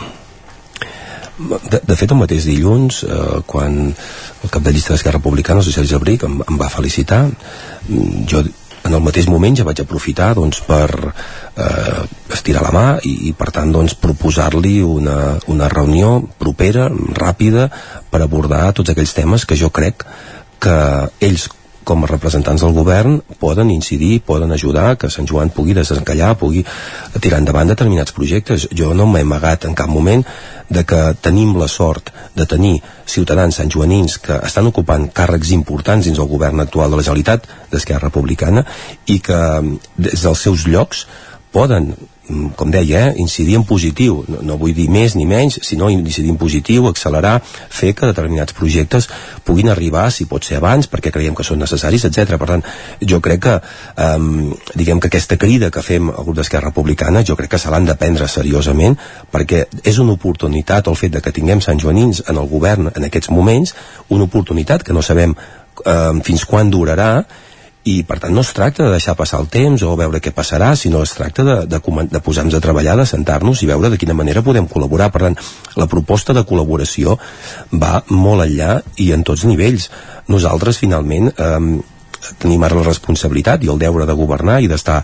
de, 1.42 1.80
de 1.82 1.96
fet 1.98 2.12
el 2.12 2.20
mateix 2.20 2.46
dilluns 2.46 3.02
eh, 3.06 3.42
quan 3.48 3.78
el 3.90 4.50
cap 4.52 4.62
de 4.62 4.72
llista 4.74 4.94
d'Esquerra 4.94 5.18
Republicana 5.18 5.62
el 5.62 5.74
Sergi 5.74 5.96
Abric 5.96 6.26
em, 6.28 6.40
em 6.44 6.58
va 6.60 6.70
felicitar 6.72 7.24
mm, 7.26 8.26
jo 8.30 8.42
en 8.82 8.96
el 8.96 9.02
mateix 9.02 9.28
moment 9.30 9.54
ja 9.56 9.66
vaig 9.66 9.80
aprofitar 9.82 10.32
doncs, 10.34 10.58
per 10.66 10.88
eh, 10.90 12.02
estirar 12.34 12.64
la 12.66 12.72
mà 12.74 12.86
i, 13.06 13.14
i 13.30 13.32
per 13.38 13.52
tant 13.54 13.70
doncs, 13.74 13.94
proposar-li 13.94 14.80
una, 14.82 15.36
una 15.52 15.70
reunió 15.70 16.16
propera, 16.38 16.88
ràpida 16.90 17.68
per 18.10 18.24
abordar 18.24 18.72
tots 18.74 18.90
aquells 18.90 19.14
temes 19.14 19.46
que 19.46 19.58
jo 19.58 19.70
crec 19.70 20.02
que 20.62 20.78
ells 21.20 21.48
com 21.84 22.04
a 22.04 22.08
representants 22.08 22.62
del 22.62 22.74
govern 22.76 23.18
poden 23.42 23.70
incidir, 23.74 24.20
poden 24.26 24.52
ajudar 24.54 24.96
que 24.98 25.10
Sant 25.10 25.26
Joan 25.28 25.50
pugui 25.50 25.74
desencallar, 25.74 26.36
pugui 26.38 26.62
tirar 27.20 27.40
endavant 27.42 27.72
determinats 27.72 28.14
projectes. 28.14 28.68
Jo 28.70 28.92
no 28.94 29.08
m'he 29.10 29.24
amagat 29.26 29.66
en 29.66 29.74
cap 29.78 29.90
moment 29.90 30.22
de 30.72 30.84
que 30.88 31.00
tenim 31.20 31.56
la 31.58 31.68
sort 31.68 32.12
de 32.38 32.46
tenir 32.46 32.76
ciutadans 33.06 33.58
santjoanins 33.58 34.18
que 34.22 34.38
estan 34.46 34.70
ocupant 34.70 35.08
càrrecs 35.12 35.52
importants 35.56 36.06
dins 36.06 36.22
el 36.22 36.30
govern 36.30 36.62
actual 36.62 36.90
de 36.90 37.00
la 37.00 37.06
Generalitat 37.06 37.50
d'Esquerra 37.72 38.08
Republicana 38.08 38.64
i 39.06 39.18
que 39.18 39.42
des 39.98 40.22
dels 40.22 40.46
seus 40.46 40.66
llocs 40.70 41.06
poden 41.52 41.92
com 42.56 42.70
deia, 42.72 43.08
eh, 43.08 43.14
incidir 43.22 43.56
en 43.58 43.64
positiu 43.68 44.22
no, 44.28 44.40
no 44.42 44.58
vull 44.60 44.74
dir 44.76 44.88
més 44.92 45.16
ni 45.18 45.26
menys 45.28 45.58
sinó 45.66 45.90
incidir 45.92 46.30
en 46.32 46.38
positiu, 46.40 46.88
accelerar 46.88 47.38
fer 47.44 47.92
que 47.98 48.08
determinats 48.08 48.56
projectes 48.56 49.08
puguin 49.46 49.70
arribar 49.72 50.08
si 50.10 50.26
pot 50.30 50.44
ser 50.44 50.58
abans 50.60 50.88
perquè 50.90 51.12
creiem 51.14 51.36
que 51.36 51.46
són 51.46 51.60
necessaris, 51.62 52.06
etc. 52.08 52.36
Per 52.40 52.48
tant, 52.48 52.64
jo 53.00 53.20
crec 53.24 53.42
que 53.42 53.54
um, 54.06 54.52
diguem 54.78 55.00
que 55.00 55.10
aquesta 55.10 55.38
crida 55.40 55.70
que 55.70 55.84
fem 55.84 56.10
al 56.10 56.24
grup 56.24 56.38
d'Esquerra 56.38 56.70
Republicana 56.70 57.24
jo 57.26 57.36
crec 57.38 57.54
que 57.54 57.62
se 57.62 57.70
l'han 57.72 57.88
de 57.88 57.96
prendre 57.98 58.28
seriosament 58.28 58.98
perquè 59.32 59.64
és 59.82 59.98
una 60.02 60.16
oportunitat 60.16 60.88
el 60.88 60.98
fet 60.98 61.16
de 61.16 61.22
que 61.24 61.34
tinguem 61.34 61.62
Sant 61.64 61.80
Joanins 61.80 62.22
en 62.28 62.38
el 62.38 62.48
govern 62.48 62.92
en 62.94 63.08
aquests 63.08 63.30
moments, 63.30 63.74
una 64.08 64.28
oportunitat 64.28 64.84
que 64.86 64.94
no 64.96 65.02
sabem 65.02 65.34
um, 65.34 66.20
fins 66.24 66.44
quan 66.48 66.70
durarà 66.70 67.12
i 67.88 68.02
per 68.06 68.18
tant 68.22 68.34
no 68.34 68.44
es 68.46 68.52
tracta 68.54 68.84
de 68.86 68.92
deixar 68.94 69.16
passar 69.18 69.40
el 69.42 69.48
temps 69.50 69.82
o 69.82 69.94
veure 69.98 70.20
què 70.22 70.30
passarà, 70.34 70.72
sinó 70.78 71.02
es 71.02 71.14
tracta 71.16 71.44
de, 71.46 71.56
de, 71.66 71.80
de 72.12 72.20
posar-nos 72.22 72.54
a 72.54 72.62
treballar, 72.62 72.96
de 73.00 73.06
sentar-nos 73.10 73.62
i 73.62 73.70
veure 73.70 73.90
de 73.90 73.98
quina 73.98 74.14
manera 74.14 74.44
podem 74.46 74.68
col·laborar. 74.70 75.10
Per 75.14 75.24
tant, 75.24 75.38
la 75.76 75.88
proposta 75.90 76.36
de 76.36 76.44
col·laboració 76.46 77.16
va 77.72 78.02
molt 78.10 78.46
enllà 78.46 78.76
i 79.02 79.10
en 79.16 79.26
tots 79.26 79.46
nivells. 79.48 79.88
Nosaltres, 80.30 80.78
finalment, 80.78 81.32
eh, 81.34 81.82
tenim 82.38 82.62
ara 82.62 82.78
la 82.78 82.86
responsabilitat 82.86 83.64
i 83.64 83.70
el 83.72 83.80
deure 83.82 84.06
de 84.06 84.14
governar 84.14 84.60
i 84.62 84.68
d'estar 84.70 85.00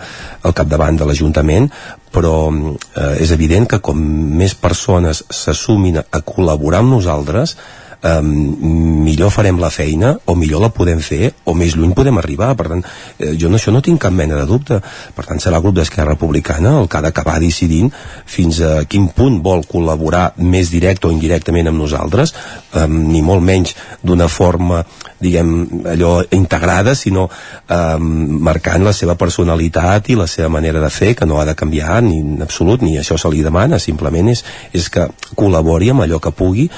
al 0.46 0.54
capdavant 0.54 1.00
de 1.00 1.08
l'Ajuntament 1.08 1.66
però 2.14 2.36
eh, 2.48 3.16
és 3.22 3.32
evident 3.34 3.66
que 3.68 3.80
com 3.84 3.98
més 4.38 4.54
persones 4.54 5.24
s'assumin 5.28 5.98
a 6.00 6.22
col·laborar 6.24 6.84
amb 6.84 6.94
nosaltres 6.94 7.56
um, 8.02 9.02
millor 9.04 9.30
farem 9.34 9.58
la 9.58 9.70
feina 9.70 10.14
o 10.26 10.34
millor 10.38 10.62
la 10.62 10.70
podem 10.74 11.00
fer 11.02 11.32
o 11.44 11.54
més 11.58 11.76
lluny 11.76 11.94
podem 11.96 12.18
arribar. 12.20 12.54
Per 12.58 12.68
tant, 12.70 12.84
eh, 13.18 13.34
jo 13.38 13.48
en 13.48 13.58
això 13.58 13.72
no 13.74 13.82
tinc 13.82 14.00
cap 14.02 14.12
mena 14.12 14.38
de 14.38 14.46
dubte. 14.46 14.80
Per 15.14 15.26
tant 15.26 15.40
serà 15.40 15.58
el 15.58 15.64
grup 15.66 15.78
d'Esquerra 15.78 16.14
Republicana 16.14 16.78
el 16.80 16.88
que 16.88 16.98
ha 16.98 17.04
d'acabar 17.04 17.38
decidint 17.40 17.90
fins 18.26 18.60
a 18.60 18.84
quin 18.84 19.08
punt 19.08 19.40
vol 19.42 19.64
col·laborar 19.68 20.32
més 20.38 20.70
directe 20.70 21.08
o 21.08 21.12
indirectament 21.14 21.68
amb 21.68 21.78
nosaltres 21.78 22.34
um, 22.74 22.98
ni 23.08 23.22
molt 23.22 23.42
menys 23.42 23.74
d'una 24.02 24.28
forma 24.28 24.84
diguem, 25.18 25.82
allò 25.86 26.22
integrada, 26.30 26.94
sinó 26.94 27.26
eh, 27.28 27.98
marcant 27.98 28.86
la 28.86 28.94
seva 28.94 29.16
personalitat 29.18 30.12
i 30.12 30.18
la 30.18 30.28
seva 30.30 30.50
manera 30.52 30.80
de 30.82 30.90
fer, 30.94 31.14
que 31.18 31.26
no 31.26 31.40
ha 31.40 31.46
de 31.48 31.56
canviar 31.58 32.00
ni 32.06 32.20
en 32.22 32.42
absolut, 32.46 32.82
ni 32.86 32.96
això 32.98 33.18
se 33.18 33.30
li 33.32 33.42
demana, 33.42 33.80
simplement 33.82 34.30
és, 34.30 34.44
és 34.72 34.88
que 34.92 35.08
col·labori 35.34 35.90
amb 35.90 36.06
allò 36.06 36.20
que 36.22 36.34
pugui 36.34 36.68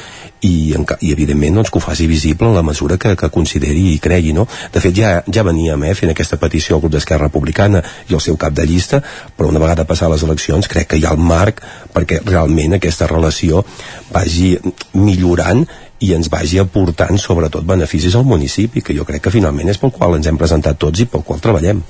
i, 0.41 0.73
i 0.73 1.10
evidentment 1.13 1.61
doncs, 1.61 1.71
que 1.71 1.79
ho 1.79 1.85
faci 1.85 2.07
visible 2.11 2.49
en 2.49 2.57
la 2.57 2.65
mesura 2.67 2.99
que, 2.99 3.15
que 3.17 3.31
consideri 3.35 3.91
i 3.95 3.99
cregui 4.03 4.35
no? 4.37 4.47
de 4.73 4.83
fet 4.83 4.97
ja, 4.97 5.13
ja 5.27 5.45
veníem 5.47 5.85
eh, 5.85 5.95
fent 5.99 6.15
aquesta 6.15 6.41
petició 6.41 6.77
al 6.77 6.85
grup 6.85 6.97
d'Esquerra 6.97 7.29
Republicana 7.29 7.83
i 8.09 8.17
el 8.17 8.25
seu 8.25 8.39
cap 8.41 8.55
de 8.57 8.67
llista 8.67 9.03
però 9.37 9.51
una 9.51 9.63
vegada 9.63 9.89
passar 9.89 10.11
les 10.13 10.25
eleccions 10.27 10.69
crec 10.71 10.93
que 10.93 11.01
hi 11.01 11.07
ha 11.07 11.15
el 11.17 11.23
marc 11.23 11.63
perquè 11.95 12.23
realment 12.25 12.79
aquesta 12.79 13.11
relació 13.11 13.65
vagi 14.13 14.57
millorant 14.95 15.67
i 16.01 16.15
ens 16.17 16.31
vagi 16.33 16.59
aportant 16.61 17.19
sobretot 17.21 17.65
beneficis 17.69 18.15
al 18.17 18.25
municipi, 18.25 18.81
que 18.81 18.97
jo 18.97 19.05
crec 19.05 19.27
que 19.27 19.33
finalment 19.35 19.69
és 19.69 19.81
pel 19.81 19.93
qual 19.93 20.17
ens 20.17 20.29
hem 20.31 20.39
presentat 20.41 20.79
tots 20.81 21.03
i 21.05 21.07
pel 21.07 21.25
qual 21.27 21.43
treballem. 21.45 21.83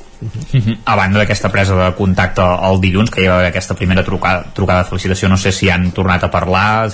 A 0.85 0.97
banda 0.99 1.23
d'aquesta 1.23 1.49
presa 1.55 1.79
de 1.79 1.87
contacte 1.97 2.45
el 2.67 2.81
dilluns, 2.83 3.13
que 3.15 3.23
hi 3.23 3.29
va 3.31 3.39
haver 3.39 3.53
aquesta 3.53 3.77
primera 3.79 4.03
trucada, 4.05 4.51
trucada 4.57 4.83
de 4.83 4.91
felicitació, 4.91 5.31
no 5.31 5.39
sé 5.41 5.55
si 5.55 5.71
han 5.71 5.93
tornat 5.97 6.27
a 6.27 6.33
parlar, 6.33 6.91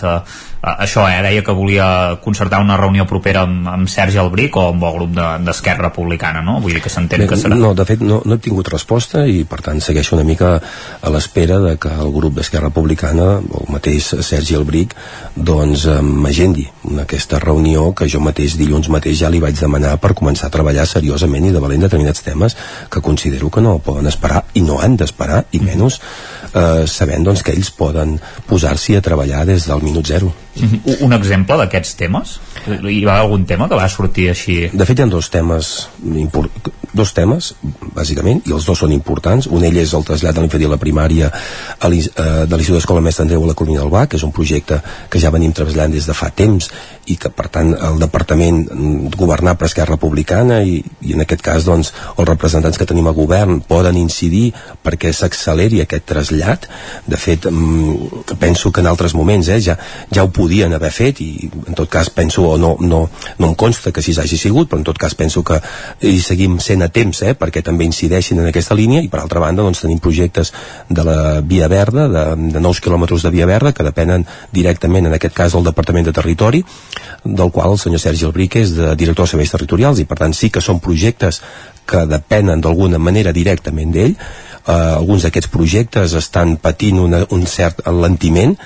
això, 0.63 1.07
eh, 1.09 1.23
deia 1.23 1.43
que 1.45 1.53
volia 1.53 2.19
concertar 2.23 2.61
una 2.61 2.77
reunió 2.77 3.07
propera 3.07 3.43
amb, 3.47 3.69
amb 3.69 3.89
Sergi 3.89 4.19
Albric 4.19 4.57
o 4.57 4.69
amb 4.71 4.85
el 4.85 4.97
grup 4.99 5.13
d'Esquerra 5.17 5.85
de, 5.85 5.89
Republicana, 5.91 6.43
no? 6.43 6.59
Vull 6.61 6.77
dir 6.77 6.83
que 6.83 6.93
s'entén 6.93 7.27
que 7.29 7.39
serà... 7.39 7.59
No, 7.59 7.75
de 7.75 7.87
fet, 7.89 8.01
no, 8.01 8.21
no 8.25 8.37
he 8.37 8.43
tingut 8.43 8.69
resposta 8.73 9.27
i, 9.27 9.45
per 9.49 9.61
tant, 9.63 9.81
segueixo 9.81 10.17
una 10.17 10.27
mica 10.27 10.57
a 10.57 11.13
l'espera 11.13 11.59
de 11.63 11.77
que 11.81 11.93
el 11.93 12.13
grup 12.15 12.37
d'Esquerra 12.39 12.71
Republicana, 12.71 13.29
o 13.41 13.65
el 13.67 13.73
mateix 13.77 14.13
Sergi 14.27 14.57
Albric, 14.59 14.97
doncs 15.37 15.87
eh, 15.91 16.01
m'agendi 16.03 16.67
aquesta 17.03 17.41
reunió 17.43 17.91
que 17.97 18.09
jo 18.11 18.21
mateix 18.25 18.57
dilluns 18.59 18.89
mateix 18.93 19.21
ja 19.21 19.31
li 19.33 19.41
vaig 19.43 19.59
demanar 19.59 19.97
per 20.03 20.15
començar 20.19 20.49
a 20.49 20.55
treballar 20.55 20.87
seriosament 20.89 21.49
i 21.49 21.53
de 21.55 21.63
valent 21.63 21.87
determinats 21.87 22.25
temes 22.27 22.57
que 22.91 23.03
considero 23.05 23.51
que 23.51 23.63
no 23.65 23.79
poden 23.85 24.09
esperar 24.11 24.45
i 24.55 24.63
no 24.65 24.81
han 24.83 24.97
d'esperar 24.97 25.45
i 25.53 25.61
menys 25.63 26.01
eh, 26.53 26.87
sabent 26.87 27.27
doncs, 27.27 27.45
que 27.45 27.55
ells 27.55 27.71
poden 27.71 28.17
posar-s'hi 28.49 28.97
a 28.97 29.05
treballar 29.05 29.45
des 29.49 29.69
del 29.69 29.85
minut 29.85 30.07
zero 30.07 30.33
Un 31.05 31.13
exemple 31.17 31.59
d'aquests 31.61 31.97
temes? 31.99 32.37
Hi 32.67 33.03
va 33.05 33.19
algun 33.21 33.45
tema 33.49 33.69
que 33.69 33.79
va 33.79 33.89
sortir 33.93 34.31
així? 34.33 34.63
De 34.73 34.87
fet 34.89 34.99
hi 34.99 35.05
ha 35.05 35.11
dos 35.13 35.29
temes 35.33 35.75
dos 36.97 37.13
temes, 37.13 37.53
bàsicament, 37.95 38.41
i 38.49 38.55
els 38.57 38.67
dos 38.67 38.81
són 38.81 38.95
importants. 38.95 39.47
Un 39.53 39.65
ell 39.69 39.77
és 39.83 39.93
el 39.95 40.05
trasllat 40.07 40.37
de 40.37 40.43
l'infantil 40.43 40.71
a 40.71 40.75
la 40.75 40.81
primària 40.81 41.29
a 41.29 41.91
eh, 41.91 42.01
de 42.49 42.57
l'Institut 42.57 42.79
d'Escola 42.79 43.05
Mestre 43.05 43.27
Andreu 43.27 43.45
a 43.45 43.51
la 43.51 43.59
Colina 43.59 43.83
del 43.83 43.93
Bac, 43.93 44.11
que 44.11 44.21
és 44.21 44.25
un 44.27 44.33
projecte 44.33 44.81
que 45.13 45.21
ja 45.23 45.33
venim 45.35 45.53
treballant 45.53 45.93
des 45.93 46.09
de 46.09 46.17
fa 46.17 46.31
temps 46.33 46.71
i 47.07 47.17
que, 47.21 47.31
per 47.31 47.47
tant, 47.53 47.73
el 47.75 48.01
departament 48.03 48.65
mm, 48.67 49.13
governar 49.17 49.57
per 49.59 49.69
Esquerra 49.69 49.95
Republicana 49.95 50.61
i, 50.67 50.81
i 51.07 51.15
en 51.15 51.23
aquest 51.23 51.43
cas, 51.45 51.67
doncs, 51.67 51.93
els 52.17 52.29
representants 52.29 52.79
que 52.79 52.87
tenim 52.89 53.07
a 53.07 53.15
govern 53.17 53.61
poden 53.67 53.99
incidir 54.01 54.51
perquè 54.85 55.13
s'acceleri 55.15 55.83
aquest 55.83 56.07
trasllat. 56.11 56.67
De 57.07 57.19
fet, 57.21 57.47
mm, 57.51 58.37
penso 58.43 58.73
que 58.73 58.83
en 58.83 58.91
altres 58.91 59.15
moments 59.15 59.49
eh, 59.49 59.61
ja, 59.63 59.79
ja 60.11 60.25
ho 60.27 60.33
podien 60.35 60.75
haver 60.75 60.91
fet 60.95 61.23
i 61.23 61.51
en 61.67 61.79
tot 61.79 61.91
cas 61.93 62.11
penso, 62.11 62.45
o 62.51 62.59
no, 62.59 62.75
no, 62.81 63.05
no 63.39 63.51
em 63.51 63.55
consta 63.59 63.93
que 63.93 64.03
així 64.03 64.17
hagi 64.19 64.39
sigut, 64.41 64.71
però 64.71 64.83
en 64.83 64.89
tot 64.89 64.99
cas 64.99 65.15
penso 65.15 65.45
que 65.47 65.61
hi 66.03 66.19
seguim 66.23 66.59
sent 66.63 66.83
a 66.83 66.91
temps 66.93 67.23
eh, 67.23 67.37
perquè 67.39 67.63
també 67.65 67.87
incideixin 67.87 68.43
en 68.43 68.51
aquesta 68.51 68.75
línia 68.79 69.03
i 69.05 69.11
per 69.13 69.23
altra 69.23 69.43
banda 69.43 69.63
doncs, 69.63 69.85
tenim 69.85 70.03
projectes 70.03 70.53
de 70.89 71.07
la 71.07 71.41
Via 71.41 71.71
Verda, 71.71 72.09
de, 72.11 72.27
de 72.57 72.63
nous 72.63 72.83
quilòmetres 72.83 73.23
de 73.23 73.35
Via 73.35 73.47
Verda 73.47 73.75
que 73.77 73.87
depenen 73.87 74.27
directament 74.53 75.07
en 75.07 75.17
aquest 75.17 75.37
cas 75.37 75.55
del 75.55 75.67
Departament 75.67 76.09
de 76.09 76.17
Territori 76.17 76.65
del 77.25 77.51
qual 77.53 77.75
el 77.75 77.81
senyor 77.83 78.03
Sergi 78.03 78.27
Albric 78.29 78.59
és 78.63 78.75
de 78.77 78.95
director 78.99 79.27
de 79.27 79.35
serveis 79.35 79.53
territorials 79.55 80.01
i 80.01 80.07
per 80.09 80.19
tant 80.23 80.35
sí 80.37 80.51
que 80.51 80.63
són 80.65 80.81
projectes 80.81 81.41
que 81.87 82.05
depenen 82.11 82.61
d'alguna 82.61 82.99
manera 82.99 83.33
directament 83.33 83.93
d'ell. 83.95 84.17
Eh, 84.17 84.73
alguns 84.73 85.27
d'aquests 85.27 85.53
projectes 85.53 86.17
estan 86.19 86.57
patint 86.63 86.99
una, 87.03 87.25
un 87.31 87.47
cert 87.47 87.85
alentiment 87.87 88.57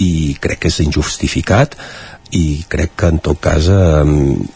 i 0.00 0.36
crec 0.40 0.64
que 0.64 0.70
és 0.72 0.80
injustificat 0.84 1.76
i 2.36 2.64
crec 2.70 2.94
que 3.00 3.08
en 3.10 3.18
tot 3.24 3.40
cas 3.42 3.66
eh, 3.72 4.02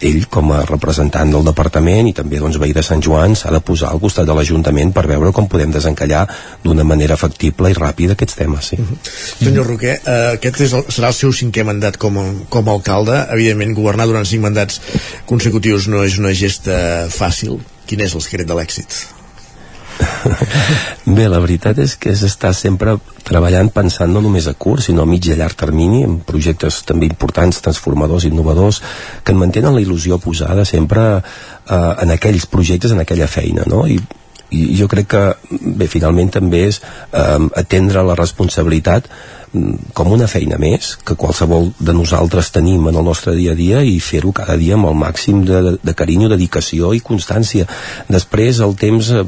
ell 0.09 0.27
com 0.33 0.53
a 0.55 0.63
representant 0.69 1.33
del 1.35 1.47
departament 1.47 2.09
i 2.11 2.15
també 2.17 2.41
doncs, 2.43 2.59
veí 2.63 2.75
de 2.77 2.85
Sant 2.87 3.03
Joan 3.05 3.35
s'ha 3.39 3.53
de 3.55 3.61
posar 3.65 3.91
al 3.91 4.03
costat 4.03 4.29
de 4.29 4.37
l'Ajuntament 4.37 4.93
per 4.95 5.07
veure 5.11 5.33
com 5.35 5.49
podem 5.51 5.75
desencallar 5.75 6.25
d'una 6.65 6.87
manera 6.87 7.19
factible 7.21 7.73
i 7.73 7.79
ràpida 7.79 8.15
aquests 8.15 8.39
temes 8.39 8.73
sí. 8.73 8.79
Uh 8.79 8.87
-huh. 8.87 9.45
Senyor 9.45 9.67
Roquer, 9.67 10.01
eh, 10.07 10.33
aquest 10.35 10.61
és 10.61 10.73
el, 10.73 10.85
serà 10.89 11.09
el 11.09 11.19
seu 11.19 11.31
cinquè 11.31 11.65
mandat 11.65 11.97
com 11.97 12.19
a, 12.19 12.25
com 12.49 12.69
a 12.69 12.73
alcalde 12.73 13.27
evidentment 13.31 13.75
governar 13.75 14.07
durant 14.07 14.25
cinc 14.25 14.43
mandats 14.43 14.81
consecutius 15.27 15.89
no 15.89 16.05
és 16.05 16.19
una 16.19 16.33
gesta 16.33 17.09
fàcil 17.09 17.59
quin 17.87 18.01
és 18.01 18.15
el 18.15 18.23
secret 18.23 18.47
de 18.47 18.55
l'èxit? 18.55 19.24
Bé, 21.17 21.27
la 21.29 21.41
veritat 21.43 21.79
és 21.83 21.95
que 22.01 22.13
és 22.15 22.23
estar 22.27 22.53
sempre 22.57 22.97
treballant 23.27 23.71
pensant 23.75 24.11
no 24.13 24.23
només 24.25 24.49
a 24.49 24.55
curt, 24.59 24.85
sinó 24.87 25.05
a 25.05 25.09
mig 25.09 25.27
i 25.29 25.35
a 25.35 25.39
llarg 25.39 25.57
termini, 25.61 26.03
en 26.07 26.19
projectes 26.27 26.83
també 26.89 27.09
importants, 27.11 27.61
transformadors, 27.65 28.27
innovadors, 28.29 28.81
que 29.25 29.35
en 29.35 29.41
mantenen 29.41 29.77
la 29.77 29.85
il·lusió 29.85 30.19
posada 30.23 30.67
sempre 30.69 31.07
eh, 31.21 31.93
en 32.05 32.15
aquells 32.15 32.49
projectes, 32.51 32.95
en 32.95 33.05
aquella 33.05 33.31
feina, 33.31 33.67
no? 33.71 33.85
I, 33.87 34.01
i 34.55 34.67
jo 34.79 34.89
crec 34.91 35.11
que, 35.15 35.23
bé, 35.51 35.89
finalment 35.91 36.35
també 36.39 36.67
és 36.71 36.81
eh, 36.81 37.41
atendre 37.65 38.05
la 38.07 38.19
responsabilitat 38.19 39.11
com 39.95 40.11
una 40.13 40.27
feina 40.31 40.59
més 40.59 40.95
que 41.07 41.15
qualsevol 41.19 41.71
de 41.79 41.95
nosaltres 41.95 42.51
tenim 42.55 42.89
en 42.91 42.99
el 42.99 43.07
nostre 43.07 43.35
dia 43.37 43.53
a 43.55 43.59
dia 43.59 43.83
i 43.87 44.01
fer-ho 44.03 44.33
cada 44.35 44.57
dia 44.59 44.75
amb 44.75 44.89
el 44.91 44.97
màxim 44.99 45.45
de, 45.47 45.77
de 45.79 45.95
carinyo, 45.95 46.29
dedicació 46.33 46.93
i 46.95 47.03
constància. 47.05 47.69
Després 48.11 48.61
el 48.65 48.75
temps, 48.81 49.11
eh, 49.15 49.23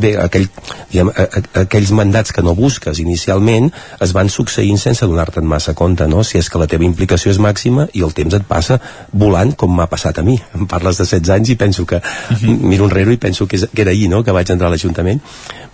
bé, 0.00 0.14
aquell, 0.22 0.48
diguem, 0.90 1.12
a, 1.12 1.26
a, 1.26 1.44
aquells 1.64 1.92
mandats 1.96 2.32
que 2.32 2.44
no 2.46 2.56
busques 2.56 3.02
inicialment 3.04 3.70
es 4.00 4.16
van 4.16 4.32
succeint 4.32 4.80
sense 4.80 5.06
donar-te'n 5.06 5.46
massa 5.46 5.76
compte, 5.76 6.08
no? 6.08 6.24
Si 6.24 6.40
és 6.40 6.48
que 6.48 6.60
la 6.60 6.68
teva 6.70 6.88
implicació 6.88 7.34
és 7.34 7.42
màxima 7.42 7.88
i 7.92 8.04
el 8.06 8.16
temps 8.16 8.36
et 8.36 8.48
passa 8.48 8.80
volant 9.12 9.52
com 9.52 9.76
m'ha 9.76 9.90
passat 9.92 10.22
a 10.22 10.26
mi. 10.26 10.38
Em 10.56 10.66
parles 10.70 11.00
de 11.00 11.04
16 11.04 11.36
anys 11.36 11.54
i 11.54 11.60
penso 11.60 11.84
que, 11.86 12.00
uh 12.00 12.36
-huh. 12.36 12.58
miro 12.60 12.84
enrere 12.88 13.12
i 13.12 13.20
penso 13.20 13.46
que, 13.46 13.56
és, 13.56 13.68
que 13.74 13.82
era 13.82 13.90
ahir, 13.90 14.08
no?, 14.08 14.24
que 14.24 14.32
vaig 14.32 14.50
entrar 14.50 14.68
a 14.68 14.70
l'Ajuntament 14.70 15.20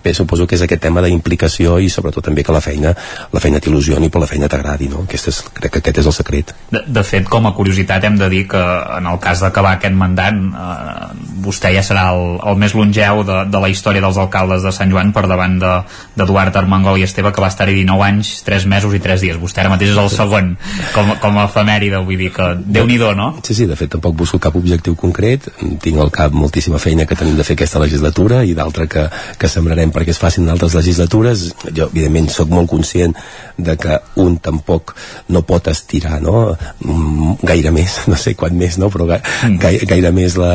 bé, 0.07 0.13
suposo 0.13 0.47
que 0.47 0.55
és 0.55 0.63
aquest 0.63 0.81
tema 0.83 1.03
d'implicació 1.03 1.77
i 1.83 1.89
sobretot 1.91 2.25
també 2.29 2.43
que 2.45 2.55
la 2.55 2.61
feina 2.63 2.93
la 3.33 3.43
feina 3.43 3.61
t'il·lusioni 3.77 4.09
però 4.09 4.23
la 4.25 4.29
feina 4.29 4.49
t'agradi 4.49 4.89
no? 4.91 5.03
Aquest 5.05 5.29
és, 5.31 5.39
crec 5.53 5.77
que 5.77 5.81
aquest 5.83 6.01
és 6.01 6.09
el 6.09 6.15
secret 6.15 6.53
de, 6.71 6.81
de 6.87 7.03
fet, 7.05 7.27
com 7.29 7.45
a 7.47 7.53
curiositat 7.55 8.03
hem 8.07 8.17
de 8.19 8.29
dir 8.31 8.43
que 8.49 8.61
en 8.97 9.07
el 9.07 9.19
cas 9.23 9.41
d'acabar 9.43 9.75
aquest 9.77 9.95
mandat 9.97 10.35
eh, 10.35 11.07
vostè 11.45 11.71
ja 11.75 11.83
serà 11.85 12.09
el, 12.15 12.39
el 12.49 12.59
més 12.59 12.73
longeu 12.77 13.23
de, 13.27 13.39
de 13.51 13.61
la 13.61 13.69
història 13.71 14.03
dels 14.03 14.17
alcaldes 14.21 14.65
de 14.65 14.73
Sant 14.75 14.91
Joan 14.91 15.13
per 15.15 15.27
davant 15.29 15.57
d'Eduard 15.61 16.53
de, 16.53 16.61
Armengol 16.61 16.99
i 16.99 17.05
Esteve 17.07 17.31
que 17.35 17.43
va 17.43 17.51
estar-hi 17.53 17.77
19 17.77 18.05
anys, 18.07 18.33
3 18.47 18.67
mesos 18.71 18.95
i 18.97 19.01
3 19.03 19.23
dies 19.27 19.39
vostè 19.39 19.63
ara 19.63 19.73
mateix 19.73 19.93
és 19.93 20.01
el 20.01 20.11
segon 20.13 20.53
com, 20.95 21.13
com 21.21 21.39
a 21.39 21.47
efemèride, 21.47 22.01
vull 22.05 22.19
dir 22.19 22.31
que 22.35 22.51
déu 22.65 22.87
nhi 22.89 22.97
no? 22.97 23.29
Sí, 23.45 23.53
sí, 23.53 23.67
de 23.69 23.77
fet 23.79 23.93
tampoc 23.93 24.15
busco 24.17 24.41
cap 24.41 24.55
objectiu 24.57 24.97
concret 24.99 25.47
tinc 25.83 26.01
al 26.01 26.11
cap 26.13 26.33
moltíssima 26.33 26.81
feina 26.81 27.05
que 27.05 27.15
tenim 27.15 27.37
de 27.37 27.45
fer 27.47 27.57
aquesta 27.57 27.81
legislatura 27.83 28.43
i 28.43 28.55
d'altra 28.57 28.87
que, 28.89 29.07
que 29.37 29.51
sembrarem 29.51 29.93
perquè 29.93 30.15
es 30.15 30.21
facin 30.21 30.49
altres 30.49 30.75
legislatures 30.77 31.47
jo 31.69 31.89
evidentment 31.91 32.31
sóc 32.33 32.51
molt 32.51 32.69
conscient 32.71 33.15
de 33.57 33.66
que 33.75 33.99
un 34.23 34.37
tampoc 34.43 34.95
no 35.33 35.43
pot 35.47 35.67
estirar 35.67 36.21
no? 36.23 36.55
Mm, 36.85 37.35
gaire 37.43 37.73
més, 37.75 37.99
no 38.11 38.15
sé 38.15 38.35
quant 38.39 38.55
més 38.55 38.79
no? 38.79 38.91
però 38.93 39.09
mm. 39.09 39.59
gaire, 39.59 39.89
gaire 39.89 40.13
més 40.15 40.37
la, 40.39 40.53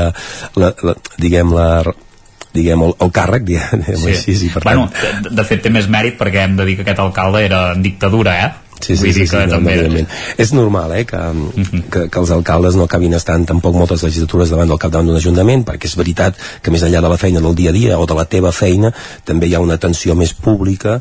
la, 0.57 0.73
la 0.83 0.97
diguem 1.19 1.53
la 1.53 1.69
diguem, 2.53 2.83
el, 2.85 2.97
el 3.01 3.13
càrrec, 3.15 3.47
diguem, 3.49 3.85
sí. 3.89 4.11
així, 4.13 4.35
i 4.47 4.51
per 4.53 4.65
bueno, 4.67 4.89
tant... 4.93 5.25
de, 5.25 5.37
de 5.39 5.47
fet 5.49 5.63
té 5.65 5.73
més 5.73 5.89
mèrit 5.93 6.19
perquè 6.21 6.45
hem 6.45 6.59
de 6.59 6.69
dir 6.69 6.77
que 6.79 6.87
aquest 6.87 7.01
alcalde 7.01 7.41
era 7.47 7.71
en 7.73 7.85
dictadura, 7.85 8.37
eh? 8.45 8.51
Sí, 8.83 8.97
sí, 8.97 9.05
Vull 9.05 9.15
sí, 9.15 9.27
sí, 9.31 9.37
no, 9.37 9.47
també... 9.47 9.77
no, 9.77 9.85
evidentment. 9.85 10.09
és 10.43 10.53
normal 10.57 10.93
eh, 10.97 11.05
que, 11.07 11.19
que, 11.87 12.01
que 12.11 12.19
els 12.19 12.33
alcaldes 12.35 12.75
no 12.75 12.89
acabin 12.89 13.15
estant 13.15 13.45
tampoc 13.47 13.77
moltes 13.79 14.03
legislatures 14.03 14.51
davant 14.51 14.73
del 14.73 14.81
capdavant 14.83 15.13
d'un 15.13 15.21
ajuntament 15.21 15.63
perquè 15.69 15.87
és 15.87 15.95
veritat 16.01 16.41
que 16.63 16.75
més 16.75 16.83
enllà 16.83 17.05
de 17.05 17.13
la 17.13 17.21
feina 17.21 17.43
del 17.45 17.55
dia 17.55 17.71
a 17.71 17.77
dia 17.77 18.01
o 18.03 18.09
de 18.11 18.17
la 18.19 18.27
teva 18.27 18.51
feina 18.51 18.91
també 19.29 19.47
hi 19.47 19.55
ha 19.55 19.63
una 19.63 19.79
atenció 19.79 20.19
més 20.19 20.35
pública 20.35 20.99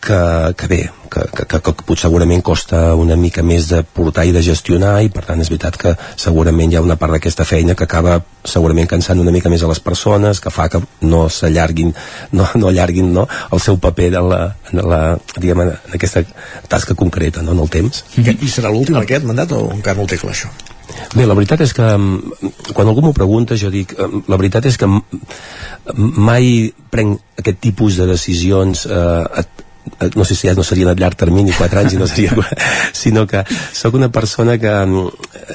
que, 0.00 0.54
que 0.56 0.66
bé, 0.66 0.90
que, 1.10 1.20
que, 1.34 1.44
que, 1.46 1.60
que 1.60 1.72
potser 1.86 2.06
segurament 2.06 2.42
costa 2.44 2.94
una 2.94 3.16
mica 3.16 3.42
més 3.42 3.68
de 3.70 3.82
portar 3.82 4.26
i 4.28 4.32
de 4.34 4.42
gestionar 4.44 4.98
i 5.02 5.10
per 5.12 5.24
tant 5.26 5.40
és 5.42 5.50
veritat 5.50 5.78
que 5.80 5.94
segurament 6.16 6.72
hi 6.72 6.78
ha 6.78 6.84
una 6.84 6.98
part 7.00 7.16
d'aquesta 7.16 7.46
feina 7.48 7.74
que 7.74 7.86
acaba 7.88 8.20
segurament 8.44 8.88
cansant 8.90 9.20
una 9.20 9.34
mica 9.34 9.50
més 9.50 9.64
a 9.64 9.70
les 9.70 9.80
persones 9.82 10.40
que 10.44 10.52
fa 10.54 10.68
que 10.72 10.80
no 11.02 11.26
s'allarguin 11.32 11.92
no, 12.32 12.46
no 12.54 12.70
allarguin 12.70 13.12
no, 13.14 13.26
el 13.52 13.64
seu 13.64 13.80
paper 13.82 14.10
de 14.14 14.24
la, 14.30 14.40
de 14.70 14.86
la, 14.86 15.02
diguem, 15.36 15.66
en 15.66 15.98
aquesta 15.98 16.24
tasca 16.68 16.94
concreta 16.94 17.42
no, 17.42 17.56
en 17.56 17.66
el 17.66 17.70
temps 17.72 18.04
I 18.18 18.50
serà 18.52 18.72
l'últim 18.72 18.98
aquest 19.00 19.26
mandat 19.28 19.54
o 19.56 19.66
encara 19.74 19.98
no 19.98 20.06
el 20.06 20.12
té 20.12 20.20
clar 20.20 20.34
això? 20.36 20.52
Bé, 21.14 21.24
la 21.28 21.36
veritat 21.36 21.60
és 21.64 21.72
que 21.76 21.84
mm, 21.84 22.72
quan 22.72 22.88
algú 22.88 23.04
m'ho 23.04 23.14
pregunta 23.16 23.56
jo 23.60 23.70
dic, 23.72 23.92
eh, 23.92 24.08
la 24.28 24.38
veritat 24.40 24.66
és 24.70 24.78
que 24.80 24.88
mai 25.96 26.72
prenc 26.92 27.40
aquest 27.40 27.60
tipus 27.64 27.98
de 28.00 28.08
decisions 28.08 28.86
eh, 28.88 29.44
no 30.14 30.24
sé 30.24 30.34
si 30.34 30.48
ja 30.48 30.54
no 30.54 30.64
serien 30.66 30.90
a 30.92 30.96
llarg 30.98 31.18
termini, 31.18 31.54
4 31.56 31.82
anys 31.82 31.96
i 31.96 32.00
no 32.00 32.08
seria 32.10 32.34
sinó 33.02 33.26
que 33.26 33.44
sóc 33.72 33.94
una 33.94 34.10
persona 34.12 34.58
que 34.58 34.70
mm, 34.70 35.08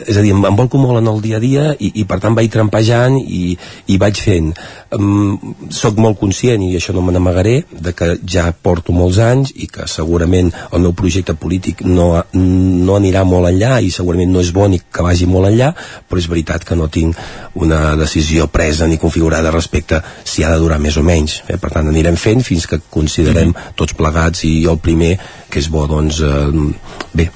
és 0.07 0.17
a 0.17 0.23
dir, 0.25 0.33
em 0.33 0.55
volco 0.57 0.77
molt 0.81 1.01
en 1.01 1.09
el 1.11 1.21
dia 1.23 1.37
a 1.37 1.43
dia 1.43 1.65
i, 1.77 1.91
i 2.01 2.05
per 2.09 2.19
tant 2.23 2.35
vaig 2.37 2.51
trampejant 2.51 3.17
i, 3.21 3.57
i 3.93 3.97
vaig 4.01 4.19
fent 4.19 4.51
um, 4.97 5.37
soc 5.73 5.99
molt 6.01 6.19
conscient 6.19 6.63
i 6.65 6.73
això 6.77 6.95
no 6.95 7.03
me 7.05 7.13
n'amagaré 7.13 7.55
de 7.71 7.93
que 7.97 8.13
ja 8.29 8.49
porto 8.53 8.95
molts 8.95 9.19
anys 9.23 9.53
i 9.55 9.67
que 9.71 9.87
segurament 9.89 10.51
el 10.71 10.83
meu 10.85 10.93
projecte 10.97 11.35
polític 11.39 11.83
no, 11.85 12.09
no 12.33 12.97
anirà 12.97 13.23
molt 13.27 13.49
enllà 13.51 13.79
i 13.81 13.91
segurament 13.93 14.31
no 14.33 14.43
és 14.43 14.53
bo 14.55 14.67
ni 14.69 14.81
que 14.83 15.05
vagi 15.05 15.27
molt 15.29 15.51
enllà 15.51 15.71
però 16.09 16.21
és 16.21 16.29
veritat 16.31 16.65
que 16.67 16.77
no 16.79 16.89
tinc 16.93 17.17
una 17.59 17.95
decisió 17.99 18.47
presa 18.51 18.87
ni 18.87 18.99
configurada 19.01 19.53
respecte 19.53 20.01
si 20.23 20.43
ha 20.43 20.51
de 20.53 20.61
durar 20.61 20.79
més 20.81 20.97
o 20.97 21.05
menys 21.05 21.41
eh? 21.47 21.57
per 21.57 21.73
tant 21.73 21.89
anirem 21.89 22.17
fent 22.19 22.43
fins 22.45 22.67
que 22.69 22.81
considerem 22.93 23.53
tots 23.79 23.95
plegats 23.97 24.22
i 24.43 24.63
jo 24.63 24.75
el 24.77 24.81
primer 24.83 25.17
que 25.53 25.61
és 25.61 25.69
bo 25.69 25.83
doncs 25.87 26.19
eh, 26.25 26.49
bé, 27.13 27.27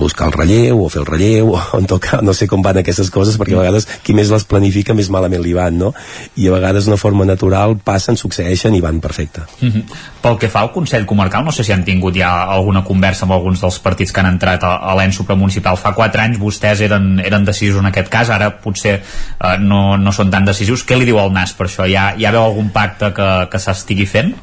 buscar 0.00 0.30
el 0.30 0.36
relleu 0.38 0.84
o 0.84 0.88
fer 0.88 1.02
el 1.02 1.08
relleu 1.10 1.52
o 1.56 1.60
en 1.78 1.88
tot 1.90 2.02
cas, 2.04 2.22
no 2.24 2.32
sé 2.36 2.48
com 2.48 2.62
van 2.64 2.80
aquestes 2.80 3.10
coses 3.12 3.36
perquè 3.40 3.56
a 3.58 3.64
vegades 3.64 3.88
qui 4.06 4.16
més 4.16 4.30
les 4.32 4.46
planifica 4.48 4.96
més 4.96 5.10
malament 5.12 5.42
li 5.44 5.52
van 5.56 5.76
no? 5.78 5.92
i 6.36 6.48
a 6.48 6.54
vegades 6.56 6.86
d'una 6.86 7.00
forma 7.00 7.26
natural 7.28 7.76
passen, 7.84 8.16
succeeixen 8.16 8.74
i 8.74 8.84
van 8.84 9.00
perfecte 9.00 9.44
Mm 9.60 9.70
-hmm. 9.70 9.84
Pel 10.22 10.38
que 10.38 10.48
fa 10.48 10.60
al 10.60 10.72
Consell 10.72 11.06
Comarcal, 11.06 11.44
no 11.44 11.52
sé 11.52 11.64
si 11.64 11.72
han 11.72 11.84
tingut 11.84 12.16
ja 12.16 12.44
alguna 12.44 12.84
conversa 12.84 13.24
amb 13.24 13.32
alguns 13.32 13.60
dels 13.60 13.78
partits 13.78 14.12
que 14.12 14.20
han 14.20 14.26
entrat 14.26 14.62
a, 14.62 14.76
a 14.76 14.94
l'ENS 14.94 15.14
supramunicipal. 15.14 15.76
Fa 15.76 15.92
4 15.94 16.20
anys 16.20 16.38
vostès 16.38 16.80
eren, 16.80 17.20
eren 17.20 17.44
decisius 17.44 17.78
en 17.78 17.86
aquest 17.86 18.08
cas, 18.08 18.30
ara 18.30 18.50
potser 18.62 18.94
eh, 18.94 19.58
no, 19.58 19.96
no 19.96 20.12
són 20.12 20.30
tan 20.30 20.44
decisius. 20.44 20.84
Què 20.86 20.98
li 20.98 21.04
diu 21.04 21.18
el 21.18 21.32
NAS 21.32 21.52
per 21.52 21.66
això? 21.66 21.84
Ja, 21.90 22.14
ja 22.18 22.30
veu 22.30 22.42
algun 22.42 22.70
pacte 22.70 23.12
que, 23.12 23.48
que 23.50 23.58
s'estigui 23.58 24.06
fent? 24.06 24.34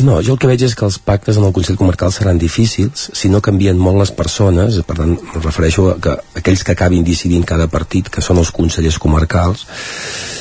No, 0.00 0.20
jo 0.24 0.32
el 0.34 0.40
que 0.40 0.48
veig 0.48 0.62
és 0.64 0.74
que 0.76 0.86
els 0.86 0.96
pactes 1.02 1.36
en 1.36 1.44
el 1.44 1.52
Consell 1.52 1.76
Comarcal 1.76 2.12
seran 2.14 2.38
difícils 2.40 3.10
si 3.16 3.28
no 3.28 3.42
canvien 3.44 3.78
molt 3.78 4.00
les 4.00 4.12
persones, 4.16 4.78
per 4.88 4.96
tant, 4.96 5.12
em 5.18 5.44
refereixo 5.44 5.90
a 5.92 5.96
que 6.00 6.14
aquells 6.40 6.64
que 6.64 6.72
acabin 6.72 7.04
decidint 7.04 7.44
cada 7.44 7.68
partit, 7.68 8.08
que 8.08 8.24
són 8.24 8.40
els 8.40 8.52
consellers 8.54 8.98
comarcals, 9.02 9.66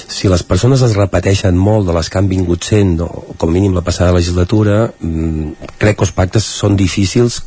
si 0.09 0.31
les 0.31 0.43
persones 0.47 0.81
es 0.85 0.95
repeteixen 0.95 1.59
molt 1.59 1.89
de 1.89 1.95
les 1.97 2.09
que 2.09 2.21
han 2.21 2.31
vingut 2.31 2.65
sent, 2.71 2.95
o 3.03 3.35
com 3.35 3.51
a 3.51 3.55
mínim 3.55 3.75
la 3.75 3.83
passada 3.85 4.15
legislatura, 4.15 4.85
mmm, 4.99 5.71
crec 5.77 5.99
que 5.99 6.07
els 6.07 6.15
pactes 6.15 6.47
són 6.63 6.79
difícils 6.79 7.43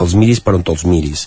els 0.00 0.14
miris 0.16 0.40
per 0.40 0.54
on 0.56 0.62
te'ls 0.64 0.86
miris. 0.88 1.26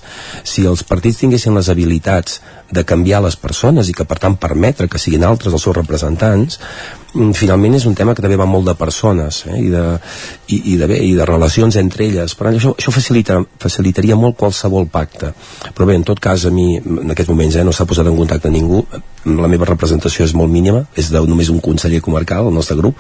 Si 0.50 0.66
els 0.66 0.82
partits 0.88 1.20
tinguessin 1.22 1.54
les 1.54 1.70
habilitats 1.70 2.40
de 2.74 2.84
canviar 2.90 3.22
les 3.22 3.38
persones 3.38 3.90
i 3.90 3.94
que 3.94 4.08
per 4.10 4.18
tant 4.24 4.40
permetre 4.42 4.90
que 4.90 5.02
siguin 5.02 5.28
altres 5.28 5.54
els 5.54 5.62
seus 5.68 5.78
representants, 5.78 6.58
mm, 6.58 7.03
finalment 7.14 7.78
és 7.78 7.86
un 7.86 7.96
tema 7.96 8.16
que 8.16 8.24
també 8.26 8.38
va 8.40 8.48
molt 8.50 8.66
de 8.66 8.74
persones 8.78 9.44
eh? 9.46 9.60
I, 9.60 9.70
de, 9.70 9.84
i, 10.50 10.60
i, 10.74 10.78
de, 10.80 10.88
bé, 10.90 10.98
i 11.06 11.14
de 11.18 11.28
relacions 11.30 11.78
entre 11.82 12.08
elles. 12.08 12.36
Per 12.36 12.48
tant 12.48 12.58
això, 12.58 12.74
això 12.78 12.94
facilita, 12.96 13.40
facilitaria 13.62 14.18
molt 14.20 14.38
qualsevol 14.40 14.88
pacte. 14.92 15.34
Però 15.74 15.88
bé, 15.90 15.98
en 16.00 16.06
tot 16.08 16.22
cas 16.24 16.48
a 16.50 16.54
mi 16.54 16.78
en 16.80 17.14
aquests 17.14 17.32
moments 17.32 17.58
eh, 17.60 17.66
no 17.66 17.74
s'ha 17.76 17.88
posat 17.90 18.10
en 18.10 18.18
contacte 18.18 18.52
ningú. 18.54 18.84
La 19.30 19.52
meva 19.52 19.70
representació 19.70 20.26
és 20.26 20.36
molt 20.36 20.52
mínima 20.52 20.84
és 21.00 21.12
de 21.14 21.22
només 21.24 21.54
un 21.54 21.62
conseller 21.64 22.02
comarcal 22.04 22.50
el 22.50 22.58
nostre 22.58 22.76
grup 22.76 23.00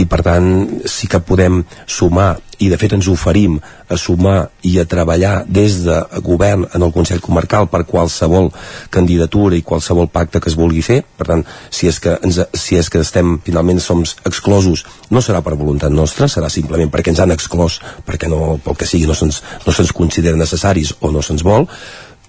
i 0.00 0.06
per 0.08 0.22
tant 0.24 0.46
sí 0.88 1.10
que 1.10 1.20
podem 1.20 1.60
sumar 1.84 2.36
i 2.58 2.68
de 2.70 2.78
fet 2.78 2.94
ens 2.96 3.08
oferim 3.10 3.58
a 3.88 3.96
sumar 3.96 4.48
i 4.66 4.74
a 4.80 4.86
treballar 4.88 5.44
des 5.46 5.78
de 5.84 5.96
govern 6.26 6.66
en 6.74 6.82
el 6.82 6.92
Consell 6.94 7.22
Comarcal 7.22 7.68
per 7.70 7.84
qualsevol 7.88 8.50
candidatura 8.94 9.56
i 9.56 9.64
qualsevol 9.66 10.10
pacte 10.10 10.42
que 10.42 10.50
es 10.50 10.58
vulgui 10.58 10.82
fer. 10.82 11.00
Per 11.18 11.28
tant, 11.28 11.44
si 11.70 11.88
és 11.90 12.00
que, 12.02 12.16
ens, 12.24 12.40
si 12.58 12.78
és 12.78 12.90
que 12.90 13.02
estem 13.04 13.38
finalment 13.48 13.80
som 13.82 14.04
exclosos. 14.28 14.84
No 15.10 15.22
serà 15.24 15.42
per 15.44 15.56
voluntat 15.56 15.94
nostra, 15.94 16.28
serà 16.28 16.50
simplement 16.52 16.92
perquè 16.92 17.14
ens 17.14 17.24
han 17.24 17.34
exclòs, 17.34 17.80
perquè 18.06 18.30
no, 18.30 18.58
pel 18.64 18.78
que 18.78 18.88
sigui 18.88 19.08
no 19.08 19.16
se'ns 19.18 19.42
no 19.66 19.74
se 19.74 19.88
considera 19.96 20.38
necessaris 20.38 20.94
o 21.00 21.12
no 21.14 21.24
se'ns 21.24 21.44
vol. 21.46 21.68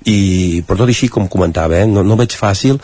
I 0.08 0.64
per 0.68 0.80
tot 0.80 0.88
així 0.88 1.10
com 1.12 1.28
comentava, 1.28 1.82
eh, 1.82 1.88
no, 1.88 2.06
no 2.08 2.20
veig 2.20 2.36
fàcil 2.40 2.80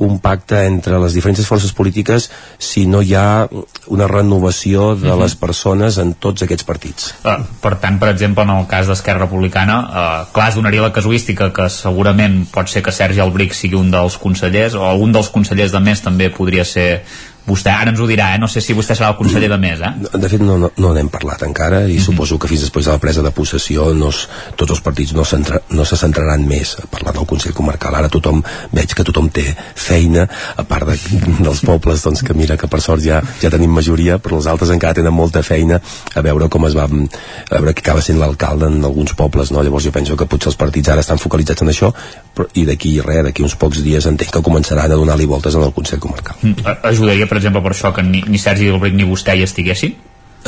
un 0.00 0.18
pacte 0.18 0.56
entre 0.64 0.98
les 0.98 1.14
diferents 1.14 1.46
forces 1.46 1.72
polítiques 1.76 2.30
si 2.58 2.86
no 2.88 3.02
hi 3.04 3.12
ha 3.14 3.46
una 3.92 4.08
renovació 4.08 4.94
de 4.96 5.14
les 5.20 5.36
persones 5.36 5.98
en 6.00 6.14
tots 6.16 6.46
aquests 6.46 6.66
partits. 6.66 7.10
Uh, 7.20 7.44
per 7.60 7.74
tant, 7.82 8.00
per 8.00 8.08
exemple, 8.14 8.46
en 8.48 8.54
el 8.54 8.66
cas 8.70 8.88
d'Esquerra 8.88 9.26
Republicana, 9.26 9.76
uh, 9.80 10.14
clar, 10.32 10.48
es 10.50 10.58
donaria 10.58 10.86
la 10.86 10.94
casuística 10.96 11.50
que 11.52 11.68
segurament 11.72 12.46
pot 12.52 12.72
ser 12.72 12.82
que 12.86 12.96
Sergi 12.96 13.20
Albric 13.20 13.54
sigui 13.56 13.76
un 13.78 13.92
dels 13.92 14.16
consellers, 14.20 14.78
o 14.78 14.86
algun 14.88 15.12
dels 15.12 15.28
consellers 15.32 15.76
de 15.76 15.84
més 15.84 16.00
també 16.00 16.30
podria 16.32 16.64
ser 16.64 17.04
vostè, 17.50 17.72
ara 17.74 17.92
ens 17.92 18.00
ho 18.00 18.06
dirà, 18.08 18.32
eh? 18.34 18.40
no 18.40 18.48
sé 18.50 18.62
si 18.64 18.76
vostè 18.76 18.96
serà 18.96 19.10
el 19.12 19.18
conseller 19.18 19.50
de 19.50 19.58
més, 19.60 19.82
eh? 19.82 19.92
De 20.14 20.30
fet, 20.30 20.42
no, 20.44 20.56
no, 20.60 20.70
no 20.80 20.92
n'hem 20.96 21.10
parlat 21.12 21.42
encara 21.46 21.82
i 21.82 21.94
mm 21.94 21.96
-hmm. 21.98 22.04
suposo 22.04 22.38
que 22.38 22.48
fins 22.48 22.62
després 22.66 22.86
de 22.86 22.92
la 22.92 23.02
presa 23.02 23.22
de 23.22 23.30
possessió 23.30 23.92
no 23.94 24.08
es, 24.08 24.28
tots 24.56 24.70
els 24.70 24.80
partits 24.80 25.12
no, 25.12 25.24
no 25.70 25.84
se 25.84 25.96
centraran 25.96 26.46
més 26.46 26.76
a 26.82 26.86
parlar 26.86 27.14
del 27.14 27.26
Consell 27.26 27.54
Comarcal. 27.54 27.94
Ara 27.94 28.08
tothom, 28.08 28.42
veig 28.72 28.94
que 28.94 29.04
tothom 29.04 29.28
té 29.28 29.44
feina, 29.74 30.28
a 30.56 30.64
part 30.64 30.86
de, 30.86 30.96
dels 31.46 31.60
pobles, 31.60 32.02
doncs 32.02 32.22
que 32.22 32.34
mira 32.34 32.56
que 32.56 32.68
per 32.68 32.80
sort 32.80 33.02
ja, 33.02 33.22
ja 33.42 33.50
tenim 33.50 33.70
majoria, 33.70 34.18
però 34.18 34.36
els 34.36 34.46
altres 34.46 34.70
encara 34.70 34.94
tenen 34.94 35.14
molta 35.14 35.42
feina 35.42 35.80
a 36.14 36.20
veure 36.20 36.48
com 36.48 36.66
es 36.66 36.76
va, 36.76 36.84
a 36.84 37.58
veure 37.58 37.74
què 37.74 37.84
acaba 37.84 38.02
sent 38.02 38.18
l'alcalde 38.18 38.66
en 38.66 38.84
alguns 38.84 39.14
pobles, 39.14 39.50
no? 39.50 39.62
Llavors 39.62 39.84
jo 39.84 39.92
penso 39.92 40.16
que 40.16 40.26
potser 40.26 40.52
els 40.52 40.56
partits 40.60 40.88
ara 40.88 41.00
estan 41.00 41.18
focalitzats 41.18 41.62
en 41.62 41.72
això 41.72 41.92
però, 42.34 42.46
i 42.54 42.64
d'aquí 42.68 42.92
res, 43.04 43.24
d'aquí 43.26 43.44
uns 43.44 43.56
pocs 43.58 43.82
dies 43.84 44.06
entenc 44.06 44.32
que 44.36 44.42
començaran 44.44 44.90
a 44.90 44.98
donar-li 44.98 45.26
voltes 45.30 45.56
en 45.58 45.64
el 45.66 45.72
Consell 45.74 46.00
Comarcal. 46.02 46.36
Mm. 46.42 46.76
Ajudaria, 46.90 47.26
per 47.30 47.39
exemple, 47.40 47.64
per 47.64 47.74
això 47.74 47.92
que 47.96 48.04
ni, 48.06 48.22
ni 48.28 48.38
Sergi 48.38 48.70
Albric 48.70 48.94
ni 48.94 49.08
vostè 49.08 49.36
hi 49.36 49.46
estiguessin? 49.48 49.96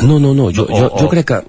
No, 0.01 0.17
no, 0.19 0.33
no, 0.33 0.49
jo, 0.49 0.65
jo, 0.65 0.87
jo 0.97 1.09
crec 1.11 1.27
que 1.29 1.41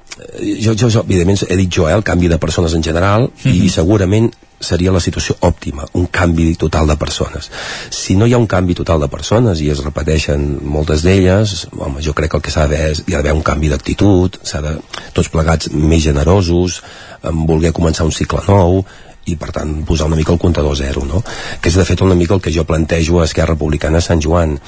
jo, 0.61 0.75
jo, 0.77 0.91
jo, 0.91 1.03
evidentment 1.07 1.47
he 1.49 1.57
dit 1.57 1.71
jo, 1.73 1.87
eh, 1.89 1.95
el 1.97 2.05
canvi 2.05 2.29
de 2.29 2.39
persones 2.39 2.75
en 2.75 2.83
general 2.83 3.23
mm 3.23 3.51
-hmm. 3.51 3.65
i 3.65 3.71
segurament 3.71 4.33
seria 4.61 4.93
la 4.93 5.01
situació 5.01 5.37
òptima, 5.41 5.85
un 5.93 6.07
canvi 6.07 6.55
total 6.57 6.87
de 6.87 6.97
persones. 6.97 7.51
Si 7.91 8.17
no 8.17 8.27
hi 8.27 8.33
ha 8.33 8.39
un 8.39 8.47
canvi 8.47 8.75
total 8.75 9.01
de 9.01 9.09
persones 9.09 9.61
i 9.61 9.71
es 9.71 9.83
repeteixen 9.85 10.61
moltes 10.63 11.03
d'elles, 11.03 11.69
home, 11.77 12.03
jo 12.03 12.13
crec 12.13 12.31
que 12.31 12.37
el 12.37 12.43
que 12.43 12.51
s'ha 12.51 12.67
d'haver 12.67 12.93
hi 13.07 13.15
ha 13.15 13.17
d'haver 13.17 13.33
un 13.33 13.43
canvi 13.43 13.69
d'actitud, 13.69 14.39
s'ha 14.43 14.61
de 14.61 14.79
tots 15.13 15.29
plegats 15.29 15.71
més 15.71 16.03
generosos, 16.03 16.83
en 17.23 17.47
voler 17.47 17.73
començar 17.73 18.05
un 18.05 18.13
cicle 18.13 18.41
nou, 18.49 18.85
i 19.27 19.37
per 19.37 19.53
tant 19.53 19.85
posar 19.89 20.07
una 20.07 20.17
mica 20.17 20.33
el 20.33 20.39
comptador 20.39 20.77
zero 20.77 21.05
no? 21.05 21.23
que 21.61 21.71
és 21.71 21.77
de 21.77 21.85
fet 21.85 22.03
una 22.05 22.15
mica 22.15 22.35
el 22.35 22.43
que 22.45 22.53
jo 22.53 22.67
plantejo 22.69 23.21
a 23.21 23.25
Esquerra 23.25 23.55
Republicana 23.55 23.99
a 23.99 24.05
Sant 24.05 24.21
Joan 24.21 24.59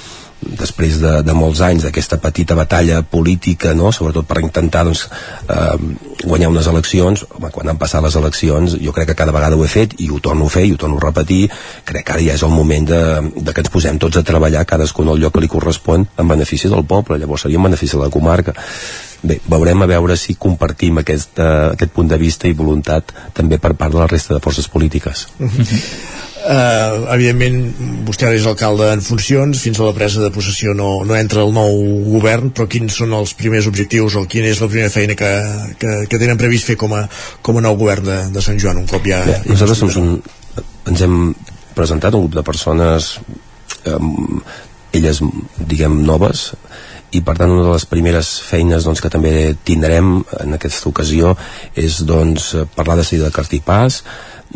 després 0.41 0.99
de, 1.01 1.13
de 1.25 1.35
molts 1.35 1.63
anys 1.65 1.87
d'aquesta 1.87 2.19
petita 2.23 2.55
batalla 2.59 3.01
política, 3.03 3.73
no? 3.75 3.91
sobretot 3.93 4.27
per 4.29 4.43
intentar 4.43 4.85
doncs, 4.87 5.07
eh, 5.49 5.77
guanyar 6.25 6.51
unes 6.53 6.69
eleccions. 6.71 7.25
Home, 7.37 7.51
quan 7.55 7.73
han 7.73 7.81
passat 7.81 8.05
les 8.05 8.19
eleccions 8.21 8.77
jo 8.83 8.95
crec 8.97 9.11
que 9.11 9.19
cada 9.19 9.35
vegada 9.35 9.57
ho 9.57 9.65
he 9.65 9.71
fet 9.71 9.97
i 10.03 10.11
ho 10.11 10.21
torno 10.21 10.47
a 10.47 10.53
fer 10.53 10.67
i 10.67 10.75
ho 10.75 10.81
torno 10.81 11.01
a 11.01 11.07
repetir, 11.07 11.47
crec 11.89 12.07
que 12.07 12.17
ara 12.17 12.27
ja 12.27 12.37
és 12.37 12.45
el 12.47 12.55
moment 12.55 12.89
de, 12.89 13.03
de 13.37 13.55
que 13.55 13.65
ens 13.65 13.73
posem 13.73 13.99
tots 14.03 14.21
a 14.21 14.25
treballar 14.27 14.67
cadascun 14.69 15.09
al 15.09 15.21
lloc 15.23 15.37
que 15.37 15.45
li 15.45 15.51
correspon 15.51 16.07
en 16.07 16.29
benefici 16.29 16.71
del 16.73 16.85
poble, 16.85 17.19
llavors 17.19 17.47
seria 17.47 17.61
en 17.61 17.69
benefici 17.71 17.97
de 17.97 18.05
la 18.05 18.13
comarca. 18.13 18.55
Bé, 19.27 19.41
veurem 19.49 19.83
a 19.83 19.89
veure 19.91 20.15
si 20.21 20.37
compartim 20.39 21.01
aquest, 21.01 21.41
uh, 21.41 21.73
aquest 21.73 21.93
punt 21.97 22.11
de 22.13 22.19
vista 22.21 22.47
i 22.47 22.55
voluntat 22.55 23.13
també 23.35 23.59
per 23.59 23.73
part 23.75 23.95
de 23.95 24.03
la 24.03 24.09
resta 24.11 24.37
de 24.37 24.45
forces 24.45 24.69
polítiques. 24.69 25.27
Uh 25.41 25.49
-huh. 25.49 26.26
Uh, 26.47 27.09
evidentment 27.11 27.57
vostè 28.07 28.29
ara 28.29 28.37
és 28.39 28.45
alcalde 28.47 28.87
en 28.95 29.01
funcions 29.03 29.59
fins 29.59 29.81
a 29.81 29.87
la 29.89 29.95
presa 29.97 30.21
de 30.23 30.29
possessió 30.31 30.77
no, 30.79 31.01
no 31.03 31.17
entra 31.19 31.43
el 31.43 31.51
nou 31.51 31.81
govern 32.07 32.53
però 32.55 32.69
quins 32.71 33.01
són 33.01 33.17
els 33.19 33.33
primers 33.35 33.67
objectius 33.67 34.15
o 34.15 34.23
quina 34.31 34.53
és 34.53 34.61
la 34.63 34.69
primera 34.71 34.93
feina 34.95 35.17
que, 35.19 35.31
que, 35.81 35.97
que 36.07 36.21
tenen 36.23 36.39
previst 36.39 36.71
fer 36.71 36.77
com 36.79 36.95
a, 36.95 37.03
com 37.43 37.59
a 37.59 37.65
nou 37.67 37.75
govern 37.81 38.07
de, 38.07 38.19
de 38.37 38.45
Sant 38.47 38.63
Joan 38.63 38.79
un 38.85 38.87
cop 38.87 39.09
ja... 39.11 39.25
Bé, 39.27 39.41
nosaltres 39.49 39.83
som 39.83 39.91
un, 40.05 40.15
ens 40.93 41.03
hem 41.03 41.19
presentat 41.75 42.15
un 42.15 42.29
grup 42.29 42.39
de 42.39 42.47
persones 42.47 43.17
um, 43.91 44.39
elles 44.95 45.25
diguem 45.59 45.99
noves 46.07 46.53
i 47.17 47.25
per 47.27 47.37
tant 47.41 47.51
una 47.51 47.67
de 47.67 47.75
les 47.75 47.89
primeres 47.91 48.37
feines 48.47 48.87
doncs, 48.87 49.03
que 49.03 49.11
també 49.11 49.35
tindrem 49.67 50.21
en 50.45 50.55
aquesta 50.55 50.87
ocasió 50.91 51.35
és 51.75 52.01
doncs, 52.07 52.53
parlar 52.79 53.01
de 53.01 53.09
seguida 53.09 53.33
de 53.33 53.37
cartipàs 53.37 54.03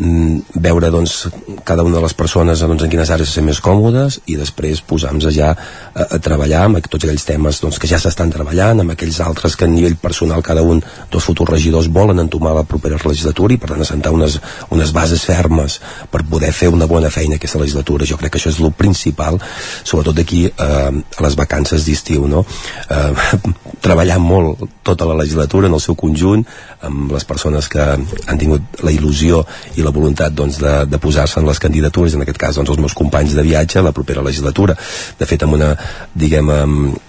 veure 0.01 0.89
doncs, 0.89 1.27
cada 1.63 1.83
una 1.83 1.97
de 1.99 2.01
les 2.01 2.13
persones 2.17 2.61
doncs, 2.63 2.83
en 2.83 2.89
quines 2.89 3.09
àrees 3.13 3.29
se 3.29 3.37
sent 3.37 3.45
més 3.45 3.59
còmodes 3.61 4.21
i 4.31 4.37
després 4.39 4.81
posar-nos 4.87 5.33
ja 5.35 5.51
a, 5.53 6.05
a 6.15 6.19
treballar 6.23 6.63
amb 6.65 6.79
tots 6.87 7.05
aquells 7.05 7.25
temes 7.27 7.59
doncs, 7.61 7.77
que 7.77 7.89
ja 7.89 7.99
s'estan 8.01 8.31
treballant, 8.33 8.81
amb 8.81 8.95
aquells 8.95 9.19
altres 9.21 9.55
que 9.55 9.67
a 9.67 9.71
nivell 9.71 9.99
personal 10.01 10.41
cada 10.41 10.63
un 10.65 10.81
dels 11.11 11.27
futurs 11.27 11.51
regidors 11.53 11.89
volen 11.93 12.23
entomar 12.23 12.55
la 12.57 12.65
propera 12.65 12.97
legislatura 13.05 13.53
i 13.53 13.59
per 13.61 13.73
tant 13.73 13.85
assentar 13.85 14.13
unes, 14.15 14.39
unes 14.73 14.93
bases 14.95 15.25
fermes 15.27 15.77
per 16.09 16.23
poder 16.25 16.51
fer 16.55 16.71
una 16.73 16.89
bona 16.89 17.11
feina 17.13 17.37
aquesta 17.37 17.61
legislatura. 17.61 18.07
Jo 18.09 18.17
crec 18.17 18.33
que 18.33 18.41
això 18.41 18.49
és 18.49 18.61
el 18.61 18.73
principal, 18.73 19.37
sobretot 19.83 20.17
d'aquí 20.17 20.47
eh, 20.49 20.89
a 20.89 21.27
les 21.27 21.37
vacances 21.37 21.85
d'estiu. 21.85 22.25
No? 22.31 22.45
Eh, 22.89 23.45
treballar 23.85 24.17
molt 24.21 24.65
tota 24.87 25.05
la 25.05 25.19
legislatura 25.21 25.69
en 25.69 25.77
el 25.77 25.83
seu 25.83 25.95
conjunt, 25.99 26.45
amb 26.81 27.13
les 27.13 27.25
persones 27.27 27.69
que 27.69 27.81
han 27.91 28.41
tingut 28.41 28.81
la 28.81 28.93
il·lusió 28.93 29.43
i 29.77 29.85
la 29.85 29.90
voluntat 29.95 30.33
doncs, 30.35 30.59
de, 30.61 30.73
de 30.89 30.99
posar-se 31.01 31.39
en 31.39 31.47
les 31.47 31.61
candidatures, 31.61 32.15
en 32.15 32.25
aquest 32.25 32.41
cas 32.41 32.57
doncs, 32.59 32.73
els 32.73 32.81
meus 32.81 32.97
companys 32.97 33.35
de 33.37 33.45
viatge 33.45 33.79
a 33.79 33.85
la 33.85 33.93
propera 33.95 34.25
legislatura. 34.25 34.75
De 35.19 35.29
fet, 35.29 35.45
amb 35.45 35.59
una, 35.59 35.71
diguem, 36.15 36.51
amb, 36.55 36.99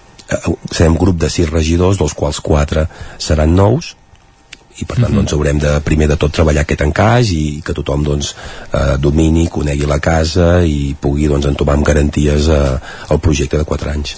serem 0.71 0.97
grup 0.99 1.19
de 1.21 1.31
sis 1.33 1.51
regidors, 1.51 1.99
dels 2.01 2.15
quals 2.17 2.41
quatre 2.45 2.87
seran 3.21 3.55
nous, 3.57 3.95
i 4.81 4.85
per 4.85 4.97
tant 4.97 5.09
Mhm. 5.11 5.16
doncs, 5.19 5.32
haurem 5.32 5.59
de 5.59 5.81
primer 5.85 6.09
de 6.09 6.16
tot 6.16 6.32
treballar 6.32 6.62
aquest 6.62 6.81
encaix 6.81 7.31
i 7.31 7.62
que 7.65 7.73
tothom 7.74 8.03
doncs, 8.03 8.35
eh, 8.73 8.97
domini, 8.99 9.47
conegui 9.49 9.85
la 9.86 9.99
casa 10.01 10.65
i 10.65 10.94
pugui 10.99 11.27
doncs, 11.28 11.47
entomar 11.47 11.74
amb 11.74 11.85
garanties 11.85 12.49
eh, 12.49 12.78
el 13.11 13.19
projecte 13.20 13.59
de 13.59 13.65
4 13.65 13.90
anys. 13.90 14.16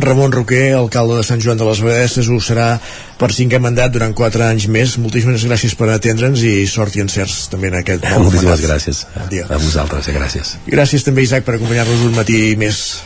Ramon 0.00 0.32
Roquer, 0.32 0.74
alcalde 0.74 1.16
de 1.16 1.22
Sant 1.22 1.40
Joan 1.40 1.56
de 1.56 1.64
les 1.64 1.80
Abadesses, 1.80 2.28
ho 2.28 2.40
serà 2.40 2.78
per 3.18 3.30
cinquè 3.30 3.60
mandat 3.60 3.92
durant 3.92 4.12
4 4.14 4.42
anys 4.44 4.66
més. 4.66 4.96
Moltíssimes 4.98 5.44
gràcies 5.46 5.74
per 5.78 5.88
atendre'ns 5.90 6.42
i 6.42 6.66
sort 6.66 6.96
i 6.96 7.00
encerts 7.00 7.48
també 7.48 7.68
en 7.68 7.74
aquest 7.74 8.02
nou 8.02 8.24
Moltíssimes 8.24 8.60
mandat. 8.60 8.70
gràcies 8.70 9.06
a 9.48 9.56
vosaltres, 9.58 10.08
eh, 10.08 10.12
gràcies. 10.18 10.56
Gràcies 10.66 11.04
també, 11.04 11.22
Isaac, 11.22 11.44
per 11.44 11.54
acompanyar-nos 11.54 12.00
un 12.06 12.14
matí 12.14 12.56
més. 12.56 13.02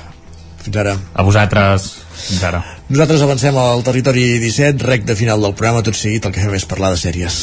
Fins 0.66 0.76
ara. 0.82 0.96
A 1.14 1.22
vosaltres, 1.22 1.84
fins 2.18 2.42
ara. 2.42 2.58
Nosaltres 2.90 3.22
avancem 3.22 3.54
al 3.62 3.84
territori 3.86 4.24
17, 4.42 4.82
rec 4.82 5.04
de 5.06 5.14
final 5.14 5.38
del 5.46 5.54
programa, 5.54 5.84
tot 5.86 5.94
seguit 5.94 6.26
el 6.26 6.34
que 6.34 6.42
fem 6.42 6.56
és 6.58 6.66
parlar 6.66 6.90
de 6.90 6.98
sèries. 6.98 7.34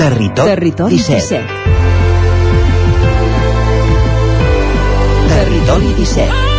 Territori, 0.00 0.54
Territori 0.54 1.02
17. 1.04 1.42
Territori 5.34 5.92
17. 6.00 6.49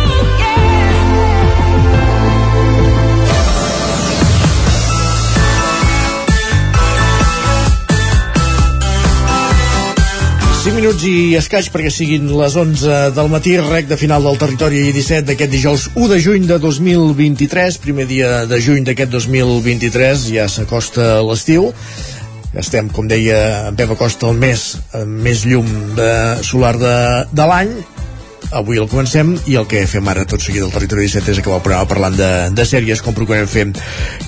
Cinc 10.62 10.76
minuts 10.78 11.02
i 11.10 11.34
escaig 11.34 11.66
perquè 11.74 11.90
siguin 11.90 12.28
les 12.38 12.54
11 12.54 12.98
del 13.16 13.30
matí, 13.32 13.56
rec 13.58 13.88
de 13.90 13.96
final 13.98 14.22
del 14.22 14.36
territori 14.38 14.84
17 14.94 15.26
d'aquest 15.26 15.50
dijous 15.50 15.86
1 15.96 16.06
de 16.12 16.18
juny 16.22 16.44
de 16.46 16.58
2023, 16.62 17.78
primer 17.82 18.06
dia 18.06 18.28
de 18.46 18.60
juny 18.62 18.86
d'aquest 18.86 19.10
2023, 19.10 20.28
ja 20.36 20.44
s'acosta 20.46 21.16
l'estiu. 21.26 21.72
Estem, 22.54 22.92
com 22.94 23.10
deia 23.10 23.40
en 23.72 23.80
Pep 23.80 23.96
Acosta, 23.96 24.30
el 24.30 24.38
mes 24.38 24.62
amb 25.00 25.18
més 25.26 25.42
llum 25.50 25.66
de 25.98 26.12
solar 26.46 26.76
de, 26.78 26.94
de 27.34 27.48
l'any. 27.50 27.74
Avui 28.54 28.78
el 28.78 28.86
comencem 28.86 29.34
i 29.50 29.58
el 29.58 29.66
que 29.66 29.82
fem 29.90 30.14
ara 30.14 30.28
tot 30.30 30.46
seguit 30.46 30.62
al 30.62 30.70
Territori 30.78 31.10
17 31.10 31.34
és 31.34 31.42
acabar 31.42 31.58
el 31.58 31.66
programa 31.66 31.90
parlant 31.96 32.22
de, 32.22 32.32
de 32.54 32.70
sèries 32.70 33.02
com 33.02 33.18
procurem 33.18 33.50
fer 33.50 33.66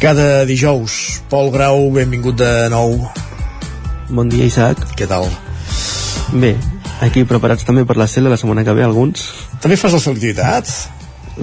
cada 0.03 0.43
dijous. 0.51 1.23
Pol 1.31 1.55
Grau, 1.55 1.93
benvingut 1.95 2.43
de 2.43 2.53
nou. 2.75 2.99
Bon 4.11 4.27
dia, 4.27 4.51
Isaac. 4.51 4.83
Què 4.99 5.07
tal? 5.07 5.31
Bé, 6.33 6.57
aquí 7.05 7.25
preparats 7.29 7.65
també 7.67 7.85
per 7.87 7.97
la 8.01 8.07
cel·la 8.11 8.33
la 8.33 8.39
setmana 8.41 8.65
que 8.67 8.75
ve, 8.75 8.85
alguns. 8.87 9.29
També 9.63 9.77
fas 9.79 9.93
la 9.95 10.01
selectivitat? 10.03 10.71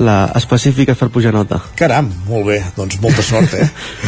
La 0.02 0.32
específica 0.40 0.94
és 0.96 1.00
per 1.00 1.10
pujar 1.12 1.34
nota. 1.36 1.60
Caram, 1.80 2.08
molt 2.28 2.46
bé, 2.48 2.62
doncs 2.78 3.00
molta 3.04 3.24
sort, 3.24 3.54
eh? 3.60 3.68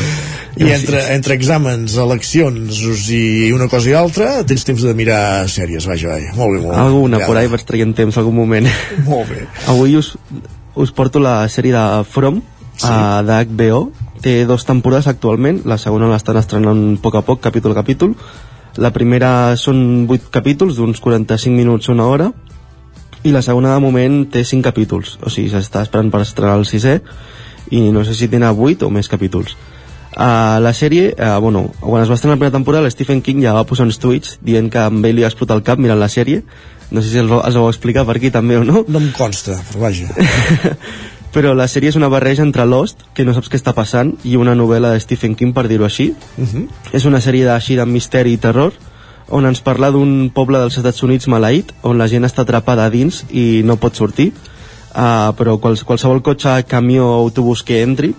I 0.63 0.69
entre, 0.71 0.99
entre 1.15 1.33
exàmens, 1.35 1.95
eleccions 1.97 2.77
i 3.11 3.49
una 3.55 3.65
cosa 3.71 3.89
i 3.89 3.95
altra, 3.97 4.43
tens 4.47 4.63
temps 4.67 4.83
de 4.85 4.93
mirar 4.95 5.47
sèries, 5.51 5.87
vaja, 5.89 6.11
vaja. 6.13 6.31
Molt 6.37 6.55
bé, 6.55 6.61
molt 6.61 6.75
bé. 6.75 6.79
Alguna 6.83 7.19
Ja. 7.23 7.27
por 7.27 7.37
ahí 7.39 7.47
vaig 7.51 7.63
traient 7.65 7.95
temps 7.97 8.17
algun 8.21 8.35
moment. 8.37 8.69
Molt 9.09 9.29
bé. 9.33 9.47
Avui 9.67 9.97
us, 9.97 10.13
us 10.75 10.91
porto 10.93 11.19
la 11.19 11.41
sèrie 11.49 11.73
de 11.73 12.03
From, 12.05 12.41
sí. 12.77 12.85
uh, 12.87 13.23
d'HBO. 13.25 13.91
Té 14.23 14.45
dos 14.47 14.63
temporades 14.63 15.07
actualment, 15.09 15.63
la 15.65 15.79
segona 15.81 16.07
l'estan 16.07 16.37
estrenant 16.39 16.83
a 16.93 17.01
poc 17.01 17.17
a 17.19 17.23
poc, 17.25 17.41
capítol 17.43 17.73
a 17.73 17.81
capítol. 17.81 18.13
La 18.81 18.89
primera 18.89 19.53
són 19.59 20.07
8 20.09 20.31
capítols, 20.33 20.79
d'uns 20.79 21.01
45 21.03 21.53
minuts 21.53 21.89
a 21.89 21.93
una 21.93 22.07
hora, 22.09 22.31
i 23.23 23.31
la 23.31 23.43
segona 23.45 23.75
de 23.75 23.83
moment 23.83 24.23
té 24.33 24.41
5 24.43 24.65
capítols, 24.65 25.17
o 25.21 25.29
sigui, 25.29 25.51
s'està 25.51 25.83
esperant 25.85 26.09
per 26.11 26.23
estrenar 26.23 26.57
el 26.57 26.65
sisè, 26.65 26.97
i 27.71 27.85
no 27.93 28.03
sé 28.03 28.17
si 28.17 28.27
tenen 28.31 28.49
8 28.49 28.87
o 28.87 28.91
més 28.91 29.09
capítols. 29.11 29.55
Uh, 30.13 30.61
la 30.61 30.73
sèrie, 30.77 31.13
uh, 31.13 31.39
bueno, 31.41 31.71
quan 31.79 32.03
es 32.03 32.09
va 32.09 32.17
estrenar 32.17 32.35
la 32.35 32.41
primera 32.41 32.57
temporada, 32.57 32.89
Stephen 32.89 33.21
King 33.25 33.41
ja 33.41 33.55
va 33.55 33.65
posar 33.65 33.87
uns 33.87 33.97
tuits 34.01 34.37
dient 34.45 34.69
que 34.69 34.81
amb 34.81 35.05
ell 35.05 35.17
li 35.17 35.25
va 35.25 35.31
explotar 35.31 35.57
el 35.57 35.65
cap 35.65 35.81
mirant 35.81 35.97
la 36.01 36.09
sèrie. 36.11 36.43
No 36.93 37.01
sé 37.01 37.09
si 37.09 37.21
els, 37.21 37.31
els 37.33 37.57
ho 37.57 37.63
explicar 37.69 38.03
per 38.05 38.19
aquí 38.19 38.29
també 38.29 38.59
o 38.59 38.65
no. 38.67 38.83
No 38.85 39.01
em 39.01 39.09
consta, 39.17 39.57
però 39.71 39.87
vaja. 39.87 40.09
Però 41.33 41.55
la 41.57 41.65
sèrie 41.67 41.89
és 41.89 41.97
una 41.97 42.11
barreja 42.13 42.43
entre 42.45 42.65
Lost, 42.69 43.07
que 43.17 43.25
no 43.25 43.33
saps 43.33 43.49
què 43.49 43.57
està 43.57 43.73
passant, 43.73 44.13
i 44.23 44.35
una 44.37 44.53
novel·la 44.53 44.93
de 44.93 45.01
Stephen 45.01 45.33
King, 45.35 45.53
per 45.53 45.65
dir-ho 45.67 45.85
així. 45.85 46.13
Uh 46.37 46.45
-huh. 46.45 46.67
És 46.93 47.05
una 47.05 47.21
sèrie 47.21 47.45
d'així 47.45 47.75
de 47.75 47.85
misteri 47.85 48.33
i 48.33 48.37
terror, 48.37 48.73
on 49.29 49.45
ens 49.45 49.61
parla 49.61 49.89
d'un 49.91 50.29
poble 50.33 50.59
dels 50.59 50.77
Estats 50.77 51.03
Units 51.03 51.27
maleït, 51.27 51.73
on 51.81 51.97
la 51.97 52.07
gent 52.07 52.23
està 52.23 52.43
atrapada 52.43 52.85
a 52.85 52.89
dins 52.89 53.23
i 53.31 53.61
no 53.65 53.77
pot 53.77 53.95
sortir, 53.95 54.31
uh, 54.95 55.33
però 55.37 55.59
quals, 55.59 55.83
qualsevol 55.83 56.21
cotxe, 56.21 56.63
camió 56.67 57.07
o 57.07 57.19
autobús 57.23 57.63
que 57.63 57.81
entri, 57.81 58.13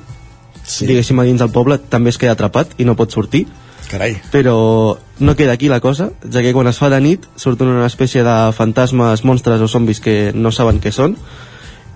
sí. 0.64 0.86
diguéssim, 0.86 1.20
a 1.20 1.24
dins 1.24 1.40
del 1.40 1.52
poble, 1.54 1.78
també 1.78 2.10
es 2.10 2.18
queda 2.18 2.32
atrapat 2.32 2.74
i 2.78 2.84
no 2.84 2.96
pot 2.96 3.12
sortir. 3.12 3.46
Carai. 3.90 4.16
Però 4.32 4.98
no 5.20 5.36
queda 5.36 5.52
aquí 5.52 5.68
la 5.68 5.80
cosa, 5.80 6.10
ja 6.30 6.42
que 6.42 6.52
quan 6.52 6.66
es 6.66 6.78
fa 6.80 6.88
de 6.90 7.00
nit 7.00 7.26
surten 7.36 7.68
una 7.68 7.86
espècie 7.86 8.24
de 8.24 8.36
fantasmes, 8.56 9.24
monstres 9.24 9.60
o 9.60 9.68
zombis 9.68 10.00
que 10.00 10.32
no 10.34 10.50
saben 10.50 10.80
què 10.80 10.90
són, 10.90 11.18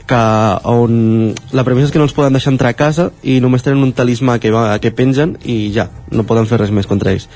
que 0.08 0.18
on 0.64 1.34
la 1.52 1.64
premissa 1.66 1.90
és 1.90 1.92
que 1.92 2.00
no 2.00 2.06
els 2.08 2.14
poden 2.16 2.34
deixar 2.36 2.54
entrar 2.54 2.72
a 2.72 2.78
casa 2.78 3.10
i 3.20 3.38
només 3.44 3.62
tenen 3.64 3.84
un 3.84 3.92
talismà 3.92 4.38
que, 4.40 4.50
va, 4.54 4.78
que 4.80 4.92
pengen 4.96 5.36
i 5.44 5.68
ja, 5.74 5.88
no 6.10 6.24
poden 6.28 6.48
fer 6.48 6.58
res 6.62 6.72
més 6.74 6.88
contra 6.88 7.12
ells. 7.12 7.28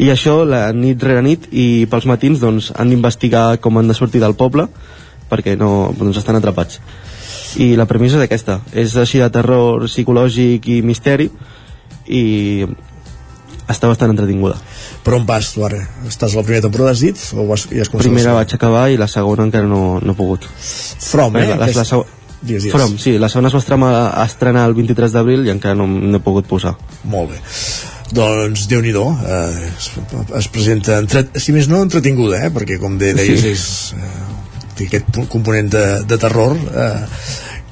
I 0.00 0.08
això 0.10 0.40
la 0.48 0.66
nit 0.72 1.02
rere 1.04 1.22
nit 1.22 1.50
i 1.52 1.84
pels 1.90 2.08
matins 2.08 2.40
doncs, 2.42 2.72
han 2.74 2.90
d'investigar 2.90 3.60
com 3.60 3.76
han 3.78 3.92
de 3.92 3.96
sortir 3.98 4.24
del 4.24 4.38
poble 4.40 4.66
perquè 5.28 5.58
no, 5.60 5.92
doncs 5.98 6.22
estan 6.22 6.40
atrapats. 6.40 6.80
I 7.60 7.74
la 7.78 7.86
premissa 7.86 8.18
és 8.18 8.24
aquesta. 8.24 8.58
És 8.72 8.96
així 8.98 9.20
de 9.22 9.28
terror 9.30 9.84
psicològic 9.86 10.66
i 10.72 10.80
misteri 10.82 11.28
i 12.08 12.24
està 13.68 13.88
bastant 13.88 14.12
entretinguda 14.12 14.58
Per 15.04 15.12
on 15.18 15.26
vas 15.28 15.50
tu 15.52 15.64
ara? 15.66 15.82
Estàs 16.08 16.32
a 16.34 16.40
la 16.40 16.44
primera 16.46 16.62
temporada, 16.64 16.94
has 16.96 17.02
dit? 17.04 17.20
O 17.36 17.44
vas, 17.50 17.66
ja 17.70 17.82
has 17.84 17.90
primera 17.92 18.32
la 18.32 18.38
vaig 18.40 18.54
acabar 18.56 18.86
i 18.90 18.96
la 19.00 19.08
segona 19.10 19.44
encara 19.44 19.68
no, 19.68 19.98
no 20.00 20.12
he 20.14 20.16
pogut 20.16 20.46
From, 20.48 21.36
eh? 21.36 21.44
la, 21.44 21.56
la, 21.56 21.56
la, 21.56 21.64
Aquesta- 21.70 21.84
seg- 21.96 22.20
Digues, 22.44 22.64
digues. 22.66 22.74
From, 22.76 22.98
sí, 23.00 23.14
la 23.16 23.28
segona 23.32 23.48
es 23.48 23.54
va 23.56 23.60
estrenar, 23.62 23.92
estrenar 24.26 24.66
el 24.68 24.74
23 24.76 25.12
d'abril 25.14 25.46
i 25.46 25.52
encara 25.52 25.76
no, 25.78 25.86
no 25.88 26.18
he 26.18 26.24
pogut 26.24 26.44
posar 26.48 26.74
Molt 27.08 27.30
bé. 27.32 27.38
Doncs, 28.14 28.66
déu 28.68 28.82
nhi 28.84 28.92
eh, 29.24 29.70
es, 29.78 29.86
es 30.40 30.48
presenta, 30.52 30.98
entre, 31.00 31.22
si 31.40 31.54
més 31.56 31.68
no, 31.72 31.80
entretinguda, 31.86 32.42
eh? 32.44 32.50
perquè 32.52 32.76
com 32.82 32.98
de, 33.00 33.14
deies, 33.16 33.40
Sí. 33.40 33.54
és, 33.54 33.64
eh, 33.96 34.68
té 34.76 34.88
aquest 34.90 35.22
component 35.32 35.70
de, 35.72 35.84
de 36.04 36.18
terror 36.20 36.52
eh, 36.56 37.06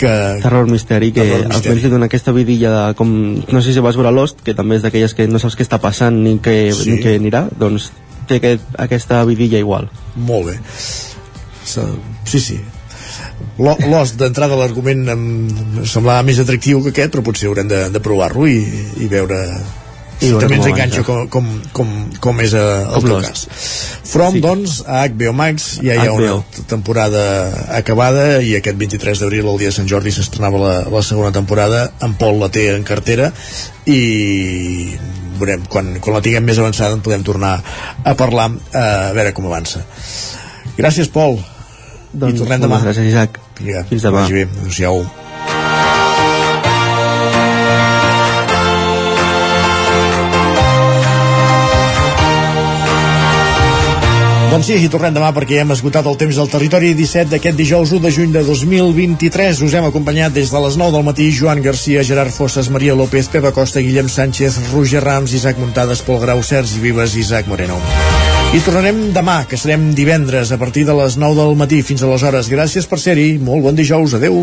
que... 0.03 0.13
terror 0.43 0.67
misteri 0.71 1.13
que 1.15 1.23
Terror 1.25 1.49
misteri. 1.49 1.81
li 1.81 1.93
dona 1.95 2.11
aquesta 2.11 2.35
vidilla 2.37 2.73
de 2.75 2.85
com, 2.99 3.09
no 3.47 3.63
sé 3.65 3.73
si 3.73 3.81
vas 3.85 3.97
veure 3.99 4.13
Lost 4.13 4.43
que 4.45 4.55
també 4.59 4.77
és 4.81 4.85
d'aquelles 4.85 5.15
que 5.15 5.29
no 5.31 5.39
saps 5.43 5.57
què 5.57 5.65
està 5.65 5.79
passant 5.83 6.19
ni 6.27 6.37
què, 6.43 6.57
Sí. 6.77 6.91
ni 6.91 6.99
què 7.03 7.17
anirà 7.21 7.47
doncs 7.59 7.91
té 8.29 8.37
aquest, 8.43 8.67
aquesta 8.79 9.23
vidilla 9.29 9.59
igual 9.63 9.89
Molt 10.17 10.51
bé. 10.53 10.59
Sí, 11.65 12.41
sí. 12.41 12.61
Lo- 13.59 13.77
L'os 13.91 14.15
d'entrada 14.19 14.57
l'argument 14.57 15.03
em 15.13 15.23
semblava 15.89 16.23
més 16.27 16.39
atractiu 16.43 16.83
que 16.85 16.93
aquest, 16.93 17.13
però 17.15 17.23
potser 17.27 17.49
haurem 17.51 17.69
de, 17.69 17.83
de 17.93 18.01
provar-lo 18.01 18.47
i, 18.49 18.59
i 19.05 19.09
veure 19.11 19.39
I 20.23 20.29
si 20.29 20.33
veure 20.33 20.47
també 20.47 20.57
com 20.57 20.63
ens 20.63 20.71
enganxa 20.73 21.03
com, 21.07 21.23
com, 21.33 21.47
com, 21.77 21.93
com 22.23 22.41
és 22.45 22.53
eh, 22.55 22.63
el 22.63 23.01
Com 23.03 23.09
teu 23.11 23.23
cas. 23.27 23.45
From, 24.09 24.37
sí. 24.37 24.43
doncs, 24.45 24.77
a 24.87 25.03
HBO 25.11 25.33
Max 25.37 25.69
ja 25.83 25.97
hi 25.97 26.05
ha 26.07 26.13
HBO. 26.13 26.37
una 26.39 26.67
temporada 26.71 27.23
acabada 27.79 28.27
i 28.43 28.55
aquest 28.59 28.79
23 28.79 29.23
d'abril, 29.25 29.49
el 29.51 29.59
dia 29.63 29.73
de 29.73 29.77
Sant 29.77 29.91
Jordi, 29.91 30.13
s'estrenava 30.15 30.61
la, 30.63 30.75
la 30.93 31.03
segona 31.07 31.33
temporada. 31.35 31.89
En 32.07 32.15
Pol 32.21 32.39
la 32.41 32.51
té 32.55 32.69
en 32.77 32.85
cartera 32.87 33.33
i 33.91 34.01
veurem, 35.41 35.65
quan, 35.69 35.97
quan 36.03 36.17
la 36.19 36.23
tinguem 36.25 36.47
més 36.47 36.61
avançada 36.63 36.95
en 36.95 37.03
podem 37.03 37.25
tornar 37.27 37.57
a 38.05 38.15
parlar 38.19 38.51
a 38.79 38.87
veure 39.17 39.35
com 39.35 39.49
avança. 39.51 39.83
Gràcies, 40.79 41.11
Pol. 41.13 41.41
Doncs, 42.13 42.37
I 42.37 42.45
tornem 42.45 42.63
demà. 42.63 42.79
gràcies, 42.85 43.09
Isaac. 43.11 43.41
Vinga, 43.59 43.85
Fins 43.89 44.07
demà. 44.07 44.27
Adéu-siau. 44.29 45.05
Doncs 54.53 54.67
sí, 54.69 54.75
i 54.85 54.89
tornem 54.93 55.15
demà 55.17 55.31
perquè 55.33 55.57
ja 55.57 55.63
hem 55.65 55.71
esgotat 55.73 56.05
el 56.05 56.19
temps 56.21 56.37
del 56.37 56.51
territori 56.53 56.91
17 56.93 57.31
d'aquest 57.33 57.57
dijous 57.57 57.95
1 57.97 58.03
de 58.05 58.11
juny 58.13 58.35
de 58.35 58.43
2023. 58.45 59.63
Us 59.65 59.77
hem 59.79 59.87
acompanyat 59.89 60.35
des 60.37 60.53
de 60.53 60.61
les 60.61 60.77
9 60.77 60.93
del 60.93 61.07
matí 61.07 61.31
Joan 61.33 61.63
Garcia, 61.65 62.03
Gerard 62.05 62.37
Fosses, 62.37 62.69
Maria 62.69 62.93
López, 62.93 63.33
Pepa 63.33 63.55
Costa, 63.57 63.81
Guillem 63.81 64.13
Sánchez, 64.13 64.61
Roger 64.75 65.01
Rams, 65.01 65.33
Isaac 65.33 65.57
Muntades, 65.57 66.05
Pol 66.05 66.21
Grau, 66.21 66.45
Sergi 66.45 66.85
Vives 66.85 67.17
i 67.17 67.25
Isaac 67.25 67.49
Moreno. 67.49 67.81
I 68.53 68.61
tornarem 68.61 69.07
demà, 69.17 69.47
que 69.49 69.57
serem 69.57 69.95
divendres, 69.97 70.53
a 70.53 70.61
partir 70.61 70.85
de 70.85 71.01
les 71.01 71.17
9 71.17 71.41
del 71.41 71.57
matí. 71.57 71.81
Fins 71.81 72.05
aleshores, 72.05 72.53
gràcies 72.53 72.85
per 72.85 73.01
ser-hi. 73.01 73.39
Molt 73.41 73.65
bon 73.65 73.81
dijous. 73.81 74.21
Adeu. 74.21 74.43